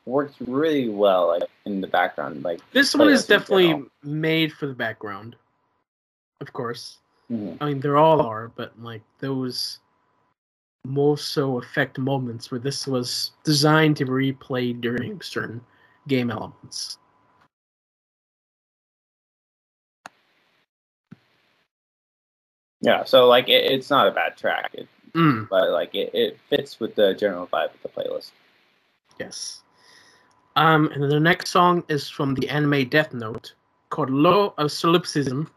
works 0.05 0.35
really 0.39 0.89
well 0.89 1.27
like 1.27 1.43
in 1.65 1.81
the 1.81 1.87
background. 1.87 2.43
Like 2.43 2.59
This 2.71 2.95
one 2.95 3.09
is 3.09 3.25
definitely 3.27 3.85
made 4.03 4.53
for 4.53 4.67
the 4.67 4.73
background, 4.73 5.35
of 6.41 6.51
course. 6.53 6.97
Mhm. 7.29 7.57
I 7.61 7.65
mean, 7.65 7.79
they 7.79 7.89
all 7.89 8.21
are, 8.21 8.47
but 8.49 8.77
like 8.81 9.03
those 9.19 9.79
more 10.87 11.17
so 11.17 11.59
affect 11.59 11.99
moments 11.99 12.51
where 12.51 12.59
this 12.61 12.87
was 12.87 13.33
designed 13.43 13.97
to 13.97 14.05
be 14.05 14.11
replayed 14.33 14.81
during 14.81 15.21
certain 15.21 15.61
game 16.07 16.31
elements. 16.31 16.99
yeah. 22.81 23.03
So 23.05 23.27
like 23.27 23.49
it, 23.49 23.71
it's 23.71 23.89
not 23.89 24.07
a 24.07 24.11
bad 24.11 24.37
track, 24.37 24.71
it, 24.73 24.87
Mm, 25.15 25.49
but 25.49 25.71
like 25.71 25.95
it, 25.95 26.11
it 26.13 26.39
fits 26.49 26.79
with 26.79 26.95
the 26.95 27.13
general 27.15 27.47
vibe 27.47 27.73
of 27.75 27.81
the 27.83 27.89
playlist. 27.89 28.31
yes. 29.19 29.63
Um, 30.55 30.91
and 30.93 31.03
the 31.03 31.19
next 31.19 31.51
song 31.51 31.83
is 31.89 32.09
from 32.09 32.35
the 32.35 32.49
anime 32.49 32.89
Death 32.89 33.13
Note 33.13 33.53
called 33.89 34.09
Law 34.11 34.53
of 34.57 34.71
Solipsism. 34.71 35.49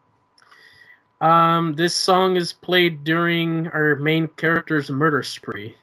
Um, 1.20 1.74
this 1.74 1.94
song 1.94 2.36
is 2.36 2.52
played 2.52 3.04
during 3.04 3.68
our 3.68 3.96
main 3.96 4.26
character's 4.28 4.90
murder 4.90 5.22
spree, 5.22 5.76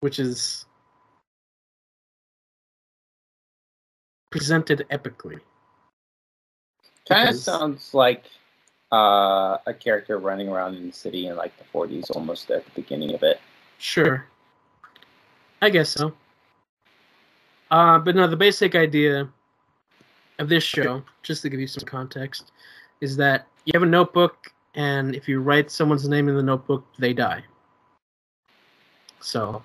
which 0.00 0.18
is 0.18 0.64
presented 4.30 4.86
epically. 4.90 5.40
Kind 7.06 7.28
of 7.28 7.36
sounds 7.36 7.92
like 7.92 8.24
uh, 8.92 9.58
a 9.66 9.74
character 9.74 10.18
running 10.18 10.48
around 10.48 10.76
in 10.76 10.86
the 10.86 10.92
city 10.92 11.26
in 11.26 11.36
like 11.36 11.52
the 11.58 11.64
40s, 11.64 12.10
almost 12.16 12.50
at 12.50 12.64
the 12.64 12.70
beginning 12.74 13.14
of 13.14 13.22
it. 13.22 13.40
Sure. 13.76 14.24
I 15.60 15.68
guess 15.68 15.90
so. 15.90 16.14
Uh, 17.70 17.98
but 17.98 18.16
no, 18.16 18.26
the 18.26 18.36
basic 18.36 18.74
idea 18.74 19.28
of 20.38 20.48
this 20.48 20.64
show, 20.64 21.02
just 21.22 21.42
to 21.42 21.48
give 21.48 21.60
you 21.60 21.66
some 21.66 21.84
context, 21.84 22.52
is 23.00 23.16
that 23.16 23.46
you 23.64 23.72
have 23.74 23.82
a 23.82 23.86
notebook, 23.86 24.52
and 24.74 25.14
if 25.14 25.28
you 25.28 25.40
write 25.40 25.70
someone's 25.70 26.08
name 26.08 26.28
in 26.28 26.36
the 26.36 26.42
notebook, 26.42 26.84
they 26.98 27.12
die. 27.12 27.44
So, 29.20 29.62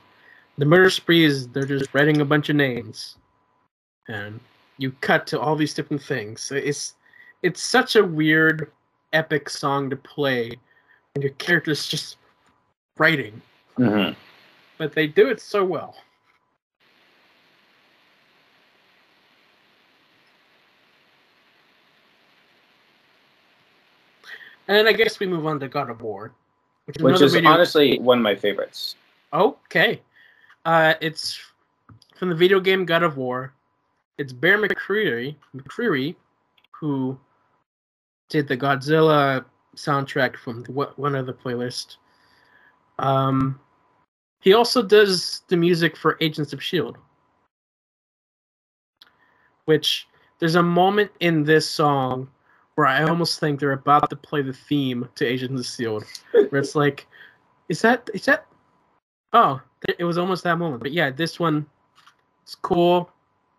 the 0.57 0.65
murder 0.65 0.89
spree 0.89 1.23
is 1.23 1.48
they're 1.48 1.65
just 1.65 1.94
writing 1.94 2.22
a 2.22 2.26
bunch 2.26 2.49
of 2.49 2.56
names, 2.56 3.18
and 4.07 4.39
you 4.77 4.91
cut 5.02 5.26
to 5.27 5.39
all 5.39 5.56
these 5.56 5.73
different 5.73 6.02
things. 6.02 6.52
It's 6.52 6.95
it's 7.44 7.61
such 7.61 7.95
a 7.95 8.03
weird, 8.03 8.72
epic 9.14 9.49
song 9.49 9.89
to 9.89 9.95
play, 9.95 10.52
and 11.15 11.23
your 11.23 11.34
character's 11.34 11.88
just 11.88 12.18
writing 12.98 13.41
Mm-hmm. 13.80 14.14
but 14.77 14.94
they 14.94 15.07
do 15.07 15.30
it 15.30 15.39
so 15.39 15.64
well. 15.64 15.95
And 24.68 24.77
then 24.77 24.88
I 24.88 24.94
guess 24.94 25.19
we 25.19 25.27
move 25.27 25.45
on 25.45 25.60
to 25.61 25.68
God 25.68 25.89
of 25.89 26.02
War, 26.02 26.34
which 26.85 26.98
is 26.98 27.03
Which 27.03 27.22
is 27.22 27.34
video. 27.34 27.49
honestly 27.52 27.99
one 27.99 28.19
of 28.19 28.23
my 28.23 28.35
favorites. 28.35 28.95
Okay, 29.34 30.02
uh, 30.65 30.95
it's 31.02 31.39
from 32.15 32.30
the 32.30 32.35
video 32.35 32.60
game 32.60 32.85
God 32.85 33.03
of 33.03 33.18
War. 33.18 33.53
It's 34.18 34.34
Bear 34.34 34.57
McCreary, 34.57 35.35
McCreary, 35.56 36.15
who 36.72 37.18
did 38.30 38.48
the 38.48 38.57
Godzilla 38.57 39.45
soundtrack 39.76 40.35
from 40.35 40.64
the, 40.64 40.72
one 40.72 41.15
of 41.15 41.27
the 41.27 41.34
playlist. 41.34 41.98
Um, 42.99 43.60
he 44.41 44.53
also 44.53 44.81
does 44.81 45.44
the 45.49 45.56
music 45.56 45.95
for 45.95 46.18
Agents 46.19 46.52
of 46.52 46.64
Shield, 46.64 46.98
which 49.65 50.07
there's 50.39 50.56
a 50.56 50.64
moment 50.64 51.11
in 51.19 51.44
this 51.44 51.69
song 51.69 52.27
where 52.78 52.86
I 52.86 53.02
almost 53.10 53.40
think 53.40 53.60
they're 53.60 53.72
about 53.72 54.08
to 54.12 54.16
play 54.16 54.44
the 54.44 54.54
theme 54.54 55.10
to 55.16 55.26
Agents 55.26 55.60
of 55.62 55.66
Shield, 55.66 56.06
where 56.32 56.62
it's 56.62 56.76
like, 56.76 57.08
is 57.70 57.82
that 57.82 58.08
is 58.14 58.26
that? 58.26 58.45
Oh, 59.34 59.60
it 59.98 60.04
was 60.04 60.20
almost 60.20 60.44
that 60.44 60.60
moment. 60.60 60.84
But 60.84 60.91
yeah, 60.91 61.10
this 61.10 61.40
one, 61.40 61.66
it's 62.44 62.54
cool. 62.54 63.10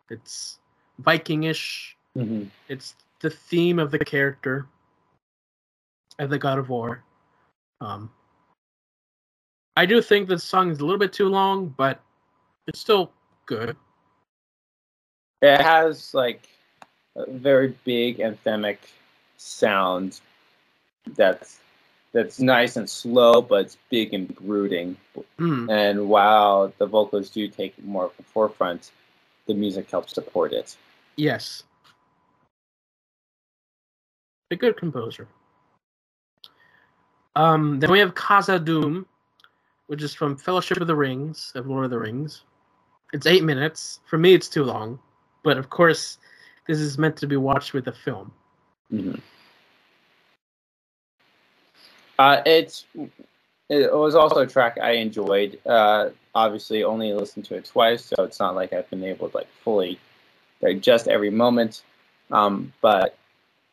It's 0.08 0.60
Vikingish. 1.02 1.94
Mm-hmm. 2.16 2.44
It's 2.68 2.94
the 3.18 3.30
theme 3.30 3.80
of 3.80 3.90
the 3.90 3.98
character 3.98 4.66
of 6.20 6.30
the 6.30 6.38
God 6.38 6.60
of 6.60 6.68
War. 6.68 7.02
Um, 7.80 8.12
I 9.76 9.84
do 9.84 10.00
think 10.00 10.28
the 10.28 10.38
song 10.38 10.70
is 10.70 10.78
a 10.78 10.84
little 10.84 10.98
bit 10.98 11.12
too 11.12 11.28
long, 11.28 11.74
but 11.76 12.00
it's 12.68 12.78
still 12.78 13.10
good. 13.46 13.76
It 15.42 15.60
has 15.60 16.14
like 16.14 16.48
a 17.16 17.28
very 17.28 17.76
big 17.84 18.18
anthemic 18.18 18.78
sound 19.38 20.20
that's 21.16 21.60
that's 22.12 22.40
nice 22.40 22.76
and 22.76 22.88
slow, 22.88 23.40
but 23.42 23.66
it's 23.66 23.76
big 23.90 24.12
and 24.14 24.34
brooding. 24.36 24.96
Mm, 25.38 25.70
And 25.70 26.08
while 26.08 26.72
the 26.78 26.86
vocals 26.86 27.28
do 27.30 27.48
take 27.48 27.74
more 27.84 28.06
of 28.06 28.16
the 28.16 28.22
forefront, 28.22 28.92
the 29.46 29.54
music 29.54 29.90
helps 29.90 30.14
support 30.14 30.52
it. 30.52 30.76
yes. 31.16 31.62
A 34.50 34.56
good 34.56 34.78
composer. 34.78 35.28
Um, 37.36 37.78
then 37.80 37.90
we 37.90 37.98
have 37.98 38.14
Khazad-dûm, 38.14 39.04
which 39.88 40.02
is 40.02 40.14
from 40.14 40.36
Fellowship 40.38 40.80
of 40.80 40.86
the 40.86 40.96
Rings, 40.96 41.52
of 41.54 41.66
Lord 41.66 41.84
of 41.84 41.90
the 41.90 41.98
Rings. 41.98 42.44
It's 43.12 43.26
eight 43.26 43.44
minutes. 43.44 44.00
For 44.06 44.16
me, 44.16 44.32
it's 44.32 44.48
too 44.48 44.64
long. 44.64 44.98
But 45.44 45.58
of 45.58 45.68
course, 45.68 46.16
this 46.66 46.78
is 46.80 46.96
meant 46.96 47.18
to 47.18 47.26
be 47.26 47.36
watched 47.36 47.74
with 47.74 47.88
a 47.88 47.92
film. 47.92 48.32
Mhm. 48.92 49.20
Uh, 52.18 52.42
it's 52.46 52.84
it 53.68 53.94
was 53.94 54.14
also 54.14 54.40
a 54.40 54.46
track 54.46 54.78
I 54.82 54.92
enjoyed. 54.92 55.60
Uh, 55.64 56.10
obviously, 56.34 56.82
only 56.84 57.12
listened 57.12 57.44
to 57.46 57.54
it 57.56 57.66
twice, 57.66 58.04
so 58.04 58.24
it's 58.24 58.40
not 58.40 58.54
like 58.54 58.72
I've 58.72 58.88
been 58.90 59.04
able 59.04 59.28
to 59.28 59.36
like 59.36 59.48
fully 59.62 59.98
digest 60.60 61.06
every 61.06 61.30
moment. 61.30 61.82
Um, 62.30 62.72
but 62.80 63.16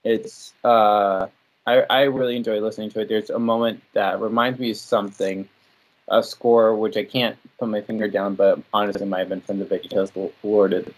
it's 0.03 0.53
uh, 0.63 1.27
I 1.65 1.81
I 1.89 2.01
really 2.03 2.35
enjoy 2.35 2.59
listening 2.59 2.91
to 2.91 3.01
it. 3.01 3.09
There's 3.09 3.29
a 3.29 3.39
moment 3.39 3.81
that 3.93 4.19
reminds 4.21 4.59
me 4.59 4.71
of 4.71 4.77
something, 4.77 5.47
a 6.07 6.21
score 6.21 6.75
which 6.75 6.97
I 6.97 7.03
can't 7.03 7.37
put 7.57 7.69
my 7.69 7.81
finger 7.81 8.07
down, 8.07 8.35
but 8.35 8.59
honestly 8.73 9.03
it 9.03 9.07
might 9.07 9.19
have 9.19 9.29
been 9.29 9.41
from 9.41 9.59
the 9.59 9.65
VeggieTales 9.65 10.31
Lord 10.43 10.73
of 10.73 10.93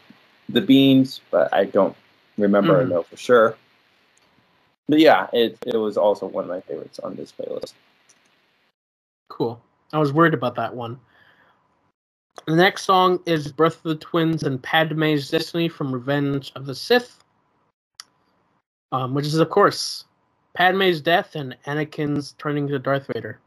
the 0.49 0.61
Beans, 0.61 1.21
but 1.31 1.53
I 1.53 1.65
don't 1.65 1.95
remember 2.37 2.81
or 2.81 2.85
Mhm. 2.85 2.89
know 2.89 3.03
for 3.03 3.17
sure. 3.17 3.57
But 4.87 4.99
yeah, 4.99 5.27
it 5.33 5.57
it 5.65 5.77
was 5.77 5.97
also 5.97 6.27
one 6.27 6.45
of 6.45 6.49
my 6.49 6.61
favorites 6.61 6.99
on 6.99 7.15
this 7.15 7.33
playlist. 7.33 7.73
Cool. 9.29 9.61
I 9.93 9.99
was 9.99 10.13
worried 10.13 10.33
about 10.33 10.55
that 10.55 10.73
one. 10.73 10.99
The 12.45 12.55
next 12.55 12.83
song 12.83 13.19
is 13.25 13.51
Birth 13.51 13.77
of 13.77 13.83
the 13.83 13.95
Twins 13.95 14.43
and 14.43 14.61
Padme's 14.61 15.29
Destiny 15.29 15.67
from 15.67 15.91
Revenge 15.91 16.51
of 16.55 16.65
the 16.65 16.75
Sith, 16.75 17.19
um, 18.91 19.13
which 19.13 19.25
is, 19.25 19.35
of 19.35 19.49
course, 19.49 20.05
Padme's 20.53 21.01
death 21.01 21.35
and 21.35 21.57
Anakin's 21.65 22.33
turning 22.37 22.67
to 22.69 22.79
Darth 22.79 23.07
Vader. 23.13 23.39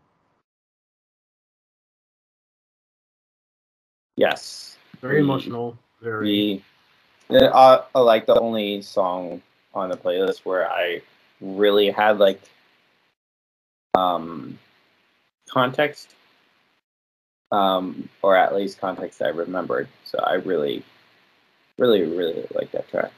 Yes. 4.17 4.77
Very 5.01 5.21
emotional. 5.21 5.79
Very. 6.03 6.62
The 7.29 7.55
uh, 7.55 7.85
like 7.95 8.27
the 8.27 8.39
only 8.39 8.83
song 8.83 9.41
on 9.73 9.89
the 9.89 9.97
playlist 9.97 10.41
where 10.45 10.71
I 10.71 11.01
really 11.41 11.91
had 11.91 12.19
like 12.19 12.41
um 13.95 14.59
context 15.49 16.15
um 17.51 18.09
or 18.23 18.37
at 18.37 18.55
least 18.55 18.81
context 18.81 19.21
I 19.23 19.29
remembered. 19.29 19.89
So 20.05 20.19
I 20.19 20.35
really 20.35 20.85
really 21.79 22.03
really 22.03 22.47
like 22.55 22.71
that 22.73 22.89
track. 22.89 23.12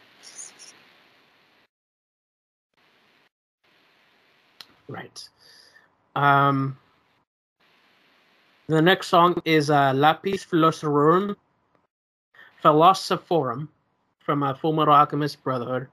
Right. 4.88 5.28
Um, 6.14 6.76
the 8.66 8.82
next 8.82 9.08
song 9.08 9.40
is 9.44 9.70
uh, 9.70 9.92
Lapis 9.94 10.44
Philosophorum, 10.44 11.36
Philosophorum 12.62 13.68
from 14.18 14.42
uh, 14.42 14.54
Full 14.54 14.72
Metal 14.74 14.92
Alchemist 14.92 15.42
Brotherhood. 15.42 15.88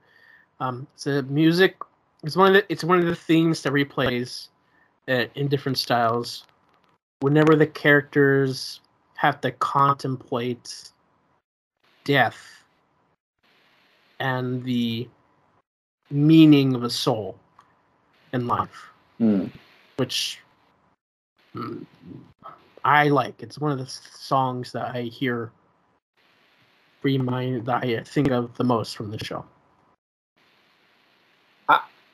Um, 0.59 0.85
it's 0.95 1.07
a 1.07 1.23
music. 1.23 1.77
It's 2.23 2.35
one 2.35 2.47
of 2.47 2.53
the. 2.53 2.71
It's 2.71 2.83
one 2.83 2.99
of 2.99 3.05
the 3.05 3.15
themes 3.15 3.61
that 3.63 3.73
replays 3.73 4.47
uh, 5.07 5.25
in 5.35 5.47
different 5.47 5.77
styles. 5.77 6.43
Whenever 7.21 7.55
the 7.55 7.67
characters 7.67 8.81
have 9.15 9.41
to 9.41 9.51
contemplate 9.51 10.91
death 12.05 12.63
and 14.19 14.63
the 14.63 15.07
meaning 16.09 16.75
of 16.75 16.83
a 16.83 16.89
soul 16.89 17.37
in 18.33 18.47
life 18.47 18.89
Hmm. 19.17 19.45
which 19.97 20.39
mm, 21.53 21.85
I 22.85 23.09
like. 23.09 23.43
It's 23.43 23.59
one 23.59 23.71
of 23.71 23.77
the 23.79 23.85
songs 23.87 24.71
that 24.71 24.95
I 24.95 25.03
hear 25.03 25.51
free 27.01 27.17
mind 27.17 27.65
that 27.65 27.83
I 27.83 28.01
think 28.03 28.29
of 28.31 28.55
the 28.55 28.63
most 28.63 28.95
from 28.95 29.11
the 29.11 29.23
show. 29.23 29.45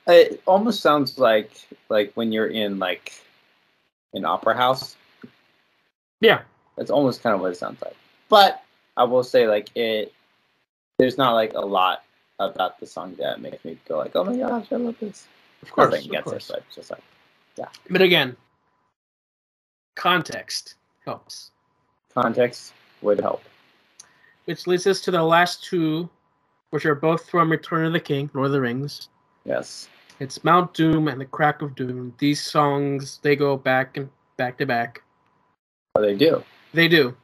It 0.07 0.41
almost 0.45 0.81
sounds 0.81 1.17
like 1.17 1.51
like 1.89 2.11
when 2.15 2.31
you're 2.31 2.47
in 2.47 2.79
like 2.79 3.13
an 4.13 4.25
opera 4.25 4.55
house. 4.55 4.95
Yeah, 6.21 6.41
That's 6.77 6.91
almost 6.91 7.21
kind 7.23 7.35
of 7.35 7.41
what 7.41 7.51
it 7.51 7.57
sounds 7.57 7.81
like. 7.81 7.95
But 8.29 8.63
I 8.97 9.03
will 9.03 9.23
say 9.23 9.47
like 9.47 9.69
it 9.75 10.13
there's 10.97 11.17
not 11.17 11.33
like 11.33 11.53
a 11.53 11.59
lot 11.61 12.03
about 12.39 12.79
the 12.79 12.85
song 12.85 13.15
that 13.19 13.41
makes 13.41 13.63
me 13.65 13.77
go 13.87 13.97
like, 13.97 14.15
oh 14.15 14.23
my 14.23 14.35
gosh, 14.37 14.67
I 14.71 14.75
love 14.75 14.95
this. 14.99 15.27
of 15.61 15.71
course. 15.71 15.91
Nothing 15.91 16.05
Of 16.07 16.11
gets 16.11 16.23
course. 16.23 16.49
it, 16.49 16.53
but 16.53 16.63
just 16.75 16.91
like 16.91 17.03
yeah. 17.57 17.67
But 17.89 18.01
again, 18.01 18.35
context 19.95 20.75
helps. 21.05 21.51
context 22.13 22.73
would 23.01 23.19
help. 23.19 23.43
Which 24.45 24.67
leads 24.67 24.85
us 24.87 25.01
to 25.01 25.11
the 25.11 25.23
last 25.23 25.63
two, 25.63 26.09
which 26.69 26.85
are 26.85 26.95
both 26.95 27.29
from 27.29 27.49
Return 27.51 27.85
of 27.85 27.93
the 27.93 27.99
King, 27.99 28.29
Lord 28.33 28.47
of 28.47 28.51
the 28.53 28.61
Rings. 28.61 29.09
Yes. 29.45 29.87
It's 30.19 30.43
Mount 30.43 30.73
Doom 30.73 31.07
and 31.07 31.19
the 31.19 31.25
Crack 31.25 31.61
of 31.61 31.75
Doom. 31.75 32.13
These 32.17 32.41
songs 32.41 33.19
they 33.21 33.35
go 33.35 33.57
back 33.57 33.97
and 33.97 34.09
back 34.37 34.57
to 34.57 34.65
back. 34.65 35.03
Oh, 35.95 36.01
they 36.01 36.15
do. 36.15 36.43
They 36.73 36.87
do. 36.87 37.15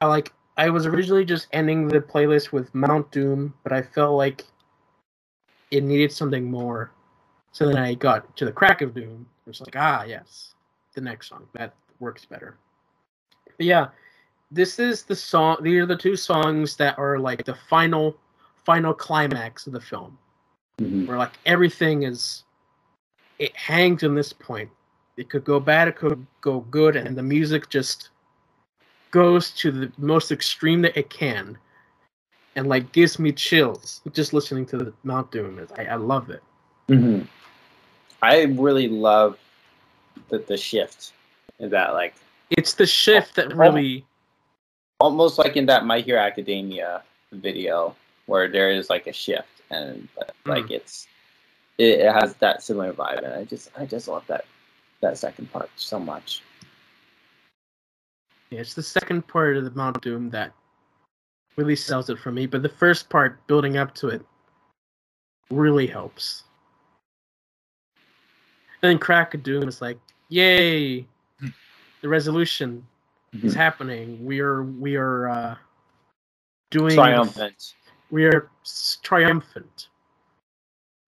I 0.00 0.06
like. 0.06 0.32
I 0.56 0.68
was 0.68 0.86
originally 0.86 1.24
just 1.24 1.48
ending 1.52 1.88
the 1.88 2.00
playlist 2.00 2.52
with 2.52 2.74
Mount 2.74 3.10
Doom, 3.10 3.54
but 3.62 3.72
I 3.72 3.80
felt 3.80 4.16
like 4.16 4.44
it 5.70 5.82
needed 5.82 6.12
something 6.12 6.50
more. 6.50 6.92
So 7.52 7.66
then 7.66 7.78
I 7.78 7.94
got 7.94 8.36
to 8.36 8.44
the 8.44 8.52
Crack 8.52 8.82
of 8.82 8.94
Doom. 8.94 9.26
It's 9.46 9.60
like, 9.60 9.76
ah, 9.76 10.04
yes, 10.04 10.54
the 10.94 11.00
next 11.00 11.28
song 11.28 11.46
that 11.54 11.74
works 12.00 12.24
better. 12.24 12.56
But 13.56 13.66
yeah, 13.66 13.88
this 14.50 14.78
is 14.78 15.04
the 15.04 15.16
song. 15.16 15.58
These 15.62 15.82
are 15.82 15.86
the 15.86 15.96
two 15.96 16.16
songs 16.16 16.76
that 16.76 16.98
are 16.98 17.18
like 17.18 17.44
the 17.44 17.54
final, 17.54 18.16
final 18.64 18.92
climax 18.92 19.66
of 19.66 19.72
the 19.72 19.80
film, 19.80 20.18
Mhm. 20.80 21.06
where 21.06 21.18
like 21.18 21.38
everything 21.46 22.02
is, 22.04 22.44
it 23.38 23.54
hangs 23.56 24.02
in 24.02 24.14
this 24.14 24.32
point. 24.32 24.70
It 25.16 25.28
could 25.28 25.44
go 25.44 25.60
bad, 25.60 25.88
it 25.88 25.96
could 25.96 26.26
go 26.40 26.60
good, 26.60 26.96
and 26.96 27.16
the 27.16 27.22
music 27.22 27.68
just 27.68 28.08
goes 29.10 29.50
to 29.50 29.70
the 29.70 29.92
most 29.98 30.32
extreme 30.32 30.80
that 30.82 30.96
it 30.96 31.10
can 31.10 31.58
and 32.56 32.66
like 32.66 32.90
gives 32.92 33.18
me 33.18 33.30
chills 33.32 34.00
just 34.12 34.32
listening 34.32 34.64
to 34.66 34.78
the 34.78 34.92
Mount 35.04 35.30
Doom. 35.30 35.58
It's- 35.58 35.78
I, 35.78 35.92
I 35.92 35.96
love 35.96 36.30
it. 36.30 36.42
Mhm. 36.88 37.26
I 38.22 38.42
really 38.44 38.88
love 38.88 39.38
the 40.28 40.38
the 40.38 40.56
shift 40.56 41.12
in 41.58 41.68
that 41.70 41.92
like 41.92 42.14
It's 42.50 42.74
the 42.74 42.86
shift 42.86 43.34
that 43.36 43.54
really 43.56 44.04
almost 45.00 45.38
like 45.38 45.56
in 45.56 45.66
that 45.66 45.84
My 45.84 46.00
Hero 46.00 46.20
Academia 46.20 47.02
video 47.32 47.94
where 48.26 48.48
there 48.48 48.70
is 48.70 48.88
like 48.88 49.06
a 49.06 49.12
shift 49.12 49.51
and 49.72 50.08
hmm. 50.16 50.50
like 50.50 50.70
it's 50.70 51.06
it, 51.78 52.00
it 52.00 52.12
has 52.12 52.34
that 52.36 52.62
similar 52.62 52.92
vibe 52.92 53.24
and 53.24 53.34
I 53.34 53.44
just 53.44 53.70
I 53.76 53.86
just 53.86 54.08
love 54.08 54.24
that 54.28 54.44
that 55.00 55.18
second 55.18 55.52
part 55.52 55.70
so 55.76 55.98
much. 55.98 56.42
yeah, 58.50 58.60
it's 58.60 58.74
the 58.74 58.82
second 58.82 59.26
part 59.26 59.56
of 59.56 59.64
the 59.64 59.70
Mount 59.72 60.00
Doom 60.00 60.30
that 60.30 60.52
really 61.56 61.76
sells 61.76 62.08
it 62.08 62.18
for 62.18 62.32
me. 62.32 62.46
But 62.46 62.62
the 62.62 62.68
first 62.68 63.10
part 63.10 63.44
building 63.46 63.76
up 63.76 63.94
to 63.96 64.08
it 64.08 64.24
really 65.50 65.86
helps. 65.86 66.44
And 68.82 68.90
then 68.90 68.98
Crack 68.98 69.34
of 69.34 69.42
Doom 69.42 69.68
is 69.68 69.80
like, 69.80 69.98
yay! 70.28 71.00
Hmm. 71.40 71.48
The 72.00 72.08
resolution 72.08 72.86
is 73.32 73.52
hmm. 73.52 73.58
happening. 73.58 74.24
We 74.24 74.40
are 74.40 74.62
we 74.62 74.96
are 74.96 75.28
uh 75.28 75.54
doing 76.70 76.94
Triumphant. 76.94 77.74
We 78.12 78.26
are 78.26 78.48
triumphant. 79.02 79.88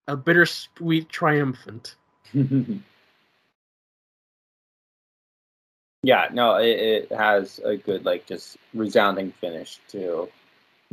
A 0.07 0.17
bittersweet 0.17 1.07
triumphant. 1.07 1.95
yeah, 6.03 6.27
no, 6.33 6.55
it, 6.55 6.67
it 6.67 7.11
has 7.11 7.59
a 7.63 7.77
good 7.77 8.05
like 8.05 8.25
just 8.25 8.57
resounding 8.73 9.31
finish 9.39 9.79
too. 9.87 10.27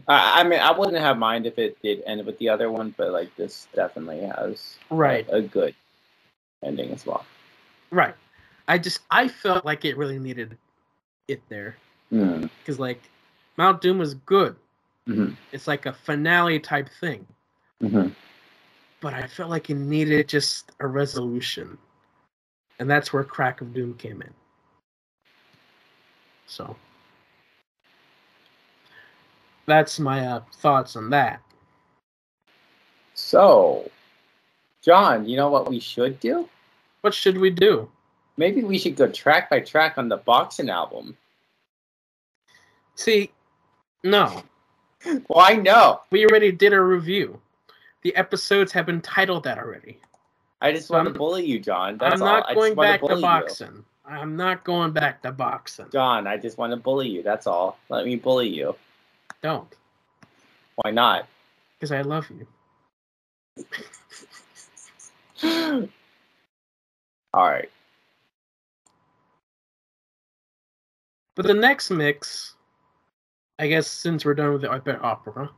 I, 0.07 0.41
I 0.41 0.45
mean, 0.45 0.61
I 0.61 0.71
wouldn't 0.71 0.99
have 0.99 1.17
mind 1.17 1.47
if 1.47 1.59
it 1.59 1.81
did 1.83 2.03
end 2.07 2.25
with 2.27 2.39
the 2.39 2.51
other 2.51 2.71
one, 2.71 2.95
but 2.97 3.11
like 3.11 3.35
this 3.37 3.67
definitely 3.75 4.21
has 4.21 4.77
Right. 4.91 5.27
a 5.31 5.41
good 5.41 5.75
ending 6.63 6.91
as 6.93 7.07
well. 7.07 7.25
Right. 7.91 8.15
I 8.69 8.77
just 8.77 9.01
I 9.11 9.29
felt 9.29 9.65
like 9.65 9.87
it 9.87 9.97
really 9.97 10.19
needed 10.19 10.59
it 11.27 11.43
there 11.49 11.77
Mm. 12.13 12.51
because 12.59 12.79
like 12.79 13.01
Mount 13.57 13.81
Doom 13.81 13.97
was 13.99 14.13
good. 14.13 14.57
Mhm. 15.09 15.37
It's 15.53 15.67
like 15.67 15.87
a 15.87 15.93
finale 15.93 16.61
type 16.61 16.89
thing, 17.01 17.27
Mhm. 17.83 18.15
but 19.01 19.15
I 19.15 19.27
felt 19.27 19.51
like 19.51 19.69
it 19.71 19.75
needed 19.75 20.29
just 20.29 20.73
a 20.81 20.87
resolution, 20.87 21.77
and 22.79 22.89
that's 22.89 23.13
where 23.13 23.25
Crack 23.25 23.61
of 23.61 23.75
Doom 23.75 23.95
came 23.97 24.23
in. 24.23 24.33
So 26.47 26.77
that's 29.67 29.99
my 29.99 30.27
uh, 30.27 30.41
thoughts 30.55 30.97
on 30.97 31.11
that. 31.11 31.43
So, 33.15 33.91
John, 34.83 35.29
you 35.29 35.37
know 35.37 35.51
what 35.51 35.69
we 35.69 35.81
should 35.81 36.21
do? 36.21 36.49
What 37.03 37.15
should 37.15 37.39
we 37.39 37.51
do? 37.51 37.91
Maybe 38.37 38.63
we 38.63 38.79
should 38.79 38.97
go 38.97 39.09
track 39.11 39.51
by 39.51 39.61
track 39.61 39.99
on 39.99 40.09
the 40.09 40.17
Boxing 40.17 40.71
album. 40.71 41.17
See, 42.95 43.31
no, 44.05 44.43
Why 45.27 45.55
know. 45.55 46.01
we 46.11 46.25
already 46.27 46.53
did 46.53 46.73
a 46.73 46.81
review. 46.81 47.41
The 48.03 48.15
episodes 48.17 48.73
have 48.73 48.87
been 48.87 49.01
titled 49.01 49.45
that 49.45 49.59
already. 49.59 49.99
I 50.61 50.73
just 50.73 50.91
want 50.91 51.07
to 51.07 51.11
I'm- 51.11 51.19
bully 51.19 51.45
you, 51.45 51.59
John. 51.59 51.99
That's 51.99 52.15
I'm 52.15 52.21
not 52.21 52.45
I 52.47 52.55
just 52.55 52.55
going 52.55 52.75
back 52.75 53.01
to 53.03 53.15
you. 53.17 53.21
boxing. 53.21 53.85
I'm 54.05 54.37
not 54.37 54.65
going 54.65 54.93
back 54.93 55.23
to 55.23 55.33
boxing. 55.33 55.87
John, 55.93 56.27
I 56.27 56.37
just 56.37 56.59
want 56.59 56.73
to 56.73 56.77
bully 56.77 57.09
you. 57.09 57.23
That's 57.23 57.47
all. 57.47 57.79
Let 57.89 58.05
me 58.05 58.17
bully 58.17 58.49
you. 58.49 58.75
Don't, 59.43 59.73
Why 60.77 60.91
not? 60.91 61.27
because 61.79 61.91
I 61.91 62.03
love 62.03 62.31
you. 62.31 62.47
all 67.35 67.49
right. 67.49 67.69
But 71.35 71.47
the 71.47 71.55
next 71.55 71.91
mix, 71.91 72.52
I 73.59 73.69
guess 73.69 73.87
since 73.89 74.25
we're 74.25 74.35
done 74.35 74.53
with 74.53 74.63
the 74.63 75.01
Opera, 75.01 75.51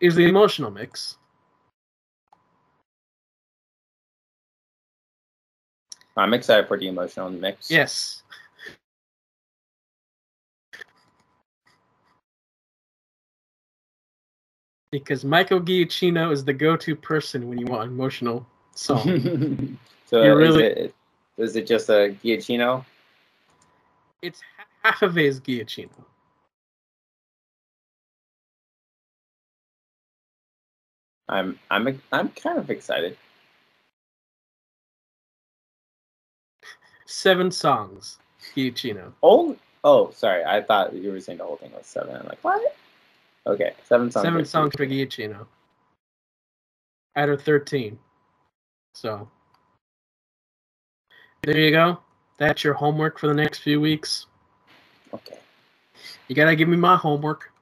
is 0.00 0.14
the 0.14 0.26
emotional 0.26 0.70
mix. 0.70 1.16
I'm 6.16 6.34
excited 6.34 6.66
for 6.66 6.76
the 6.76 6.88
emotional 6.88 7.30
mix. 7.30 7.70
Yes. 7.70 8.22
Because 14.90 15.24
Michael 15.24 15.60
Giacchino 15.60 16.32
is 16.32 16.44
the 16.44 16.52
go-to 16.52 16.96
person 16.96 17.48
when 17.48 17.58
you 17.58 17.66
want 17.66 17.90
emotional 17.90 18.46
song. 18.74 19.78
so 20.06 20.34
really, 20.34 20.64
is 20.64 20.76
it, 20.76 20.94
is 21.36 21.56
it 21.56 21.66
just 21.66 21.88
a 21.88 22.16
Giacchino? 22.24 22.84
It's 24.22 24.40
half 24.82 25.02
of 25.02 25.18
it 25.18 25.26
is 25.26 25.40
Giacchino. 25.40 26.04
I'm 31.28 31.58
I'm 31.70 32.00
I'm 32.12 32.28
kind 32.30 32.58
of 32.58 32.70
excited. 32.70 33.16
Seven 37.06 37.50
songs, 37.50 38.18
Giacchino. 38.54 39.12
Oh 39.22 39.56
oh 39.84 40.10
sorry, 40.10 40.44
I 40.44 40.62
thought 40.62 40.94
you 40.94 41.10
were 41.10 41.20
saying 41.20 41.38
the 41.38 41.44
whole 41.44 41.56
thing 41.56 41.72
was 41.72 41.86
seven. 41.86 42.16
I'm 42.16 42.26
like 42.26 42.42
what? 42.42 42.76
Okay, 43.46 43.72
seven 43.84 44.10
songs. 44.10 44.24
Seven 44.24 44.44
songs 44.44 44.74
for 44.76 44.86
Giacchino. 44.86 45.46
Out 47.16 47.30
of 47.30 47.42
13. 47.42 47.98
So, 48.94 49.28
there 51.42 51.58
you 51.58 51.70
go. 51.70 51.98
That's 52.36 52.62
your 52.62 52.74
homework 52.74 53.18
for 53.18 53.26
the 53.26 53.34
next 53.34 53.60
few 53.60 53.80
weeks. 53.80 54.26
Okay. 55.12 55.38
You 56.28 56.36
gotta 56.36 56.54
give 56.54 56.68
me 56.68 56.76
my 56.76 56.96
homework. 56.96 57.52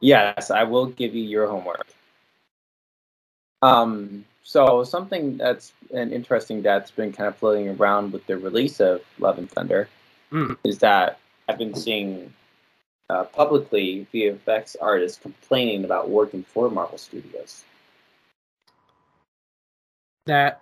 Yes, 0.00 0.50
I 0.50 0.64
will 0.64 0.86
give 0.86 1.14
you 1.14 1.22
your 1.22 1.46
homework. 1.46 1.86
Um, 3.64 4.24
so 4.42 4.84
something 4.84 5.38
that's 5.38 5.72
an 5.92 6.12
interesting 6.12 6.62
that's 6.62 6.90
been 6.90 7.12
kind 7.12 7.28
of 7.28 7.36
floating 7.36 7.68
around 7.70 8.12
with 8.12 8.26
the 8.26 8.36
release 8.36 8.80
of 8.80 9.00
Love 9.18 9.38
and 9.38 9.50
Thunder 9.50 9.88
Mm. 10.32 10.56
is 10.64 10.78
that 10.78 11.20
I've 11.48 11.58
been 11.58 11.74
seeing 11.74 12.32
uh, 13.08 13.24
publicly 13.24 14.06
VFX 14.12 14.74
artists 14.80 15.18
complaining 15.18 15.84
about 15.84 16.10
working 16.10 16.42
for 16.42 16.68
Marvel 16.70 16.98
Studios. 16.98 17.64
That 20.26 20.60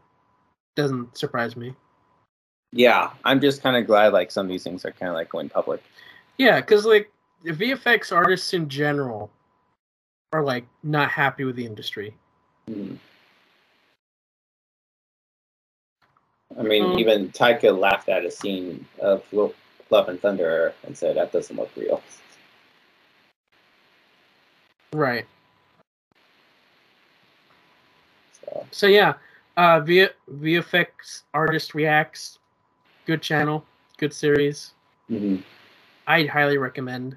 doesn't 0.76 1.16
surprise 1.16 1.56
me. 1.56 1.74
Yeah, 2.72 3.10
I'm 3.24 3.40
just 3.40 3.62
kind 3.62 3.76
of 3.76 3.86
glad 3.86 4.12
like 4.12 4.30
some 4.30 4.46
of 4.46 4.50
these 4.50 4.64
things 4.64 4.84
are 4.84 4.92
kind 4.92 5.08
of 5.08 5.14
like 5.14 5.30
going 5.30 5.48
public. 5.48 5.82
Yeah, 6.36 6.60
because 6.60 6.84
like 6.84 7.10
the 7.42 7.52
VFX 7.52 8.14
artists 8.14 8.52
in 8.52 8.68
general 8.68 9.30
are 10.32 10.42
like 10.42 10.66
not 10.82 11.10
happy 11.10 11.44
with 11.44 11.56
the 11.56 11.64
industry. 11.64 12.14
Mhm. 12.70 12.98
I 16.59 16.62
mean, 16.62 16.82
Um, 16.84 16.98
even 16.98 17.30
Taika 17.30 17.76
laughed 17.76 18.09
at 18.09 18.24
a 18.24 18.30
scene 18.30 18.86
of 19.01 19.24
Love 19.32 20.09
and 20.09 20.20
Thunder 20.20 20.74
and 20.84 20.97
said 20.97 21.16
that 21.16 21.32
doesn't 21.32 21.56
look 21.56 21.70
real. 21.76 22.02
Right. 24.93 25.26
So, 28.44 28.66
So 28.70 28.86
yeah, 28.86 29.14
uh, 29.56 29.80
v- 29.80 30.09
VFX 30.30 31.22
artist 31.32 31.74
reacts. 31.74 32.39
Good 33.06 33.22
channel, 33.22 33.64
good 33.97 34.12
series. 34.12 34.74
mhm. 35.10 35.43
I'd 36.06 36.28
highly 36.28 36.59
recommend 36.59 37.16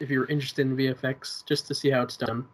if 0.00 0.10
you're 0.10 0.26
interested 0.26 0.62
in 0.66 0.76
VFX 0.76 1.42
just 1.46 1.66
to 1.68 1.74
see 1.74 1.90
how 1.90 2.02
it's 2.02 2.16
done. 2.16 2.46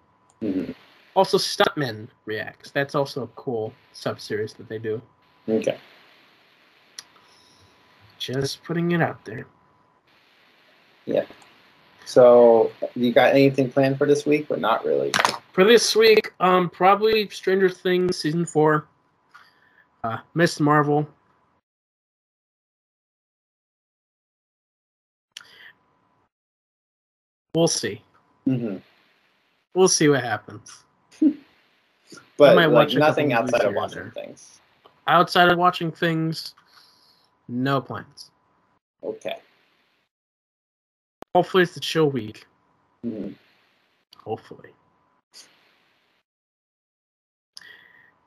Mhm. 0.43 0.75
Also, 1.17 1.39
Stuntmen 1.39 2.09
reacts. 2.27 2.71
That's 2.71 2.95
also 2.95 3.23
a 3.23 3.27
cool 3.29 3.73
sub 3.95 4.21
series 4.21 4.53
that 4.53 4.69
they 4.69 4.79
do. 4.79 5.01
Okay. 5.49 5.79
Just 8.19 8.63
putting 8.63 8.93
it 8.93 9.01
out 9.01 9.25
there. 9.25 9.47
Yeah. 11.07 11.25
So, 12.05 12.71
you 12.95 13.15
got 13.15 13.31
anything 13.31 13.71
planned 13.71 13.97
for 13.97 14.07
this 14.07 14.27
week? 14.27 14.47
But 14.47 14.61
not 14.61 14.85
really. 14.85 15.11
For 15.53 15.65
this 15.65 15.97
week, 15.97 16.35
um, 16.39 16.69
probably 16.69 17.27
Stranger 17.31 17.71
Things 17.71 18.19
season 18.19 18.45
four, 18.45 18.87
uh, 20.05 20.19
Miss 20.35 20.61
Marvel. 20.61 21.09
We'll 27.55 27.69
see. 27.69 28.03
hmm 28.45 28.77
We'll 29.75 29.89
see 29.89 30.09
what 30.09 30.23
happens. 30.23 30.85
But 32.37 32.57
like, 32.71 32.93
nothing 32.93 33.33
outside 33.33 33.63
of 33.63 33.75
watching 33.75 34.11
things. 34.11 34.61
Outside 35.07 35.51
of 35.51 35.59
watching 35.59 35.91
things, 35.91 36.55
no 37.49 37.81
plans. 37.81 38.31
Okay. 39.03 39.39
Hopefully, 41.35 41.63
it's 41.63 41.77
a 41.77 41.81
chill 41.81 42.11
week. 42.11 42.47
Mhm. 43.05 43.35
Hopefully. 44.19 44.71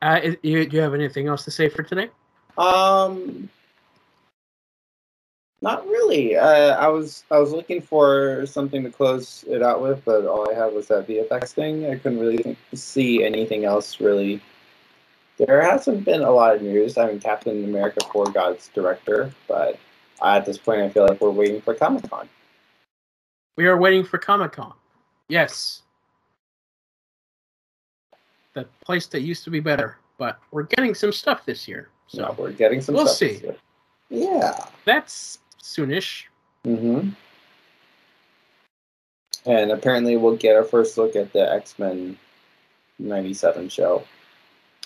Uh, 0.01 0.21
you, 0.41 0.65
do 0.65 0.77
you 0.77 0.81
have 0.81 0.93
anything 0.93 1.27
else 1.27 1.43
to 1.43 1.51
say 1.51 1.67
for 1.67 1.83
today? 1.83 2.09
Um, 2.57 3.49
not 5.61 5.85
really. 5.87 6.37
Uh, 6.37 6.75
I 6.77 6.87
was 6.87 7.23
I 7.31 7.37
was 7.37 7.51
looking 7.51 7.81
for 7.81 8.45
something 8.45 8.83
to 8.83 8.89
close 8.89 9.43
it 9.47 9.61
out 9.61 9.81
with, 9.81 10.03
but 10.05 10.25
all 10.25 10.49
I 10.49 10.53
had 10.53 10.73
was 10.73 10.87
that 10.87 11.07
VFX 11.07 11.53
thing. 11.53 11.85
I 11.85 11.95
couldn't 11.95 12.19
really 12.19 12.37
think, 12.37 12.57
see 12.73 13.23
anything 13.23 13.65
else 13.65 13.99
really. 13.99 14.41
There 15.37 15.61
hasn't 15.61 16.03
been 16.05 16.21
a 16.21 16.31
lot 16.31 16.55
of 16.55 16.61
news. 16.61 16.97
I 16.97 17.07
mean, 17.07 17.19
Captain 17.19 17.63
America: 17.65 18.05
Four 18.11 18.25
Gods 18.31 18.69
director, 18.73 19.31
but 19.47 19.77
at 20.23 20.45
this 20.45 20.57
point, 20.57 20.81
I 20.81 20.89
feel 20.89 21.05
like 21.05 21.19
we're 21.19 21.29
waiting 21.29 21.61
for 21.61 21.73
Comic 21.73 22.09
Con. 22.09 22.29
We 23.57 23.67
are 23.67 23.77
waiting 23.77 24.05
for 24.05 24.17
Comic 24.17 24.53
Con. 24.53 24.73
Yes. 25.27 25.81
The 28.53 28.65
place 28.83 29.07
that 29.07 29.21
used 29.21 29.43
to 29.43 29.49
be 29.49 29.59
better, 29.59 29.97
but 30.17 30.39
we're 30.51 30.63
getting 30.63 30.95
some 30.95 31.11
stuff 31.11 31.45
this 31.45 31.67
year. 31.67 31.89
So 32.07 32.19
So 32.19 32.35
we're 32.37 32.51
getting 32.51 32.81
some. 32.81 32.95
We'll 32.95 33.07
stuff 33.07 33.17
see. 33.17 33.41
Yeah. 34.09 34.65
that's 34.85 35.39
soonish. 35.61 36.23
Mm-hmm. 36.65 37.09
And 39.45 39.71
apparently, 39.71 40.17
we'll 40.17 40.35
get 40.35 40.55
our 40.55 40.63
first 40.63 40.97
look 40.97 41.15
at 41.15 41.31
the 41.33 41.51
X 41.51 41.79
Men 41.79 42.17
'97 42.99 43.69
show. 43.69 44.03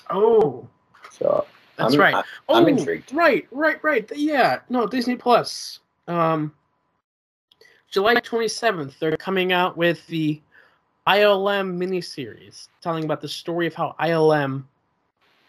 Oh, 0.10 0.68
So 1.12 1.46
that's 1.78 1.96
I'm, 1.96 2.00
right. 2.00 2.16
I, 2.16 2.24
Oh, 2.50 2.56
I'm 2.56 2.68
intrigued. 2.68 3.14
Right, 3.14 3.48
right, 3.52 3.84
right. 3.84 4.10
Yeah, 4.16 4.60
no, 4.70 4.86
Disney 4.86 5.16
Plus. 5.16 5.80
Um, 6.08 6.54
July 7.90 8.16
27th, 8.16 8.98
they're 9.00 9.18
coming 9.18 9.54
out 9.54 9.78
with 9.78 10.06
the 10.08 10.42
ILM 11.08 11.78
miniseries, 11.78 12.68
telling 12.82 13.04
about 13.04 13.22
the 13.22 13.28
story 13.28 13.68
of 13.68 13.74
how 13.74 13.96
ILM 14.00 14.64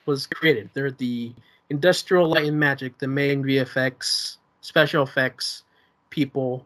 was 0.06 0.26
created. 0.26 0.70
They're 0.74 0.90
the 0.90 1.32
Industrial 1.70 2.28
Light 2.28 2.46
and 2.46 2.58
Magic, 2.58 2.98
the 2.98 3.08
main 3.08 3.42
VFX, 3.42 4.36
special 4.64 5.02
effects 5.02 5.62
people 6.08 6.64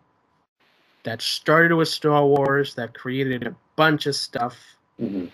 that 1.02 1.20
started 1.20 1.74
with 1.74 1.88
Star 1.88 2.24
Wars, 2.24 2.74
that 2.74 2.94
created 2.94 3.44
a 3.46 3.54
bunch 3.76 4.06
of 4.06 4.14
stuff 4.14 4.56
Mhm. 5.00 5.30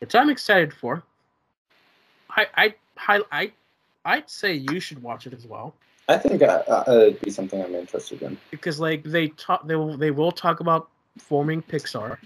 which 0.00 0.14
I'm 0.14 0.30
excited 0.30 0.72
for. 0.72 1.02
I 2.30 2.46
I 2.56 2.74
I 3.08 3.22
I 3.32 3.52
I'd 4.04 4.30
say 4.30 4.54
you 4.54 4.78
should 4.80 5.02
watch 5.02 5.26
it 5.26 5.32
as 5.34 5.46
well 5.46 5.74
I 6.08 6.16
think 6.18 6.40
uh, 6.42 6.62
uh, 6.68 6.84
it'd 6.88 7.20
be 7.20 7.30
something 7.30 7.62
I'm 7.62 7.74
interested 7.74 8.22
in. 8.22 8.38
because 8.50 8.78
like 8.80 9.02
they 9.02 9.28
talk 9.28 9.66
they 9.66 9.76
will 9.76 9.96
they 9.96 10.10
will 10.12 10.32
talk 10.32 10.60
about 10.60 10.88
forming 11.18 11.60
Pixar. 11.62 12.16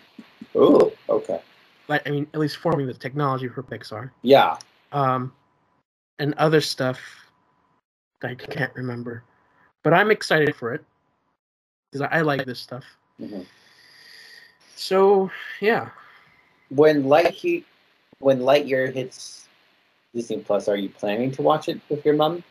Oh, 0.55 0.93
okay. 1.09 1.40
Like 1.89 2.06
I 2.06 2.10
mean 2.10 2.27
at 2.35 2.40
least 2.40 2.56
forming 2.59 2.86
the 2.86 2.94
technology 2.94 3.48
for 3.48 3.62
Pixar. 3.62 4.10
Yeah. 4.23 4.56
Um 4.93 5.32
and 6.19 6.35
other 6.35 6.60
stuff 6.60 6.98
I 8.24 8.35
can't 8.35 8.74
remember. 8.74 9.23
But 9.82 9.94
I'm 9.94 10.11
excited 10.11 10.55
for 10.55 10.73
it 10.74 10.85
because 11.90 12.03
I, 12.03 12.19
I 12.19 12.20
like 12.23 12.44
this 12.47 12.61
stuff. 12.61 12.85
Mhm. 13.20 13.47
So 14.77 15.31
yeah, 15.61 15.90
When 16.70 17.05
Light 17.09 17.32
Heat, 17.35 17.66
when 18.19 18.40
Lightyear 18.40 18.93
hits 18.93 19.49
Disney 20.15 20.39
Plus, 20.39 20.69
are 20.69 20.77
you 20.77 20.89
planning 20.90 21.31
to 21.32 21.43
watch 21.43 21.69
it 21.69 21.81
with 21.89 22.05
your 22.05 22.15
mom? 22.15 22.43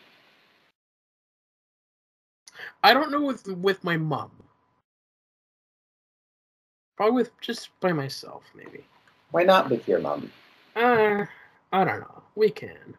I 2.84 2.93
don't 2.93 3.11
know 3.11 3.22
with 3.22 3.48
with 3.48 3.84
my 3.84 3.98
mom. 3.98 4.31
Probably 6.98 7.15
with 7.15 7.39
just 7.41 7.69
by 7.80 7.93
myself 7.93 8.43
maybe. 8.56 8.85
Why 9.31 9.43
not 9.43 9.69
with 9.69 9.88
your 9.88 9.99
mom? 9.99 10.31
Uh, 10.76 11.26
I 11.72 11.84
don't 11.84 11.99
know. 12.02 12.23
We 12.35 12.49
can. 12.49 12.95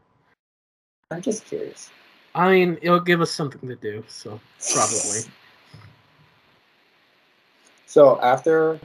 I'm 1.10 1.22
just 1.22 1.44
curious. 1.44 1.90
I 2.34 2.50
mean, 2.50 2.78
it'll 2.80 3.00
give 3.00 3.20
us 3.20 3.30
something 3.30 3.68
to 3.68 3.76
do, 3.76 4.02
so 4.08 4.40
probably. 4.72 5.20
So 7.86 8.18
after 8.22 8.80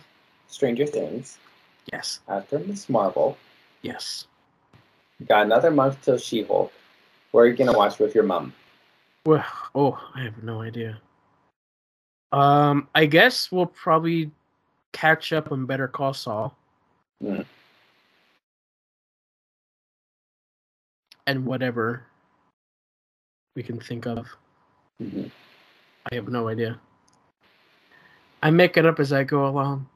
Stranger 0.48 0.86
Things, 0.86 1.38
Yes. 1.94 2.20
after 2.28 2.60
Miss 2.60 2.90
Marvel, 2.90 3.38
Yes. 3.82 4.28
you 5.20 5.26
got 5.26 5.46
another 5.46 5.72
month 5.72 6.02
till 6.04 6.18
She-Hulk. 6.18 6.74
Where 7.32 7.46
are 7.46 7.48
you 7.48 7.56
gonna 7.56 7.78
watch 7.78 8.00
with 8.00 8.14
your 8.14 8.26
mom? 8.26 8.54
Well, 9.26 9.46
oh, 9.76 10.12
I 10.14 10.24
have 10.24 10.44
no 10.44 10.62
idea. 10.62 11.00
Um, 12.34 12.90
I 12.94 13.06
guess 13.06 13.52
we'll 13.52 13.66
probably 13.66 14.32
catch 14.92 15.32
up 15.32 15.52
on 15.54 15.66
Better 15.66 15.88
Call 15.88 16.14
Saul. 16.14 16.58
Mm. 17.24 17.46
And 21.26 21.46
whatever 21.46 22.06
we 23.58 23.64
can 23.64 23.80
think 23.80 24.06
of. 24.06 24.30
Mhm. 25.02 25.32
I 26.12 26.16
have 26.16 26.30
no 26.30 26.48
idea. 26.48 26.80
I 28.44 28.52
make 28.52 28.78
it 28.78 28.86
up 28.86 29.00
as 29.00 29.12
I 29.12 29.24
go 29.24 29.48
along. 29.48 29.90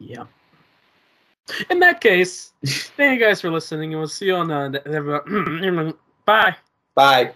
Yeah. 0.00 0.26
In 1.70 1.78
that 1.78 2.00
case, 2.00 2.52
thank 2.96 3.20
you 3.20 3.24
guys 3.24 3.40
for 3.40 3.50
listening, 3.50 3.92
and 3.92 4.00
we'll 4.00 4.08
see 4.08 4.26
you 4.26 4.34
on 4.34 4.48
the. 4.48 5.94
Bye. 6.26 6.56
Bye. 6.96 7.32